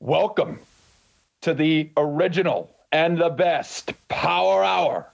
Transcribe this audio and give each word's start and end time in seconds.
Welcome 0.00 0.58
to 1.40 1.54
the 1.54 1.90
original 1.96 2.70
and 2.92 3.16
the 3.16 3.30
best 3.30 3.94
Power 4.08 4.62
Hour 4.62 5.10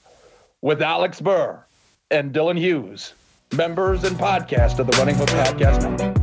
with 0.61 0.83
Alex 0.83 1.21
Burr 1.21 1.65
and 2.11 2.35
Dylan 2.35 2.59
Hughes, 2.59 3.15
members 3.57 4.03
and 4.03 4.17
podcast 4.17 4.81
of 4.81 4.89
the 4.89 4.97
Running 4.99 5.15
Hook 5.15 5.29
Podcast 5.29 5.83
Network. 5.83 6.19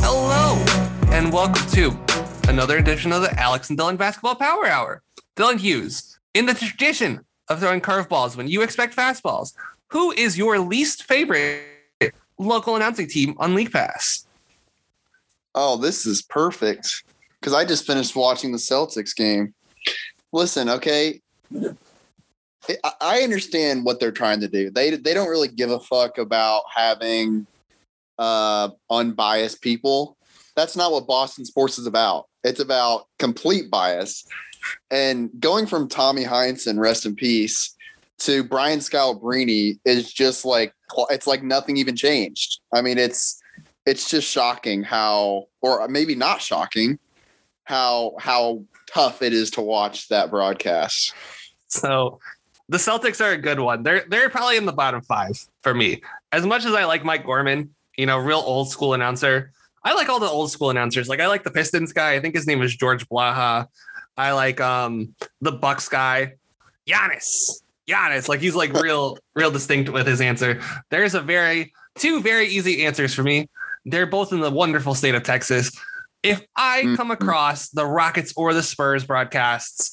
Hello, 0.00 0.64
and 1.12 1.30
welcome 1.30 1.68
to 1.72 2.03
another 2.48 2.78
edition 2.78 3.12
of 3.12 3.22
the 3.22 3.38
Alex 3.38 3.70
and 3.70 3.78
Dylan 3.78 3.96
Basketball 3.96 4.34
Power 4.34 4.66
Hour. 4.66 5.02
Dylan 5.36 5.58
Hughes, 5.58 6.18
in 6.34 6.46
the 6.46 6.54
tradition 6.54 7.24
of 7.48 7.60
throwing 7.60 7.80
curveballs 7.80 8.36
when 8.36 8.48
you 8.48 8.62
expect 8.62 8.96
fastballs, 8.96 9.54
who 9.88 10.12
is 10.12 10.38
your 10.38 10.58
least 10.58 11.04
favorite 11.04 11.62
local 12.38 12.76
announcing 12.76 13.06
team 13.06 13.34
on 13.38 13.54
League 13.54 13.72
Pass? 13.72 14.26
Oh, 15.54 15.76
this 15.76 16.06
is 16.06 16.22
perfect 16.22 17.04
because 17.40 17.52
I 17.52 17.64
just 17.64 17.86
finished 17.86 18.16
watching 18.16 18.52
the 18.52 18.58
Celtics 18.58 19.14
game. 19.14 19.54
Listen, 20.32 20.68
okay, 20.68 21.20
I- 23.00 23.22
understand 23.22 23.84
what 23.84 24.00
they're 24.00 24.10
trying 24.10 24.40
to 24.40 24.48
do. 24.48 24.70
They 24.70 24.90
they 24.96 25.14
don't 25.14 25.28
really 25.28 25.48
give 25.48 25.70
a 25.70 25.78
fuck 25.78 26.18
about 26.18 26.62
having 26.74 27.46
uh, 28.18 28.70
unbiased 28.90 29.60
people. 29.60 30.16
That's 30.56 30.76
not 30.76 30.92
what 30.92 31.06
Boston 31.06 31.44
sports 31.44 31.78
is 31.78 31.86
about. 31.86 32.26
It's 32.44 32.60
about 32.60 33.06
complete 33.18 33.70
bias. 33.70 34.24
And 34.90 35.30
going 35.40 35.66
from 35.66 35.88
Tommy 35.88 36.24
Heinsohn, 36.24 36.78
rest 36.78 37.06
in 37.06 37.14
peace, 37.14 37.74
to 38.18 38.44
Brian 38.44 38.78
Scalabrine 38.78 39.78
is 39.84 40.12
just 40.12 40.44
like 40.44 40.72
it's 41.10 41.26
like 41.26 41.42
nothing 41.42 41.76
even 41.76 41.96
changed. 41.96 42.60
I 42.72 42.80
mean, 42.80 42.98
it's 42.98 43.42
it's 43.86 44.08
just 44.08 44.30
shocking 44.30 44.82
how, 44.82 45.44
or 45.60 45.86
maybe 45.88 46.14
not 46.14 46.40
shocking, 46.40 46.98
how 47.64 48.14
how 48.18 48.64
tough 48.86 49.22
it 49.22 49.32
is 49.32 49.50
to 49.52 49.60
watch 49.60 50.08
that 50.08 50.30
broadcast. 50.30 51.12
So 51.68 52.20
the 52.68 52.78
Celtics 52.78 53.24
are 53.24 53.32
a 53.32 53.38
good 53.38 53.60
one. 53.60 53.82
They're 53.82 54.04
they're 54.08 54.30
probably 54.30 54.56
in 54.56 54.66
the 54.66 54.72
bottom 54.72 55.02
five 55.02 55.32
for 55.62 55.74
me. 55.74 56.02
As 56.32 56.46
much 56.46 56.64
as 56.64 56.74
I 56.74 56.84
like 56.84 57.04
Mike 57.04 57.24
Gorman, 57.24 57.74
you 57.96 58.06
know, 58.06 58.18
real 58.18 58.42
old 58.44 58.70
school 58.70 58.94
announcer. 58.94 59.52
I 59.84 59.94
like 59.94 60.08
all 60.08 60.18
the 60.20 60.28
old 60.28 60.50
school 60.50 60.70
announcers. 60.70 61.08
Like 61.08 61.20
I 61.20 61.26
like 61.26 61.44
the 61.44 61.50
Pistons 61.50 61.92
guy. 61.92 62.14
I 62.14 62.20
think 62.20 62.34
his 62.34 62.46
name 62.46 62.62
is 62.62 62.74
George 62.74 63.06
Blaha. 63.08 63.66
I 64.16 64.32
like 64.32 64.60
um 64.60 65.14
the 65.40 65.52
Bucks 65.52 65.88
guy, 65.88 66.34
Giannis. 66.86 67.62
Giannis. 67.88 68.28
Like 68.28 68.40
he's 68.40 68.54
like 68.54 68.72
real, 68.82 69.18
real 69.34 69.50
distinct 69.50 69.90
with 69.90 70.06
his 70.06 70.20
answer. 70.20 70.60
There's 70.90 71.14
a 71.14 71.20
very 71.20 71.72
two 71.96 72.20
very 72.22 72.46
easy 72.46 72.84
answers 72.86 73.14
for 73.14 73.22
me. 73.22 73.48
They're 73.84 74.06
both 74.06 74.32
in 74.32 74.40
the 74.40 74.50
wonderful 74.50 74.94
state 74.94 75.14
of 75.14 75.22
Texas. 75.22 75.70
If 76.22 76.40
I 76.56 76.94
come 76.96 77.08
Mhm. 77.10 77.12
across 77.14 77.68
the 77.68 77.84
Rockets 77.84 78.32
or 78.36 78.54
the 78.54 78.62
Spurs 78.62 79.04
broadcasts, 79.04 79.92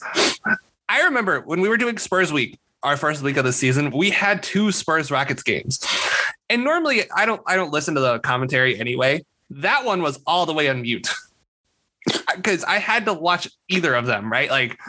I 0.87 1.01
remember 1.03 1.41
when 1.41 1.59
we 1.59 1.67
were 1.67 1.75
doing 1.77 1.97
Spurs 1.97 2.31
week, 2.31 2.57
our 2.83 2.95
first 2.95 3.21
week 3.21 3.35
of 3.35 3.43
the 3.43 3.51
season, 3.51 3.91
we 3.91 4.09
had 4.09 4.41
two 4.41 4.71
Spurs 4.71 5.11
Rockets 5.11 5.43
games. 5.43 5.85
And 6.49 6.63
normally 6.63 7.03
I 7.11 7.25
don't 7.25 7.41
I 7.45 7.57
don't 7.57 7.71
listen 7.73 7.95
to 7.95 8.01
the 8.01 8.19
commentary 8.19 8.79
anyway. 8.79 9.25
That 9.51 9.85
one 9.85 10.01
was 10.01 10.19
all 10.25 10.45
the 10.45 10.53
way 10.53 10.69
on 10.69 10.81
mute. 10.81 11.07
Because 12.35 12.63
I 12.63 12.79
had 12.79 13.05
to 13.05 13.13
watch 13.13 13.47
either 13.67 13.93
of 13.93 14.07
them, 14.07 14.31
right? 14.31 14.49
Like 14.49 14.79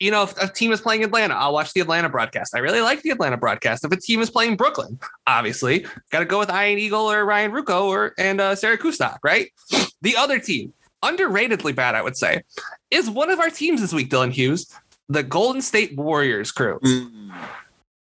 you 0.00 0.10
know, 0.10 0.24
if 0.24 0.36
a 0.38 0.48
team 0.48 0.72
is 0.72 0.80
playing 0.80 1.04
Atlanta, 1.04 1.34
I'll 1.34 1.52
watch 1.52 1.72
the 1.72 1.80
Atlanta 1.80 2.08
broadcast. 2.08 2.54
I 2.54 2.58
really 2.58 2.80
like 2.80 3.02
the 3.02 3.10
Atlanta 3.10 3.36
broadcast. 3.36 3.84
If 3.84 3.92
a 3.92 3.96
team 3.96 4.20
is 4.20 4.30
playing 4.30 4.56
Brooklyn, 4.56 4.98
obviously, 5.26 5.86
got 6.10 6.18
to 6.20 6.24
go 6.24 6.38
with 6.38 6.50
Ian 6.50 6.78
Eagle 6.78 7.10
or 7.10 7.24
Ryan 7.24 7.52
Ruocco 7.52 7.84
or 7.84 8.14
and 8.18 8.40
uh, 8.40 8.54
Sarah 8.54 8.78
Kustok, 8.78 9.18
right? 9.22 9.50
The 10.02 10.14
other 10.14 10.38
team, 10.38 10.72
underratedly 11.02 11.74
bad, 11.74 11.94
I 11.94 12.02
would 12.02 12.16
say, 12.16 12.42
is 12.90 13.08
one 13.08 13.30
of 13.30 13.40
our 13.40 13.48
teams 13.48 13.80
this 13.80 13.94
week, 13.94 14.10
Dylan 14.10 14.30
Hughes, 14.30 14.72
the 15.08 15.22
Golden 15.22 15.62
State 15.62 15.96
Warriors 15.96 16.52
crew. 16.52 16.78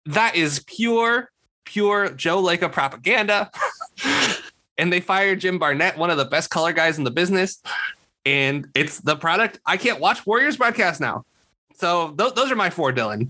That 0.06 0.34
is 0.36 0.64
pure, 0.66 1.30
pure 1.64 2.10
Joe 2.10 2.42
Lacob 2.42 2.72
propaganda. 2.72 3.50
and 4.80 4.90
they 4.90 5.00
fired 5.00 5.40
Jim 5.40 5.58
Barnett, 5.58 5.98
one 5.98 6.10
of 6.10 6.16
the 6.16 6.24
best 6.24 6.48
color 6.48 6.72
guys 6.72 6.96
in 6.96 7.04
the 7.04 7.10
business. 7.10 7.62
And 8.24 8.66
it's 8.74 8.98
the 9.00 9.14
product. 9.14 9.60
I 9.66 9.76
can't 9.76 10.00
watch 10.00 10.26
Warriors 10.26 10.56
broadcast 10.56 11.00
now. 11.00 11.24
So 11.74 12.14
th- 12.18 12.34
those 12.34 12.50
are 12.50 12.56
my 12.56 12.70
four, 12.70 12.92
Dylan. 12.92 13.28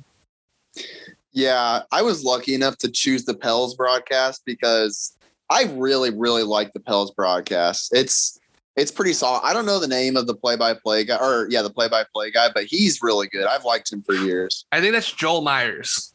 Yeah, 1.32 1.82
I 1.90 2.02
was 2.02 2.24
lucky 2.24 2.54
enough 2.54 2.78
to 2.78 2.90
choose 2.90 3.24
the 3.24 3.34
Pels 3.34 3.74
broadcast 3.74 4.42
because 4.44 5.16
I 5.50 5.64
really, 5.74 6.10
really 6.10 6.44
like 6.44 6.72
the 6.72 6.80
Pels 6.80 7.10
broadcast. 7.10 7.90
It's 7.94 8.38
it's 8.76 8.92
pretty 8.92 9.12
solid. 9.12 9.40
I 9.44 9.52
don't 9.52 9.66
know 9.66 9.80
the 9.80 9.88
name 9.88 10.16
of 10.16 10.26
the 10.28 10.34
play-by-play 10.34 11.04
guy, 11.04 11.16
or 11.16 11.48
yeah, 11.50 11.62
the 11.62 11.70
play-by-play 11.70 12.30
guy, 12.30 12.48
but 12.54 12.64
he's 12.64 13.02
really 13.02 13.26
good. 13.26 13.46
I've 13.46 13.64
liked 13.64 13.92
him 13.92 14.02
for 14.02 14.14
years. 14.14 14.64
I 14.70 14.80
think 14.80 14.92
that's 14.92 15.12
Joel 15.12 15.42
Myers. 15.42 16.14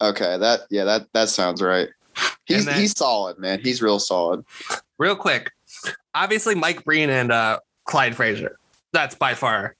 Okay, 0.00 0.36
that 0.38 0.62
yeah, 0.70 0.84
that 0.84 1.06
that 1.12 1.28
sounds 1.28 1.62
right. 1.62 1.88
He's 2.46 2.64
then- 2.64 2.78
he's 2.78 2.96
solid, 2.96 3.38
man. 3.38 3.60
He's 3.62 3.82
real 3.82 3.98
solid. 3.98 4.44
Real 4.98 5.16
quick, 5.16 5.50
obviously 6.14 6.54
Mike 6.54 6.84
Breen 6.84 7.10
and 7.10 7.32
uh, 7.32 7.58
Clyde 7.84 8.14
Frazier. 8.16 8.58
That's 8.92 9.14
by 9.14 9.34
far 9.34 9.76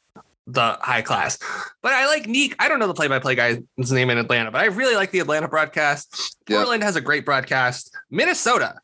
the 0.46 0.76
high 0.80 1.02
class. 1.02 1.38
But 1.82 1.92
I 1.92 2.06
like 2.06 2.24
Nique. 2.24 2.54
I 2.58 2.68
don't 2.68 2.78
know 2.78 2.86
the 2.86 2.94
play-by-play 2.94 3.34
guy's 3.34 3.58
name 3.90 4.10
in 4.10 4.18
Atlanta, 4.18 4.50
but 4.50 4.60
I 4.60 4.66
really 4.66 4.94
like 4.94 5.10
the 5.10 5.20
Atlanta 5.20 5.48
broadcast. 5.48 6.36
Yeah. 6.48 6.56
Portland 6.58 6.82
has 6.82 6.96
a 6.96 7.00
great 7.00 7.24
broadcast. 7.24 7.94
Minnesota. 8.10 8.74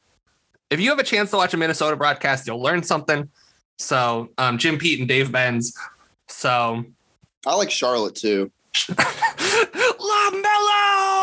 If 0.70 0.80
you 0.80 0.88
have 0.90 0.98
a 0.98 1.04
chance 1.04 1.30
to 1.32 1.36
watch 1.36 1.52
a 1.52 1.56
Minnesota 1.56 1.96
broadcast, 1.96 2.46
you'll 2.46 2.62
learn 2.62 2.82
something. 2.82 3.28
So 3.78 4.30
um, 4.38 4.56
Jim 4.56 4.78
Pete 4.78 5.00
and 5.00 5.08
Dave 5.08 5.32
Benz. 5.32 5.76
So 6.28 6.84
I 7.46 7.54
like 7.56 7.70
Charlotte 7.70 8.14
too. 8.14 8.50
LaMelo! 10.00 11.19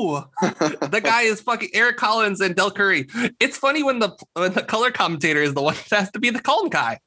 the 0.40 1.00
guy 1.02 1.22
is 1.22 1.40
fucking 1.40 1.70
Eric 1.74 1.96
Collins 1.96 2.40
and 2.40 2.54
Del 2.54 2.70
Curry. 2.70 3.06
It's 3.40 3.56
funny 3.56 3.82
when 3.82 3.98
the 3.98 4.16
when 4.34 4.52
the 4.52 4.62
color 4.62 4.90
commentator 4.90 5.42
is 5.42 5.54
the 5.54 5.62
one 5.62 5.74
that 5.74 5.96
has 5.98 6.10
to 6.12 6.18
be 6.18 6.30
the 6.30 6.40
calm 6.40 6.68
guy. 6.68 7.00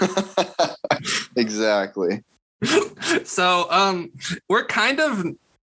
exactly. 1.36 2.22
So 3.24 3.70
um 3.70 4.10
we're 4.48 4.66
kind 4.66 5.00
of 5.00 5.24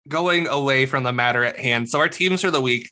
going 0.08 0.46
away 0.48 0.86
from 0.86 1.04
the 1.04 1.12
matter 1.12 1.44
at 1.44 1.58
hand. 1.58 1.88
So 1.88 1.98
our 1.98 2.08
teams 2.08 2.40
for 2.40 2.50
the 2.50 2.60
week, 2.60 2.90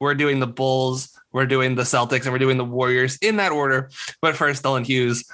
we're 0.00 0.14
doing 0.14 0.40
the 0.40 0.46
Bulls, 0.46 1.16
we're 1.32 1.46
doing 1.46 1.74
the 1.74 1.82
Celtics, 1.82 2.22
and 2.24 2.32
we're 2.32 2.38
doing 2.38 2.58
the 2.58 2.64
Warriors 2.64 3.16
in 3.22 3.36
that 3.36 3.52
order. 3.52 3.90
But 4.20 4.36
first, 4.36 4.62
Dylan 4.62 4.84
Hughes, 4.84 5.24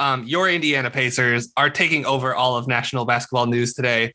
um, 0.00 0.24
your 0.24 0.48
Indiana 0.48 0.90
Pacers 0.90 1.52
are 1.56 1.70
taking 1.70 2.06
over 2.06 2.34
all 2.34 2.56
of 2.56 2.68
national 2.68 3.04
basketball 3.04 3.46
news 3.46 3.74
today. 3.74 4.12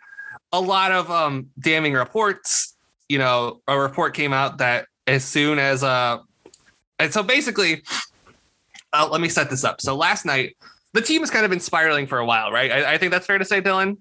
A 0.52 0.60
lot 0.60 0.92
of 0.92 1.10
um 1.12 1.50
damning 1.60 1.94
reports. 1.94 2.76
You 3.08 3.18
know, 3.20 3.62
a 3.68 3.78
report 3.78 4.14
came 4.14 4.34
out 4.34 4.60
that 4.60 4.88
as 5.08 5.24
soon 5.24 5.60
as 5.60 5.84
uh 5.84 6.20
and 7.00 7.14
so 7.14 7.24
basically 7.24 7.84
uh, 8.94 9.08
let 9.10 9.22
me 9.22 9.30
set 9.30 9.50
this 9.50 9.64
up. 9.64 9.82
So 9.82 9.96
last 9.96 10.26
night, 10.26 10.58
the 10.94 11.02
team 11.02 11.22
has 11.22 11.30
kind 11.30 11.46
of 11.46 11.52
been 11.52 11.60
spiraling 11.60 12.08
for 12.08 12.18
a 12.18 12.26
while, 12.26 12.52
right? 12.52 12.72
I, 12.72 12.94
I 12.94 12.98
think 12.98 13.12
that's 13.12 13.26
fair 13.26 13.38
to 13.38 13.46
say, 13.46 13.62
Dylan. 13.62 13.98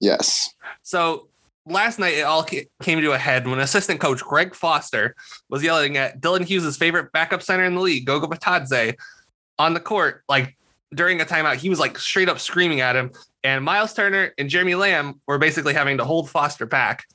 Yes. 0.00 0.50
So 0.82 1.28
last 1.66 1.98
night, 1.98 2.14
it 2.14 2.22
all 2.22 2.44
came 2.44 3.00
to 3.00 3.12
a 3.12 3.18
head 3.18 3.46
when 3.46 3.58
assistant 3.58 4.00
coach 4.00 4.20
Greg 4.22 4.54
Foster 4.54 5.14
was 5.48 5.62
yelling 5.62 5.96
at 5.96 6.20
Dylan 6.20 6.44
Hughes' 6.44 6.76
favorite 6.76 7.12
backup 7.12 7.42
center 7.42 7.64
in 7.64 7.74
the 7.74 7.80
league, 7.80 8.06
Goga 8.06 8.26
Bitadze, 8.26 8.94
on 9.58 9.74
the 9.74 9.80
court. 9.80 10.22
Like 10.28 10.56
during 10.94 11.20
a 11.20 11.24
timeout, 11.24 11.56
he 11.56 11.68
was 11.68 11.80
like 11.80 11.98
straight 11.98 12.28
up 12.28 12.38
screaming 12.38 12.80
at 12.80 12.96
him. 12.96 13.10
And 13.44 13.64
Miles 13.64 13.92
Turner 13.92 14.32
and 14.38 14.48
Jeremy 14.48 14.74
Lamb 14.74 15.20
were 15.26 15.38
basically 15.38 15.74
having 15.74 15.98
to 15.98 16.04
hold 16.04 16.30
Foster 16.30 16.66
back. 16.66 17.04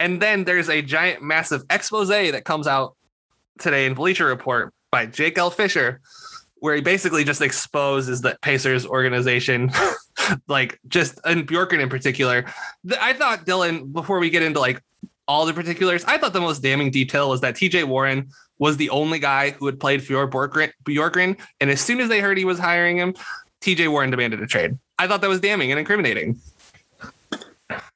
And 0.00 0.22
then 0.22 0.44
there's 0.44 0.68
a 0.68 0.80
giant, 0.80 1.22
massive 1.22 1.64
expose 1.70 2.08
that 2.08 2.44
comes 2.44 2.68
out 2.68 2.94
today 3.58 3.86
in 3.86 3.94
Bleacher 3.94 4.26
Report 4.26 4.72
by 4.90 5.06
Jake 5.06 5.36
L. 5.38 5.50
Fischer, 5.50 6.00
where 6.60 6.74
he 6.74 6.80
basically 6.80 7.24
just 7.24 7.40
exposes 7.40 8.20
the 8.20 8.38
Pacers 8.42 8.86
organization, 8.86 9.70
like 10.48 10.78
just 10.88 11.18
and 11.24 11.46
Bjorkgren 11.46 11.80
in 11.80 11.88
particular. 11.88 12.44
I 13.00 13.12
thought 13.12 13.44
Dylan, 13.44 13.92
before 13.92 14.18
we 14.18 14.30
get 14.30 14.42
into 14.42 14.60
like 14.60 14.82
all 15.26 15.46
the 15.46 15.52
particulars, 15.52 16.04
I 16.04 16.16
thought 16.16 16.32
the 16.32 16.40
most 16.40 16.62
damning 16.62 16.90
detail 16.90 17.28
was 17.28 17.40
that 17.42 17.54
TJ 17.54 17.84
Warren 17.84 18.30
was 18.58 18.76
the 18.76 18.90
only 18.90 19.18
guy 19.18 19.50
who 19.50 19.66
had 19.66 19.78
played 19.78 20.04
for 20.04 20.28
Bjorkgren, 20.28 21.38
and 21.60 21.70
as 21.70 21.80
soon 21.80 22.00
as 22.00 22.08
they 22.08 22.20
heard 22.20 22.38
he 22.38 22.44
was 22.44 22.58
hiring 22.58 22.96
him, 22.96 23.14
TJ 23.60 23.90
Warren 23.90 24.10
demanded 24.10 24.40
a 24.40 24.46
trade. 24.46 24.78
I 24.98 25.06
thought 25.06 25.20
that 25.20 25.28
was 25.28 25.40
damning 25.40 25.70
and 25.70 25.78
incriminating. 25.78 26.40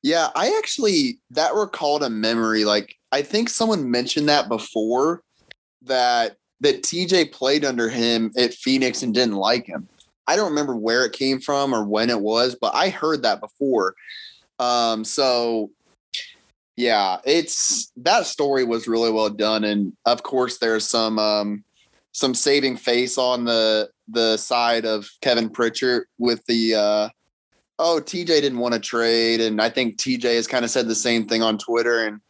Yeah, 0.02 0.28
I 0.34 0.56
actually 0.58 1.18
that 1.30 1.54
recalled 1.54 2.02
a 2.02 2.10
memory. 2.10 2.64
Like 2.64 2.96
I 3.10 3.22
think 3.22 3.48
someone 3.48 3.90
mentioned 3.90 4.28
that 4.28 4.48
before 4.48 5.22
that 5.82 6.36
that 6.60 6.82
TJ 6.82 7.32
played 7.32 7.64
under 7.64 7.88
him 7.88 8.32
at 8.36 8.54
Phoenix 8.54 9.02
and 9.02 9.14
didn't 9.14 9.36
like 9.36 9.66
him. 9.66 9.88
I 10.26 10.36
don't 10.36 10.50
remember 10.50 10.76
where 10.76 11.04
it 11.04 11.12
came 11.12 11.40
from 11.40 11.74
or 11.74 11.84
when 11.84 12.08
it 12.08 12.20
was, 12.20 12.54
but 12.54 12.74
I 12.74 12.88
heard 12.88 13.22
that 13.22 13.40
before. 13.40 13.94
Um, 14.58 15.04
so 15.04 15.70
yeah, 16.76 17.18
it's 17.24 17.92
that 17.96 18.26
story 18.26 18.64
was 18.64 18.88
really 18.88 19.10
well 19.10 19.30
done, 19.30 19.64
and 19.64 19.92
of 20.06 20.22
course 20.22 20.58
there's 20.58 20.88
some 20.88 21.18
um, 21.18 21.64
some 22.12 22.34
saving 22.34 22.76
face 22.76 23.18
on 23.18 23.44
the 23.44 23.90
the 24.12 24.36
side 24.36 24.84
of 24.84 25.08
Kevin 25.20 25.50
Pritchard 25.50 26.06
with 26.18 26.44
the 26.46 26.74
uh, 26.74 27.08
oh 27.78 28.00
TJ 28.02 28.26
didn't 28.26 28.58
want 28.58 28.74
to 28.74 28.80
trade, 28.80 29.40
and 29.40 29.60
I 29.60 29.68
think 29.68 29.96
TJ 29.96 30.22
has 30.36 30.46
kind 30.46 30.64
of 30.64 30.70
said 30.70 30.88
the 30.88 30.94
same 30.94 31.26
thing 31.26 31.42
on 31.42 31.58
Twitter, 31.58 32.06
and 32.06 32.20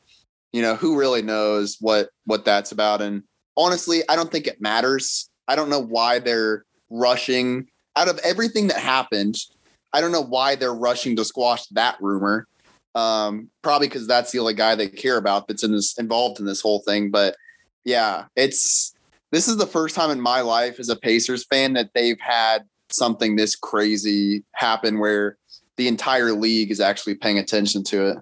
you 0.52 0.62
know 0.62 0.74
who 0.74 0.98
really 0.98 1.22
knows 1.22 1.76
what 1.80 2.10
what 2.24 2.44
that's 2.44 2.72
about, 2.72 3.02
and 3.02 3.22
honestly, 3.56 4.02
I 4.08 4.16
don't 4.16 4.30
think 4.30 4.46
it 4.46 4.60
matters. 4.60 5.28
I 5.48 5.56
don't 5.56 5.70
know 5.70 5.82
why 5.82 6.18
they're 6.18 6.64
rushing 6.90 7.68
out 7.96 8.08
of 8.08 8.18
everything 8.24 8.68
that 8.68 8.78
happened. 8.78 9.36
I 9.92 10.00
don't 10.00 10.12
know 10.12 10.22
why 10.22 10.54
they're 10.54 10.74
rushing 10.74 11.16
to 11.16 11.24
squash 11.24 11.66
that 11.68 11.96
rumor. 12.00 12.46
Um, 12.94 13.48
probably 13.62 13.88
because 13.88 14.06
that's 14.06 14.32
the 14.32 14.38
only 14.38 14.54
guy 14.54 14.74
they 14.74 14.88
care 14.88 15.16
about 15.16 15.48
that's 15.48 15.64
in 15.64 15.72
this 15.72 15.98
involved 15.98 16.40
in 16.40 16.46
this 16.46 16.60
whole 16.60 16.80
thing. 16.80 17.10
But 17.10 17.36
yeah, 17.84 18.26
it's 18.36 18.94
this 19.32 19.48
is 19.48 19.56
the 19.56 19.66
first 19.66 19.96
time 19.96 20.10
in 20.10 20.20
my 20.20 20.42
life 20.42 20.78
as 20.78 20.90
a 20.90 20.96
Pacers 20.96 21.44
fan 21.44 21.72
that 21.72 21.90
they've 21.94 22.20
had 22.20 22.64
something 22.90 23.34
this 23.34 23.56
crazy 23.56 24.44
happen 24.52 24.98
where 24.98 25.36
the 25.76 25.88
entire 25.88 26.32
league 26.32 26.70
is 26.70 26.80
actually 26.80 27.14
paying 27.14 27.38
attention 27.38 27.82
to 27.82 28.10
it. 28.10 28.18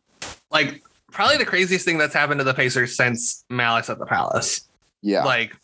Like 0.51 0.83
probably 1.11 1.37
the 1.37 1.45
craziest 1.45 1.85
thing 1.85 1.99
that's 1.99 2.15
happened 2.15 2.39
to 2.39 2.45
the 2.45 2.55
Pacers 2.55 2.97
since 2.97 3.45
Malice 3.51 3.91
at 3.91 3.99
the 3.99 4.07
Palace. 4.07 4.69
Yeah. 5.03 5.25
Like 5.25 5.57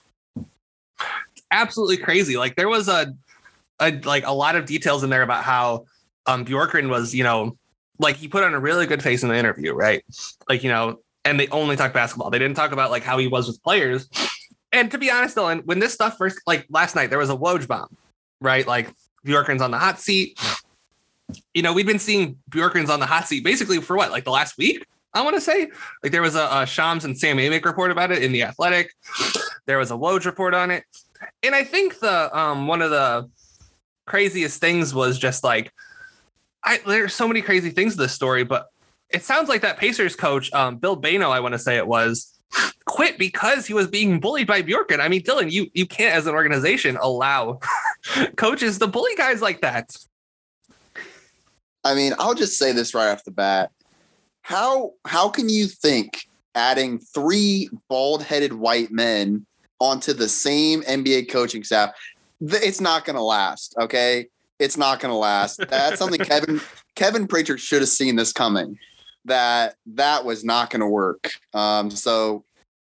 absolutely 1.53 1.99
crazy. 1.99 2.37
Like 2.37 2.57
there 2.57 2.69
was 2.69 2.89
a, 2.89 3.15
a 3.79 3.93
like 4.01 4.27
a 4.27 4.33
lot 4.33 4.57
of 4.57 4.67
details 4.67 5.05
in 5.05 5.11
there 5.11 5.23
about 5.23 5.45
how 5.45 5.87
um 6.27 6.45
Bjorkgren 6.45 6.89
was, 6.89 7.15
you 7.15 7.23
know, 7.23 7.57
like 8.01 8.17
he 8.17 8.27
put 8.27 8.43
on 8.43 8.53
a 8.53 8.61
really 8.61 8.87
good 8.87 9.03
face 9.03 9.23
in 9.23 9.29
the 9.29 9.37
interview, 9.37 9.73
right? 9.75 10.05
Like, 10.49 10.65
you 10.65 10.71
know, 10.71 10.99
and 11.25 11.39
they 11.39 11.47
only 11.49 11.77
talked 11.77 11.95
basketball. 11.95 12.31
They 12.31 12.39
didn't 12.41 12.57
talk 12.57 12.73
about 12.73 12.91
like 12.91 13.05
how 13.05 13.19
he 13.19 13.29
was 13.29 13.47
with 13.47 13.63
players. 13.63 14.09
And 14.77 14.91
to 14.91 14.99
be 14.99 15.11
honest, 15.11 15.35
Dylan, 15.35 15.65
when 15.65 15.79
this 15.79 15.95
stuff 15.95 16.19
first, 16.19 16.39
like 16.47 16.67
last 16.69 16.95
night, 16.95 17.09
there 17.09 17.19
was 17.19 17.31
a 17.31 17.37
Woj 17.37 17.67
bomb, 17.67 17.97
right? 18.43 18.67
Like 18.67 18.93
Bjorkgren's 19.27 19.63
on 19.63 19.71
the 19.71 19.79
hot 19.79 19.99
seat. 19.99 20.39
You 21.55 21.63
know, 21.63 21.73
we've 21.73 21.87
been 21.87 21.99
seeing 21.99 22.37
Bjorkgren's 22.51 22.91
on 22.91 23.01
the 23.01 23.07
hot 23.07 23.27
seat 23.27 23.43
basically 23.43 23.81
for 23.81 23.97
what, 23.97 24.11
like 24.11 24.25
the 24.25 24.31
last 24.31 24.59
week? 24.59 24.87
I 25.15 25.23
want 25.23 25.35
to 25.35 25.41
say 25.41 25.71
like 26.03 26.13
there 26.13 26.21
was 26.21 26.35
a, 26.35 26.47
a 26.53 26.67
Shams 26.67 27.07
and 27.07 27.19
Sam 27.19 27.39
Amick 27.39 27.65
report 27.65 27.91
about 27.91 28.13
it 28.13 28.23
in 28.23 28.33
the 28.33 28.43
Athletic. 28.43 28.93
There 29.65 29.79
was 29.79 29.91
a 29.91 29.95
Woj 29.95 30.27
report 30.27 30.53
on 30.53 30.71
it, 30.71 30.85
and 31.43 31.55
I 31.55 31.65
think 31.65 31.99
the 32.01 32.39
um 32.39 32.67
one 32.67 32.83
of 32.83 32.91
the 32.91 33.31
craziest 34.05 34.61
things 34.61 34.95
was 34.95 35.19
just 35.19 35.43
like 35.43 35.73
I 36.63 36.81
there's 36.87 37.15
so 37.15 37.27
many 37.27 37.41
crazy 37.41 37.71
things 37.71 37.95
to 37.95 38.03
this 38.03 38.13
story, 38.13 38.45
but 38.45 38.67
it 39.09 39.23
sounds 39.23 39.49
like 39.49 39.63
that 39.63 39.79
Pacers 39.79 40.17
coach, 40.17 40.53
um, 40.53 40.77
Bill 40.77 41.01
Bayno, 41.01 41.31
I 41.31 41.41
want 41.41 41.55
to 41.55 41.59
say 41.59 41.79
it 41.79 41.87
was, 41.87 42.36
quit 42.85 43.19
because 43.19 43.67
he 43.67 43.75
was 43.75 43.89
being 43.89 44.21
bullied 44.21 44.47
by 44.47 44.63
Bjorkgren. 44.63 45.01
I 45.01 45.09
mean, 45.09 45.23
Dylan, 45.23 45.51
you 45.51 45.71
you 45.75 45.87
can't 45.87 46.15
as 46.15 46.27
an 46.27 46.35
organization 46.35 46.97
allow 47.01 47.61
coaches 48.37 48.79
to 48.79 48.87
bully 48.87 49.15
guys 49.17 49.43
like 49.43 49.61
that. 49.61 49.97
I 51.85 51.95
mean, 51.95 52.15
I'll 52.19 52.35
just 52.35 52.59
say 52.59 52.73
this 52.73 52.95
right 52.95 53.11
off 53.11 53.25
the 53.25 53.31
bat. 53.31 53.71
How 54.43 54.93
how 55.05 55.29
can 55.29 55.49
you 55.49 55.67
think 55.67 56.27
adding 56.55 56.99
three 56.99 57.69
bald-headed 57.89 58.55
white 58.55 58.91
men 58.91 59.47
onto 59.79 60.13
the 60.13 60.29
same 60.29 60.83
NBA 60.83 61.31
coaching 61.31 61.63
staff, 61.63 61.91
it's 62.41 62.81
not 62.81 63.05
going 63.05 63.17
to 63.17 63.23
last, 63.23 63.75
okay? 63.79 64.27
It's 64.59 64.77
not 64.77 65.01
going 65.01 65.13
to 65.13 65.19
last. 65.19 65.61
That's 65.69 65.99
something 65.99 66.21
Kevin 66.25 66.61
Kevin 66.95 67.27
Pritchard 67.27 67.61
should 67.61 67.83
have 67.83 67.91
seen 67.91 68.17
this 68.17 68.33
coming. 68.33 68.79
That 69.27 69.77
that 69.87 70.25
was 70.25 70.45
not 70.45 70.71
going 70.71 70.81
to 70.81 70.89
work. 70.89 71.31
Um, 71.55 71.91
so 71.91 72.45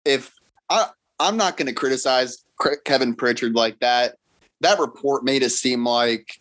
if 0.05 0.35
I 0.69 0.89
I'm 1.21 1.37
not 1.37 1.57
going 1.57 1.69
to 1.69 1.73
criticize 1.73 2.45
Kevin 2.85 3.15
Pritchard 3.15 3.55
like 3.55 3.79
that. 3.81 4.17
That 4.61 4.79
report 4.79 5.25
made 5.25 5.43
it 5.43 5.51
seem 5.51 5.85
like 5.85 6.41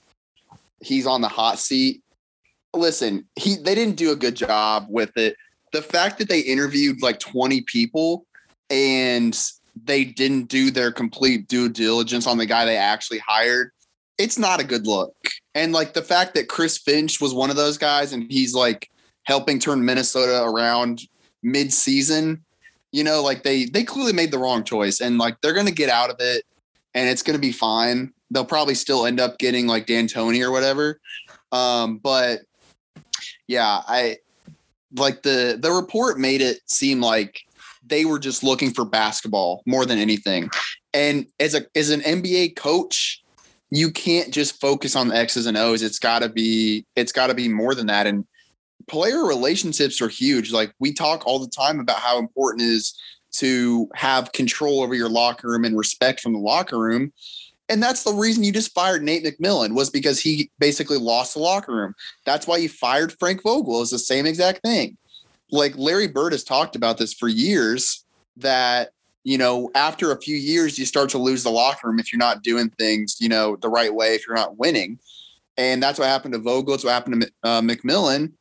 he's 0.79 1.07
on 1.07 1.21
the 1.21 1.27
hot 1.27 1.59
seat. 1.59 2.01
Listen, 2.73 3.27
he 3.35 3.55
they 3.55 3.75
didn't 3.75 3.95
do 3.95 4.11
a 4.11 4.15
good 4.15 4.35
job 4.35 4.85
with 4.89 5.15
it. 5.17 5.35
The 5.71 5.81
fact 5.81 6.19
that 6.19 6.29
they 6.29 6.39
interviewed 6.39 7.01
like 7.01 7.19
20 7.19 7.61
people 7.61 8.25
and 8.69 9.37
they 9.83 10.03
didn't 10.03 10.45
do 10.45 10.69
their 10.69 10.91
complete 10.91 11.47
due 11.47 11.69
diligence 11.69 12.27
on 12.27 12.37
the 12.37 12.45
guy 12.45 12.65
they 12.65 12.77
actually 12.77 13.19
hired, 13.19 13.71
it's 14.17 14.37
not 14.37 14.59
a 14.59 14.65
good 14.65 14.85
look. 14.85 15.15
And 15.55 15.73
like 15.73 15.93
the 15.93 16.01
fact 16.01 16.35
that 16.35 16.47
Chris 16.47 16.77
Finch 16.77 17.19
was 17.19 17.33
one 17.33 17.49
of 17.49 17.55
those 17.55 17.77
guys 17.77 18.13
and 18.13 18.31
he's 18.31 18.53
like 18.53 18.90
helping 19.23 19.59
turn 19.59 19.83
Minnesota 19.85 20.43
around 20.43 21.01
mid-season, 21.43 22.43
you 22.91 23.03
know, 23.03 23.21
like 23.23 23.43
they 23.43 23.65
they 23.65 23.83
clearly 23.83 24.13
made 24.13 24.31
the 24.31 24.39
wrong 24.39 24.63
choice 24.63 24.99
and 24.99 25.17
like 25.17 25.39
they're 25.41 25.53
to 25.65 25.71
get 25.71 25.89
out 25.89 26.09
of 26.09 26.17
it 26.19 26.43
and 26.93 27.09
it's 27.09 27.23
to 27.35 27.41
be 27.41 27.51
fine. 27.51 28.13
They'll 28.29 28.45
probably 28.45 28.75
still 28.75 29.05
end 29.05 29.19
up 29.19 29.37
getting 29.37 29.67
like 29.67 29.87
D'Antoni 29.87 30.43
or 30.43 30.51
whatever. 30.51 30.99
Um, 31.51 31.97
but 31.97 32.41
yeah, 33.47 33.81
I 33.87 34.17
like 34.95 35.23
the 35.23 35.57
the 35.59 35.71
report 35.71 36.19
made 36.19 36.41
it 36.41 36.59
seem 36.65 37.01
like 37.01 37.41
they 37.85 38.05
were 38.05 38.19
just 38.19 38.43
looking 38.43 38.71
for 38.71 38.85
basketball 38.85 39.63
more 39.65 39.85
than 39.85 39.97
anything. 39.97 40.49
And 40.93 41.27
as 41.39 41.55
a 41.55 41.65
as 41.75 41.89
an 41.89 42.01
NBA 42.01 42.55
coach, 42.55 43.23
you 43.69 43.91
can't 43.91 44.33
just 44.33 44.59
focus 44.59 44.95
on 44.95 45.09
the 45.09 45.15
X's 45.15 45.45
and 45.45 45.57
O's. 45.57 45.81
It's 45.81 45.99
got 45.99 46.19
to 46.19 46.29
be 46.29 46.85
it's 46.95 47.11
got 47.11 47.27
to 47.27 47.33
be 47.33 47.47
more 47.47 47.75
than 47.75 47.87
that. 47.87 48.07
And 48.07 48.25
player 48.87 49.25
relationships 49.25 50.01
are 50.01 50.09
huge. 50.09 50.51
Like 50.51 50.73
we 50.79 50.93
talk 50.93 51.25
all 51.25 51.39
the 51.39 51.49
time 51.49 51.79
about 51.79 51.97
how 51.97 52.19
important 52.19 52.63
it 52.63 52.69
is 52.69 52.99
to 53.33 53.89
have 53.95 54.33
control 54.33 54.81
over 54.81 54.93
your 54.93 55.09
locker 55.09 55.49
room 55.49 55.65
and 55.65 55.77
respect 55.77 56.19
from 56.19 56.33
the 56.33 56.39
locker 56.39 56.77
room. 56.77 57.13
And 57.69 57.81
that's 57.81 58.03
the 58.03 58.13
reason 58.13 58.43
you 58.43 58.51
just 58.51 58.73
fired 58.73 59.01
Nate 59.01 59.23
McMillan 59.23 59.73
was 59.73 59.89
because 59.89 60.19
he 60.19 60.51
basically 60.59 60.97
lost 60.97 61.35
the 61.35 61.39
locker 61.39 61.73
room. 61.73 61.95
That's 62.25 62.45
why 62.45 62.57
you 62.57 62.67
fired 62.67 63.15
Frank 63.17 63.41
Vogel. 63.43 63.81
Is 63.81 63.91
the 63.91 63.99
same 63.99 64.25
exact 64.25 64.61
thing. 64.61 64.97
Like 65.51 65.77
Larry 65.77 66.07
Bird 66.07 66.33
has 66.33 66.43
talked 66.43 66.75
about 66.75 66.97
this 66.97 67.13
for 67.13 67.29
years 67.29 68.03
that 68.37 68.89
you 69.23 69.37
know 69.37 69.71
after 69.73 70.11
a 70.11 70.19
few 70.19 70.35
years 70.35 70.77
you 70.77 70.85
start 70.85 71.09
to 71.11 71.17
lose 71.17 71.43
the 71.43 71.49
locker 71.49 71.87
room 71.87 71.99
if 71.99 72.11
you're 72.11 72.17
not 72.17 72.43
doing 72.43 72.69
things 72.71 73.17
you 73.19 73.29
know 73.29 73.55
the 73.57 73.69
right 73.69 73.93
way 73.93 74.15
if 74.15 74.27
you're 74.27 74.35
not 74.35 74.57
winning. 74.57 74.99
And 75.57 75.81
that's 75.81 75.99
what 75.99 76.07
happened 76.07 76.33
to 76.33 76.39
Vogel. 76.39 76.73
It's 76.73 76.83
what 76.83 76.93
happened 76.93 77.21
to 77.21 77.31
uh, 77.43 77.61
McMillan, 77.61 78.33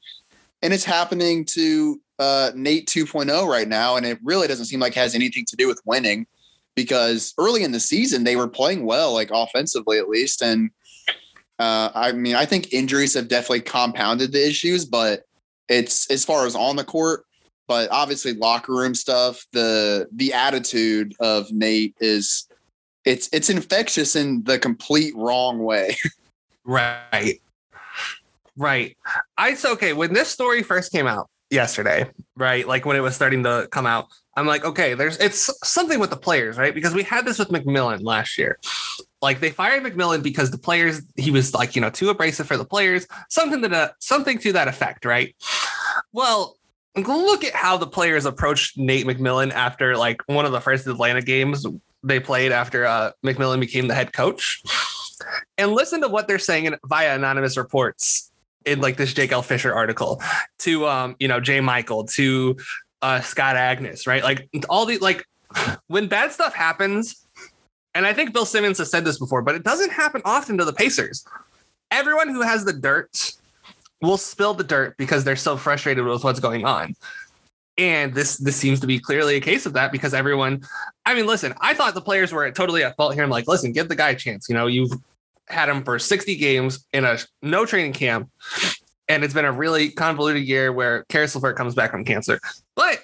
and 0.62 0.73
it's 0.73 0.85
happening 0.85 1.45
to 1.47 2.00
uh, 2.19 2.50
Nate 2.55 2.87
2.0 2.87 3.47
right 3.49 3.69
now, 3.69 3.97
and 3.97 4.05
it 4.05 4.19
really 4.23 4.47
doesn't 4.47 4.67
seem 4.67 4.81
like 4.81 4.95
has 4.95 5.14
anything 5.14 5.45
to 5.49 5.57
do 5.57 5.67
with 5.67 5.81
winning 5.85 6.26
because 6.76 7.35
early 7.38 7.64
in 7.64 7.73
the 7.73 7.81
season 7.81 8.25
they 8.25 8.37
were 8.37 8.49
playing 8.49 8.85
well, 8.85 9.12
like 9.12 9.31
offensively 9.33 9.99
at 9.99 10.09
least. 10.09 10.43
And 10.43 10.71
uh, 11.59 11.90
I 11.95 12.12
mean, 12.12 12.35
I 12.35 12.45
think 12.45 12.73
injuries 12.73 13.14
have 13.14 13.29
definitely 13.29 13.61
compounded 13.61 14.33
the 14.33 14.47
issues, 14.47 14.85
but 14.85 15.25
it's 15.69 16.11
as 16.11 16.25
far 16.25 16.47
as 16.47 16.55
on 16.55 16.76
the 16.76 16.85
court, 16.85 17.25
but 17.69 17.90
obviously 17.90 18.35
locker 18.35 18.75
room 18.75 18.95
stuff, 18.95 19.45
the 19.52 20.09
the 20.12 20.33
attitude 20.33 21.14
of 21.21 21.50
Nate 21.52 21.95
is 22.00 22.49
it's 23.05 23.29
it's 23.33 23.50
infectious 23.50 24.17
in 24.17 24.43
the 24.45 24.59
complete 24.59 25.14
wrong 25.17 25.59
way. 25.59 25.97
right. 26.64 27.40
Right. 28.57 28.97
I 29.37 29.54
so 29.54 29.73
okay, 29.73 29.92
when 29.92 30.12
this 30.12 30.28
story 30.28 30.62
first 30.62 30.92
came 30.92 31.07
out 31.07 31.28
yesterday, 31.50 32.09
right? 32.37 32.66
Like 32.66 32.87
when 32.87 32.97
it 32.97 33.00
was 33.00 33.14
starting 33.14 33.42
to 33.45 33.69
come 33.71 33.87
out, 33.87 34.07
I'm 34.37 34.47
like, 34.47 34.64
okay, 34.64 34.95
there's 34.95 35.19
it's 35.19 35.50
something 35.69 35.99
with 35.99 36.11
the 36.11 36.16
players, 36.16 36.57
right? 36.57 36.75
Because 36.75 36.95
we 36.95 37.02
had 37.02 37.25
this 37.25 37.38
with 37.38 37.49
McMillan 37.49 38.02
last 38.02 38.38
year. 38.38 38.59
Like 39.21 39.40
they 39.40 39.50
fired 39.50 39.83
McMillan 39.83 40.23
because 40.23 40.50
the 40.50 40.59
players 40.59 41.02
he 41.16 41.30
was 41.30 41.52
like, 41.54 41.75
you 41.75 41.83
know, 41.83 41.90
too 41.90 42.09
abrasive 42.09 42.47
for 42.47 42.57
the 42.57 42.64
players, 42.64 43.07
something 43.28 43.61
that 43.62 43.73
uh, 43.73 43.90
something 43.99 44.38
to 44.38 44.52
that 44.52 44.69
effect, 44.69 45.04
right? 45.04 45.35
Well, 46.12 46.57
look 46.97 47.45
at 47.45 47.54
how 47.54 47.76
the 47.76 47.87
players 47.87 48.25
approached 48.25 48.78
Nate 48.78 49.07
McMillan 49.07 49.52
after 49.52 49.97
like 49.97 50.23
one 50.26 50.47
of 50.47 50.52
the 50.52 50.61
first 50.61 50.87
Atlanta 50.87 51.23
games 51.23 51.66
they 52.02 52.21
played 52.21 52.52
after 52.52 52.87
uh, 52.87 53.12
McMillan 53.25 53.61
became 53.61 53.88
the 53.88 53.95
head 53.95 54.12
coach. 54.12 54.62
And 55.59 55.73
listen 55.73 56.00
to 56.00 56.09
what 56.09 56.28
they're 56.28 56.38
saying 56.38 56.64
in, 56.64 56.76
via 56.87 57.14
anonymous 57.14 57.59
reports 57.59 58.29
in 58.64 58.81
like 58.81 58.97
this 58.97 59.12
Jake 59.12 59.33
L. 59.33 59.43
Fischer 59.43 59.75
article 59.75 60.21
to 60.61 60.87
um, 60.87 61.17
you 61.19 61.29
know, 61.29 61.40
Jay 61.40 61.61
Michael, 61.61 62.05
to 62.05 62.57
uh, 63.02 63.21
Scott 63.21 63.57
Agness, 63.57 64.07
right? 64.07 64.23
Like 64.23 64.49
all 64.69 64.87
the 64.87 64.99
like 64.99 65.25
when 65.88 66.09
bad 66.09 66.33
stuff 66.33 66.55
happens, 66.55 67.26
and 67.95 68.07
I 68.07 68.12
think 68.12 68.33
Bill 68.33 68.47
Simmons 68.47 68.79
has 68.79 68.90
said 68.90 69.05
this 69.05 69.19
before, 69.19 69.43
but 69.43 69.55
it 69.55 69.64
doesn't 69.64 69.93
happen 69.93 70.23
often 70.25 70.59
to 70.59 70.64
the 70.64 70.73
Pacers. 70.73 71.25
Everyone 71.90 72.29
who 72.29 72.43
has 72.43 72.64
the 72.64 72.73
dirt 72.73 73.33
will 74.00 74.17
spill 74.17 74.55
the 74.55 74.64
dirt 74.64 74.97
because 74.97 75.25
they're 75.25 75.37
so 75.37 75.57
frustrated 75.57 76.05
with 76.05 76.25
what's 76.25 76.40
going 76.40 76.64
on. 76.64 76.95
And 77.79 78.14
this 78.14 78.37
this 78.37 78.57
seems 78.57 78.81
to 78.81 78.87
be 78.87 78.99
clearly 78.99 79.37
a 79.37 79.40
case 79.40 79.64
of 79.64 79.73
that 79.73 79.90
because 79.90 80.12
everyone, 80.12 80.62
I 81.07 81.14
mean, 81.14 81.26
listen, 81.26 81.55
I 81.61 81.73
thought 81.73 81.95
the 81.95 82.00
players 82.00 82.33
were 82.33 82.50
totally 82.50 82.85
at 82.85 82.97
fault 82.97 83.14
here. 83.14 83.25
I'm 83.25 83.31
like, 83.31 83.49
listen, 83.49 83.73
give 83.73 83.88
the 83.88 83.97
guy 83.97 84.11
a 84.11 84.14
chance. 84.14 84.49
You 84.49 84.55
know, 84.55 84.67
you've 84.67 84.93
had 85.50 85.69
him 85.69 85.83
for 85.85 85.99
60 85.99 86.37
games 86.37 86.87
in 86.92 87.04
a 87.04 87.19
no 87.42 87.66
training 87.66 87.92
camp. 87.92 88.30
And 89.09 89.25
it's 89.25 89.35
been 89.35 89.45
a 89.45 89.52
really 89.52 89.90
convoluted 89.90 90.45
year 90.45 90.73
where 90.73 91.04
Caris 91.09 91.35
LeVert 91.35 91.57
comes 91.57 91.75
back 91.75 91.90
from 91.90 92.04
cancer. 92.04 92.38
But 92.76 93.00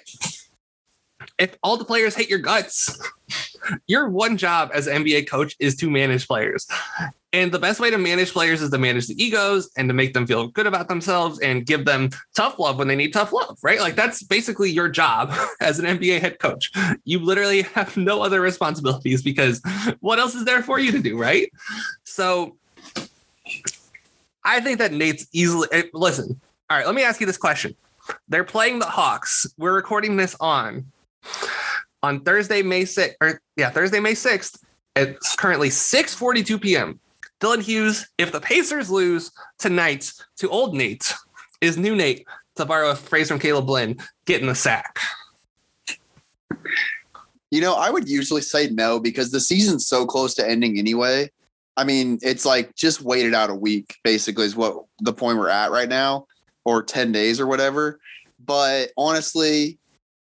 if 1.37 1.55
all 1.61 1.77
the 1.77 1.85
players 1.85 2.15
hate 2.15 2.29
your 2.29 2.39
guts, 2.39 2.97
your 3.87 4.09
one 4.09 4.37
job 4.37 4.71
as 4.73 4.87
an 4.87 5.03
NBA 5.03 5.29
coach 5.29 5.55
is 5.59 5.75
to 5.77 5.89
manage 5.89 6.27
players. 6.27 6.67
And 7.37 7.51
the 7.51 7.59
best 7.59 7.79
way 7.79 7.91
to 7.91 7.99
manage 7.99 8.33
players 8.33 8.63
is 8.63 8.71
to 8.71 8.79
manage 8.79 9.05
the 9.05 9.23
egos 9.23 9.69
and 9.77 9.87
to 9.89 9.93
make 9.93 10.15
them 10.15 10.25
feel 10.25 10.47
good 10.47 10.65
about 10.65 10.87
themselves 10.87 11.39
and 11.39 11.67
give 11.67 11.85
them 11.85 12.09
tough 12.35 12.57
love 12.57 12.79
when 12.79 12.87
they 12.87 12.95
need 12.95 13.13
tough 13.13 13.31
love, 13.31 13.59
right? 13.61 13.79
Like 13.79 13.95
that's 13.95 14.23
basically 14.23 14.71
your 14.71 14.89
job 14.89 15.31
as 15.61 15.77
an 15.77 15.85
NBA 15.85 16.19
head 16.19 16.39
coach. 16.39 16.71
You 17.03 17.19
literally 17.19 17.61
have 17.75 17.95
no 17.95 18.23
other 18.23 18.41
responsibilities 18.41 19.21
because 19.21 19.61
what 19.99 20.17
else 20.17 20.33
is 20.33 20.45
there 20.45 20.63
for 20.63 20.79
you 20.79 20.91
to 20.91 20.97
do, 20.97 21.15
right? 21.15 21.51
So 22.05 22.57
I 24.43 24.59
think 24.59 24.79
that 24.79 24.91
Nate's 24.91 25.27
easily 25.31 25.67
eh, 25.71 25.83
listen. 25.93 26.41
All 26.71 26.77
right, 26.77 26.87
let 26.87 26.95
me 26.95 27.03
ask 27.03 27.21
you 27.21 27.27
this 27.27 27.37
question. 27.37 27.75
They're 28.27 28.45
playing 28.45 28.79
the 28.79 28.87
Hawks. 28.87 29.45
We're 29.59 29.75
recording 29.75 30.17
this 30.17 30.35
on 30.39 30.91
on 32.01 32.21
Thursday, 32.21 32.63
May 32.63 32.85
6th, 32.85 33.13
or 33.21 33.41
yeah, 33.55 33.69
Thursday, 33.69 33.99
May 33.99 34.13
6th. 34.13 34.57
It's 34.95 35.35
currently 35.35 35.69
6:42 35.69 36.59
p.m. 36.59 36.99
Dylan 37.39 37.61
Hughes, 37.61 38.07
if 38.17 38.31
the 38.31 38.41
Pacers 38.41 38.89
lose 38.89 39.31
tonight 39.59 40.11
to 40.37 40.49
old 40.49 40.73
Nate, 40.73 41.13
is 41.61 41.77
new 41.77 41.95
Nate, 41.95 42.25
to 42.55 42.65
borrow 42.65 42.91
a 42.91 42.95
phrase 42.95 43.27
from 43.27 43.39
Caleb 43.39 43.69
Lynn, 43.69 43.97
getting 44.25 44.47
the 44.47 44.55
sack. 44.55 44.99
You 47.51 47.61
know, 47.61 47.75
I 47.75 47.89
would 47.89 48.09
usually 48.09 48.41
say 48.41 48.69
no 48.69 48.99
because 48.99 49.31
the 49.31 49.39
season's 49.39 49.87
so 49.87 50.05
close 50.05 50.33
to 50.35 50.47
ending 50.47 50.77
anyway. 50.77 51.29
I 51.77 51.83
mean, 51.83 52.17
it's 52.21 52.45
like 52.45 52.75
just 52.75 53.01
wait 53.01 53.25
it 53.25 53.35
out 53.35 53.51
a 53.51 53.55
week, 53.55 53.95
basically, 54.03 54.45
is 54.45 54.55
what 54.55 54.83
the 54.99 55.13
point 55.13 55.37
we're 55.37 55.49
at 55.49 55.71
right 55.71 55.87
now, 55.87 56.25
or 56.65 56.83
10 56.83 57.11
days 57.11 57.39
or 57.39 57.47
whatever. 57.47 57.99
But 58.43 58.91
honestly, 58.97 59.77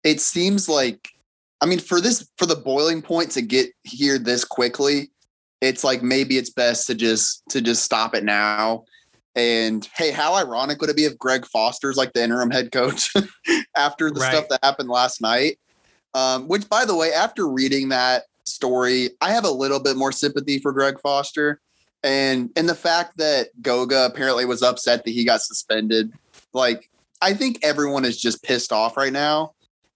it 0.04 0.22
seems 0.22 0.70
like 0.70 1.10
I 1.62 1.66
mean, 1.66 1.80
for 1.80 2.02
this 2.02 2.30
for 2.38 2.46
the 2.46 2.58
boiling 2.58 3.02
point 3.02 3.32
to 3.32 3.42
get 3.42 3.70
here 3.84 4.18
this 4.18 4.44
quickly, 4.44 5.12
it's 5.64 5.84
like 5.84 6.04
maybe 6.04 6.38
it's 6.38 6.50
best 6.50 6.88
to 6.88 6.94
just 6.94 7.42
to 7.50 7.62
just 7.62 7.84
stop 7.84 8.14
it 8.14 8.26
now. 8.26 8.84
And 9.34 9.88
hey, 9.96 10.12
how 10.12 10.36
ironic 10.36 10.82
would 10.82 10.90
it 10.90 10.96
be 10.98 11.06
if 11.06 11.18
Greg 11.18 11.46
Foster's 11.46 11.96
like 11.96 12.12
the 12.12 12.22
interim 12.22 12.52
head 12.52 12.72
coach 12.72 13.12
after 13.78 14.12
the 14.12 14.20
Right. 14.20 14.30
stuff 14.30 14.50
that 14.50 14.60
happened 14.62 14.90
last 14.90 15.22
night? 15.22 15.58
Um, 16.14 16.48
which, 16.48 16.70
by 16.70 16.86
the 16.86 16.96
way, 16.96 17.14
after 17.14 17.48
reading 17.48 17.90
that 17.90 18.26
story, 18.46 19.12
I 19.22 19.32
have 19.32 19.46
a 19.46 19.50
little 19.50 19.80
bit 19.80 19.96
more 19.96 20.12
sympathy 20.12 20.60
for 20.60 20.74
Greg 20.74 21.00
Foster, 21.00 21.62
and 22.04 22.52
and 22.58 22.68
the 22.68 22.76
fact 22.76 23.18
that 23.18 23.48
Goga 23.62 24.06
apparently 24.06 24.46
was 24.46 24.62
upset 24.62 25.06
that 25.06 25.12
he 25.12 25.24
got 25.24 25.42
suspended. 25.42 26.12
Like, 26.54 26.90
I 27.22 27.34
think 27.34 27.60
everyone 27.64 28.04
is 28.06 28.20
just 28.20 28.44
pissed 28.44 28.74
off 28.74 28.98
right 28.98 29.14
now, 29.14 29.54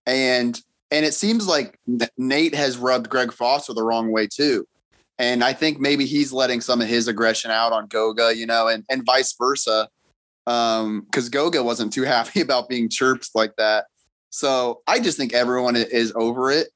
and 0.07 0.59
and 0.91 1.05
it 1.05 1.13
seems 1.13 1.45
like 1.45 1.77
Nate 2.17 2.55
has 2.55 2.77
rubbed 2.77 3.09
Greg 3.09 3.33
Foster 3.33 3.73
the 3.73 3.83
wrong 3.83 4.11
way 4.11 4.27
too. 4.27 4.65
And 5.19 5.43
I 5.43 5.53
think 5.53 5.79
maybe 5.79 6.05
he's 6.05 6.31
letting 6.31 6.61
some 6.61 6.81
of 6.81 6.87
his 6.87 7.07
aggression 7.07 7.49
out 7.49 7.73
on 7.73 7.87
Goga, 7.87 8.35
you 8.35 8.45
know, 8.45 8.67
and, 8.67 8.83
and 8.89 9.05
vice 9.05 9.35
versa. 9.37 9.89
Um, 10.45 11.01
because 11.01 11.29
Goga 11.29 11.63
wasn't 11.63 11.91
too 11.91 12.03
happy 12.15 12.41
about 12.41 12.69
being 12.69 12.89
chirped 12.89 13.29
like 13.33 13.55
that. 13.57 13.85
So 14.29 14.81
I 14.87 14.99
just 14.99 15.17
think 15.17 15.33
everyone 15.33 15.75
is 15.75 16.13
over 16.15 16.51
it. 16.51 16.69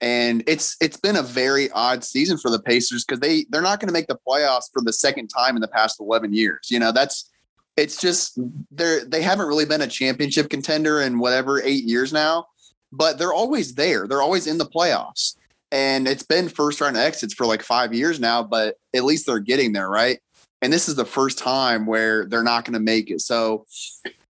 And 0.00 0.42
it's 0.46 0.76
it's 0.80 0.96
been 0.96 1.16
a 1.16 1.22
very 1.22 1.70
odd 1.70 2.04
season 2.04 2.36
for 2.36 2.50
the 2.50 2.58
Pacers 2.58 3.04
because 3.04 3.20
they 3.20 3.46
they're 3.50 3.62
not 3.62 3.80
going 3.80 3.88
to 3.88 3.92
make 3.92 4.06
the 4.06 4.18
playoffs 4.26 4.70
for 4.72 4.82
the 4.82 4.92
second 4.92 5.28
time 5.28 5.54
in 5.54 5.62
the 5.62 5.68
past 5.68 6.00
11 6.00 6.34
years. 6.34 6.68
You 6.70 6.78
know, 6.78 6.92
that's 6.92 7.30
it's 7.76 7.98
just 7.98 8.38
they're 8.70 9.04
they 9.04 9.22
haven't 9.22 9.46
really 9.46 9.64
been 9.64 9.82
a 9.82 9.86
championship 9.86 10.50
contender 10.50 11.00
in 11.00 11.18
whatever 11.18 11.62
eight 11.62 11.84
years 11.84 12.12
now, 12.12 12.46
but 12.92 13.18
they're 13.18 13.32
always 13.32 13.74
there. 13.74 14.06
They're 14.06 14.22
always 14.22 14.46
in 14.46 14.58
the 14.58 14.66
playoffs 14.66 15.36
and 15.76 16.08
it's 16.08 16.22
been 16.22 16.48
first 16.48 16.80
round 16.80 16.96
exits 16.96 17.34
for 17.34 17.44
like 17.44 17.62
five 17.62 17.92
years 17.92 18.18
now, 18.18 18.42
but 18.42 18.76
at 18.94 19.04
least 19.04 19.26
they're 19.26 19.38
getting 19.38 19.74
there, 19.74 19.90
right? 19.90 20.18
And 20.62 20.72
this 20.72 20.88
is 20.88 20.94
the 20.94 21.04
first 21.04 21.36
time 21.36 21.84
where 21.84 22.24
they're 22.24 22.42
not 22.42 22.64
going 22.64 22.72
to 22.72 22.80
make 22.80 23.10
it. 23.10 23.20
So 23.20 23.66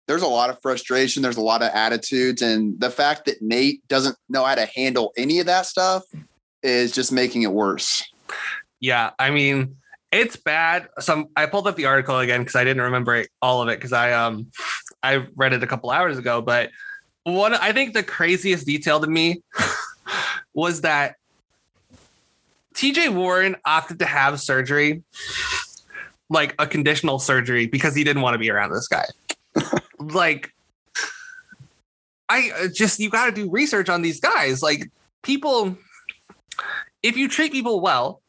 there's 0.08 0.22
a 0.22 0.26
lot 0.26 0.50
of 0.50 0.60
frustration. 0.60 1.22
There's 1.22 1.36
a 1.36 1.42
lot 1.42 1.62
of 1.62 1.70
attitudes. 1.72 2.42
And 2.42 2.80
the 2.80 2.90
fact 2.90 3.26
that 3.26 3.40
Nate 3.42 3.86
doesn't 3.86 4.16
know 4.28 4.42
how 4.44 4.56
to 4.56 4.66
handle 4.74 5.12
any 5.16 5.38
of 5.38 5.46
that 5.46 5.66
stuff 5.66 6.02
is 6.64 6.90
just 6.90 7.12
making 7.12 7.42
it 7.42 7.52
worse. 7.52 8.02
Yeah, 8.80 9.10
I 9.20 9.30
mean, 9.30 9.76
it's 10.10 10.34
bad. 10.34 10.88
Some 10.98 11.28
I 11.36 11.46
pulled 11.46 11.68
up 11.68 11.76
the 11.76 11.86
article 11.86 12.18
again 12.18 12.40
because 12.40 12.56
I 12.56 12.64
didn't 12.64 12.82
remember 12.82 13.24
all 13.40 13.62
of 13.62 13.68
it 13.68 13.78
because 13.78 13.92
I 13.92 14.12
um 14.12 14.50
I 15.00 15.26
read 15.36 15.52
it 15.52 15.62
a 15.62 15.66
couple 15.68 15.90
hours 15.90 16.18
ago. 16.18 16.42
But 16.42 16.70
one 17.22 17.54
I 17.54 17.70
think 17.70 17.94
the 17.94 18.02
craziest 18.02 18.66
detail 18.66 18.98
to 18.98 19.06
me 19.06 19.42
was 20.52 20.80
that 20.80 21.14
TJ 22.76 23.14
Warren 23.14 23.56
opted 23.64 23.98
to 24.00 24.06
have 24.06 24.38
surgery, 24.38 25.02
like 26.28 26.54
a 26.58 26.66
conditional 26.66 27.18
surgery, 27.18 27.66
because 27.66 27.94
he 27.94 28.04
didn't 28.04 28.22
want 28.22 28.34
to 28.34 28.38
be 28.38 28.50
around 28.50 28.70
this 28.70 28.86
guy. 28.86 29.06
like, 29.98 30.52
I 32.28 32.50
uh, 32.50 32.68
just 32.72 33.00
you 33.00 33.08
got 33.08 33.26
to 33.26 33.32
do 33.32 33.50
research 33.50 33.88
on 33.88 34.02
these 34.02 34.20
guys. 34.20 34.62
Like, 34.62 34.90
people, 35.22 35.78
if 37.02 37.16
you 37.16 37.28
treat 37.28 37.50
people 37.50 37.80
well, 37.80 38.20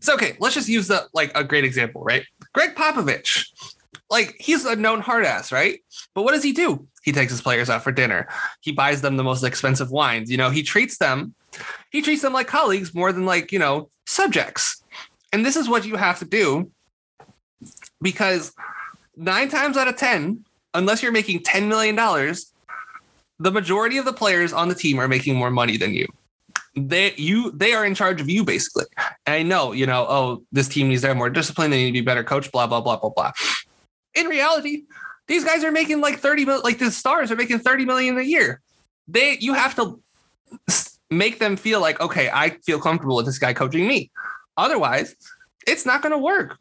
so 0.00 0.14
okay, 0.14 0.36
let's 0.40 0.54
just 0.54 0.68
use 0.68 0.88
the 0.88 1.06
like 1.14 1.30
a 1.36 1.44
great 1.44 1.64
example, 1.64 2.02
right? 2.02 2.24
Gregg 2.52 2.74
Popovich, 2.74 3.46
like 4.10 4.36
he's 4.38 4.64
a 4.64 4.76
known 4.76 5.00
hard 5.00 5.24
ass, 5.24 5.52
right? 5.52 5.80
But 6.14 6.22
what 6.22 6.32
does 6.32 6.42
he 6.42 6.52
do? 6.52 6.86
He 7.02 7.12
takes 7.12 7.32
his 7.32 7.42
players 7.42 7.68
out 7.68 7.82
for 7.82 7.92
dinner. 7.92 8.28
He 8.60 8.72
buys 8.72 9.02
them 9.02 9.16
the 9.16 9.24
most 9.24 9.44
expensive 9.44 9.90
wines. 9.90 10.30
You 10.30 10.36
know, 10.36 10.50
he 10.50 10.62
treats 10.62 10.98
them, 10.98 11.34
he 11.90 12.02
treats 12.02 12.22
them 12.22 12.32
like 12.32 12.46
colleagues 12.46 12.94
more 12.94 13.12
than 13.12 13.26
like, 13.26 13.52
you 13.52 13.58
know, 13.58 13.90
subjects. 14.06 14.82
And 15.32 15.44
this 15.44 15.56
is 15.56 15.68
what 15.68 15.84
you 15.84 15.96
have 15.96 16.18
to 16.20 16.24
do 16.24 16.70
because 18.00 18.52
nine 19.16 19.48
times 19.48 19.76
out 19.76 19.88
of 19.88 19.96
10, 19.96 20.44
unless 20.74 21.02
you're 21.02 21.12
making 21.12 21.40
$10 21.40 21.68
million, 21.68 21.96
the 23.38 23.50
majority 23.50 23.98
of 23.98 24.04
the 24.04 24.12
players 24.12 24.52
on 24.52 24.68
the 24.68 24.74
team 24.74 24.98
are 24.98 25.08
making 25.08 25.36
more 25.36 25.50
money 25.50 25.76
than 25.76 25.92
you. 25.92 26.06
They 26.76 27.14
you 27.16 27.52
they 27.52 27.72
are 27.72 27.84
in 27.84 27.94
charge 27.94 28.20
of 28.20 28.28
you 28.28 28.44
basically. 28.44 28.86
And 29.26 29.34
I 29.34 29.42
know, 29.42 29.72
you 29.72 29.86
know, 29.86 30.06
oh, 30.08 30.42
this 30.50 30.68
team 30.68 30.88
needs 30.88 31.02
to 31.02 31.08
have 31.08 31.16
more 31.16 31.30
discipline, 31.30 31.70
they 31.70 31.84
need 31.84 31.90
to 31.90 31.92
be 31.92 32.00
better 32.00 32.24
coach, 32.24 32.50
blah, 32.50 32.66
blah, 32.66 32.80
blah, 32.80 32.96
blah, 32.96 33.10
blah. 33.10 33.32
In 34.14 34.26
reality, 34.26 34.84
these 35.26 35.44
guys 35.44 35.64
are 35.64 35.72
making 35.72 36.00
like 36.00 36.18
30 36.18 36.44
million, 36.44 36.62
like 36.62 36.78
the 36.78 36.90
stars 36.90 37.30
are 37.30 37.36
making 37.36 37.58
30 37.58 37.84
million 37.84 38.18
a 38.18 38.22
year. 38.22 38.60
They 39.08 39.36
you 39.40 39.54
have 39.54 39.74
to 39.76 40.00
make 41.10 41.38
them 41.38 41.56
feel 41.56 41.80
like, 41.80 42.00
okay, 42.00 42.30
I 42.32 42.50
feel 42.64 42.80
comfortable 42.80 43.16
with 43.16 43.26
this 43.26 43.38
guy 43.38 43.52
coaching 43.52 43.86
me. 43.86 44.10
Otherwise, 44.56 45.14
it's 45.66 45.86
not 45.86 46.02
gonna 46.02 46.18
work. 46.18 46.56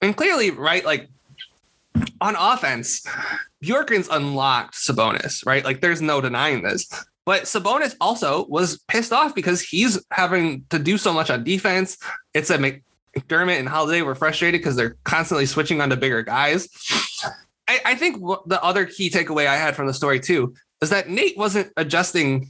And 0.00 0.16
clearly, 0.16 0.50
right, 0.50 0.84
like 0.84 1.08
on 2.20 2.36
offense, 2.38 3.04
Bjorkgren's 3.64 4.08
unlocked 4.08 4.74
Sabonis, 4.74 5.44
right? 5.46 5.64
Like 5.64 5.80
there's 5.80 6.02
no 6.02 6.20
denying 6.20 6.62
this. 6.62 6.88
But 7.24 7.42
Sabonis 7.42 7.94
also 8.00 8.46
was 8.46 8.78
pissed 8.88 9.12
off 9.12 9.34
because 9.34 9.60
he's 9.60 10.02
having 10.10 10.64
to 10.70 10.78
do 10.78 10.96
so 10.96 11.12
much 11.12 11.28
on 11.30 11.44
defense. 11.44 11.98
It's 12.32 12.50
a 12.50 12.58
McDermott 13.20 13.58
and 13.58 13.68
Holiday 13.68 14.02
were 14.02 14.14
frustrated 14.14 14.60
because 14.60 14.76
they're 14.76 14.96
constantly 15.04 15.46
switching 15.46 15.80
onto 15.80 15.96
bigger 15.96 16.22
guys. 16.22 16.68
I, 17.66 17.80
I 17.84 17.94
think 17.94 18.16
the 18.46 18.62
other 18.62 18.86
key 18.86 19.10
takeaway 19.10 19.46
I 19.46 19.56
had 19.56 19.74
from 19.76 19.86
the 19.86 19.94
story 19.94 20.20
too 20.20 20.54
is 20.80 20.90
that 20.90 21.08
Nate 21.08 21.36
wasn't 21.36 21.72
adjusting 21.76 22.48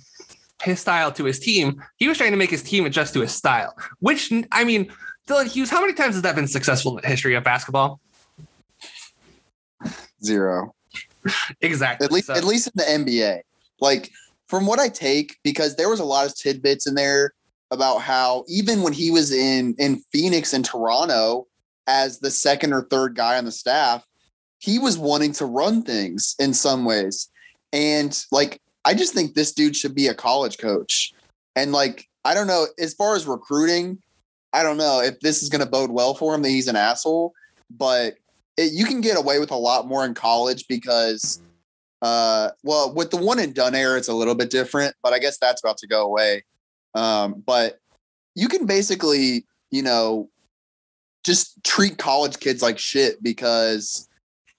his 0.63 0.81
style 0.81 1.13
to 1.13 1.25
his 1.25 1.39
team. 1.39 1.83
He 1.97 2.09
was 2.09 2.19
trying 2.19 2.33
to 2.33 2.37
make 2.37 2.51
his 2.51 2.63
team 2.63 2.85
adjust 2.87 3.15
to 3.15 3.21
his 3.21 3.33
style, 3.33 3.75
which 4.01 4.33
I 4.53 4.65
mean, 4.65 4.93
Dylan 5.27 5.47
Hughes, 5.47 5.71
how 5.71 5.81
many 5.81 5.93
times 5.93 6.15
has 6.15 6.23
that 6.23 6.35
been 6.35 6.49
successful 6.49 6.97
in 6.97 7.03
the 7.03 7.09
history 7.09 7.35
of 7.35 7.45
basketball? 7.45 8.01
Zero. 10.25 10.75
Exactly. 11.61 12.05
At 12.05 12.13
least 12.13 12.27
So- 12.29 12.35
at 12.35 12.45
least 12.45 12.69
in 12.69 12.73
the 12.77 13.11
NBA. 13.11 13.41
Like 13.81 14.11
from 14.49 14.67
what 14.67 14.79
I 14.81 14.89
take, 14.89 15.37
because 15.45 15.77
there 15.77 15.89
was 15.89 16.01
a 16.01 16.05
lot 16.05 16.27
of 16.27 16.35
tidbits 16.37 16.87
in 16.87 16.95
there 16.95 17.33
about 17.71 17.99
how 17.99 18.45
even 18.49 18.83
when 18.83 18.93
he 18.93 19.11
was 19.11 19.33
in 19.33 19.75
in 19.79 20.03
Phoenix 20.13 20.53
and 20.53 20.65
Toronto 20.65 21.47
as 21.87 22.21
the 22.21 22.31
second 22.31 22.73
or 22.73 22.83
third 22.83 23.15
guy 23.15 23.39
on 23.39 23.45
the 23.45 23.53
staff, 23.53 24.05
he 24.59 24.79
was 24.79 24.99
wanting 24.99 25.33
to 25.33 25.47
run 25.47 25.83
things 25.83 26.35
in 26.39 26.53
some 26.55 26.85
ways. 26.85 27.29
And 27.73 28.19
like 28.31 28.61
I 28.85 28.95
just 28.95 29.15
think 29.15 29.35
this 29.35 29.53
dude 29.53 29.77
should 29.77 29.95
be 29.95 30.09
a 30.09 30.15
college 30.15 30.59
coach. 30.59 31.13
And 31.57 31.73
like 31.73 32.09
I 32.25 32.35
don't 32.35 32.47
know, 32.47 32.67
as 32.79 32.95
far 32.95 33.17
as 33.17 33.27
recruiting, 33.27 33.99
I 34.53 34.63
don't 34.63 34.79
know 34.79 35.01
if 35.03 35.21
this 35.21 35.43
is 35.43 35.49
going 35.49 35.65
to 35.65 35.71
bode 35.71 35.91
well 35.91 36.15
for 36.15 36.35
him 36.35 36.43
that 36.43 36.49
he's 36.49 36.69
an 36.69 36.77
asshole, 36.77 37.33
but 37.71 38.15
it, 38.57 38.73
you 38.73 38.85
can 38.85 39.01
get 39.01 39.17
away 39.17 39.39
with 39.39 39.51
a 39.51 39.57
lot 39.57 39.87
more 39.87 40.05
in 40.05 40.15
college 40.15 40.67
because 40.69 41.41
uh 42.01 42.51
well 42.63 42.95
with 42.95 43.11
the 43.11 43.17
one 43.17 43.41
and 43.41 43.55
done 43.55 43.75
era 43.75 43.99
it's 43.99 44.07
a 44.07 44.15
little 44.15 44.37
bit 44.37 44.51
different 44.51 44.95
but 45.03 45.13
i 45.13 45.19
guess 45.19 45.37
that's 45.39 45.61
about 45.61 45.77
to 45.77 45.89
go 45.89 46.05
away 46.05 46.45
um 46.99 47.43
but 47.47 47.79
you 48.35 48.49
can 48.49 48.67
basically 48.67 49.47
you 49.71 49.83
know 49.83 50.29
just 51.25 51.63
treat 51.65 51.99
college 51.99 52.39
kids 52.41 52.63
like 52.63 52.79
shit 52.79 53.23
because 53.23 54.09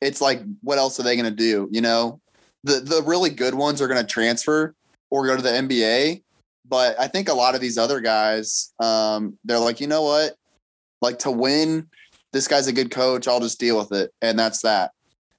it's 0.02 0.22
like, 0.22 0.42
what 0.62 0.78
else 0.78 1.00
are 1.00 1.04
they 1.04 1.16
going 1.16 1.30
to 1.30 1.36
do? 1.36 1.68
You 1.72 1.82
know, 1.82 2.22
the 2.64 2.80
the 2.80 3.02
really 3.06 3.30
good 3.30 3.54
ones 3.56 3.82
are 3.82 3.88
going 3.88 4.00
to 4.00 4.08
transfer 4.08 4.76
or 5.10 5.26
go 5.26 5.36
to 5.36 5.42
the 5.42 5.50
NBA. 5.50 6.24
But 6.68 7.00
I 7.00 7.08
think 7.08 7.30
a 7.30 7.34
lot 7.34 7.56
of 7.56 7.62
these 7.62 7.78
other 7.78 8.00
guys, 8.00 8.74
um, 8.80 9.38
they're 9.44 9.60
like, 9.60 9.82
you 9.82 9.88
know 9.88 10.04
what? 10.04 10.36
Like 11.02 11.18
to 11.20 11.32
win, 11.32 11.88
this 12.34 12.48
guy's 12.48 12.68
a 12.68 12.74
good 12.74 12.92
coach. 12.92 13.28
I'll 13.28 13.40
just 13.40 13.60
deal 13.60 13.78
with 13.78 13.92
it, 13.92 14.12
and 14.22 14.38
that's 14.38 14.62
that. 14.62 14.92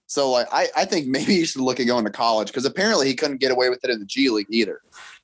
So 0.06 0.30
like, 0.30 0.48
I 0.52 0.68
I 0.76 0.84
think 0.84 1.06
maybe 1.06 1.34
he 1.34 1.44
should 1.44 1.62
look 1.62 1.78
at 1.78 1.86
going 1.86 2.04
to 2.04 2.10
college 2.10 2.48
because 2.48 2.64
apparently 2.64 3.06
he 3.06 3.14
couldn't 3.14 3.40
get 3.40 3.52
away 3.52 3.68
with 3.68 3.84
it 3.84 3.90
in 3.90 4.00
the 4.00 4.06
G 4.06 4.30
League 4.30 4.48
either. 4.50 4.80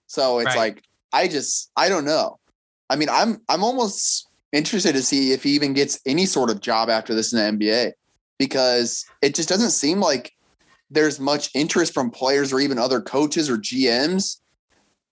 So 0.07 0.39
it's 0.39 0.47
Right. 0.47 0.75
like 0.75 0.85
I 1.17 1.29
just 1.29 1.71
I 1.77 1.89
don't 1.89 2.05
know. 2.05 2.39
I 2.91 2.97
mean, 2.97 3.09
I'm 3.11 3.41
I'm 3.49 3.65
almost 3.65 4.29
interested 4.53 4.93
to 4.93 5.03
see 5.03 5.33
if 5.33 5.43
he 5.43 5.51
even 5.51 5.73
gets 5.73 5.99
any 6.05 6.27
sort 6.27 6.51
of 6.51 6.61
job 6.61 6.91
after 6.91 7.15
this 7.15 7.33
in 7.33 7.59
the 7.59 7.67
NBA 7.67 7.93
because 8.39 9.07
it 9.23 9.35
just 9.35 9.49
doesn't 9.49 9.71
seem 9.71 9.99
like 9.99 10.33
there's 10.91 11.19
much 11.19 11.51
interest 11.55 11.95
from 11.95 12.11
players 12.11 12.53
or 12.53 12.61
even 12.61 12.79
other 12.79 13.01
coaches 13.01 13.49
or 13.49 13.57
GMs 13.57 14.41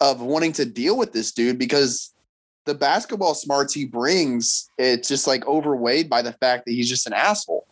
of 0.01 0.21
wanting 0.21 0.53
to 0.53 0.67
deal 0.67 0.99
with 0.99 1.13
this 1.13 1.33
dude 1.33 1.59
because 1.59 2.13
the 2.67 2.75
basketball 2.75 3.35
smarts 3.35 3.73
he 3.73 3.87
brings, 3.87 4.69
it's 4.79 5.09
just 5.09 5.27
like 5.27 5.47
overweighed 5.47 6.11
by 6.11 6.21
the 6.21 6.33
fact 6.35 6.67
that 6.67 6.73
he's 6.73 6.89
just 6.89 7.07
an 7.07 7.15
asshole. 7.15 7.67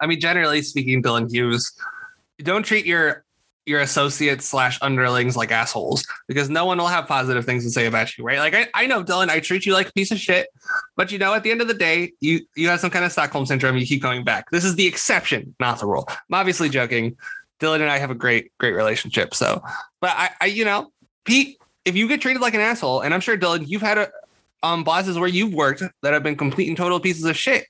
I 0.00 0.06
mean, 0.06 0.18
generally 0.18 0.62
speaking, 0.62 1.02
Dylan 1.02 1.30
Hughes, 1.30 1.72
don't 2.38 2.64
treat 2.64 2.86
your 2.86 3.24
your 3.66 3.80
associates 3.80 4.46
slash 4.46 4.78
underlings 4.82 5.36
like 5.36 5.50
assholes 5.50 6.06
because 6.28 6.50
no 6.50 6.66
one 6.66 6.78
will 6.78 6.86
have 6.86 7.06
positive 7.06 7.44
things 7.44 7.64
to 7.64 7.70
say 7.70 7.86
about 7.86 8.16
you, 8.16 8.24
right? 8.24 8.38
Like 8.38 8.54
I, 8.54 8.68
I 8.74 8.86
know 8.86 9.02
Dylan, 9.02 9.28
I 9.28 9.40
treat 9.40 9.64
you 9.64 9.72
like 9.72 9.88
a 9.88 9.92
piece 9.92 10.10
of 10.10 10.18
shit, 10.18 10.48
but 10.96 11.10
you 11.10 11.18
know, 11.18 11.34
at 11.34 11.42
the 11.42 11.50
end 11.50 11.60
of 11.60 11.68
the 11.68 11.74
day, 11.74 12.12
you 12.20 12.40
you 12.56 12.68
have 12.68 12.80
some 12.80 12.90
kind 12.90 13.04
of 13.04 13.12
Stockholm 13.12 13.46
syndrome. 13.46 13.76
You 13.76 13.86
keep 13.86 14.02
going 14.02 14.24
back. 14.24 14.50
This 14.50 14.64
is 14.64 14.76
the 14.76 14.86
exception, 14.86 15.54
not 15.60 15.80
the 15.80 15.86
rule. 15.86 16.06
I'm 16.08 16.34
obviously 16.34 16.68
joking. 16.68 17.16
Dylan 17.60 17.76
and 17.76 17.90
I 17.90 17.98
have 17.98 18.10
a 18.10 18.14
great 18.14 18.52
great 18.58 18.74
relationship. 18.74 19.34
So, 19.34 19.62
but 20.00 20.10
I, 20.10 20.30
I 20.40 20.46
you 20.46 20.64
know, 20.64 20.92
Pete, 21.24 21.58
if 21.84 21.96
you 21.96 22.08
get 22.08 22.20
treated 22.20 22.42
like 22.42 22.54
an 22.54 22.60
asshole, 22.60 23.00
and 23.00 23.14
I'm 23.14 23.20
sure 23.20 23.38
Dylan, 23.38 23.66
you've 23.66 23.82
had 23.82 23.98
a 23.98 24.10
um 24.62 24.84
bosses 24.84 25.18
where 25.18 25.28
you've 25.28 25.54
worked 25.54 25.82
that 26.02 26.12
have 26.12 26.22
been 26.22 26.36
complete 26.36 26.68
and 26.68 26.76
total 26.76 27.00
pieces 27.00 27.24
of 27.24 27.36
shit. 27.36 27.66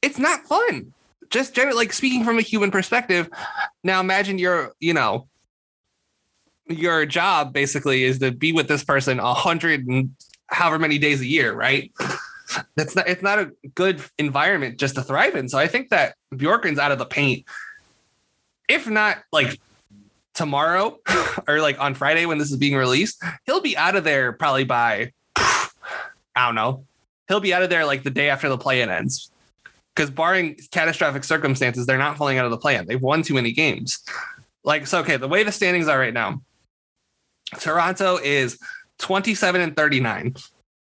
It's 0.00 0.18
not 0.18 0.40
fun 0.46 0.92
just 1.32 1.54
generally 1.54 1.76
like 1.76 1.92
speaking 1.92 2.24
from 2.24 2.38
a 2.38 2.42
human 2.42 2.70
perspective 2.70 3.28
now 3.82 3.98
imagine 3.98 4.38
your 4.38 4.72
you 4.78 4.94
know 4.94 5.26
your 6.68 7.06
job 7.06 7.52
basically 7.52 8.04
is 8.04 8.18
to 8.20 8.30
be 8.30 8.52
with 8.52 8.68
this 8.68 8.84
person 8.84 9.18
a 9.18 9.34
hundred 9.34 9.86
and 9.86 10.14
however 10.46 10.78
many 10.78 10.98
days 10.98 11.20
a 11.20 11.26
year 11.26 11.52
right? 11.52 11.92
That's 12.76 12.94
not 12.94 13.08
it's 13.08 13.22
not 13.22 13.38
a 13.38 13.52
good 13.74 14.02
environment 14.18 14.78
just 14.78 14.94
to 14.96 15.02
thrive 15.02 15.34
in. 15.34 15.48
So 15.48 15.58
i 15.58 15.66
think 15.66 15.90
that 15.90 16.14
Bjorkgren's 16.34 16.78
out 16.78 16.92
of 16.92 16.98
the 16.98 17.06
paint. 17.06 17.44
If 18.68 18.88
not 18.88 19.18
like 19.32 19.58
tomorrow 20.34 20.98
or 21.48 21.60
like 21.60 21.78
on 21.78 21.94
friday 21.94 22.24
when 22.24 22.38
this 22.38 22.50
is 22.50 22.56
being 22.56 22.74
released 22.74 23.22
he'll 23.44 23.60
be 23.60 23.76
out 23.76 23.96
of 23.96 24.02
there 24.02 24.32
probably 24.32 24.64
by 24.64 25.12
i 25.36 25.66
don't 26.36 26.54
know. 26.54 26.84
He'll 27.28 27.40
be 27.40 27.54
out 27.54 27.62
of 27.62 27.70
there 27.70 27.86
like 27.86 28.02
the 28.02 28.10
day 28.10 28.28
after 28.28 28.48
the 28.48 28.58
play-in 28.58 28.90
ends 28.90 29.31
because 29.94 30.10
barring 30.10 30.58
catastrophic 30.70 31.24
circumstances, 31.24 31.86
they're 31.86 31.98
not 31.98 32.16
falling 32.16 32.38
out 32.38 32.44
of 32.44 32.50
the 32.50 32.58
plan. 32.58 32.86
They've 32.86 33.00
won 33.00 33.22
too 33.22 33.34
many 33.34 33.52
games. 33.52 33.98
Like, 34.64 34.86
so 34.86 35.00
okay, 35.00 35.16
the 35.16 35.28
way 35.28 35.42
the 35.42 35.52
standings 35.52 35.88
are 35.88 35.98
right 35.98 36.14
now, 36.14 36.40
Toronto 37.58 38.18
is 38.22 38.58
27 38.98 39.60
and 39.60 39.76
39. 39.76 40.36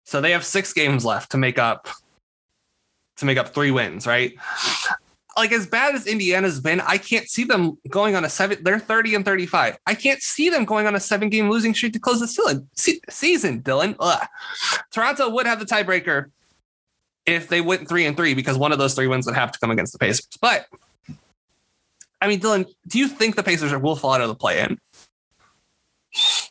So 0.05 0.21
they 0.21 0.31
have 0.31 0.45
six 0.45 0.73
games 0.73 1.05
left 1.05 1.31
to 1.31 1.37
make 1.37 1.57
up 1.57 1.87
to 3.17 3.25
make 3.25 3.37
up 3.37 3.53
three 3.53 3.71
wins, 3.71 4.07
right? 4.07 4.33
Like 5.37 5.51
as 5.51 5.65
bad 5.65 5.95
as 5.95 6.07
Indiana's 6.07 6.59
been, 6.59 6.81
I 6.81 6.97
can't 6.97 7.29
see 7.29 7.43
them 7.43 7.77
going 7.89 8.15
on 8.15 8.25
a 8.25 8.29
seven. 8.29 8.57
They're 8.63 8.79
30 8.79 9.15
and 9.15 9.25
35. 9.25 9.77
I 9.85 9.95
can't 9.95 10.21
see 10.21 10.49
them 10.49 10.65
going 10.65 10.87
on 10.87 10.95
a 10.95 10.99
seven 10.99 11.29
game 11.29 11.49
losing 11.49 11.73
streak 11.73 11.93
to 11.93 11.99
close 11.99 12.19
the 12.19 12.27
season. 12.27 12.67
Season, 13.09 13.61
Dylan. 13.61 13.95
Ugh. 13.99 14.27
Toronto 14.91 15.29
would 15.29 15.45
have 15.45 15.59
the 15.59 15.65
tiebreaker 15.65 16.31
if 17.31 17.47
they 17.47 17.61
went 17.61 17.87
three 17.87 18.05
and 18.05 18.15
three 18.15 18.33
because 18.33 18.57
one 18.57 18.71
of 18.71 18.77
those 18.77 18.93
three 18.93 19.07
wins 19.07 19.25
would 19.25 19.35
have 19.35 19.51
to 19.51 19.59
come 19.59 19.71
against 19.71 19.93
the 19.93 19.99
Pacers. 19.99 20.27
But 20.39 20.67
I 22.21 22.27
mean, 22.27 22.39
Dylan, 22.39 22.67
do 22.87 22.99
you 22.99 23.07
think 23.07 23.35
the 23.35 23.43
Pacers 23.43 23.73
will 23.73 23.95
fall 23.95 24.13
out 24.13 24.21
of 24.21 24.27
the 24.27 24.35
play-in? 24.35 24.79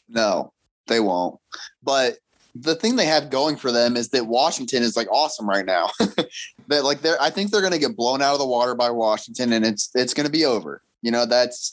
No, 0.09 0.53
they 0.87 1.01
won't. 1.01 1.39
But 1.83 2.19
the 2.55 2.75
thing 2.75 2.97
they 2.97 3.07
have 3.07 3.31
going 3.31 3.57
for 3.57 3.71
them 3.71 3.97
is 3.97 4.09
that 4.09 4.27
Washington 4.27 4.83
is 4.83 4.97
like 4.97 5.11
awesome 5.11 5.49
right 5.49 5.65
now. 5.65 5.91
that 6.69 6.85
like 6.85 7.03
they're 7.03 7.21
I 7.21 7.31
think 7.31 7.51
they're 7.51 7.63
gonna 7.63 7.79
get 7.79 7.97
blown 7.97 8.23
out 8.23 8.33
of 8.33 8.41
the 8.41 8.47
water 8.47 8.75
by 8.75 8.91
Washington 8.91 9.53
and 9.53 9.65
it's 9.65 9.91
it's 9.95 10.15
gonna 10.15 10.31
be 10.31 10.45
over. 10.45 10.83
You 11.03 11.11
know, 11.11 11.27
that's 11.27 11.73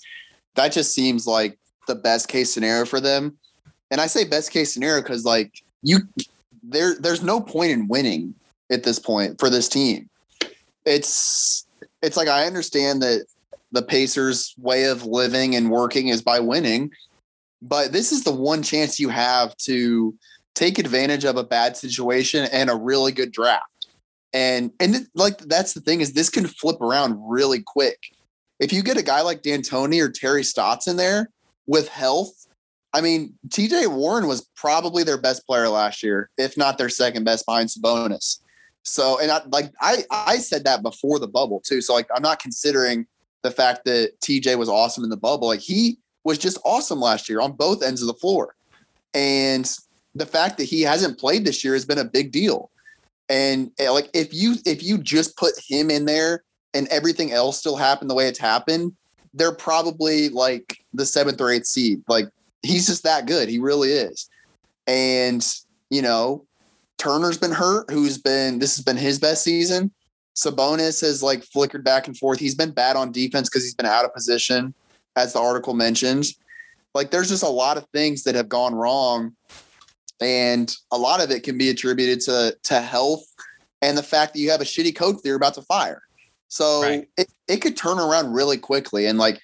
that 0.55 0.71
just 0.71 0.93
seems 0.93 1.25
like 1.25 1.57
the 1.87 1.95
best 1.95 2.27
case 2.27 2.53
scenario 2.53 2.85
for 2.85 2.99
them. 2.99 3.37
And 3.89 3.99
I 4.01 4.07
say 4.07 4.25
best 4.25 4.51
case 4.51 4.73
scenario 4.73 5.01
because 5.01 5.25
like 5.25 5.63
you 5.81 5.99
there 6.61 6.95
there's 6.99 7.23
no 7.23 7.41
point 7.41 7.71
in 7.71 7.87
winning 7.87 8.35
at 8.71 8.83
this 8.83 8.99
point 8.99 9.39
for 9.39 9.49
this 9.49 9.67
team. 9.69 10.09
It's 10.85 11.65
it's 12.01 12.17
like 12.17 12.27
I 12.27 12.45
understand 12.45 13.01
that 13.01 13.25
the 13.71 13.81
Pacers' 13.81 14.53
way 14.57 14.85
of 14.85 15.05
living 15.05 15.55
and 15.55 15.69
working 15.69 16.07
is 16.07 16.21
by 16.21 16.39
winning, 16.39 16.91
but 17.61 17.91
this 17.91 18.11
is 18.11 18.23
the 18.23 18.31
one 18.31 18.63
chance 18.63 18.99
you 18.99 19.09
have 19.09 19.55
to 19.57 20.15
take 20.55 20.79
advantage 20.79 21.25
of 21.25 21.37
a 21.37 21.43
bad 21.43 21.75
situation 21.77 22.47
and 22.51 22.69
a 22.69 22.75
really 22.75 23.11
good 23.11 23.31
draft. 23.31 23.87
And 24.33 24.71
and 24.79 24.95
it- 24.95 25.07
like 25.13 25.39
that's 25.39 25.73
the 25.73 25.81
thing 25.81 26.01
is 26.01 26.13
this 26.13 26.29
can 26.29 26.47
flip 26.47 26.81
around 26.81 27.17
really 27.21 27.61
quick. 27.65 27.99
If 28.59 28.73
you 28.73 28.81
get 28.81 28.97
a 28.97 29.03
guy 29.03 29.21
like 29.21 29.43
D'Antoni 29.43 30.01
or 30.01 30.09
Terry 30.09 30.43
Stotts 30.43 30.87
in 30.87 30.97
there 30.97 31.29
with 31.67 31.89
health, 31.89 32.47
I 32.93 33.01
mean, 33.01 33.37
TJ 33.49 33.87
Warren 33.87 34.27
was 34.27 34.49
probably 34.55 35.03
their 35.03 35.19
best 35.19 35.45
player 35.45 35.69
last 35.69 36.01
year, 36.01 36.31
if 36.37 36.57
not 36.57 36.77
their 36.77 36.89
second 36.89 37.23
best 37.23 37.45
behind 37.45 37.69
Sabonis. 37.69 38.39
So, 38.87 39.19
and 39.19 39.29
I 39.29 39.41
like 39.47 39.73
I 39.81 40.03
I 40.09 40.37
said 40.37 40.63
that 40.63 40.81
before 40.81 41.19
the 41.19 41.27
bubble 41.27 41.59
too. 41.59 41.81
So 41.81 41.93
like 41.93 42.07
I'm 42.15 42.21
not 42.21 42.39
considering 42.39 43.05
the 43.43 43.51
fact 43.51 43.83
that 43.85 44.19
TJ 44.21 44.57
was 44.57 44.69
awesome 44.69 45.03
in 45.03 45.09
the 45.09 45.17
bubble. 45.17 45.47
Like 45.47 45.59
he 45.59 45.97
was 46.23 46.37
just 46.37 46.57
awesome 46.63 47.01
last 47.01 47.27
year 47.27 47.41
on 47.41 47.51
both 47.51 47.83
ends 47.83 48.01
of 48.01 48.07
the 48.07 48.13
floor. 48.13 48.55
And 49.13 49.69
the 50.15 50.25
fact 50.25 50.57
that 50.57 50.63
he 50.63 50.81
hasn't 50.81 51.19
played 51.19 51.45
this 51.45 51.63
year 51.63 51.73
has 51.73 51.85
been 51.85 51.97
a 51.97 52.05
big 52.05 52.31
deal. 52.31 52.71
And 53.27 53.71
eh, 53.77 53.89
like 53.89 54.09
if 54.13 54.33
you 54.33 54.55
if 54.65 54.81
you 54.81 54.97
just 54.97 55.35
put 55.35 55.53
him 55.67 55.91
in 55.91 56.05
there 56.05 56.43
and 56.73 56.87
everything 56.87 57.33
else 57.33 57.59
still 57.59 57.75
happened 57.75 58.09
the 58.09 58.15
way 58.15 58.27
it's 58.27 58.39
happened, 58.39 58.93
they're 59.33 59.53
probably 59.53 60.29
like 60.29 60.77
the 60.93 61.05
seventh 61.05 61.41
or 61.41 61.51
eighth 61.51 61.65
seed. 61.65 62.03
Like 62.07 62.29
he's 62.63 62.87
just 62.87 63.03
that 63.03 63.25
good. 63.25 63.49
He 63.49 63.59
really 63.59 63.91
is. 63.91 64.29
And 64.87 65.45
you 65.89 66.01
know, 66.01 66.46
Turner's 66.97 67.37
been 67.37 67.51
hurt, 67.51 67.89
who's 67.91 68.17
been 68.17 68.59
this 68.59 68.75
has 68.75 68.83
been 68.83 68.97
his 68.97 69.19
best 69.19 69.43
season. 69.43 69.91
Sabonis 70.35 71.01
has 71.01 71.23
like 71.23 71.43
flickered 71.43 71.83
back 71.83 72.07
and 72.07 72.17
forth. 72.17 72.39
He's 72.39 72.55
been 72.55 72.71
bad 72.71 72.95
on 72.95 73.11
defense 73.11 73.49
because 73.49 73.63
he's 73.63 73.73
been 73.73 73.85
out 73.85 74.05
of 74.05 74.13
position, 74.13 74.73
as 75.15 75.33
the 75.33 75.39
article 75.39 75.73
mentions. 75.73 76.35
Like 76.93 77.11
there's 77.11 77.29
just 77.29 77.43
a 77.43 77.49
lot 77.49 77.77
of 77.77 77.85
things 77.93 78.23
that 78.23 78.35
have 78.35 78.49
gone 78.49 78.73
wrong. 78.73 79.35
And 80.19 80.73
a 80.91 80.97
lot 80.97 81.23
of 81.23 81.29
it 81.29 81.43
can 81.43 81.57
be 81.57 81.69
attributed 81.69 82.21
to 82.21 82.57
to 82.63 82.81
health 82.81 83.23
and 83.81 83.97
the 83.97 84.03
fact 84.03 84.33
that 84.33 84.39
you 84.39 84.49
have 84.51 84.61
a 84.61 84.65
shitty 84.65 84.95
coach 84.95 85.15
that 85.17 85.25
you're 85.25 85.37
about 85.37 85.53
to 85.55 85.61
fire. 85.61 86.01
So 86.47 86.81
Right. 86.81 87.07
it, 87.17 87.27
it 87.47 87.57
could 87.57 87.77
turn 87.77 87.99
around 87.99 88.33
really 88.33 88.57
quickly. 88.57 89.05
And 89.05 89.19
like 89.19 89.39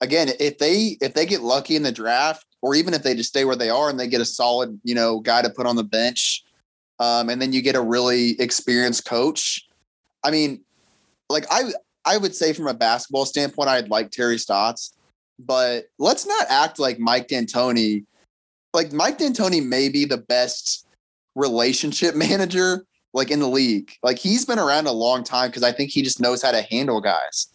again, 0.00 0.30
if 0.38 0.58
they 0.58 0.98
if 1.00 1.14
they 1.14 1.26
get 1.26 1.40
lucky 1.40 1.76
in 1.76 1.82
the 1.82 1.92
draft, 1.92 2.44
or 2.60 2.74
even 2.74 2.94
if 2.94 3.02
they 3.02 3.14
just 3.14 3.30
stay 3.30 3.44
where 3.44 3.56
they 3.56 3.70
are 3.70 3.88
and 3.88 3.98
they 3.98 4.08
get 4.08 4.20
a 4.20 4.24
solid, 4.24 4.78
you 4.82 4.94
know, 4.94 5.20
guy 5.20 5.42
to 5.42 5.50
put 5.50 5.66
on 5.66 5.76
the 5.76 5.84
bench, 5.84 6.44
um, 6.98 7.28
and 7.28 7.40
then 7.40 7.52
you 7.52 7.62
get 7.62 7.76
a 7.76 7.80
really 7.80 8.40
experienced 8.40 9.04
coach. 9.04 9.66
I 10.24 10.30
mean, 10.30 10.62
like 11.28 11.46
I 11.50 11.72
I 12.04 12.16
would 12.16 12.34
say 12.34 12.52
from 12.52 12.66
a 12.66 12.74
basketball 12.74 13.26
standpoint, 13.26 13.68
I'd 13.68 13.90
like 13.90 14.10
Terry 14.10 14.38
Stotts, 14.38 14.96
but 15.38 15.86
let's 15.98 16.26
not 16.26 16.46
act 16.48 16.78
like 16.78 16.98
Mike 16.98 17.28
D'Antoni. 17.28 18.04
Like 18.74 18.92
Mike 18.92 19.18
D'Antoni 19.18 19.64
may 19.64 19.88
be 19.88 20.04
the 20.04 20.18
best 20.18 20.86
relationship 21.34 22.14
manager 22.16 22.84
like 23.14 23.30
in 23.30 23.40
the 23.40 23.48
league. 23.48 23.90
Like 24.02 24.18
he's 24.18 24.44
been 24.44 24.58
around 24.58 24.86
a 24.86 24.92
long 24.92 25.24
time 25.24 25.50
because 25.50 25.62
I 25.62 25.72
think 25.72 25.90
he 25.90 26.02
just 26.02 26.20
knows 26.20 26.42
how 26.42 26.50
to 26.50 26.62
handle 26.62 27.00
guys 27.00 27.48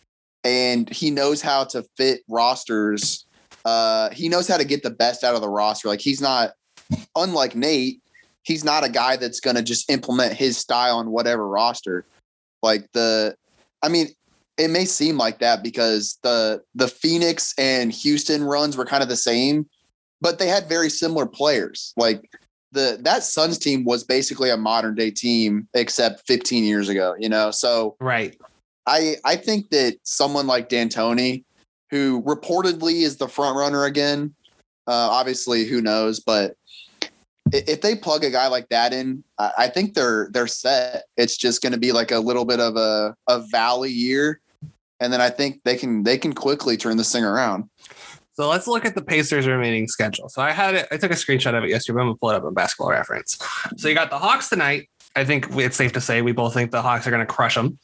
and 0.44 0.90
he 0.90 1.10
knows 1.10 1.42
how 1.42 1.64
to 1.66 1.84
fit 1.96 2.22
rosters. 2.28 3.26
Uh, 3.66 4.10
he 4.10 4.30
knows 4.30 4.48
how 4.48 4.58
to 4.58 4.66
get 4.66 4.84
the 4.84 4.90
best 4.90 5.24
out 5.24 5.36
of 5.36 5.42
the 5.42 5.50
roster. 5.50 5.88
Like 5.88 6.02
he's 6.02 6.22
not 6.22 6.52
unlike 7.16 7.56
Nate. 7.56 8.03
He's 8.44 8.64
not 8.64 8.84
a 8.84 8.90
guy 8.90 9.16
that's 9.16 9.40
going 9.40 9.56
to 9.56 9.64
just 9.64 9.90
implement 9.90 10.34
his 10.34 10.58
style 10.58 10.98
on 10.98 11.12
whatever 11.12 11.48
roster. 11.48 12.06
Like 12.62 12.92
the, 12.94 13.36
I 13.82 13.90
mean, 13.90 14.08
it 14.58 14.70
may 14.70 14.86
seem 14.86 15.18
like 15.18 15.40
that 15.40 15.64
because 15.64 16.20
the 16.24 16.62
the 16.76 16.88
Phoenix 16.88 17.54
and 17.58 17.92
Houston 17.92 18.44
runs 18.44 18.78
were 18.78 18.86
kind 18.86 19.04
of 19.04 19.10
the 19.10 19.16
same, 19.16 19.68
but 20.22 20.40
they 20.40 20.48
had 20.48 20.70
very 20.70 20.90
similar 20.90 21.26
players. 21.26 21.94
Like 21.98 22.30
the 22.72 23.00
that 23.02 23.24
Suns 23.24 23.58
team 23.58 23.84
was 23.84 24.04
basically 24.04 24.50
a 24.50 24.58
modern 24.58 24.96
day 24.96 25.12
team 25.12 25.68
except 25.74 26.28
15 26.28 26.64
years 26.64 26.90
ago, 26.90 27.16
you 27.18 27.30
know. 27.30 27.52
So 27.52 27.96
Right. 28.00 28.38
I 28.86 29.16
I 29.26 29.38
think 29.38 29.70
that 29.70 29.98
someone 30.04 30.48
like 30.48 30.70
D'Antoni, 30.70 31.44
who 31.90 32.22
reportedly 32.24 33.02
is 33.02 33.18
the 33.18 33.28
front 33.28 33.58
runner 33.58 33.86
again, 33.86 34.36
uh, 34.88 35.10
obviously 35.12 35.66
who 35.66 35.82
knows, 35.82 36.20
but 36.20 36.56
if 37.54 37.82
they 37.82 37.96
plug 37.96 38.24
a 38.24 38.32
guy 38.32 38.48
like 38.48 38.70
that 38.70 38.94
in, 38.94 39.24
I 39.38 39.68
think 39.68 39.94
they're 39.94 40.30
they're 40.32 40.48
set. 40.48 41.04
It's 41.18 41.38
just 41.38 41.62
going 41.62 41.74
to 41.74 41.80
be 41.80 41.92
like 41.92 42.12
a 42.12 42.20
little 42.20 42.46
bit 42.46 42.60
of 42.60 42.76
a 42.76 43.16
a 43.28 43.42
valley 43.52 43.92
year, 43.92 44.42
and 45.00 45.14
then 45.14 45.22
I 45.22 45.30
think 45.30 45.62
they 45.64 45.76
can 45.76 46.04
they 46.04 46.18
can 46.18 46.34
quickly 46.34 46.78
turn 46.78 46.98
this 46.98 47.12
thing 47.12 47.24
around. 47.24 47.70
So 48.34 48.50
let's 48.50 48.66
look 48.66 48.84
at 48.84 48.96
the 48.96 49.04
Pacers' 49.04 49.46
remaining 49.46 49.88
schedule. 49.88 50.28
So 50.28 50.42
I 50.42 50.52
had 50.52 50.74
it. 50.74 50.88
I 50.92 50.98
took 50.98 51.12
a 51.12 51.16
screenshot 51.16 51.56
of 51.56 51.64
it 51.64 51.70
yesterday. 51.70 51.98
but 51.98 52.02
I'm 52.02 52.08
gonna 52.08 52.18
pull 52.18 52.32
it 52.32 52.36
up 52.36 52.44
on 52.44 52.54
Basketball 52.56 52.90
Reference. 52.90 53.38
So 53.78 53.88
you 53.88 53.94
got 53.94 54.10
the 54.10 54.18
Hawks 54.18 54.50
tonight. 54.50 54.90
I 55.16 55.24
think 55.24 55.48
it's 55.52 55.78
safe 55.78 55.94
to 55.94 56.02
say 56.02 56.24
we 56.24 56.32
both 56.32 56.56
think 56.56 56.72
the 56.72 56.82
Hawks 56.82 57.06
are 57.06 57.12
going 57.12 57.26
to 57.26 57.32
crush 57.32 57.54
them. 57.54 57.78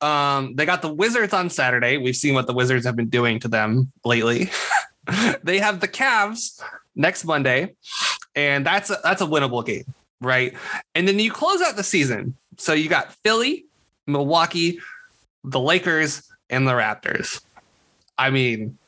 Um, 0.00 0.56
they 0.56 0.66
got 0.66 0.82
the 0.82 0.92
Wizards 0.92 1.32
on 1.32 1.50
Saturday. 1.50 1.98
We've 1.98 2.16
seen 2.16 2.34
what 2.34 2.48
the 2.48 2.52
Wizards 2.52 2.84
have 2.84 2.96
been 2.96 3.08
doing 3.08 3.38
to 3.40 3.48
them 3.48 3.92
lately. 4.04 4.50
they 5.44 5.58
have 5.58 5.78
the 5.78 5.88
Cavs 5.88 6.60
next 6.96 7.24
Monday, 7.24 7.74
and 8.36 8.64
that's 8.64 8.90
a, 8.90 8.98
that's 9.02 9.22
a 9.22 9.26
winnable 9.26 9.64
game, 9.64 9.84
right? 10.20 10.54
And 10.94 11.08
then 11.08 11.18
you 11.18 11.32
close 11.32 11.62
out 11.62 11.74
the 11.74 11.82
season. 11.82 12.36
So 12.58 12.74
you 12.74 12.88
got 12.88 13.12
Philly, 13.24 13.64
Milwaukee, 14.06 14.78
the 15.42 15.58
Lakers, 15.58 16.30
and 16.50 16.68
the 16.68 16.72
Raptors. 16.72 17.42
I 18.18 18.30
mean, 18.30 18.78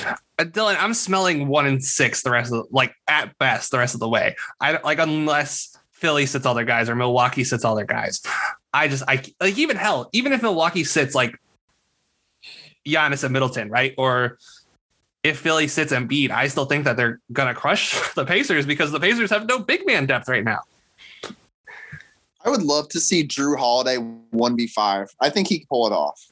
uh, 0.00 0.14
Dylan, 0.38 0.76
I'm 0.78 0.94
smelling 0.94 1.48
one 1.48 1.66
and 1.66 1.82
six 1.82 2.22
the 2.22 2.30
rest 2.30 2.52
of 2.52 2.62
the, 2.62 2.74
like 2.74 2.94
at 3.08 3.36
best 3.38 3.70
the 3.72 3.78
rest 3.78 3.94
of 3.94 4.00
the 4.00 4.08
way. 4.08 4.36
I 4.60 4.78
like 4.82 4.98
unless 4.98 5.76
Philly 5.92 6.26
sits 6.26 6.46
all 6.46 6.54
their 6.54 6.64
guys 6.64 6.88
or 6.88 6.94
Milwaukee 6.94 7.44
sits 7.44 7.64
all 7.64 7.74
their 7.74 7.84
guys. 7.84 8.22
I 8.72 8.88
just 8.88 9.02
I 9.08 9.22
like 9.40 9.58
even 9.58 9.76
hell 9.76 10.08
even 10.12 10.32
if 10.32 10.42
Milwaukee 10.42 10.84
sits 10.84 11.14
like 11.14 11.36
Giannis 12.86 13.24
and 13.24 13.32
Middleton 13.32 13.68
right 13.68 13.94
or 13.98 14.38
if 15.22 15.38
Philly 15.38 15.68
sits 15.68 15.92
Embiid, 15.92 16.30
I 16.30 16.48
still 16.48 16.64
think 16.64 16.84
that 16.84 16.96
they're 16.96 17.20
gonna 17.32 17.54
crush 17.54 17.96
the 18.14 18.24
Pacers 18.24 18.66
because 18.66 18.92
the 18.92 19.00
Pacers 19.00 19.30
have 19.30 19.46
no 19.46 19.58
big 19.58 19.86
man 19.86 20.06
depth 20.06 20.28
right 20.28 20.44
now. 20.44 20.60
I 22.42 22.48
would 22.48 22.62
love 22.62 22.88
to 22.90 23.00
see 23.00 23.26
Jrue 23.26 23.58
Holiday 23.58 23.96
one 24.30 24.56
v 24.56 24.66
five. 24.66 25.08
I 25.20 25.28
think 25.28 25.48
he 25.48 25.60
could 25.60 25.68
pull 25.68 25.86
it 25.86 25.92
off. 25.92 26.30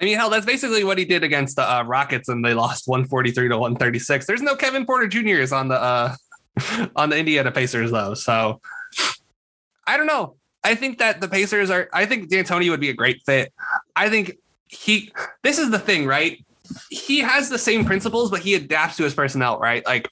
I 0.00 0.04
mean, 0.04 0.16
hell, 0.16 0.30
that's 0.30 0.46
basically 0.46 0.84
what 0.84 0.96
he 0.96 1.04
did 1.04 1.24
against 1.24 1.56
the 1.56 1.70
uh, 1.70 1.82
Rockets, 1.82 2.28
and 2.28 2.44
they 2.44 2.54
lost 2.54 2.86
143 2.86 3.48
to 3.48 3.58
136. 3.58 4.26
There's 4.26 4.42
no 4.42 4.54
Kevin 4.54 4.86
Porter 4.86 5.08
Jr.'s 5.08 5.52
on 5.52 5.68
the 5.68 5.74
uh, 5.74 6.16
on 6.96 7.10
the 7.10 7.18
Indiana 7.18 7.50
Pacers 7.50 7.90
though, 7.90 8.14
so 8.14 8.60
I 9.86 9.96
don't 9.96 10.06
know. 10.06 10.36
I 10.64 10.74
think 10.74 10.98
that 10.98 11.20
the 11.20 11.28
Pacers 11.28 11.70
are. 11.70 11.88
I 11.92 12.06
think 12.06 12.30
D'Antoni 12.30 12.70
would 12.70 12.80
be 12.80 12.90
a 12.90 12.94
great 12.94 13.22
fit. 13.26 13.52
I 13.94 14.08
think 14.08 14.38
he. 14.68 15.12
This 15.42 15.58
is 15.58 15.70
the 15.70 15.78
thing, 15.78 16.06
right? 16.06 16.44
He 16.90 17.20
has 17.20 17.48
the 17.48 17.58
same 17.58 17.84
principles, 17.84 18.30
but 18.30 18.40
he 18.40 18.54
adapts 18.54 18.96
to 18.96 19.04
his 19.04 19.14
personnel, 19.14 19.58
right? 19.58 19.84
Like 19.84 20.08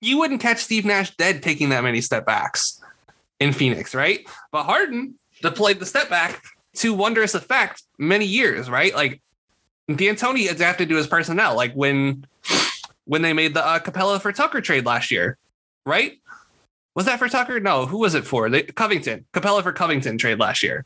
you 0.00 0.18
wouldn't 0.18 0.40
catch 0.40 0.58
Steve 0.58 0.84
Nash 0.84 1.14
dead 1.16 1.42
taking 1.42 1.70
that 1.70 1.82
many 1.82 2.00
step 2.00 2.26
backs 2.26 2.80
in 3.40 3.52
Phoenix, 3.52 3.94
right? 3.94 4.26
But 4.50 4.64
Harden 4.64 5.14
deployed 5.42 5.78
the 5.78 5.86
step 5.86 6.08
back 6.08 6.42
to 6.76 6.94
wondrous 6.94 7.34
effect 7.34 7.82
many 7.98 8.24
years, 8.24 8.68
right? 8.68 8.94
Like 8.94 9.20
D'Antoni 9.88 10.50
adapted 10.50 10.88
to 10.88 10.96
his 10.96 11.06
personnel, 11.06 11.56
like 11.56 11.72
when 11.74 12.26
when 13.04 13.22
they 13.22 13.32
made 13.32 13.54
the 13.54 13.64
uh, 13.64 13.78
Capela 13.78 14.20
for 14.20 14.32
Tucker 14.32 14.60
trade 14.60 14.84
last 14.84 15.10
year, 15.10 15.38
right? 15.84 16.18
Was 16.94 17.06
that 17.06 17.18
for 17.18 17.28
Tucker? 17.28 17.60
No, 17.60 17.86
who 17.86 17.98
was 17.98 18.14
it 18.14 18.26
for? 18.26 18.48
The, 18.48 18.62
Covington, 18.62 19.26
Capela 19.32 19.62
for 19.62 19.72
Covington 19.72 20.18
trade 20.18 20.38
last 20.38 20.62
year. 20.62 20.84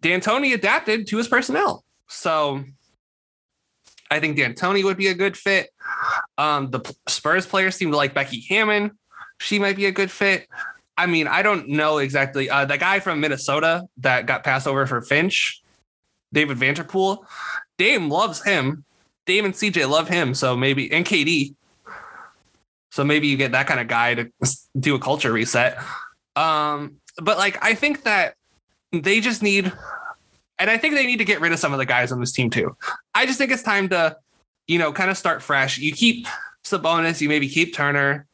D'Antoni 0.00 0.54
adapted 0.54 1.06
to 1.08 1.18
his 1.18 1.28
personnel, 1.28 1.84
so 2.08 2.64
I 4.10 4.20
think 4.20 4.36
D'Antoni 4.36 4.82
would 4.84 4.96
be 4.96 5.08
a 5.08 5.14
good 5.14 5.36
fit. 5.36 5.70
Um, 6.36 6.70
the 6.70 6.80
Spurs 7.08 7.46
players 7.46 7.76
seem 7.76 7.90
to 7.90 7.96
like 7.96 8.14
Becky 8.14 8.44
Hammon; 8.48 8.98
she 9.38 9.58
might 9.58 9.76
be 9.76 9.86
a 9.86 9.92
good 9.92 10.10
fit. 10.10 10.48
I 10.96 11.06
mean, 11.06 11.28
I 11.28 11.42
don't 11.42 11.68
know 11.68 11.98
exactly. 11.98 12.50
Uh, 12.50 12.66
the 12.66 12.76
guy 12.76 13.00
from 13.00 13.20
Minnesota 13.20 13.84
that 13.98 14.26
got 14.26 14.44
passed 14.44 14.66
over 14.66 14.86
for 14.86 15.00
Finch, 15.00 15.62
David 16.32 16.58
Vanterpool, 16.58 17.24
Dame 17.78 18.10
loves 18.10 18.44
him. 18.44 18.84
Dame 19.24 19.46
and 19.46 19.54
CJ 19.54 19.88
love 19.88 20.08
him. 20.08 20.34
So 20.34 20.56
maybe, 20.56 20.92
and 20.92 21.06
KD. 21.06 21.54
So 22.90 23.04
maybe 23.04 23.28
you 23.28 23.38
get 23.38 23.52
that 23.52 23.66
kind 23.66 23.80
of 23.80 23.88
guy 23.88 24.14
to 24.14 24.30
do 24.78 24.94
a 24.94 24.98
culture 24.98 25.32
reset. 25.32 25.78
Um, 26.36 26.96
but 27.16 27.38
like, 27.38 27.64
I 27.64 27.74
think 27.74 28.02
that 28.02 28.34
they 28.92 29.20
just 29.20 29.42
need, 29.42 29.72
and 30.60 30.70
I 30.70 30.76
think 30.76 30.94
they 30.94 31.06
need 31.06 31.16
to 31.16 31.24
get 31.24 31.40
rid 31.40 31.52
of 31.52 31.58
some 31.58 31.72
of 31.72 31.78
the 31.78 31.86
guys 31.86 32.12
on 32.12 32.20
this 32.20 32.32
team 32.32 32.50
too. 32.50 32.76
I 33.14 33.26
just 33.26 33.38
think 33.38 33.50
it's 33.50 33.62
time 33.62 33.88
to, 33.88 34.16
you 34.68 34.78
know, 34.78 34.92
kind 34.92 35.10
of 35.10 35.16
start 35.16 35.42
fresh. 35.42 35.78
You 35.78 35.92
keep 35.92 36.26
Sabonis, 36.62 37.20
you 37.20 37.28
maybe 37.28 37.48
keep 37.48 37.74
Turner. 37.74 38.26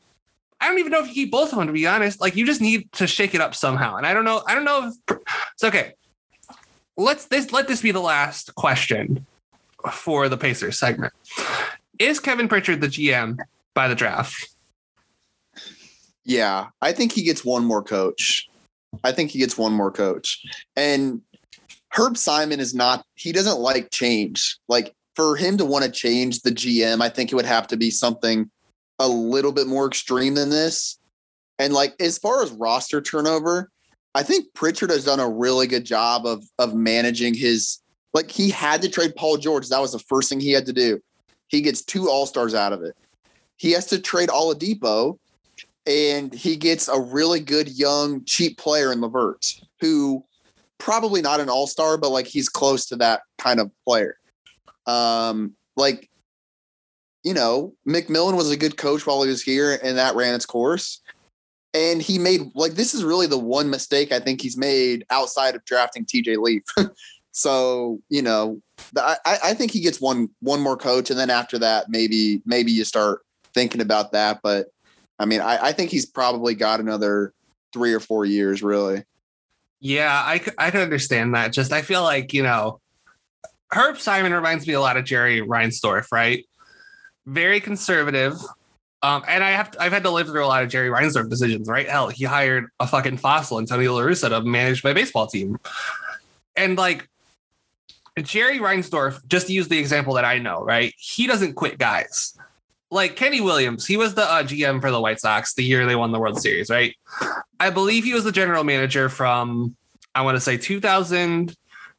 I 0.60 0.68
don't 0.68 0.78
even 0.78 0.90
know 0.90 1.00
if 1.00 1.06
you 1.08 1.14
keep 1.14 1.30
both 1.30 1.52
of 1.52 1.58
them 1.58 1.68
to 1.68 1.72
be 1.72 1.86
honest. 1.86 2.20
Like 2.20 2.34
you 2.34 2.44
just 2.44 2.60
need 2.60 2.90
to 2.92 3.06
shake 3.06 3.34
it 3.34 3.40
up 3.40 3.54
somehow. 3.54 3.96
And 3.96 4.06
I 4.06 4.12
don't 4.12 4.24
know. 4.24 4.42
I 4.46 4.54
don't 4.54 4.64
know 4.64 4.88
if 4.88 5.18
it's 5.54 5.64
okay. 5.64 5.94
Let's 6.96 7.26
this 7.26 7.52
let 7.52 7.68
this 7.68 7.80
be 7.80 7.92
the 7.92 8.00
last 8.00 8.54
question 8.56 9.24
for 9.92 10.28
the 10.28 10.36
Pacers 10.36 10.78
segment. 10.78 11.12
Is 12.00 12.18
Kevin 12.18 12.48
Pritchard 12.48 12.80
the 12.80 12.88
GM 12.88 13.38
by 13.72 13.86
the 13.86 13.94
draft? 13.94 14.48
Yeah, 16.24 16.68
I 16.82 16.92
think 16.92 17.12
he 17.12 17.22
gets 17.22 17.44
one 17.44 17.64
more 17.64 17.82
coach. 17.82 18.48
I 19.04 19.12
think 19.12 19.30
he 19.30 19.38
gets 19.38 19.56
one 19.56 19.72
more 19.72 19.92
coach. 19.92 20.42
And 20.74 21.20
Herb 21.92 22.16
Simon 22.16 22.60
is 22.60 22.74
not, 22.74 23.04
he 23.14 23.32
doesn't 23.32 23.58
like 23.58 23.90
change. 23.90 24.58
Like 24.68 24.94
for 25.14 25.36
him 25.36 25.56
to 25.58 25.64
want 25.64 25.84
to 25.84 25.90
change 25.90 26.42
the 26.42 26.50
GM, 26.50 27.00
I 27.00 27.08
think 27.08 27.32
it 27.32 27.34
would 27.34 27.46
have 27.46 27.66
to 27.68 27.76
be 27.76 27.90
something 27.90 28.50
a 28.98 29.08
little 29.08 29.52
bit 29.52 29.66
more 29.66 29.86
extreme 29.86 30.34
than 30.34 30.50
this. 30.50 30.98
And 31.58 31.72
like 31.72 31.94
as 32.00 32.18
far 32.18 32.42
as 32.42 32.50
roster 32.52 33.00
turnover, 33.00 33.70
I 34.14 34.22
think 34.22 34.52
Pritchard 34.54 34.90
has 34.90 35.04
done 35.04 35.20
a 35.20 35.28
really 35.28 35.66
good 35.66 35.84
job 35.84 36.26
of 36.26 36.44
of 36.58 36.74
managing 36.74 37.34
his 37.34 37.80
like 38.14 38.30
he 38.30 38.50
had 38.50 38.80
to 38.82 38.88
trade 38.88 39.14
Paul 39.16 39.36
George. 39.36 39.68
That 39.68 39.80
was 39.80 39.92
the 39.92 39.98
first 39.98 40.28
thing 40.28 40.40
he 40.40 40.52
had 40.52 40.66
to 40.66 40.72
do. 40.72 41.00
He 41.48 41.60
gets 41.60 41.82
two 41.82 42.08
all-stars 42.08 42.54
out 42.54 42.72
of 42.72 42.82
it. 42.82 42.96
He 43.56 43.72
has 43.72 43.86
to 43.86 44.00
trade 44.00 44.28
Oladipo 44.30 45.18
and 45.86 46.34
he 46.34 46.56
gets 46.56 46.88
a 46.88 47.00
really 47.00 47.40
good 47.40 47.68
young 47.68 48.24
cheap 48.24 48.58
player 48.58 48.92
in 48.92 49.00
Levert 49.00 49.60
who 49.80 50.24
probably 50.78 51.22
not 51.22 51.40
an 51.40 51.48
all-star 51.48 51.96
but 51.96 52.10
like 52.10 52.26
he's 52.26 52.48
close 52.48 52.86
to 52.86 52.96
that 52.96 53.22
kind 53.38 53.60
of 53.60 53.70
player. 53.84 54.16
Um 54.86 55.54
like 55.76 56.08
you 57.24 57.34
know, 57.34 57.74
McMillan 57.88 58.36
was 58.36 58.52
a 58.52 58.56
good 58.56 58.76
coach 58.76 59.04
while 59.04 59.20
he 59.22 59.28
was 59.28 59.42
here 59.42 59.80
and 59.82 59.98
that 59.98 60.14
ran 60.14 60.34
its 60.34 60.46
course. 60.46 61.02
And 61.74 62.00
he 62.00 62.18
made 62.18 62.52
like 62.54 62.72
this 62.74 62.94
is 62.94 63.02
really 63.02 63.26
the 63.26 63.36
one 63.36 63.68
mistake 63.68 64.12
I 64.12 64.20
think 64.20 64.40
he's 64.40 64.56
made 64.56 65.04
outside 65.10 65.56
of 65.56 65.64
drafting 65.64 66.04
TJ 66.04 66.38
Leaf. 66.38 66.62
so, 67.32 68.00
you 68.08 68.22
know, 68.22 68.62
I, 68.96 69.16
I 69.26 69.54
think 69.54 69.72
he 69.72 69.80
gets 69.80 70.00
one 70.00 70.28
one 70.40 70.60
more 70.60 70.76
coach, 70.76 71.10
and 71.10 71.18
then 71.18 71.28
after 71.28 71.58
that, 71.58 71.86
maybe 71.88 72.42
maybe 72.46 72.72
you 72.72 72.84
start 72.84 73.20
thinking 73.54 73.80
about 73.80 74.12
that. 74.12 74.40
But 74.42 74.68
I 75.18 75.24
mean, 75.24 75.40
I, 75.40 75.66
I 75.66 75.72
think 75.72 75.90
he's 75.90 76.06
probably 76.06 76.54
got 76.54 76.80
another 76.80 77.34
three 77.72 77.92
or 77.92 78.00
four 78.00 78.24
years, 78.24 78.62
really. 78.62 79.04
Yeah, 79.86 80.10
I, 80.10 80.44
I 80.58 80.72
can 80.72 80.80
understand 80.80 81.36
that. 81.36 81.52
Just 81.52 81.72
I 81.72 81.80
feel 81.80 82.02
like, 82.02 82.34
you 82.34 82.42
know, 82.42 82.80
Herb 83.70 84.00
Simon 84.00 84.34
reminds 84.34 84.66
me 84.66 84.74
a 84.74 84.80
lot 84.80 84.96
of 84.96 85.04
Jerry 85.04 85.40
Reinsdorf, 85.40 86.10
right? 86.10 86.44
Very 87.24 87.60
conservative. 87.60 88.34
Um, 89.04 89.22
and 89.28 89.44
I 89.44 89.52
have 89.52 89.76
I've 89.78 89.92
had 89.92 90.02
to 90.02 90.10
live 90.10 90.26
through 90.26 90.44
a 90.44 90.48
lot 90.48 90.64
of 90.64 90.70
Jerry 90.70 90.88
Reinsdorf 90.88 91.30
decisions, 91.30 91.68
right? 91.68 91.88
Hell, 91.88 92.08
he 92.08 92.24
hired 92.24 92.66
a 92.80 92.86
fucking 92.88 93.18
fossil 93.18 93.60
Antonio 93.60 93.94
La 93.94 94.00
Russa 94.00 94.28
to 94.28 94.40
manage 94.40 94.82
my 94.82 94.92
baseball 94.92 95.28
team. 95.28 95.56
And 96.56 96.76
like 96.76 97.08
Jerry 98.20 98.58
Reinsdorf, 98.58 99.24
just 99.28 99.46
to 99.46 99.52
use 99.52 99.68
the 99.68 99.78
example 99.78 100.14
that 100.14 100.24
I 100.24 100.40
know, 100.40 100.64
right? 100.64 100.92
He 100.98 101.28
doesn't 101.28 101.54
quit 101.54 101.78
guys. 101.78 102.36
Like 102.90 103.16
Kenny 103.16 103.40
Williams, 103.40 103.86
he 103.86 103.96
was 103.96 104.14
the 104.14 104.22
uh, 104.22 104.42
GM 104.42 104.80
for 104.80 104.90
the 104.90 105.00
White 105.00 105.20
Sox 105.20 105.54
the 105.54 105.64
year 105.64 105.86
they 105.86 105.96
won 105.96 106.12
the 106.12 106.20
World 106.20 106.40
Series, 106.40 106.70
right? 106.70 106.94
I 107.58 107.70
believe 107.70 108.04
he 108.04 108.14
was 108.14 108.24
the 108.24 108.32
general 108.32 108.64
manager 108.64 109.08
from 109.08 109.76
I 110.14 110.22
want 110.22 110.36
to 110.36 110.40
say 110.40 110.56
2000 110.56 111.54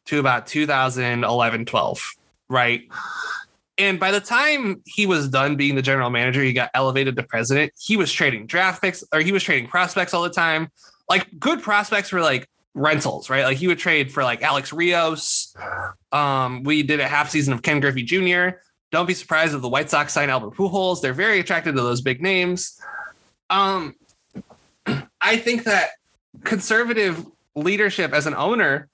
to 0.05 0.19
about 0.19 0.47
2011 0.47 1.65
12, 1.65 2.11
right? 2.49 2.81
And 3.77 3.99
by 3.99 4.11
the 4.11 4.19
time 4.19 4.81
he 4.85 5.05
was 5.05 5.29
done 5.29 5.55
being 5.55 5.75
the 5.75 5.81
general 5.81 6.09
manager, 6.09 6.41
he 6.41 6.53
got 6.53 6.71
elevated 6.73 7.15
to 7.17 7.23
president. 7.23 7.73
He 7.79 7.95
was 7.95 8.11
trading 8.11 8.47
draft 8.47 8.81
picks 8.81 9.03
or 9.13 9.19
he 9.19 9.31
was 9.31 9.43
trading 9.43 9.69
prospects 9.69 10.13
all 10.13 10.23
the 10.23 10.29
time. 10.29 10.71
Like 11.09 11.27
good 11.37 11.61
prospects 11.61 12.11
were 12.11 12.21
like 12.21 12.49
rentals, 12.73 13.29
right? 13.29 13.43
Like 13.43 13.57
he 13.57 13.67
would 13.67 13.79
trade 13.79 14.11
for 14.11 14.23
like 14.23 14.41
Alex 14.41 14.73
Rios. 14.73 15.55
Um, 16.11 16.63
we 16.63 16.83
did 16.83 16.99
a 16.99 17.07
half 17.07 17.29
season 17.29 17.53
of 17.53 17.61
Ken 17.61 17.79
Griffey 17.79 18.03
Jr. 18.03 18.57
Don't 18.91 19.05
be 19.05 19.13
surprised 19.13 19.53
if 19.53 19.61
the 19.61 19.69
White 19.69 19.89
Sox 19.89 20.13
sign 20.13 20.29
Albert 20.29 20.55
Pujols. 20.55 21.01
They're 21.01 21.13
very 21.13 21.39
attracted 21.39 21.75
to 21.75 21.81
those 21.81 22.01
big 22.01 22.21
names. 22.21 22.79
Um, 23.49 23.95
I 25.21 25.37
think 25.37 25.63
that 25.65 25.91
conservative 26.43 27.25
leadership 27.55 28.13
as 28.13 28.27
an 28.27 28.33
owner 28.35 28.87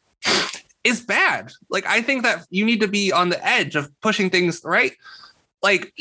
is 0.84 1.02
bad. 1.02 1.52
Like, 1.70 1.86
I 1.86 2.02
think 2.02 2.24
that 2.24 2.46
you 2.50 2.66
need 2.66 2.82
to 2.82 2.88
be 2.88 3.12
on 3.12 3.30
the 3.30 3.46
edge 3.46 3.76
of 3.76 3.92
pushing 4.02 4.30
things 4.30 4.62
right. 4.64 4.94
Like, 5.62 5.94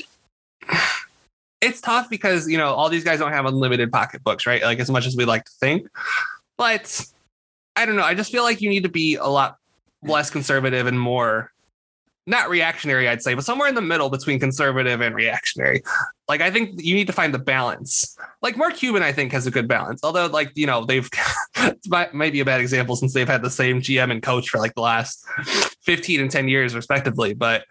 it's 1.63 1.81
tough 1.81 2.11
because 2.11 2.49
you 2.49 2.59
know 2.59 2.75
all 2.75 2.89
these 2.89 3.05
guys 3.05 3.21
don't 3.21 3.33
have 3.33 3.47
unlimited 3.47 3.91
pocketbooks, 3.91 4.47
right? 4.47 4.63
Like 4.63 4.81
as 4.81 4.91
much 4.91 5.07
as 5.07 5.17
we 5.17 5.25
like 5.25 5.45
to 5.45 5.53
think, 5.61 5.89
but 6.59 7.05
I 7.77 7.87
don't 7.87 7.97
know. 7.97 8.03
I 8.03 8.15
just 8.15 8.33
feel 8.33 8.43
like 8.43 8.61
you 8.61 8.69
need 8.69 8.83
to 8.83 8.89
be 8.89 9.15
a 9.15 9.27
lot 9.27 9.57
less 10.03 10.29
conservative 10.29 10.87
and 10.87 10.99
more 10.99 11.52
not 12.27 12.49
reactionary, 12.49 13.09
I'd 13.09 13.23
say, 13.23 13.35
but 13.35 13.45
somewhere 13.45 13.69
in 13.69 13.75
the 13.75 13.83
middle 13.83 14.09
between 14.09 14.39
conservative 14.39 15.01
and 15.01 15.15
reactionary. 15.15 15.83
Like 16.29 16.41
I 16.41 16.51
think 16.51 16.81
you 16.81 16.95
need 16.95 17.09
to 17.09 17.13
find 17.13 17.35
the 17.35 17.39
balance. 17.39 18.17
Like 18.43 18.57
Mark 18.57 18.77
Cuban, 18.77 19.03
I 19.03 19.13
think 19.13 19.33
has 19.33 19.47
a 19.47 19.51
good 19.51 19.67
balance. 19.67 20.01
Although, 20.05 20.27
like 20.27 20.53
you 20.55 20.67
know, 20.67 20.85
they've 20.85 21.09
might, 21.89 22.15
might 22.15 22.33
be 22.33 22.41
a 22.41 22.45
bad 22.45 22.61
example 22.61 22.97
since 22.97 23.13
they've 23.13 23.29
had 23.29 23.43
the 23.43 23.51
same 23.51 23.81
GM 23.81 24.11
and 24.11 24.23
coach 24.23 24.49
for 24.49 24.59
like 24.59 24.75
the 24.75 24.83
last 24.83 25.27
fifteen 25.83 26.21
and 26.21 26.31
ten 26.31 26.49
years, 26.49 26.75
respectively. 26.75 27.35
But 27.35 27.65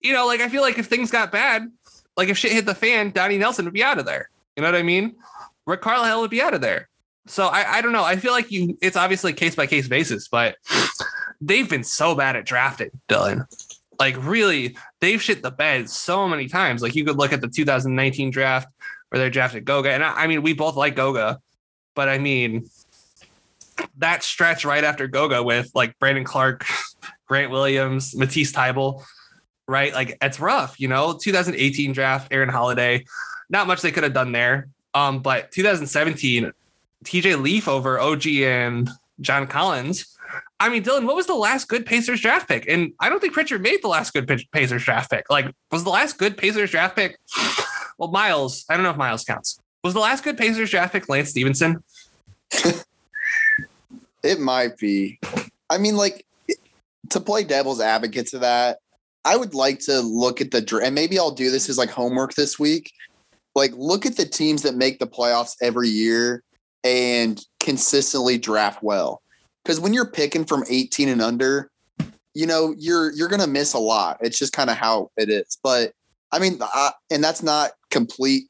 you 0.00 0.12
know, 0.12 0.26
like 0.26 0.40
I 0.40 0.48
feel 0.48 0.62
like 0.62 0.78
if 0.78 0.86
things 0.86 1.10
got 1.10 1.30
bad, 1.30 1.70
like 2.16 2.28
if 2.28 2.36
shit 2.36 2.52
hit 2.52 2.66
the 2.66 2.74
fan, 2.74 3.10
Donnie 3.10 3.38
Nelson 3.38 3.64
would 3.64 3.74
be 3.74 3.84
out 3.84 3.98
of 3.98 4.06
there. 4.06 4.30
You 4.56 4.62
know 4.62 4.68
what 4.68 4.78
I 4.78 4.82
mean? 4.82 5.14
Rick 5.66 5.82
Carlisle 5.82 6.20
would 6.20 6.30
be 6.30 6.42
out 6.42 6.54
of 6.54 6.60
there. 6.60 6.88
So 7.26 7.46
I, 7.46 7.76
I 7.76 7.80
don't 7.80 7.92
know. 7.92 8.02
I 8.02 8.16
feel 8.16 8.32
like 8.32 8.50
you 8.50 8.76
it's 8.82 8.96
obviously 8.96 9.32
case 9.32 9.54
by 9.54 9.66
case 9.66 9.86
basis, 9.86 10.26
but 10.26 10.56
they've 11.40 11.68
been 11.68 11.84
so 11.84 12.14
bad 12.14 12.36
at 12.36 12.44
drafting, 12.44 12.90
Dylan. 13.08 13.46
Like 13.98 14.16
really, 14.18 14.76
they've 15.00 15.20
shit 15.20 15.42
the 15.42 15.50
bed 15.50 15.90
so 15.90 16.26
many 16.28 16.48
times. 16.48 16.82
Like 16.82 16.94
you 16.94 17.04
could 17.04 17.16
look 17.16 17.32
at 17.32 17.40
the 17.40 17.48
2019 17.48 18.30
draft 18.30 18.68
where 19.10 19.20
they 19.20 19.30
drafted 19.30 19.64
Goga. 19.64 19.90
And 19.90 20.02
I, 20.02 20.22
I 20.22 20.26
mean, 20.26 20.42
we 20.42 20.54
both 20.54 20.76
like 20.76 20.96
Goga, 20.96 21.40
but 21.94 22.08
I 22.08 22.18
mean 22.18 22.68
that 23.98 24.22
stretch 24.22 24.64
right 24.64 24.84
after 24.84 25.06
Goga 25.06 25.42
with 25.42 25.70
like 25.74 25.98
Brandon 25.98 26.24
Clarke, 26.24 26.66
Grant 27.26 27.50
Williams, 27.50 28.16
Matisse 28.16 28.52
Thybulle, 28.52 29.02
right? 29.68 29.92
Like 29.92 30.16
it's 30.20 30.40
rough, 30.40 30.80
you 30.80 30.88
know. 30.88 31.18
2018 31.20 31.92
draft, 31.92 32.28
Aaron 32.32 32.48
Holiday, 32.48 33.04
not 33.48 33.66
much 33.66 33.82
they 33.82 33.92
could 33.92 34.02
have 34.02 34.14
done 34.14 34.32
there. 34.32 34.68
Um, 34.94 35.20
but 35.20 35.52
2017, 35.52 36.52
TJ 37.04 37.40
Leaf 37.40 37.68
over 37.68 38.00
OG 38.00 38.26
and 38.26 38.90
John 39.20 39.46
Collins. 39.46 40.16
I 40.58 40.68
mean, 40.68 40.82
Dylan, 40.82 41.06
what 41.06 41.16
was 41.16 41.26
the 41.26 41.34
last 41.34 41.68
good 41.68 41.86
Pacers 41.86 42.20
draft 42.20 42.48
pick? 42.48 42.66
And 42.68 42.92
I 43.00 43.08
don't 43.08 43.20
think 43.20 43.32
Pritchard 43.32 43.62
made 43.62 43.82
the 43.82 43.88
last 43.88 44.12
good 44.12 44.26
Pacers 44.52 44.84
draft 44.84 45.10
pick. 45.10 45.30
Like, 45.30 45.52
was 45.70 45.84
the 45.84 45.90
last 45.90 46.18
good 46.18 46.36
Pacers 46.36 46.70
draft 46.70 46.96
pick? 46.96 47.18
Well, 47.98 48.10
Miles, 48.10 48.64
I 48.70 48.76
don't 48.76 48.82
know 48.84 48.90
if 48.92 48.96
Miles 48.96 49.24
counts. 49.24 49.60
Was 49.84 49.92
the 49.92 50.00
last 50.00 50.24
good 50.24 50.38
Pacers 50.38 50.70
draft 50.70 50.94
pick 50.94 51.10
Lance 51.10 51.28
Stephenson? 51.28 51.84
it 54.22 54.40
might 54.40 54.78
be. 54.78 55.20
I 55.68 55.76
mean, 55.76 55.98
like, 55.98 56.24
to 57.10 57.20
play 57.20 57.44
devil's 57.44 57.78
advocate 57.78 58.28
to 58.28 58.38
that, 58.38 58.78
I 59.24 59.36
would 59.36 59.54
like 59.54 59.80
to 59.80 60.00
look 60.00 60.40
at 60.40 60.50
the 60.50 60.80
and 60.82 60.94
maybe 60.94 61.18
I'll 61.18 61.30
do 61.30 61.50
this 61.50 61.68
as 61.68 61.76
like 61.76 61.90
homework 61.90 62.34
this 62.34 62.58
week. 62.58 62.90
Like 63.54 63.72
look 63.76 64.06
at 64.06 64.16
the 64.16 64.24
teams 64.24 64.62
that 64.62 64.76
make 64.76 64.98
the 64.98 65.06
playoffs 65.06 65.56
every 65.60 65.88
year 65.88 66.42
and 66.84 67.44
consistently 67.58 68.38
draft 68.38 68.82
well. 68.82 69.20
Cuz 69.64 69.80
when 69.80 69.92
you're 69.92 70.10
picking 70.10 70.44
from 70.44 70.64
18 70.68 71.08
and 71.08 71.22
under, 71.22 71.70
you 72.34 72.46
know, 72.46 72.74
you're 72.78 73.12
you're 73.12 73.28
to 73.28 73.46
miss 73.46 73.74
a 73.74 73.78
lot. 73.78 74.18
It's 74.20 74.38
just 74.38 74.52
kind 74.52 74.70
of 74.70 74.76
how 74.76 75.10
it 75.16 75.30
is. 75.30 75.58
But 75.62 75.92
I 76.32 76.38
mean, 76.38 76.58
I, 76.60 76.92
and 77.10 77.22
that's 77.22 77.42
not 77.42 77.72
complete 77.90 78.48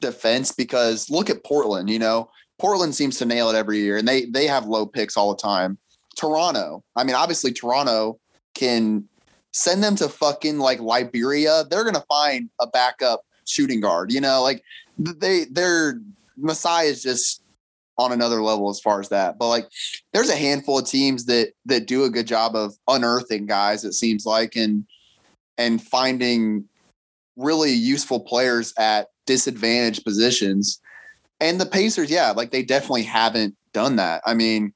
defense 0.00 0.52
because 0.52 1.10
look 1.10 1.30
at 1.30 1.44
Portland, 1.44 1.90
you 1.90 1.98
know. 1.98 2.30
Portland 2.58 2.94
seems 2.94 3.18
to 3.18 3.26
nail 3.26 3.50
it 3.50 3.56
every 3.56 3.78
year 3.78 3.98
and 3.98 4.08
they 4.08 4.24
they 4.26 4.46
have 4.46 4.66
low 4.66 4.86
picks 4.86 5.16
all 5.16 5.34
the 5.34 5.40
time. 5.40 5.78
Toronto. 6.16 6.82
I 6.96 7.04
mean, 7.04 7.14
obviously 7.14 7.52
Toronto 7.52 8.18
can 8.54 9.06
send 9.52 9.82
them 9.82 9.96
to 9.96 10.08
fucking 10.08 10.58
like 10.58 10.80
Liberia, 10.80 11.64
they're 11.70 11.84
gonna 11.84 12.04
find 12.08 12.50
a 12.60 12.66
backup 12.66 13.22
shooting 13.46 13.80
guard. 13.80 14.12
You 14.12 14.20
know, 14.20 14.42
like 14.42 14.62
they 14.98 15.46
Masai 16.36 16.86
is 16.86 17.02
just 17.02 17.42
on 17.98 18.12
another 18.12 18.42
level 18.42 18.68
as 18.68 18.80
far 18.80 19.00
as 19.00 19.08
that. 19.08 19.38
But 19.38 19.48
like 19.48 19.68
there's 20.12 20.30
a 20.30 20.36
handful 20.36 20.78
of 20.78 20.86
teams 20.86 21.24
that 21.26 21.52
that 21.66 21.86
do 21.86 22.04
a 22.04 22.10
good 22.10 22.26
job 22.26 22.54
of 22.54 22.74
unearthing 22.88 23.46
guys, 23.46 23.84
it 23.84 23.94
seems 23.94 24.26
like, 24.26 24.56
and 24.56 24.84
and 25.58 25.82
finding 25.82 26.64
really 27.36 27.72
useful 27.72 28.20
players 28.20 28.72
at 28.78 29.08
disadvantaged 29.26 30.04
positions. 30.04 30.80
And 31.40 31.60
the 31.60 31.66
Pacers, 31.66 32.10
yeah, 32.10 32.30
like 32.30 32.50
they 32.50 32.62
definitely 32.62 33.02
haven't 33.02 33.54
done 33.72 33.96
that. 33.96 34.22
I 34.24 34.34
mean, 34.34 34.72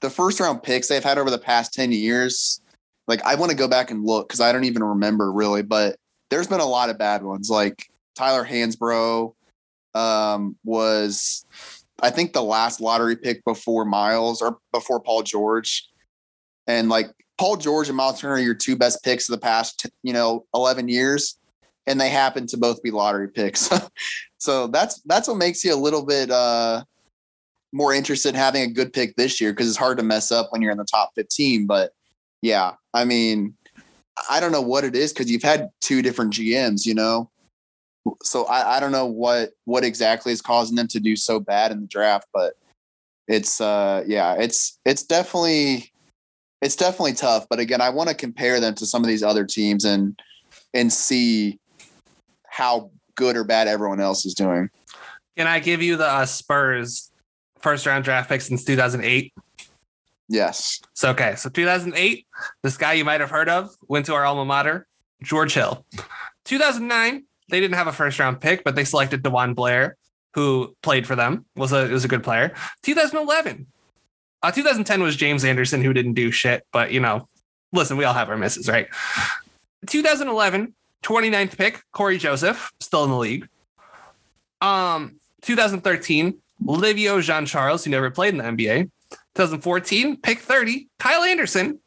the 0.00 0.10
first 0.10 0.40
round 0.40 0.62
picks 0.62 0.88
they've 0.88 1.04
had 1.04 1.18
over 1.18 1.30
the 1.30 1.38
past 1.38 1.74
10 1.74 1.92
years, 1.92 2.60
like 3.06 3.24
I 3.24 3.34
want 3.34 3.50
to 3.50 3.56
go 3.56 3.68
back 3.68 3.90
and 3.90 4.04
look 4.04 4.28
because 4.28 4.40
I 4.40 4.52
don't 4.52 4.64
even 4.64 4.82
remember 4.82 5.32
really, 5.32 5.62
but 5.62 5.96
there's 6.30 6.46
been 6.46 6.60
a 6.60 6.66
lot 6.66 6.90
of 6.90 6.98
bad 6.98 7.22
ones. 7.22 7.50
Like 7.50 7.90
Tyler 8.14 8.44
Hansbrough 8.44 9.34
um, 9.94 10.56
was, 10.64 11.44
I 12.02 12.10
think, 12.10 12.32
the 12.32 12.42
last 12.42 12.80
lottery 12.80 13.16
pick 13.16 13.44
before 13.44 13.84
Miles 13.84 14.42
or 14.42 14.58
before 14.72 15.00
Paul 15.00 15.22
George, 15.22 15.88
and 16.66 16.88
like 16.88 17.06
Paul 17.38 17.56
George 17.56 17.88
and 17.88 17.96
Miles 17.96 18.20
Turner 18.20 18.34
are 18.34 18.38
your 18.38 18.54
two 18.54 18.76
best 18.76 19.02
picks 19.04 19.28
of 19.28 19.34
the 19.34 19.40
past, 19.40 19.86
you 20.02 20.12
know, 20.12 20.46
11 20.54 20.88
years, 20.88 21.38
and 21.86 22.00
they 22.00 22.08
happen 22.08 22.46
to 22.48 22.56
both 22.56 22.82
be 22.82 22.90
lottery 22.90 23.28
picks. 23.28 23.70
so 24.38 24.66
that's 24.66 25.00
that's 25.02 25.28
what 25.28 25.36
makes 25.36 25.64
you 25.64 25.74
a 25.74 25.76
little 25.76 26.04
bit 26.04 26.30
uh, 26.30 26.84
more 27.72 27.94
interested 27.94 28.30
in 28.30 28.34
having 28.34 28.62
a 28.62 28.72
good 28.72 28.92
pick 28.92 29.16
this 29.16 29.40
year 29.40 29.52
because 29.52 29.68
it's 29.68 29.76
hard 29.76 29.98
to 29.98 30.04
mess 30.04 30.32
up 30.32 30.48
when 30.50 30.62
you're 30.62 30.72
in 30.72 30.78
the 30.78 30.84
top 30.84 31.10
15. 31.14 31.66
But 31.66 31.92
yeah, 32.42 32.72
I 32.94 33.04
mean, 33.04 33.54
I 34.30 34.40
don't 34.40 34.52
know 34.52 34.62
what 34.62 34.84
it 34.84 34.96
is 34.96 35.12
because 35.12 35.30
you've 35.30 35.42
had 35.42 35.68
two 35.80 36.02
different 36.02 36.32
GMs, 36.32 36.86
you 36.86 36.94
know. 36.94 37.30
So 38.22 38.44
I, 38.44 38.76
I 38.76 38.80
don't 38.80 38.92
know 38.92 39.06
what 39.06 39.50
what 39.64 39.84
exactly 39.84 40.32
is 40.32 40.40
causing 40.40 40.76
them 40.76 40.88
to 40.88 41.00
do 41.00 41.16
so 41.16 41.40
bad 41.40 41.72
in 41.72 41.80
the 41.80 41.86
draft, 41.86 42.28
but 42.32 42.54
it's 43.28 43.60
uh 43.60 44.04
yeah, 44.06 44.34
it's 44.38 44.78
it's 44.84 45.02
definitely 45.02 45.92
it's 46.62 46.76
definitely 46.76 47.14
tough. 47.14 47.46
But 47.48 47.58
again, 47.58 47.80
I 47.80 47.90
want 47.90 48.08
to 48.08 48.14
compare 48.14 48.60
them 48.60 48.74
to 48.76 48.86
some 48.86 49.02
of 49.02 49.08
these 49.08 49.22
other 49.22 49.44
teams 49.44 49.84
and 49.84 50.20
and 50.74 50.92
see 50.92 51.58
how 52.46 52.90
good 53.14 53.36
or 53.36 53.44
bad 53.44 53.68
everyone 53.68 54.00
else 54.00 54.24
is 54.24 54.34
doing. 54.34 54.70
Can 55.36 55.46
I 55.46 55.58
give 55.58 55.82
you 55.82 55.96
the 55.96 56.06
uh, 56.06 56.26
Spurs 56.26 57.10
first 57.58 57.86
round 57.86 58.04
draft 58.04 58.28
pick 58.28 58.40
since 58.40 58.64
2008? 58.64 59.32
Yes. 60.28 60.80
So 60.94 61.10
okay, 61.10 61.34
so 61.36 61.50
2008, 61.50 62.26
this 62.62 62.76
guy 62.76 62.94
you 62.94 63.04
might 63.04 63.20
have 63.20 63.30
heard 63.30 63.48
of 63.48 63.70
went 63.88 64.06
to 64.06 64.14
our 64.14 64.24
alma 64.24 64.44
mater, 64.44 64.86
George 65.22 65.54
Hill. 65.54 65.84
2009, 66.44 67.24
they 67.48 67.60
didn't 67.60 67.76
have 67.76 67.86
a 67.86 67.92
first 67.92 68.18
round 68.18 68.40
pick, 68.40 68.64
but 68.64 68.74
they 68.74 68.84
selected 68.84 69.22
DeJuan 69.22 69.54
Blair, 69.54 69.96
who 70.34 70.74
played 70.82 71.06
for 71.06 71.16
them. 71.16 71.44
was 71.56 71.72
a 71.72 71.88
was 71.88 72.04
a 72.04 72.08
good 72.08 72.22
player. 72.22 72.54
2011, 72.82 73.66
uh, 74.42 74.50
2010 74.50 75.02
was 75.02 75.16
James 75.16 75.44
Anderson, 75.44 75.82
who 75.82 75.92
didn't 75.92 76.14
do 76.14 76.30
shit, 76.30 76.64
but 76.72 76.92
you 76.92 77.00
know, 77.00 77.28
listen, 77.72 77.96
we 77.96 78.04
all 78.04 78.14
have 78.14 78.28
our 78.28 78.36
misses, 78.36 78.68
right? 78.68 78.88
2011, 79.86 80.74
29th 81.02 81.56
pick, 81.56 81.82
Cory 81.92 82.18
Joseph, 82.18 82.72
still 82.80 83.04
in 83.04 83.10
the 83.10 83.16
league. 83.16 83.48
Um, 84.60 85.20
2013, 85.42 86.38
Livio 86.64 87.20
Jean 87.20 87.46
Charles, 87.46 87.84
who 87.84 87.90
never 87.90 88.10
played 88.10 88.34
in 88.34 88.38
the 88.38 88.44
NBA. 88.44 88.90
2014, 89.34 90.16
pick 90.20 90.38
30, 90.40 90.88
Kyle 90.98 91.22
Anderson. 91.22 91.78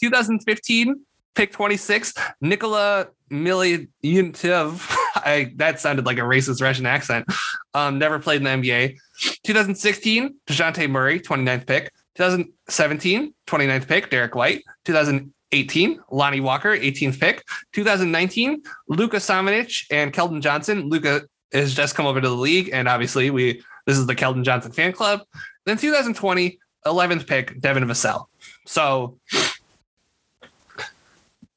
2015, 0.00 1.00
pick 1.38 1.52
26, 1.52 2.14
Nikola 2.40 3.06
Milyuntyev. 3.30 4.96
I 5.14 5.52
that 5.54 5.78
sounded 5.78 6.04
like 6.04 6.18
a 6.18 6.22
racist 6.22 6.60
Russian 6.60 6.84
accent. 6.84 7.26
Um, 7.74 7.96
never 7.96 8.18
played 8.18 8.44
in 8.44 8.62
the 8.62 8.68
NBA. 8.68 8.98
2016, 9.44 10.34
DeJounte 10.48 10.90
Murray, 10.90 11.20
29th 11.20 11.64
pick. 11.64 11.92
2017, 12.16 13.32
29th 13.46 13.86
pick, 13.86 14.10
Derrick 14.10 14.34
White. 14.34 14.64
2018, 14.84 16.00
Lonnie 16.10 16.40
Walker, 16.40 16.76
18th 16.76 17.20
pick. 17.20 17.44
2019, 17.72 18.60
Luka 18.88 19.18
Samanic 19.18 19.84
and 19.92 20.12
Keldon 20.12 20.42
Johnson. 20.42 20.88
Luka 20.88 21.22
has 21.52 21.72
just 21.72 21.94
come 21.94 22.06
over 22.06 22.20
to 22.20 22.28
the 22.28 22.34
league, 22.34 22.70
and 22.72 22.88
obviously 22.88 23.30
we 23.30 23.62
this 23.86 23.96
is 23.96 24.06
the 24.06 24.16
Keldon 24.16 24.42
Johnson 24.42 24.72
fan 24.72 24.92
club. 24.92 25.20
Then 25.66 25.76
2020, 25.76 26.58
11th 26.84 27.28
pick, 27.28 27.60
Devin 27.60 27.84
Vassell. 27.84 28.26
So, 28.66 29.18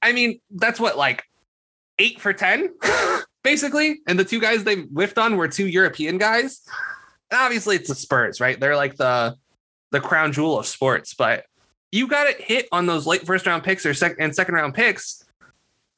I 0.02 0.14
mean, 0.14 0.40
that's 0.52 0.80
what, 0.80 0.98
like 0.98 1.24
eight 2.00 2.20
for 2.20 2.34
10, 2.34 2.74
basically. 3.44 4.00
And 4.08 4.20
the 4.20 4.26
two 4.26 4.40
guys 4.40 4.64
they 4.64 4.76
whiffed 4.76 5.18
on 5.18 5.38
were 5.38 5.48
two 5.48 5.68
European 5.68 6.18
guys. 6.18 6.62
And 7.30 7.40
obviously, 7.40 7.76
it's 7.76 7.90
the 7.90 7.96
Spurs, 7.96 8.42
right? 8.42 8.60
They're 8.60 8.76
like 8.76 8.98
the 8.98 9.38
the 9.92 10.00
crown 10.00 10.32
jewel 10.32 10.58
of 10.58 10.66
sports, 10.66 11.14
but 11.14 11.46
you 11.92 12.08
got 12.08 12.28
it 12.28 12.40
hit 12.40 12.68
on 12.72 12.86
those 12.86 13.06
late 13.06 13.26
first 13.26 13.46
round 13.46 13.64
picks 13.64 13.86
or 13.86 13.94
second 13.94 14.18
and 14.22 14.34
second 14.34 14.56
round 14.56 14.74
picks 14.74 15.24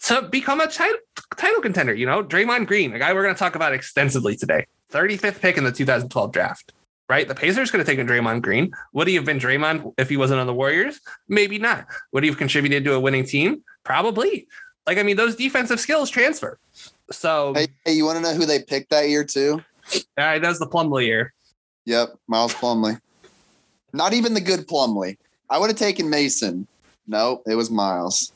to 0.04 0.24
become 0.24 0.60
a 0.60 0.68
title, 0.68 0.98
title 1.38 1.62
contender. 1.62 1.94
You 1.94 2.06
know, 2.06 2.24
Draymond 2.24 2.68
Green, 2.68 2.94
a 2.94 3.00
guy 3.00 3.14
we're 3.14 3.24
going 3.24 3.36
to 3.36 3.40
talk 3.40 3.56
about 3.56 3.74
extensively 3.74 4.36
today, 4.36 4.66
35th 4.92 5.40
pick 5.40 5.58
in 5.58 5.64
the 5.64 5.72
2012 5.72 6.32
draft. 6.32 6.74
Right, 7.14 7.28
the 7.28 7.36
Pacers 7.36 7.70
could 7.70 7.80
have 7.80 7.86
taken 7.86 8.08
Draymond 8.08 8.42
Green. 8.42 8.74
Would 8.94 9.08
he 9.08 9.14
have 9.14 9.24
been 9.24 9.38
Draymond 9.38 9.94
if 10.00 10.10
he 10.10 10.18
wasn't 10.18 10.40
on 10.40 10.48
the 10.48 10.54
Warriors? 10.54 11.00
Maybe 11.28 11.60
not. 11.60 11.86
Would 12.12 12.24
he 12.24 12.30
have 12.32 12.40
contributed 12.40 12.84
to 12.86 12.96
a 12.96 13.00
winning 13.00 13.24
team? 13.24 13.64
Probably. 13.84 14.48
Like, 14.88 14.98
I 14.98 15.04
mean, 15.04 15.16
those 15.16 15.36
defensive 15.36 15.80
skills 15.80 16.10
transfer. 16.10 16.58
So, 17.12 17.54
Hey, 17.54 17.68
hey 17.86 17.94
you 17.94 18.04
want 18.04 18.18
to 18.18 18.24
know 18.24 18.34
who 18.34 18.48
they 18.48 18.64
picked 18.64 18.90
that 18.90 19.10
year 19.10 19.24
too? 19.24 19.62
All 19.94 20.02
right, 20.18 20.42
that 20.42 20.50
was 20.50 20.58
the 20.58 20.66
Plumlee 20.66 21.06
year. 21.06 21.36
Yep, 21.86 22.16
Miles 22.28 22.56
Plumlee. 22.56 23.00
Not 23.94 24.14
even 24.14 24.34
the 24.34 24.42
good 24.42 24.68
Plumlee. 24.68 25.18
I 25.52 25.60
would 25.60 25.70
have 25.70 25.78
taken 25.78 26.10
Mason. 26.10 26.66
No, 27.06 27.44
it 27.46 27.54
was 27.54 27.70
Miles. 27.70 28.32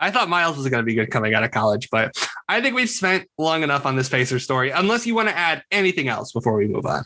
I 0.00 0.10
thought 0.10 0.30
Miles 0.30 0.56
was 0.56 0.66
going 0.70 0.82
to 0.82 0.86
be 0.86 0.94
good 0.94 1.10
coming 1.10 1.34
out 1.34 1.44
of 1.44 1.50
college, 1.50 1.90
but 1.90 2.16
I 2.48 2.62
think 2.62 2.74
we've 2.74 2.88
spent 2.88 3.28
long 3.36 3.62
enough 3.62 3.84
on 3.84 3.96
this 3.96 4.08
Pacers 4.08 4.44
story. 4.44 4.70
Unless 4.70 5.06
you 5.06 5.14
want 5.14 5.28
to 5.28 5.36
add 5.36 5.62
anything 5.70 6.08
else 6.08 6.32
before 6.32 6.54
we 6.54 6.66
move 6.66 6.86
on. 6.86 7.04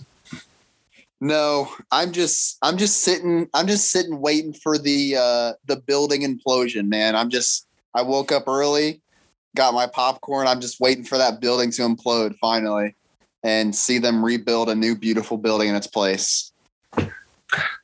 No, 1.22 1.68
I'm 1.92 2.10
just 2.10 2.58
I'm 2.62 2.76
just 2.76 3.04
sitting 3.04 3.48
I'm 3.54 3.68
just 3.68 3.92
sitting 3.92 4.20
waiting 4.20 4.52
for 4.52 4.76
the 4.76 5.14
uh 5.16 5.52
the 5.66 5.76
building 5.76 6.22
implosion, 6.22 6.88
man. 6.88 7.14
I'm 7.14 7.30
just 7.30 7.68
I 7.94 8.02
woke 8.02 8.32
up 8.32 8.48
early, 8.48 9.00
got 9.54 9.72
my 9.72 9.86
popcorn. 9.86 10.48
I'm 10.48 10.60
just 10.60 10.80
waiting 10.80 11.04
for 11.04 11.16
that 11.18 11.40
building 11.40 11.70
to 11.72 11.82
implode 11.82 12.34
finally 12.38 12.96
and 13.44 13.72
see 13.72 13.98
them 13.98 14.24
rebuild 14.24 14.68
a 14.68 14.74
new 14.74 14.96
beautiful 14.96 15.36
building 15.36 15.68
in 15.68 15.76
its 15.76 15.86
place. 15.86 16.50
I 16.96 17.12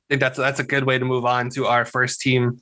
think 0.09 0.21
that's 0.21 0.37
that's 0.37 0.59
a 0.59 0.65
good 0.65 0.83
way 0.83 0.99
to 0.99 1.05
move 1.05 1.25
on 1.25 1.49
to 1.51 1.67
our 1.67 1.85
first 1.85 2.21
team 2.21 2.61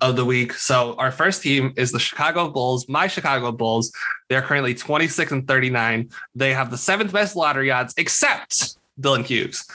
of 0.00 0.14
the 0.14 0.24
week. 0.24 0.52
So 0.52 0.94
our 0.98 1.10
first 1.10 1.42
team 1.42 1.72
is 1.76 1.90
the 1.90 1.98
Chicago 1.98 2.48
Bulls, 2.48 2.88
my 2.88 3.08
Chicago 3.08 3.50
Bulls. 3.50 3.90
They're 4.28 4.42
currently 4.42 4.76
26 4.76 5.32
and 5.32 5.48
39. 5.48 6.10
They 6.36 6.54
have 6.54 6.70
the 6.70 6.78
seventh 6.78 7.12
best 7.12 7.34
lottery 7.34 7.72
odds, 7.72 7.92
except 7.96 8.76
Dylan 9.00 9.24
Hughes. 9.24 9.66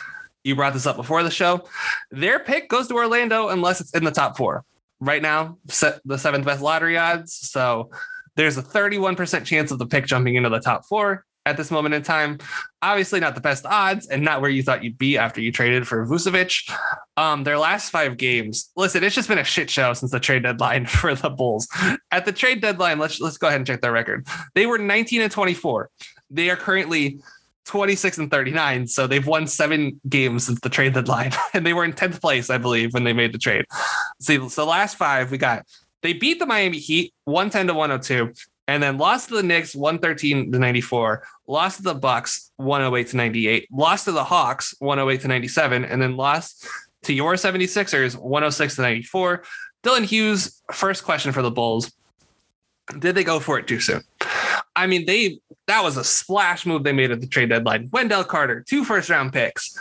You 0.44 0.56
brought 0.56 0.74
this 0.74 0.86
up 0.86 0.96
before 0.96 1.24
the 1.24 1.32
show. 1.32 1.68
Their 2.10 2.40
pick 2.40 2.70
goes 2.70 2.88
to 2.88 2.96
Orlando 2.96 3.50
unless 3.50 3.82
it's 3.82 3.94
in 3.94 4.04
the 4.04 4.12
top 4.12 4.38
four. 4.38 4.64
Right 5.00 5.22
now, 5.22 5.58
set 5.68 6.00
the 6.06 6.18
seventh 6.18 6.46
best 6.46 6.62
lottery 6.62 6.98
odds. 6.98 7.34
So 7.34 7.90
there's 8.36 8.58
a 8.58 8.64
31% 8.64 9.46
chance 9.46 9.72
of 9.72 9.80
the 9.80 9.86
pick 9.86 10.06
jumping 10.06 10.36
into 10.36 10.50
the 10.50 10.60
top 10.60 10.86
four 10.86 11.26
at 11.46 11.58
this 11.58 11.72
moment 11.72 11.96
in 11.96 12.04
time. 12.04 12.38
Obviously, 12.82 13.20
not 13.20 13.36
the 13.36 13.42
best 13.42 13.66
odds 13.66 14.08
and 14.08 14.24
not 14.24 14.42
where 14.42 14.50
you 14.50 14.64
thought 14.64 14.84
you'd 14.84 14.98
be 14.98 15.18
after 15.18 15.42
you 15.42 15.52
traded 15.52 15.88
for 15.88 16.06
Vucevic. 16.06 16.72
Um, 17.18 17.44
their 17.44 17.58
last 17.58 17.90
five 17.90 18.18
games, 18.18 18.72
listen, 18.76 19.04
it's 19.04 19.16
just 19.16 19.28
been 19.28 19.38
a 19.38 19.44
shit 19.44 19.70
show 19.70 19.94
since 19.94 20.12
the 20.12 20.20
trade 20.20 20.44
deadline 20.44 20.86
for 20.88 21.16
the 21.16 21.30
Bulls. 21.30 21.68
At 22.12 22.26
the 22.26 22.32
trade 22.32 22.62
deadline, 22.62 23.00
let's 23.00 23.20
let's 23.20 23.38
go 23.38 23.48
ahead 23.48 23.60
and 23.60 23.68
check 23.68 23.82
their 23.82 23.92
record. 23.92 24.28
They 24.56 24.66
were 24.66 24.78
19 24.78 25.22
and 25.22 25.32
24. 25.32 25.90
They 26.30 26.50
are 26.50 26.56
currently 26.56 27.20
26 27.66 28.18
and 28.18 28.32
39. 28.32 28.88
So 28.88 29.08
they've 29.08 29.26
won 29.26 29.48
seven 29.48 30.00
games 30.10 30.46
since 30.46 30.60
the 30.62 30.70
trade 30.70 30.94
deadline. 30.94 31.32
And 31.54 31.66
they 31.66 31.74
were 31.74 31.84
in 31.84 31.94
10th 31.94 32.22
place, 32.22 32.50
I 32.50 32.58
believe, 32.58 32.94
when 32.94 33.04
they 33.04 33.14
made 33.14 33.34
the 33.34 33.38
trade. 33.38 33.66
See, 34.20 34.50
so 34.50 34.66
last 34.66 34.98
five 34.98 35.32
we 35.32 35.38
got 35.38 35.66
they 36.02 36.14
beat 36.14 36.40
the 36.40 36.46
Miami 36.46 36.80
Heat 36.80 37.14
110 37.26 37.68
to 37.68 37.74
102 37.74 38.34
and 38.68 38.82
then 38.82 38.98
lost 38.98 39.30
to 39.30 39.36
the 39.36 39.44
Knicks 39.44 39.76
113 39.76 40.52
to 40.52 40.60
94, 40.60 41.24
lost 41.48 41.78
to 41.78 41.84
the 41.84 41.94
Bucks 41.94 42.52
108 42.58 43.08
to 43.10 43.18
98, 43.18 43.68
lost 43.72 44.06
to 44.06 44.12
the 44.12 44.24
Hawks 44.24 44.74
108 44.80 45.22
to 45.22 45.28
97, 45.28 45.84
and 45.84 46.02
then 46.02 46.16
lost 46.16 46.68
to 47.04 47.14
your 47.14 47.34
76ers 47.34 48.16
106 48.16 48.76
to 48.76 48.82
94. 48.82 49.44
Dylan 49.84 50.06
Hughes, 50.06 50.62
first 50.72 51.04
question 51.04 51.32
for 51.32 51.42
the 51.42 51.52
Bulls. 51.52 51.92
Did 52.98 53.16
they 53.16 53.24
go 53.24 53.40
for 53.40 53.58
it 53.60 53.68
too 53.68 53.80
soon? 53.80 54.04
I 54.76 54.88
mean, 54.88 55.06
they 55.06 55.40
that 55.68 55.84
was 55.84 55.98
a 55.98 56.04
splash 56.04 56.66
move 56.66 56.84
they 56.84 56.92
made 56.92 57.12
at 57.12 57.22
the 57.22 57.28
trade 57.28 57.50
deadline. 57.50 57.90
Wendell 57.92 58.24
Carter, 58.24 58.64
two 58.68 58.84
first 58.84 59.10
round 59.10 59.34
picks 59.34 59.78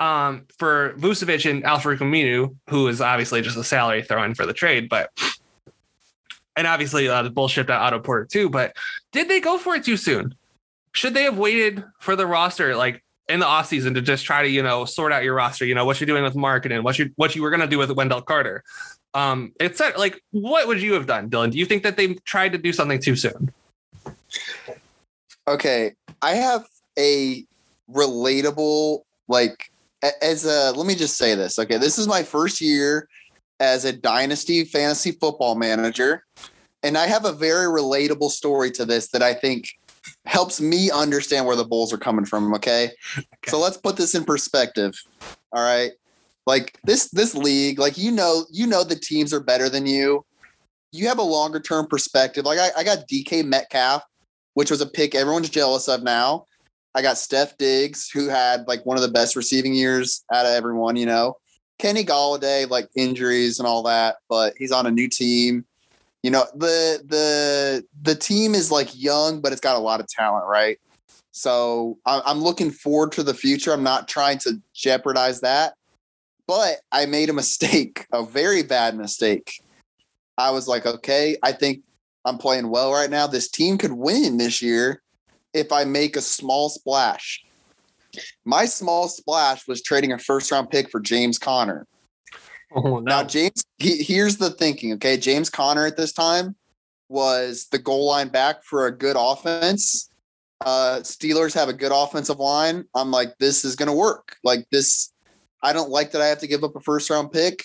um, 0.00 0.46
for 0.58 0.94
Vucevic 0.98 1.48
and 1.48 1.64
Al-Farouq 1.64 1.98
Aminu, 1.98 2.54
who 2.68 2.88
is 2.88 3.00
obviously 3.00 3.40
just 3.40 3.56
a 3.56 3.64
salary 3.64 4.02
throw 4.02 4.22
in 4.24 4.34
for 4.34 4.46
the 4.46 4.52
trade, 4.52 4.88
but 4.88 5.10
and 6.56 6.66
obviously 6.66 7.08
uh, 7.08 7.22
the 7.22 7.30
bullshit 7.30 7.66
that 7.68 7.80
Otto 7.80 8.00
Porter 8.00 8.26
too. 8.30 8.50
But 8.50 8.76
did 9.12 9.28
they 9.28 9.40
go 9.40 9.58
for 9.58 9.74
it 9.74 9.84
too 9.84 9.96
soon? 9.96 10.34
Should 10.92 11.14
they 11.14 11.22
have 11.22 11.38
waited 11.38 11.84
for 12.00 12.16
the 12.16 12.26
roster 12.26 12.76
like 12.76 13.02
in 13.28 13.40
the 13.40 13.46
offseason 13.46 13.94
to 13.94 14.02
just 14.02 14.24
try 14.24 14.42
to 14.42 14.48
you 14.48 14.62
know 14.62 14.84
sort 14.84 15.12
out 15.12 15.24
your 15.24 15.34
roster? 15.34 15.64
You 15.64 15.74
know 15.74 15.84
what 15.84 16.00
you're 16.00 16.06
doing 16.06 16.24
with 16.24 16.34
Markkanen, 16.34 16.82
what 16.82 16.98
you 16.98 17.10
what 17.16 17.36
you 17.36 17.42
were 17.42 17.50
gonna 17.50 17.66
do 17.66 17.78
with 17.78 17.90
Wendell 17.92 18.22
Carter. 18.22 18.64
Um, 19.14 19.52
it's 19.60 19.80
like 19.96 20.22
what 20.30 20.66
would 20.66 20.82
you 20.82 20.94
have 20.94 21.06
done, 21.06 21.30
Dylan? 21.30 21.52
Do 21.52 21.58
you 21.58 21.66
think 21.66 21.82
that 21.84 21.96
they 21.96 22.14
tried 22.24 22.52
to 22.52 22.58
do 22.58 22.72
something 22.72 23.00
too 23.00 23.14
soon? 23.14 23.52
Okay, 25.48 25.92
I 26.20 26.32
have 26.32 26.66
a 26.98 27.44
relatable 27.90 29.02
like 29.28 29.70
as 30.20 30.44
a 30.44 30.72
let 30.72 30.86
me 30.86 30.94
just 30.94 31.16
say 31.16 31.34
this. 31.34 31.58
Okay, 31.58 31.78
this 31.78 31.98
is 31.98 32.06
my 32.06 32.22
first 32.22 32.60
year 32.60 33.08
as 33.60 33.84
a 33.84 33.92
dynasty 33.92 34.64
fantasy 34.64 35.12
football 35.12 35.54
manager 35.54 36.24
and 36.82 36.98
I 36.98 37.06
have 37.06 37.24
a 37.24 37.32
very 37.32 37.66
relatable 37.66 38.30
story 38.30 38.70
to 38.72 38.84
this 38.84 39.08
that 39.08 39.22
I 39.22 39.34
think 39.34 39.68
helps 40.26 40.60
me 40.60 40.90
understand 40.90 41.46
where 41.46 41.56
the 41.56 41.64
Bulls 41.64 41.92
are 41.92 41.98
coming 41.98 42.24
from, 42.24 42.52
okay? 42.54 42.90
So 43.46 43.58
let's 43.58 43.76
put 43.76 43.96
this 43.96 44.14
in 44.14 44.24
perspective. 44.24 44.94
All 45.52 45.62
right? 45.62 45.92
Like 46.44 46.76
this 46.82 47.08
this 47.10 47.36
league, 47.36 47.78
like 47.78 47.96
you 47.96 48.10
know, 48.10 48.46
you 48.50 48.66
know 48.66 48.82
the 48.82 48.96
teams 48.96 49.32
are 49.32 49.40
better 49.40 49.68
than 49.68 49.86
you. 49.86 50.24
You 50.90 51.06
have 51.06 51.18
a 51.18 51.22
longer 51.22 51.60
term 51.60 51.86
perspective. 51.86 52.44
Like 52.44 52.58
I, 52.58 52.70
I 52.78 52.84
got 52.84 53.08
DK 53.08 53.44
Metcalf 53.44 54.02
which 54.54 54.70
was 54.70 54.80
a 54.80 54.86
pick 54.86 55.14
everyone's 55.14 55.50
jealous 55.50 55.88
of 55.88 56.02
now. 56.02 56.46
I 56.94 57.02
got 57.02 57.18
Steph 57.18 57.56
Diggs, 57.56 58.10
who 58.10 58.28
had 58.28 58.68
like 58.68 58.84
one 58.84 58.96
of 58.96 59.02
the 59.02 59.10
best 59.10 59.34
receiving 59.34 59.74
years 59.74 60.24
out 60.32 60.46
of 60.46 60.52
everyone, 60.52 60.96
you 60.96 61.06
know. 61.06 61.36
Kenny 61.78 62.04
Golladay, 62.04 62.68
like 62.68 62.88
injuries 62.94 63.58
and 63.58 63.66
all 63.66 63.82
that, 63.84 64.16
but 64.28 64.54
he's 64.56 64.72
on 64.72 64.86
a 64.86 64.90
new 64.90 65.08
team. 65.08 65.64
You 66.22 66.30
know, 66.30 66.44
the 66.54 67.02
the 67.04 67.84
the 68.02 68.14
team 68.14 68.54
is 68.54 68.70
like 68.70 68.88
young, 68.94 69.40
but 69.40 69.52
it's 69.52 69.60
got 69.60 69.76
a 69.76 69.80
lot 69.80 70.00
of 70.00 70.06
talent, 70.06 70.46
right? 70.46 70.78
So 71.32 71.98
I'm 72.04 72.38
looking 72.38 72.70
forward 72.70 73.10
to 73.12 73.22
the 73.22 73.34
future. 73.34 73.72
I'm 73.72 73.82
not 73.82 74.06
trying 74.06 74.38
to 74.40 74.60
jeopardize 74.74 75.40
that, 75.40 75.74
but 76.46 76.76
I 76.92 77.06
made 77.06 77.30
a 77.30 77.32
mistake, 77.42 78.06
a 78.12 78.22
very 78.22 78.62
bad 78.62 78.96
mistake. 78.96 79.62
I 80.38 80.50
was 80.50 80.68
like, 80.68 80.86
okay, 80.86 81.36
I 81.42 81.52
think 81.52 81.82
I'm 82.24 82.38
playing 82.38 82.68
well 82.68 82.92
right 82.92 83.10
now. 83.10 83.26
This 83.26 83.48
team 83.48 83.78
could 83.78 83.92
win 83.92 84.36
this 84.36 84.62
year 84.62 85.02
if 85.52 85.72
I 85.72 85.84
make 85.84 86.16
a 86.16 86.20
small 86.20 86.68
splash. 86.68 87.44
My 88.44 88.66
small 88.66 89.08
splash 89.08 89.66
was 89.66 89.82
trading 89.82 90.12
a 90.12 90.18
first 90.18 90.50
round 90.50 90.70
pick 90.70 90.90
for 90.90 91.00
James 91.00 91.38
Conner. 91.38 91.86
Oh 92.74 93.00
Now, 93.00 93.22
James, 93.22 93.64
he, 93.78 94.02
here's 94.02 94.36
the 94.36 94.50
thinking. 94.50 94.92
Okay, 94.94 95.16
James 95.16 95.50
Conner 95.50 95.86
at 95.86 95.96
this 95.96 96.12
time 96.12 96.56
was 97.08 97.66
the 97.70 97.78
goal 97.78 98.06
line 98.06 98.28
back 98.28 98.64
for 98.64 98.86
a 98.86 98.96
good 98.96 99.16
offense. 99.18 100.10
Uh, 100.64 101.00
Steelers 101.02 101.54
have 101.54 101.68
a 101.68 101.74
good 101.74 101.92
offensive 101.92 102.38
line. 102.38 102.84
I'm 102.94 103.10
like, 103.10 103.36
this 103.38 103.64
is 103.64 103.76
going 103.76 103.88
to 103.88 103.92
work. 103.92 104.36
Like 104.44 104.66
this, 104.70 105.12
I 105.62 105.72
don't 105.72 105.90
like 105.90 106.12
that 106.12 106.22
I 106.22 106.26
have 106.26 106.38
to 106.38 106.46
give 106.46 106.64
up 106.64 106.76
a 106.76 106.80
first 106.80 107.10
round 107.10 107.32
pick, 107.32 107.64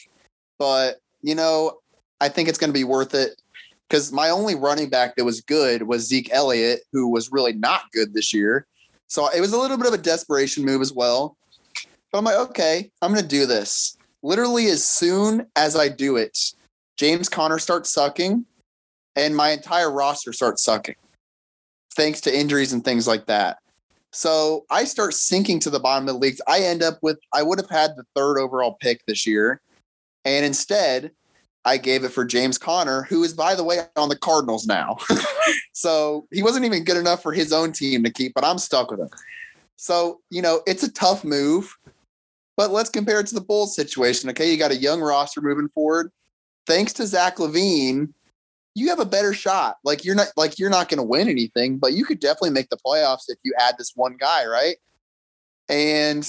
but 0.58 0.98
you 1.22 1.36
know, 1.36 1.80
I 2.20 2.30
think 2.30 2.50
it's 2.50 2.58
going 2.58 2.70
to 2.70 2.78
be 2.78 2.84
worth 2.84 3.14
it 3.14 3.40
because 3.88 4.12
my 4.12 4.30
only 4.30 4.56
running 4.56 4.90
back 4.90 5.16
that 5.16 5.26
was 5.26 5.42
good 5.42 5.84
was 5.84 6.08
Zeke 6.08 6.32
Elliott, 6.32 6.82
who 6.92 7.10
was 7.10 7.32
really 7.32 7.54
not 7.54 7.84
good 7.94 8.14
this 8.14 8.34
year. 8.34 8.68
So 9.08 9.30
it 9.30 9.40
was 9.40 9.54
a 9.54 9.58
little 9.58 9.78
bit 9.78 9.88
of 9.88 9.94
a 9.94 9.98
desperation 9.98 10.66
move 10.66 10.82
as 10.82 10.94
well. 10.94 11.38
But 12.12 12.20
I'm 12.20 12.26
like, 12.26 12.50
okay, 12.50 12.92
I'm 13.02 13.12
going 13.12 13.24
to 13.24 13.28
do 13.28 13.46
this. 13.46 13.98
Literally, 14.24 14.68
as 14.68 14.84
soon 14.84 15.46
as 15.56 15.76
I 15.76 15.88
do 15.88 16.18
it, 16.18 16.38
James 16.98 17.30
Conner 17.30 17.60
starts 17.60 17.90
sucking 17.90 18.46
and 19.16 19.36
my 19.36 19.52
entire 19.52 19.92
roster 19.92 20.34
starts 20.34 20.64
sucking 20.64 20.96
thanks 21.96 22.22
to 22.22 22.38
injuries 22.38 22.74
and 22.74 22.86
things 22.86 23.08
like 23.08 23.26
that. 23.26 23.58
So 24.14 24.66
I 24.70 24.86
start 24.86 25.14
sinking 25.14 25.60
to 25.62 25.70
the 25.70 25.80
bottom 25.80 26.08
of 26.08 26.14
the 26.14 26.20
leagues. 26.20 26.42
I 26.48 26.60
end 26.62 26.82
up 26.82 27.00
with, 27.02 27.20
I 27.34 27.44
would 27.44 27.60
have 27.60 27.70
had 27.70 27.92
the 27.96 28.06
third 28.16 28.40
overall 28.40 28.78
pick 28.80 29.02
this 29.06 29.28
year. 29.28 29.60
And 30.24 30.46
instead, 30.46 31.12
I 31.68 31.76
gave 31.76 32.06
it 32.06 32.14
for 32.14 32.24
James 32.24 32.58
Conner, 32.58 33.04
who 33.04 33.26
is, 33.26 33.34
by 33.34 33.54
the 33.54 33.64
way, 33.64 33.80
on 33.98 34.08
the 34.08 34.16
Cardinals 34.16 34.66
now. 34.66 34.96
so 35.74 36.26
he 36.32 36.42
wasn't 36.42 36.64
even 36.64 36.86
good 36.86 36.96
enough 36.96 37.22
for 37.22 37.34
his 37.34 37.52
own 37.52 37.74
team 37.74 38.06
to 38.06 38.10
keep, 38.10 38.34
but 38.34 38.46
I'm 38.46 38.58
stuck 38.58 38.90
with 38.90 39.02
him. 39.02 39.10
So, 39.76 40.22
you 40.30 40.42
know, 40.42 40.62
it's 40.66 40.84
a 40.84 40.92
tough 40.92 41.26
move, 41.26 41.78
but 42.56 42.72
let's 42.72 42.90
compare 42.90 43.20
it 43.20 43.28
to 43.28 43.36
the 43.36 43.42
Bulls 43.42 43.76
situation. 43.76 44.30
Okay. 44.30 44.50
You 44.50 44.58
got 44.58 44.72
a 44.72 44.78
young 44.78 45.02
roster 45.02 45.42
moving 45.42 45.68
forward. 45.68 46.10
Thanks 46.68 46.94
to 46.94 47.06
Zach 47.06 47.36
LaVine, 47.36 48.14
you 48.74 48.88
have 48.88 49.02
a 49.02 49.06
better 49.06 49.34
shot. 49.34 49.76
Like 49.84 50.06
you're 50.06 50.16
not 50.16 50.30
like 50.38 50.58
you're 50.58 50.70
not 50.70 50.88
going 50.88 51.00
to 51.00 51.04
win 51.04 51.28
anything, 51.28 51.80
but 51.80 51.92
you 51.92 52.06
could 52.06 52.22
definitely 52.22 52.52
make 52.52 52.70
the 52.70 52.78
playoffs 52.78 53.26
if 53.28 53.40
you 53.44 53.54
add 53.60 53.76
this 53.78 53.92
one 53.94 54.16
guy, 54.18 54.46
right? 54.46 54.78
And 55.68 56.26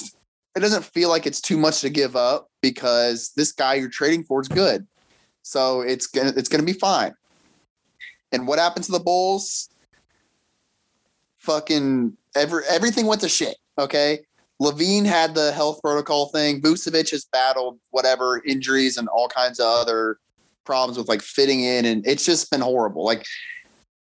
it 0.57 0.61
doesn't 0.61 0.84
feel 0.84 1.11
like 1.11 1.28
it's 1.28 1.41
too 1.41 1.59
much 1.59 1.80
to 1.82 1.91
give 1.91 2.16
up 2.16 2.49
because 2.61 3.30
this 3.36 3.53
guy 3.53 3.74
you're 3.74 3.89
trading 3.89 4.24
for 4.24 4.41
is 4.41 4.49
good. 4.49 4.84
So 5.43 5.80
it's 5.80 6.07
gonna 6.07 6.32
it's 6.36 6.49
gonna 6.49 6.62
be 6.62 6.72
fine. 6.72 7.14
And 8.32 8.47
what 8.47 8.59
happened 8.59 8.84
to 8.84 8.93
the 8.93 9.01
Bulls? 9.01 9.70
Fucking 11.39 12.16
every, 12.34 12.62
everything 12.68 13.07
went 13.07 13.20
to 13.22 13.28
shit. 13.28 13.57
Okay. 13.78 14.20
LaVine 14.61 15.07
had 15.07 15.34
the 15.34 15.53
health 15.53 15.80
protocol 15.82 16.26
thing. 16.26 16.61
Vucevic 16.61 17.11
has 17.12 17.24
battled 17.24 17.78
whatever 17.91 18.43
injuries 18.45 18.97
and 18.97 19.09
all 19.09 19.28
kinds 19.28 19.61
of 19.61 19.66
other 19.66 20.18
problems 20.64 20.99
with 20.99 21.09
like 21.09 21.22
fitting 21.22 21.61
in, 21.61 21.84
and 21.84 22.07
it's 22.07 22.24
just 22.24 22.51
been 22.51 22.61
horrible. 22.61 23.05
Like 23.05 23.24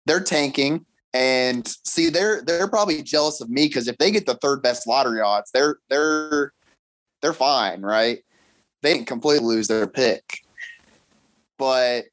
they're 0.07 0.21
tanking, 0.21 0.87
and 1.13 1.67
see, 1.85 2.11
they're 2.11 2.43
they're 2.43 2.69
probably 2.69 3.03
jealous 3.03 3.41
of 3.41 3.51
me 3.51 3.67
because 3.67 3.89
if 3.89 3.99
they 3.99 4.13
get 4.13 4.25
the 4.25 4.37
third 4.37 4.63
best 4.63 4.87
lottery 4.87 5.21
odds, 5.21 5.51
they're 5.53 5.79
they're 5.91 6.53
they're 7.23 7.33
fine, 7.33 7.83
right? 7.83 8.21
They 8.83 8.95
didn't 8.95 9.09
completely 9.09 9.47
lose 9.47 9.67
their 9.67 9.89
pick, 9.89 10.45
but 11.59 12.05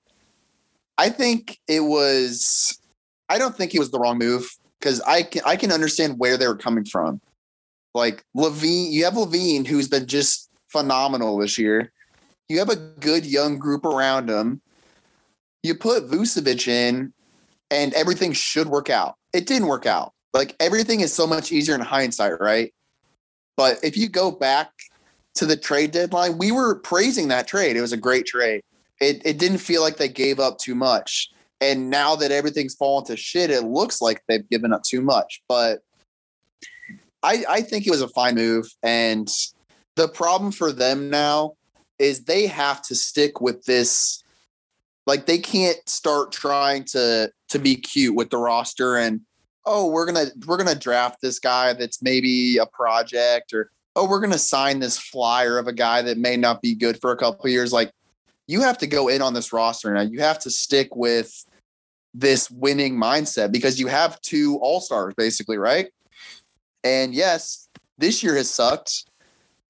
I 0.98 1.10
think 1.10 1.60
it 1.68 1.82
was. 1.82 2.80
I 3.30 3.38
don't 3.38 3.56
think 3.56 3.74
it 3.74 3.80
was 3.80 3.92
the 3.92 4.00
wrong 4.00 4.18
move 4.18 4.50
because 4.80 5.02
I 5.02 5.24
can 5.24 5.42
I 5.46 5.56
can 5.56 5.72
understand 5.72 6.20
where 6.20 6.38
they 6.38 6.48
were 6.48 6.58
coming 6.58 6.86
from 6.86 7.22
like 7.94 8.24
LaVine, 8.36 8.92
you 8.92 9.04
have 9.06 9.14
LaVine 9.14 9.68
who's 9.68 9.88
been 9.88 10.08
just 10.08 10.50
phenomenal 10.70 11.38
this 11.38 11.58
year. 11.58 11.92
You 12.50 12.60
have 12.60 12.70
a 12.70 12.76
good 12.76 13.26
young 13.26 13.58
group 13.58 13.86
around 13.86 14.30
him. 14.30 14.62
You 15.62 15.76
put 15.76 16.10
Vucevic 16.10 16.68
in, 16.68 17.14
and 17.72 17.94
everything 17.94 18.34
should 18.34 18.68
work 18.68 18.90
out. 18.90 19.16
It 19.34 19.48
didn't 19.48 19.68
work 19.68 19.86
out. 19.86 20.14
Like 20.34 20.56
everything 20.60 21.02
is 21.02 21.14
so 21.14 21.28
much 21.28 21.52
easier 21.52 21.76
in 21.76 21.82
hindsight, 21.82 22.40
right? 22.40 22.74
But 23.56 23.80
if 23.84 23.96
you 23.96 24.10
go 24.10 24.32
back 24.32 24.72
to 25.36 25.46
the 25.46 25.56
trade 25.56 25.92
deadline, 25.92 26.38
we 26.38 26.52
were 26.52 26.76
praising 26.80 27.28
that 27.30 27.48
trade. 27.48 27.78
It 27.78 27.82
was 27.82 27.94
a 27.94 27.98
great 27.98 28.26
trade. 28.26 28.62
It 29.04 29.22
it 29.26 29.38
didn't 29.38 29.58
feel 29.60 29.82
like 29.82 29.98
they 29.98 30.08
gave 30.08 30.40
up 30.40 30.58
too 30.58 30.76
much. 30.76 31.30
And 31.62 31.90
now 31.90 32.16
that 32.16 32.32
everything's 32.32 32.76
fallen 32.76 33.06
to 33.06 33.16
shit, 33.16 33.50
it 33.50 33.64
looks 33.64 34.02
like 34.02 34.22
they've 34.28 34.50
given 34.50 34.74
up 34.74 34.84
too 34.84 35.02
much. 35.02 35.42
But 35.48 35.80
I, 37.24 37.46
I 37.50 37.62
think 37.62 37.88
it 37.88 37.92
was 37.92 38.02
a 38.02 38.10
fine 38.10 38.36
move. 38.36 38.66
And 38.84 39.30
the 39.96 40.10
problem 40.10 40.52
for 40.52 40.74
them 40.74 41.10
now 41.10 41.54
is 42.00 42.26
they 42.26 42.48
have 42.48 42.82
to 42.84 42.96
stick 42.96 43.40
with 43.40 43.64
this. 43.64 44.22
Like 45.08 45.26
they 45.26 45.38
can't 45.38 45.78
start 45.88 46.32
trying 46.32 46.84
to 46.86 47.32
to 47.50 47.60
be 47.60 47.76
cute 47.76 48.16
with 48.16 48.30
the 48.30 48.38
roster 48.38 48.98
and 48.98 49.22
oh 49.66 49.88
we're 49.88 50.06
gonna 50.06 50.26
we're 50.48 50.58
gonna 50.58 50.74
draft 50.74 51.22
this 51.22 51.40
guy 51.40 51.72
that's 51.74 52.02
maybe 52.02 52.58
a 52.58 52.66
project 52.66 53.54
or 53.54 53.70
oh 53.96 54.08
we're 54.08 54.20
gonna 54.22 54.38
sign 54.38 54.80
this 54.80 54.98
flyer 54.98 55.58
of 55.60 55.68
a 55.68 55.74
guy 55.74 56.02
that 56.02 56.18
may 56.18 56.36
not 56.36 56.62
be 56.62 56.74
good 56.74 57.00
for 57.00 57.12
a 57.12 57.18
couple 57.18 57.50
years. 57.50 57.72
Like 57.72 57.92
you 58.48 58.62
have 58.62 58.78
to 58.80 58.88
go 58.88 59.08
in 59.08 59.22
on 59.22 59.34
this 59.34 59.54
roster 59.54 59.94
now. 59.94 60.02
You 60.02 60.20
have 60.22 60.40
to 60.40 60.50
stick 60.50 60.96
with 60.96 61.46
this 62.14 62.50
winning 62.52 62.96
mindset 62.96 63.52
because 63.52 63.80
you 63.80 63.88
have 63.88 64.22
two 64.22 64.58
all 64.62 64.82
stars 64.82 65.14
basically, 65.16 65.58
right? 65.58 65.88
And 66.84 67.14
yes, 67.14 67.70
this 67.98 68.22
year 68.22 68.36
has 68.36 68.50
sucked, 68.50 69.06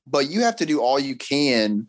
but 0.07 0.29
you 0.29 0.41
have 0.41 0.55
to 0.57 0.65
do 0.65 0.81
all 0.81 0.99
you 0.99 1.15
can 1.15 1.87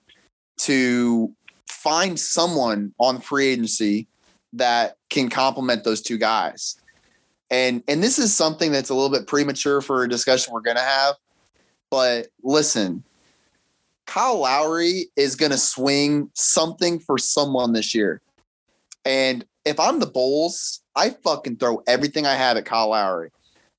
to 0.59 1.35
find 1.69 2.19
someone 2.19 2.93
on 2.99 3.21
free 3.21 3.49
agency 3.49 4.07
that 4.53 4.97
can 5.11 5.29
complement 5.29 5.85
those 5.85 6.01
two 6.01 6.19
guys. 6.19 6.77
And 7.51 7.83
and 7.89 8.03
this 8.03 8.19
is 8.19 8.35
something 8.35 8.73
that's 8.73 8.91
a 8.91 8.95
little 8.95 9.11
bit 9.11 9.27
premature 9.27 9.81
for 9.81 10.05
a 10.05 10.09
discussion 10.09 10.53
we're 10.53 10.61
going 10.61 10.77
to 10.77 10.83
have. 10.83 11.17
But 11.91 12.29
listen, 12.43 13.05
Kyle 14.07 14.41
Lowry 14.41 15.07
is 15.17 15.37
going 15.37 15.53
to 15.53 15.59
swing 15.59 16.31
something 16.35 16.99
for 16.99 17.19
someone 17.19 17.73
this 17.73 17.95
year. 17.95 18.21
And 19.05 19.45
if 19.65 19.81
I'm 19.81 19.99
the 19.99 20.07
Bulls, 20.07 20.83
I 20.95 21.11
fucking 21.11 21.57
throw 21.57 21.83
everything 21.87 22.27
I 22.27 22.35
have 22.35 22.57
at 22.57 22.65
Kyle 22.65 22.91
Lowry. 22.91 23.31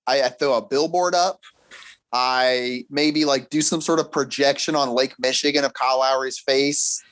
I, 0.07 0.23
I 0.23 0.29
throw 0.29 0.55
a 0.55 0.65
billboard 0.65 1.15
up. 1.15 1.41
I 2.11 2.85
maybe 2.89 3.25
like 3.25 3.49
do 3.49 3.61
some 3.61 3.81
sort 3.81 3.99
of 3.99 4.11
projection 4.11 4.75
on 4.75 4.89
Lake 4.89 5.13
Michigan 5.19 5.63
of 5.63 5.73
Kyle 5.73 5.99
Lowry's 5.99 6.39
face. 6.39 7.03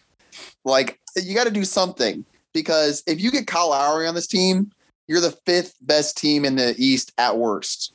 Like 0.63 0.99
you 1.15 1.35
got 1.35 1.45
to 1.45 1.51
do 1.51 1.65
something 1.65 2.25
because 2.53 3.03
if 3.05 3.19
you 3.19 3.31
get 3.31 3.47
Kyle 3.47 3.69
Lowry 3.69 4.07
on 4.07 4.15
this 4.15 4.27
team, 4.27 4.71
you're 5.07 5.19
the 5.19 5.37
fifth 5.45 5.75
best 5.81 6.17
team 6.17 6.45
in 6.45 6.55
the 6.55 6.73
East 6.77 7.11
at 7.17 7.37
worst. 7.37 7.93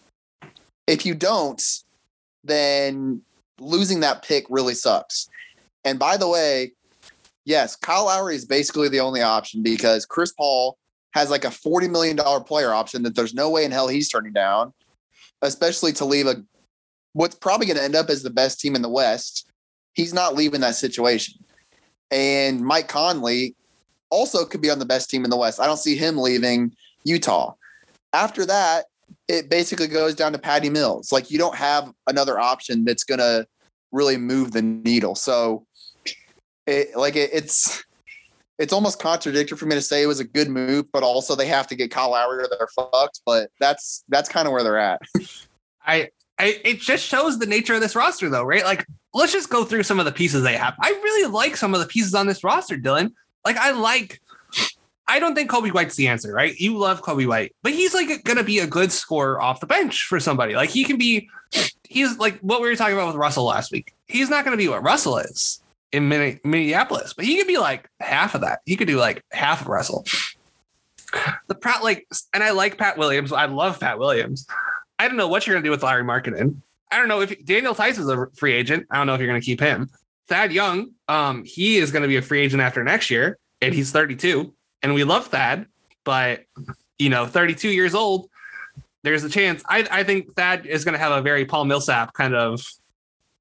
If 0.86 1.06
you 1.06 1.14
don't, 1.14 1.62
then 2.44 3.22
losing 3.60 4.00
that 4.00 4.22
pick 4.22 4.46
really 4.48 4.74
sucks. 4.74 5.28
And 5.84 5.98
by 5.98 6.16
the 6.16 6.28
way, 6.28 6.72
yes, 7.44 7.76
Kyle 7.76 8.06
Lowry 8.06 8.34
is 8.34 8.44
basically 8.44 8.88
the 8.88 9.00
only 9.00 9.22
option 9.22 9.62
because 9.62 10.06
Chris 10.06 10.32
Paul 10.32 10.76
has 11.12 11.30
like 11.30 11.44
a 11.44 11.48
$40 11.48 11.90
million 11.90 12.16
player 12.44 12.72
option 12.72 13.02
that 13.02 13.14
there's 13.14 13.34
no 13.34 13.50
way 13.50 13.64
in 13.64 13.70
hell 13.70 13.88
he's 13.88 14.08
turning 14.08 14.32
down 14.32 14.72
especially 15.42 15.92
to 15.92 16.04
leave 16.04 16.26
a 16.26 16.42
what's 17.12 17.34
probably 17.34 17.66
going 17.66 17.76
to 17.76 17.82
end 17.82 17.96
up 17.96 18.10
as 18.10 18.22
the 18.22 18.30
best 18.30 18.60
team 18.60 18.74
in 18.74 18.82
the 18.82 18.88
West. 18.88 19.50
He's 19.94 20.12
not 20.12 20.34
leaving 20.34 20.60
that 20.60 20.76
situation. 20.76 21.42
And 22.10 22.60
Mike 22.60 22.88
Conley 22.88 23.56
also 24.10 24.44
could 24.44 24.60
be 24.60 24.70
on 24.70 24.78
the 24.78 24.86
best 24.86 25.10
team 25.10 25.24
in 25.24 25.30
the 25.30 25.36
West. 25.36 25.60
I 25.60 25.66
don't 25.66 25.78
see 25.78 25.96
him 25.96 26.16
leaving 26.16 26.72
Utah. 27.04 27.54
After 28.12 28.46
that, 28.46 28.86
it 29.28 29.50
basically 29.50 29.88
goes 29.88 30.14
down 30.14 30.32
to 30.32 30.38
Patty 30.38 30.70
Mills. 30.70 31.12
Like 31.12 31.30
you 31.30 31.38
don't 31.38 31.54
have 31.54 31.92
another 32.06 32.38
option 32.38 32.84
that's 32.84 33.04
going 33.04 33.18
to 33.18 33.46
really 33.92 34.16
move 34.16 34.52
the 34.52 34.62
needle. 34.62 35.14
So 35.14 35.66
it 36.66 36.96
like 36.96 37.16
it, 37.16 37.30
it's 37.32 37.84
it's 38.58 38.72
almost 38.72 39.00
contradictory 39.00 39.56
for 39.56 39.66
me 39.66 39.76
to 39.76 39.82
say 39.82 40.02
it 40.02 40.06
was 40.06 40.20
a 40.20 40.24
good 40.24 40.48
move, 40.48 40.86
but 40.92 41.02
also 41.02 41.34
they 41.34 41.46
have 41.46 41.66
to 41.68 41.76
get 41.76 41.90
Kyle 41.90 42.10
Lowry 42.10 42.44
or 42.44 42.48
they're 42.48 42.68
fucked. 42.74 43.20
But 43.24 43.50
that's 43.60 44.04
that's 44.08 44.28
kind 44.28 44.46
of 44.46 44.52
where 44.52 44.62
they're 44.62 44.78
at. 44.78 45.00
I, 45.86 46.10
I 46.38 46.60
it 46.64 46.80
just 46.80 47.04
shows 47.04 47.38
the 47.38 47.46
nature 47.46 47.74
of 47.74 47.80
this 47.80 47.96
roster, 47.96 48.28
though, 48.28 48.44
right? 48.44 48.64
Like, 48.64 48.86
let's 49.14 49.32
just 49.32 49.48
go 49.48 49.64
through 49.64 49.84
some 49.84 49.98
of 49.98 50.04
the 50.04 50.12
pieces 50.12 50.42
they 50.42 50.56
have. 50.56 50.74
I 50.80 50.90
really 50.90 51.30
like 51.30 51.56
some 51.56 51.72
of 51.72 51.80
the 51.80 51.86
pieces 51.86 52.14
on 52.14 52.26
this 52.26 52.44
roster, 52.44 52.76
Dylan. 52.76 53.12
Like, 53.44 53.56
I 53.56 53.70
like. 53.70 54.20
I 55.08 55.18
don't 55.18 55.34
think 55.34 55.50
Coby 55.50 55.72
White's 55.72 55.96
the 55.96 56.06
answer, 56.06 56.32
right? 56.32 56.54
You 56.56 56.76
love 56.76 57.02
Coby 57.02 57.26
White, 57.26 57.54
but 57.62 57.72
he's 57.72 57.94
like 57.94 58.24
going 58.24 58.36
to 58.36 58.44
be 58.44 58.58
a 58.58 58.66
good 58.66 58.92
scorer 58.92 59.40
off 59.40 59.60
the 59.60 59.66
bench 59.66 60.04
for 60.04 60.20
somebody. 60.20 60.54
Like 60.54 60.68
he 60.68 60.84
can 60.84 60.98
be, 60.98 61.30
he's 61.84 62.18
like 62.18 62.38
what 62.40 62.60
we 62.60 62.68
were 62.68 62.76
talking 62.76 62.94
about 62.94 63.06
with 63.08 63.16
Russell 63.16 63.44
last 63.44 63.72
week. 63.72 63.94
He's 64.06 64.28
not 64.28 64.44
going 64.44 64.56
to 64.56 64.62
be 64.62 64.68
what 64.68 64.82
Russell 64.82 65.16
is 65.16 65.62
in 65.92 66.08
Minneapolis, 66.08 67.14
but 67.14 67.24
he 67.24 67.36
could 67.38 67.46
be 67.46 67.56
like 67.56 67.88
half 68.00 68.34
of 68.34 68.42
that. 68.42 68.60
He 68.66 68.76
could 68.76 68.86
do 68.86 68.98
like 68.98 69.24
half 69.32 69.62
of 69.62 69.68
Russell. 69.68 70.04
The 71.46 71.54
Pratt, 71.54 71.82
like, 71.82 72.06
and 72.34 72.44
I 72.44 72.50
like 72.50 72.76
Pat 72.76 72.98
Williams. 72.98 73.32
I 73.32 73.46
love 73.46 73.80
Pat 73.80 73.98
Williams. 73.98 74.46
I 74.98 75.08
don't 75.08 75.16
know 75.16 75.28
what 75.28 75.46
you're 75.46 75.56
gonna 75.56 75.64
do 75.64 75.70
with 75.70 75.82
Lauri 75.82 76.04
Markkanen. 76.04 76.56
I 76.90 76.98
don't 76.98 77.08
know 77.08 77.22
if 77.22 77.44
Daniel 77.46 77.74
Theis 77.74 77.98
is 77.98 78.08
a 78.08 78.26
free 78.36 78.52
agent. 78.52 78.86
I 78.90 78.98
don't 78.98 79.06
know 79.06 79.14
if 79.14 79.20
you're 79.20 79.28
gonna 79.28 79.40
keep 79.40 79.60
him. 79.60 79.88
Thad 80.28 80.52
Young, 80.52 80.90
um, 81.08 81.44
he 81.44 81.78
is 81.78 81.90
gonna 81.90 82.08
be 82.08 82.16
a 82.16 82.22
free 82.22 82.40
agent 82.40 82.60
after 82.60 82.84
next 82.84 83.08
year, 83.08 83.38
and 83.62 83.74
he's 83.74 83.90
32. 83.90 84.52
And 84.82 84.94
we 84.94 85.04
love 85.04 85.26
Thad, 85.26 85.66
but 86.04 86.44
you 86.98 87.08
know, 87.08 87.26
32 87.26 87.68
years 87.70 87.94
old. 87.94 88.28
There's 89.02 89.24
a 89.24 89.28
chance. 89.28 89.62
I, 89.68 89.86
I 89.90 90.04
think 90.04 90.34
Thad 90.34 90.66
is 90.66 90.84
going 90.84 90.94
to 90.94 90.98
have 90.98 91.12
a 91.12 91.22
very 91.22 91.44
Paul 91.44 91.64
Millsap 91.64 92.12
kind 92.14 92.34
of 92.34 92.64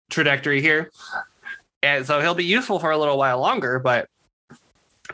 trajectory 0.10 0.62
here. 0.62 0.92
And 1.84 2.06
so 2.06 2.22
he'll 2.22 2.36
be 2.36 2.46
useful 2.46 2.80
for 2.80 2.92
a 2.92 2.98
little 2.98 3.18
while 3.18 3.40
longer, 3.40 3.80
but 3.80 4.08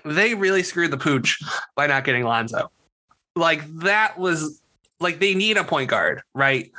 they 0.05 0.33
really 0.35 0.63
screwed 0.63 0.91
the 0.91 0.97
pooch 0.97 1.39
by 1.75 1.87
not 1.87 2.03
getting 2.03 2.23
Lonzo. 2.23 2.71
Like 3.35 3.65
that 3.79 4.17
was 4.17 4.61
like 4.99 5.19
they 5.19 5.33
need 5.33 5.57
a 5.57 5.63
point 5.63 5.89
guard, 5.89 6.21
right? 6.33 6.71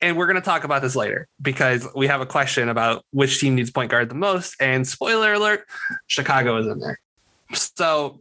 And 0.00 0.16
we're 0.16 0.26
going 0.26 0.36
to 0.36 0.42
talk 0.42 0.64
about 0.64 0.82
this 0.82 0.94
later 0.94 1.28
because 1.40 1.88
we 1.94 2.06
have 2.08 2.20
a 2.20 2.26
question 2.26 2.68
about 2.68 3.04
which 3.12 3.40
team 3.40 3.54
needs 3.54 3.70
point 3.70 3.90
guard 3.90 4.10
the 4.10 4.14
most. 4.14 4.54
And 4.60 4.86
spoiler 4.86 5.32
alert, 5.32 5.66
Chicago 6.08 6.58
is 6.58 6.66
in 6.66 6.78
there. 6.78 7.00
So, 7.54 8.20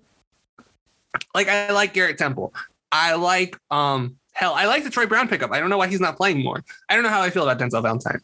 like, 1.34 1.48
I 1.48 1.72
like 1.72 1.94
Garrett 1.94 2.18
Temple. 2.18 2.54
I 2.92 3.16
like, 3.16 3.58
um, 3.72 4.18
hell, 4.34 4.54
I 4.54 4.66
like 4.66 4.84
the 4.84 4.90
Troy 4.90 5.06
Brown 5.06 5.28
pickup. 5.28 5.52
I 5.52 5.60
don't 5.60 5.70
know 5.70 5.78
why 5.78 5.88
he's 5.88 6.00
not 6.00 6.18
playing 6.18 6.44
more. 6.44 6.64
I 6.90 6.96
don't 6.96 7.04
know 7.04 7.10
how 7.10 7.22
I 7.22 7.30
feel 7.30 7.48
about 7.48 7.60
Denzel 7.60 7.82
Valentine 7.82 8.22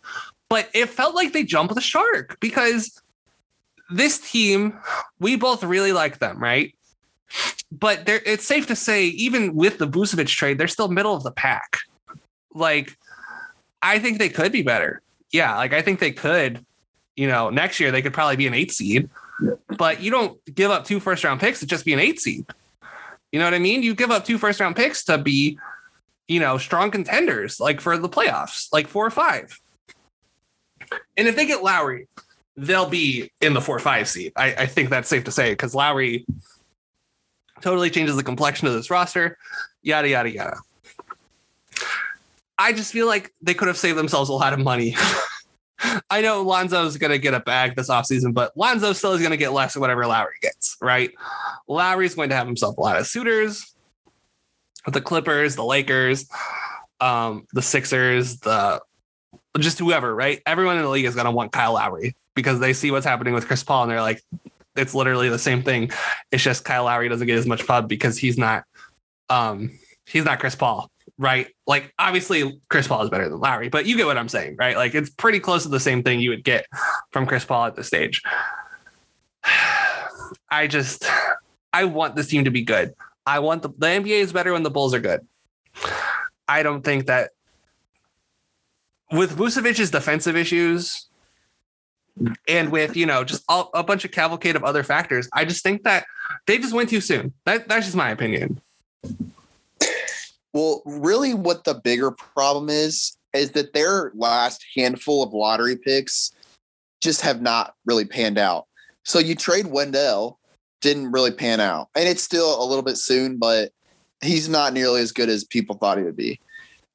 but 0.50 0.68
it 0.74 0.90
felt 0.90 1.16
like 1.16 1.32
they 1.32 1.44
jumped 1.44 1.76
the 1.76 1.82
shark 1.82 2.38
because 2.40 3.02
this 3.92 4.20
team, 4.20 4.78
we 5.20 5.36
both 5.36 5.64
really 5.64 5.94
like 5.94 6.20
them, 6.20 6.40
right? 6.40 6.76
But 7.72 8.04
it's 8.08 8.46
safe 8.46 8.66
to 8.68 8.76
say, 8.76 9.06
even 9.06 9.56
with 9.56 9.78
the 9.78 9.88
Vucevic 9.88 10.28
trade, 10.28 10.58
they're 10.58 10.68
still 10.68 10.88
middle 10.88 11.14
of 11.14 11.24
the 11.24 11.32
pack. 11.32 11.78
Like, 12.54 12.98
I 13.84 14.00
think 14.00 14.18
they 14.18 14.30
could 14.30 14.52
be 14.52 14.64
better. 14.64 15.02
Yeah, 15.32 15.56
like 15.56 15.74
I 15.74 15.84
think 15.84 16.00
they 16.00 16.12
could. 16.12 16.66
You 17.16 17.28
know, 17.28 17.50
next 17.50 17.80
year 17.80 17.92
they 17.92 18.02
could 18.02 18.14
probably 18.14 18.38
be 18.38 18.48
an 18.48 18.54
eight 18.54 18.72
seed, 18.72 19.10
but 19.78 20.02
you 20.02 20.10
don't 20.10 20.44
give 20.56 20.72
up 20.72 20.86
two 20.86 21.00
first 21.00 21.24
round 21.24 21.40
picks 21.40 21.60
to 21.60 21.68
just 21.68 21.86
be 21.86 21.94
an 21.94 22.00
eight 22.00 22.20
seed. 22.20 22.46
You 23.32 23.40
know 23.40 23.46
what 23.46 23.54
I 23.54 23.60
mean? 23.60 23.84
You 23.84 23.94
give 23.96 24.12
up 24.12 24.26
two 24.26 24.38
first 24.38 24.60
round 24.60 24.76
picks 24.76 25.04
to 25.06 25.18
be, 25.18 25.60
you 26.28 26.40
know, 26.40 26.58
strong 26.58 26.92
contenders 26.92 27.60
like 27.60 27.82
for 27.82 27.98
the 27.98 28.10
playoffs, 28.10 28.68
like 28.72 28.88
four 28.88 29.06
or 29.06 29.12
five. 29.12 29.60
And 31.18 31.28
if 31.28 31.36
they 31.36 31.46
get 31.46 31.64
Lowry, 31.64 32.08
they'll 32.58 32.90
be 32.90 33.32
in 33.42 33.54
the 33.54 33.62
four 33.62 33.80
five 33.80 34.08
seed. 34.08 34.34
I, 34.36 34.54
I 34.54 34.66
think 34.66 34.90
that's 34.90 35.08
safe 35.08 35.26
to 35.26 35.32
say 35.32 35.52
because 35.52 35.76
Lowry, 35.76 36.26
totally 37.62 37.90
changes 37.90 38.16
the 38.16 38.24
complexion 38.24 38.68
of 38.68 38.74
this 38.74 38.90
roster, 38.90 39.38
yada, 39.82 40.10
yada, 40.10 40.30
yada. 40.32 40.58
I 42.58 42.74
just 42.74 42.92
feel 42.92 43.08
like 43.08 43.34
they 43.42 43.54
could 43.54 43.68
have 43.68 43.78
saved 43.78 43.98
themselves 43.98 44.30
a 44.30 44.34
lot 44.34 44.54
of 44.54 44.60
money. 44.60 44.96
I 46.10 46.22
know 46.22 46.42
Lonzo's 46.44 46.98
going 46.98 47.12
to 47.12 47.20
get 47.20 47.34
a 47.34 47.40
bag 47.40 47.76
this 47.76 47.90
offseason, 47.90 48.34
but 48.34 48.56
Lonzo 48.56 48.94
still 48.94 49.14
is 49.14 49.20
going 49.20 49.32
to 49.32 49.38
get 49.38 49.54
less 49.54 49.74
than 49.74 49.82
whatever 49.82 50.06
Lowry 50.06 50.36
gets, 50.42 50.78
right? 50.82 51.12
Lowry's 51.68 52.16
going 52.16 52.30
to 52.30 52.36
have 52.36 52.48
himself 52.48 52.78
a 52.78 52.82
lot 52.82 52.98
of 52.98 53.08
suitors 53.08 53.76
the 54.88 55.02
Clippers, 55.02 55.56
the 55.56 55.64
Lakers, 55.64 56.30
um, 57.00 57.46
the 57.54 57.62
Sixers, 57.62 58.40
the 58.40 58.82
just 59.60 59.80
whoever, 59.80 60.14
right? 60.14 60.42
Everyone 60.46 60.78
in 60.78 60.84
the 60.84 60.90
league 60.90 61.06
is 61.06 61.16
going 61.16 61.26
to 61.26 61.32
want 61.32 61.52
Kyle 61.52 61.74
Lowry 61.74 62.16
because 62.36 62.60
they 62.60 62.74
see 62.74 62.92
what's 62.92 63.06
happening 63.06 63.34
with 63.34 63.48
Chris 63.48 63.64
Paul 63.64 63.84
and 63.84 63.92
they're 63.92 64.02
like, 64.02 64.22
it's 64.76 64.94
literally 64.94 65.30
the 65.30 65.40
same 65.40 65.64
thing. 65.64 65.92
It's 66.32 66.44
just 66.44 66.64
Kyle 66.64 66.86
Lowry 66.86 67.10
doesn't 67.10 67.28
get 67.28 67.38
as 67.38 67.46
much 67.46 67.66
pub 67.66 67.90
because 67.90 68.18
he's 68.18 68.38
not, 68.38 68.64
um, 69.30 69.78
he's 70.06 70.24
not 70.24 70.40
Chris 70.40 70.56
Paul, 70.56 70.90
right? 71.20 71.48
Like 71.68 71.94
obviously 72.00 72.60
Chris 72.70 72.88
Paul 72.88 73.04
is 73.04 73.10
better 73.10 73.30
than 73.30 73.40
Lowry, 73.40 73.70
but 73.70 73.86
you 73.86 73.98
get 73.98 74.08
what 74.08 74.18
I'm 74.18 74.30
saying, 74.30 74.56
right? 74.58 74.76
Like 74.76 74.96
it's 74.96 75.10
pretty 75.10 75.40
close 75.40 75.64
to 75.64 75.70
the 75.70 75.80
same 75.80 76.02
thing 76.02 76.22
you 76.22 76.30
would 76.32 76.46
get 76.46 76.66
from 77.12 77.28
Chris 77.28 77.46
Paul 77.46 77.66
at 77.66 77.76
this 77.76 77.88
stage. 77.88 78.24
I 80.52 80.68
just, 80.68 81.06
I 81.74 81.86
want 81.86 82.16
this 82.16 82.28
team 82.28 82.46
to 82.46 82.52
be 82.52 82.64
good. 82.64 82.96
I 83.26 83.40
want 83.40 83.62
the, 83.62 83.70
the 83.78 83.88
NBA 83.88 84.22
is 84.22 84.34
better 84.34 84.54
when 84.54 84.64
the 84.64 84.72
Bulls 84.72 84.94
are 84.94 85.00
good. 85.00 85.28
I 86.48 86.64
don't 86.64 86.84
think 86.84 87.06
that 87.08 87.32
with 89.12 89.38
Vucevic's 89.38 89.92
defensive 89.92 90.36
issues 90.36 91.08
and 92.48 92.72
with, 92.72 92.96
you 92.96 93.06
know, 93.06 93.24
just 93.24 93.44
all, 93.50 93.70
a 93.74 93.84
bunch 93.84 94.06
of 94.06 94.12
cavalcade 94.12 94.56
of 94.56 94.64
other 94.64 94.84
factors, 94.84 95.30
I 95.34 95.46
just 95.46 95.64
think 95.64 95.84
that 95.84 96.06
they 96.48 96.58
just 96.58 96.74
went 96.74 96.90
too 96.90 97.02
soon. 97.02 97.34
That, 97.46 97.68
that's 97.68 97.86
just 97.86 97.96
my 97.96 98.10
opinion. 98.10 98.62
Well, 100.54 100.82
really, 100.86 101.34
what 101.34 101.64
the 101.64 101.76
bigger 101.76 102.12
problem 102.12 102.70
is, 102.70 103.18
is 103.34 103.52
that 103.52 103.74
their 103.74 104.12
last 104.16 104.66
handful 104.76 105.22
of 105.22 105.34
lottery 105.34 105.76
picks 105.78 106.32
just 107.02 107.22
have 107.22 107.42
not 107.42 107.76
really 107.86 108.06
panned 108.06 108.38
out. 108.38 108.66
So 109.06 109.20
you 109.20 109.36
trade 109.36 109.68
Wendell, 109.68 110.40
didn't 110.82 111.12
really 111.12 111.32
pan 111.32 111.60
out. 111.60 111.90
And 111.96 112.08
it's 112.08 112.24
still 112.24 112.62
a 112.62 112.66
little 112.66 112.84
bit 112.84 112.98
soon, 112.98 113.38
but 113.38 113.72
he's 114.22 114.50
not 114.50 114.74
nearly 114.74 115.02
as 115.02 115.12
good 115.12 115.30
as 115.30 115.44
people 115.44 115.78
thought 115.78 115.98
he 115.98 116.04
would 116.04 116.18
be. 116.18 116.40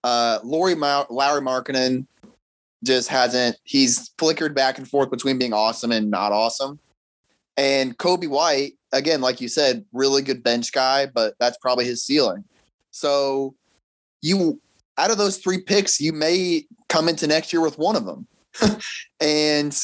Uh, 0.02 0.38
Lauri 0.42 0.74
Ma- 0.74 1.06
Lauri 1.08 1.40
Markkanen 1.40 2.06
just 2.84 3.08
hasn't. 3.08 3.56
He's 3.64 4.10
flickered 4.18 4.54
back 4.54 4.78
and 4.78 4.88
forth 4.88 5.10
between 5.10 5.38
being 5.38 5.52
awesome 5.52 5.92
and 5.92 6.10
not 6.10 6.32
awesome. 6.32 6.78
And 7.56 7.96
Coby 7.98 8.28
White, 8.28 8.74
again, 8.92 9.20
like 9.20 9.40
you 9.40 9.48
said, 9.48 9.84
really 9.92 10.22
good 10.22 10.42
bench 10.42 10.72
guy, 10.72 11.06
but 11.06 11.34
that's 11.38 11.56
probably 11.58 11.84
his 11.84 12.02
ceiling. 12.02 12.44
So 12.94 13.56
you, 14.22 14.60
out 14.98 15.10
of 15.10 15.18
those 15.18 15.38
three 15.38 15.60
picks, 15.60 16.00
you 16.00 16.12
may 16.12 16.64
come 16.88 17.08
into 17.08 17.26
next 17.26 17.52
year 17.52 17.60
with 17.60 17.76
one 17.76 17.96
of 17.96 18.06
them. 18.06 18.28
and 19.20 19.76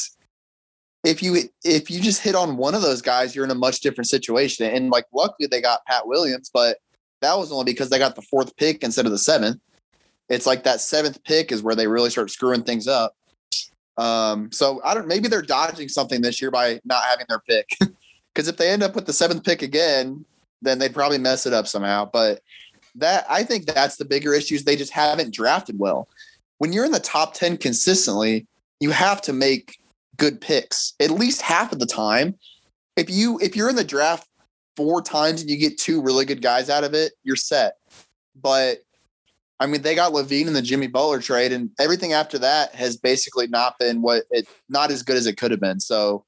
if 1.03 1.21
you 1.21 1.43
if 1.65 1.91
you 1.91 1.99
just 1.99 2.21
hit 2.21 2.35
on 2.35 2.55
one 2.55 2.73
of 2.73 2.81
those 2.81 3.01
guys, 3.01 3.35
you're 3.35 3.43
in 3.43 3.51
a 3.51 3.55
much 3.55 3.81
different 3.81 4.07
situation. 4.07 4.65
And 4.73 4.89
like 4.91 5.05
luckily 5.13 5.47
they 5.47 5.61
got 5.61 5.85
Pat 5.85 6.07
Williams, 6.07 6.49
but 6.53 6.77
that 7.21 7.37
was 7.37 7.51
only 7.51 7.65
because 7.65 7.89
they 7.89 7.99
got 7.99 8.15
the 8.15 8.21
fourth 8.21 8.55
pick 8.55 8.81
instead 8.81 9.05
of 9.05 9.11
the 9.11 9.17
seventh. 9.17 9.59
It's 10.29 10.45
like 10.45 10.63
that 10.63 10.79
seventh 10.79 11.21
pick 11.25 11.51
is 11.51 11.61
where 11.61 11.75
they 11.75 11.87
really 11.87 12.11
start 12.11 12.31
screwing 12.31 12.63
things 12.63 12.87
up. 12.87 13.13
Um, 13.97 14.53
so 14.53 14.79
I 14.85 14.93
don't 14.93 15.07
maybe 15.07 15.27
they're 15.27 15.41
dodging 15.41 15.89
something 15.89 16.21
this 16.21 16.41
year 16.41 16.49
by 16.49 16.79
not 16.85 17.03
having 17.03 17.25
their 17.27 17.39
pick. 17.39 17.67
Because 18.33 18.47
if 18.47 18.55
they 18.55 18.69
end 18.69 18.81
up 18.81 18.95
with 18.95 19.05
the 19.05 19.11
seventh 19.11 19.43
pick 19.43 19.61
again, 19.61 20.23
then 20.61 20.79
they'd 20.79 20.93
probably 20.93 21.17
mess 21.17 21.45
it 21.45 21.51
up 21.51 21.67
somehow. 21.67 22.09
But 22.11 22.41
that 22.95 23.25
I 23.29 23.43
think 23.43 23.65
that's 23.65 23.97
the 23.97 24.05
bigger 24.05 24.33
issues. 24.33 24.63
They 24.63 24.75
just 24.75 24.91
haven't 24.91 25.33
drafted 25.33 25.79
well. 25.79 26.07
When 26.57 26.73
you're 26.73 26.85
in 26.85 26.91
the 26.91 26.99
top 26.99 27.33
10 27.33 27.57
consistently, 27.57 28.47
you 28.79 28.91
have 28.91 29.21
to 29.23 29.33
make 29.33 29.77
good 30.17 30.39
picks 30.41 30.93
at 30.99 31.09
least 31.09 31.41
half 31.41 31.71
of 31.71 31.79
the 31.79 31.85
time. 31.85 32.35
If 32.95 33.09
you 33.09 33.39
if 33.39 33.55
you're 33.55 33.69
in 33.69 33.75
the 33.75 33.83
draft 33.83 34.27
four 34.75 35.01
times 35.01 35.41
and 35.41 35.49
you 35.49 35.57
get 35.57 35.79
two 35.79 36.01
really 36.01 36.25
good 36.25 36.41
guys 36.41 36.69
out 36.69 36.83
of 36.83 36.93
it, 36.93 37.13
you're 37.23 37.35
set. 37.35 37.77
But 38.35 38.79
I 39.59 39.67
mean, 39.67 39.81
they 39.81 39.95
got 39.95 40.11
LaVine 40.11 40.47
in 40.47 40.53
the 40.53 40.61
Jimmy 40.61 40.87
Butler 40.87 41.21
trade, 41.21 41.51
and 41.51 41.69
everything 41.79 42.13
after 42.13 42.39
that 42.39 42.73
has 42.73 42.97
basically 42.97 43.47
not 43.47 43.77
been 43.79 44.01
what 44.01 44.23
it 44.31 44.47
not 44.69 44.91
as 44.91 45.03
good 45.03 45.17
as 45.17 45.27
it 45.27 45.37
could 45.37 45.51
have 45.51 45.59
been. 45.59 45.79
So 45.79 46.25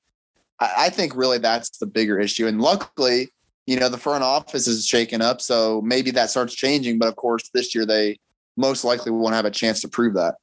I, 0.59 0.74
I 0.78 0.89
think 0.89 1.16
really 1.16 1.39
that's 1.39 1.78
the 1.78 1.88
bigger 1.88 2.20
issue. 2.20 2.47
And 2.47 2.61
luckily, 2.61 3.30
you 3.66 3.80
know, 3.80 3.89
the 3.89 3.97
front 3.97 4.24
office 4.24 4.68
is 4.68 4.86
shaken 4.86 5.22
up, 5.22 5.41
so 5.41 5.82
maybe 5.82 6.11
that 6.11 6.30
starts 6.30 6.53
changing. 6.53 6.99
But 6.99 7.07
of 7.07 7.16
course, 7.16 7.49
this 7.53 7.74
year 7.74 7.86
they 7.86 8.18
most 8.57 8.84
likely 8.84 9.11
won't 9.11 9.34
have 9.34 9.45
a 9.45 9.51
chance 9.51 9.82
to 9.82 9.88
prove 9.88 10.14
that. 10.16 10.36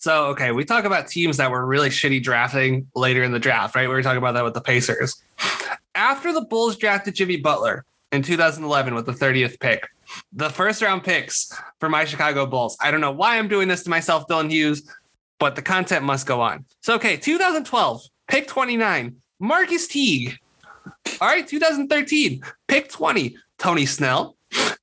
So, 0.00 0.26
okay, 0.26 0.52
we 0.52 0.64
talk 0.64 0.84
about 0.84 1.08
teams 1.08 1.38
that 1.38 1.50
were 1.50 1.66
really 1.66 1.88
shitty 1.88 2.22
drafting 2.22 2.86
later 2.94 3.24
in 3.24 3.32
the 3.32 3.40
draft, 3.40 3.74
right? 3.74 3.88
We 3.88 3.94
were 3.94 4.02
talking 4.02 4.18
about 4.18 4.34
that 4.34 4.44
with 4.44 4.54
the 4.54 4.60
Pacers. 4.60 5.20
After 5.96 6.32
the 6.32 6.42
Bulls 6.42 6.76
drafted 6.76 7.16
Jimmy 7.16 7.36
Butler 7.36 7.84
in 8.12 8.22
2011 8.22 8.94
with 8.94 9.06
the 9.06 9.12
30th 9.12 9.58
pick, 9.58 9.88
the 10.32 10.50
first 10.50 10.82
round 10.82 11.02
picks 11.02 11.52
for 11.80 11.88
my 11.88 12.04
Chicago 12.04 12.46
Bulls. 12.46 12.76
I 12.80 12.92
don't 12.92 13.00
know 13.00 13.10
why 13.10 13.38
I'm 13.38 13.48
doing 13.48 13.66
this 13.66 13.82
to 13.84 13.90
myself, 13.90 14.28
Dylan 14.28 14.50
Hughes, 14.50 14.88
but 15.40 15.56
the 15.56 15.62
content 15.62 16.04
must 16.04 16.26
go 16.26 16.40
on. 16.40 16.64
So, 16.80 16.94
okay, 16.94 17.16
2012, 17.16 18.02
pick 18.28 18.46
29, 18.46 19.16
Marquis 19.40 19.86
Teague. 19.88 20.38
All 21.20 21.28
right, 21.28 21.46
2013, 21.46 22.42
pick 22.66 22.88
20, 22.90 23.36
Tony 23.58 23.86
Snell. 23.86 24.36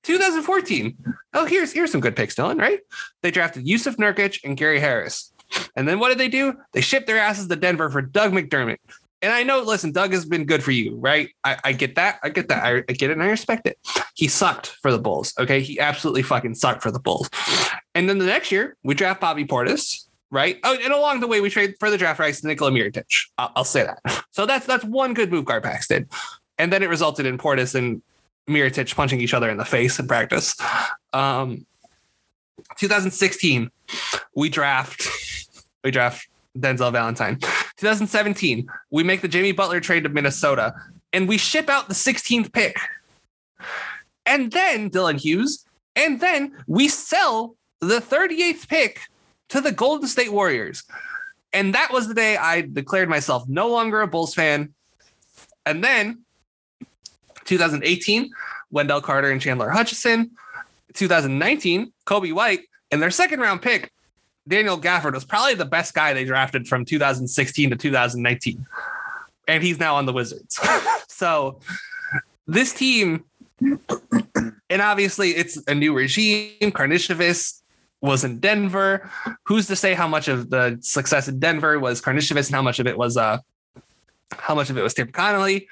2014. 0.04 0.96
Oh, 1.34 1.46
here's 1.46 1.74
here's 1.74 1.92
some 1.92 2.02
good 2.02 2.16
picks, 2.16 2.36
Dylan. 2.36 2.60
Right? 2.60 2.82
They 3.24 3.32
drafted 3.32 3.66
Jusuf 3.66 3.96
Nurkic 3.96 4.40
and 4.44 4.56
Gary 4.56 4.80
Harris, 4.80 5.34
and 5.76 5.88
then 5.88 6.00
what 6.00 6.10
did 6.10 6.20
they 6.20 6.28
do? 6.28 6.54
They 6.74 6.82
shipped 6.82 7.08
their 7.08 7.18
asses 7.18 7.48
to 7.48 7.56
Denver 7.56 7.90
for 7.90 8.02
Doug 8.02 8.32
McDermott. 8.32 8.78
And 9.22 9.34
I 9.34 9.42
know, 9.42 9.62
listen, 9.62 9.92
Doug 9.92 10.14
has 10.14 10.26
been 10.26 10.46
good 10.46 10.62
for 10.62 10.72
you, 10.72 10.98
right? 10.98 11.30
I, 11.44 11.58
I 11.64 11.72
get 11.72 11.96
that. 11.96 12.20
I 12.22 12.30
get 12.30 12.48
that. 12.50 12.64
I, 12.64 12.78
I, 12.78 12.94
get 12.94 13.10
it 13.10 13.14
and 13.14 13.24
I 13.24 13.28
respect 13.28 13.66
it. 13.66 13.80
He 14.14 14.28
sucked 14.28 14.68
for 14.84 14.92
the 14.92 15.00
Bulls. 15.00 15.34
Okay. 15.40 15.62
He 15.62 15.80
absolutely 15.80 16.22
fucking 16.22 16.54
sucked 16.54 16.84
for 16.84 16.92
the 16.92 17.00
Bulls. 17.00 17.28
And 17.96 18.08
then 18.08 18.20
the 18.20 18.26
next 18.26 18.52
year, 18.52 18.78
we 18.84 18.94
draft 18.94 19.22
Bobby 19.22 19.46
Portis, 19.46 20.06
right? 20.32 20.60
Oh, 20.64 20.78
and 20.82 20.94
along 20.94 21.20
the 21.20 21.28
way, 21.28 21.42
we 21.42 21.50
trade 21.50 21.76
for 21.80 21.90
the 21.90 21.98
draft 21.98 22.20
rights 22.20 22.42
to 22.42 22.48
Nikola 22.48 22.72
Mirotic. 22.72 23.06
I'll, 23.38 23.52
I'll 23.58 23.64
say 23.64 23.84
that. 23.84 24.00
So 24.36 24.46
that's 24.46 24.66
that's 24.66 24.84
one 24.84 25.14
good 25.14 25.32
move 25.32 25.46
Garpax 25.46 25.88
did. 25.88 26.10
And 26.58 26.74
then 26.74 26.84
it 26.84 26.90
resulted 26.90 27.26
in 27.26 27.38
Portis 27.38 27.74
and 27.74 28.02
Mirotic 28.50 28.94
punching 28.94 29.22
each 29.22 29.34
other 29.34 29.50
in 29.50 29.56
the 29.56 29.64
face 29.64 29.98
in 29.98 30.08
practice. 30.08 30.56
Um, 31.14 31.66
2016, 32.78 33.72
we 34.36 34.50
draft 34.50 35.08
we 35.86 35.92
draft 35.92 36.28
Denzel 36.58 36.92
Valentine. 36.92 37.38
2017, 37.78 38.68
we 38.90 39.04
make 39.04 39.22
the 39.22 39.30
Jimmy 39.30 39.54
Butler 39.54 39.80
trade 39.80 40.04
to 40.04 40.10
Minnesota, 40.10 40.74
and 41.14 41.30
we 41.30 41.38
ship 41.38 41.70
out 41.70 41.88
the 41.88 41.94
16th 41.94 42.52
pick. 42.52 42.78
And 44.26 44.52
then 44.52 44.90
Dylan 44.90 45.18
Hughes, 45.20 45.66
and 45.96 46.20
then 46.20 46.58
we 46.68 46.90
sell 46.90 47.56
the 47.80 48.00
38th 48.00 48.68
pick 48.68 49.00
to 49.50 49.62
the 49.62 49.72
Golden 49.72 50.08
State 50.08 50.32
Warriors. 50.32 50.84
And 51.54 51.74
that 51.74 51.92
was 51.92 52.08
the 52.08 52.14
day 52.14 52.38
I 52.38 52.62
declared 52.62 53.10
myself 53.10 53.48
no 53.48 53.70
longer 53.70 54.02
a 54.02 54.08
Bulls 54.08 54.34
fan. 54.34 54.74
And 55.66 55.84
then 55.84 56.26
2018, 57.46 58.32
Wendell 58.72 59.02
Carter 59.02 59.32
and 59.32 59.42
Chandler 59.42 59.70
Hutchison. 59.70 60.32
2019, 60.94 61.92
Coby 62.06 62.34
White. 62.34 62.62
And 62.92 63.02
their 63.02 63.12
second 63.12 63.40
round 63.40 63.62
pick, 63.62 63.92
Daniel 64.48 64.80
Gafford, 64.80 65.14
was 65.14 65.26
probably 65.26 65.56
the 65.56 65.66
best 65.66 65.94
guy 65.94 66.14
they 66.14 66.26
drafted 66.26 66.68
from 66.68 66.86
2016 66.86 67.70
to 67.70 67.76
2019. 67.76 68.66
And 69.48 69.64
he's 69.64 69.80
now 69.80 69.96
on 69.96 70.06
the 70.06 70.14
Wizards. 70.14 70.60
so 71.08 71.60
this 72.48 72.74
team, 72.74 73.24
and 73.62 74.82
obviously 74.82 75.32
it's 75.32 75.58
a 75.68 75.76
new 75.76 75.94
regime. 75.94 76.72
Karnisovas 76.72 77.62
was 78.02 78.24
in 78.24 78.40
Denver. 78.40 79.10
Who's 79.44 79.68
to 79.68 79.76
say 79.76 79.94
how 79.94 80.08
much 80.08 80.28
of 80.28 80.50
the 80.50 80.78
success 80.82 81.28
in 81.28 81.40
Denver 81.40 81.80
was 81.80 82.02
Karnisovas 82.02 82.48
and 82.48 82.56
how 82.56 82.62
much 82.62 82.80
of 82.80 82.88
it 82.88 82.98
was 82.98 83.18
uh 83.18 83.40
how 84.32 84.56
much 84.56 84.70
of 84.70 84.78
it 84.78 84.82
was 84.82 84.94
Tim 84.94 85.12
Connolly? 85.12 85.68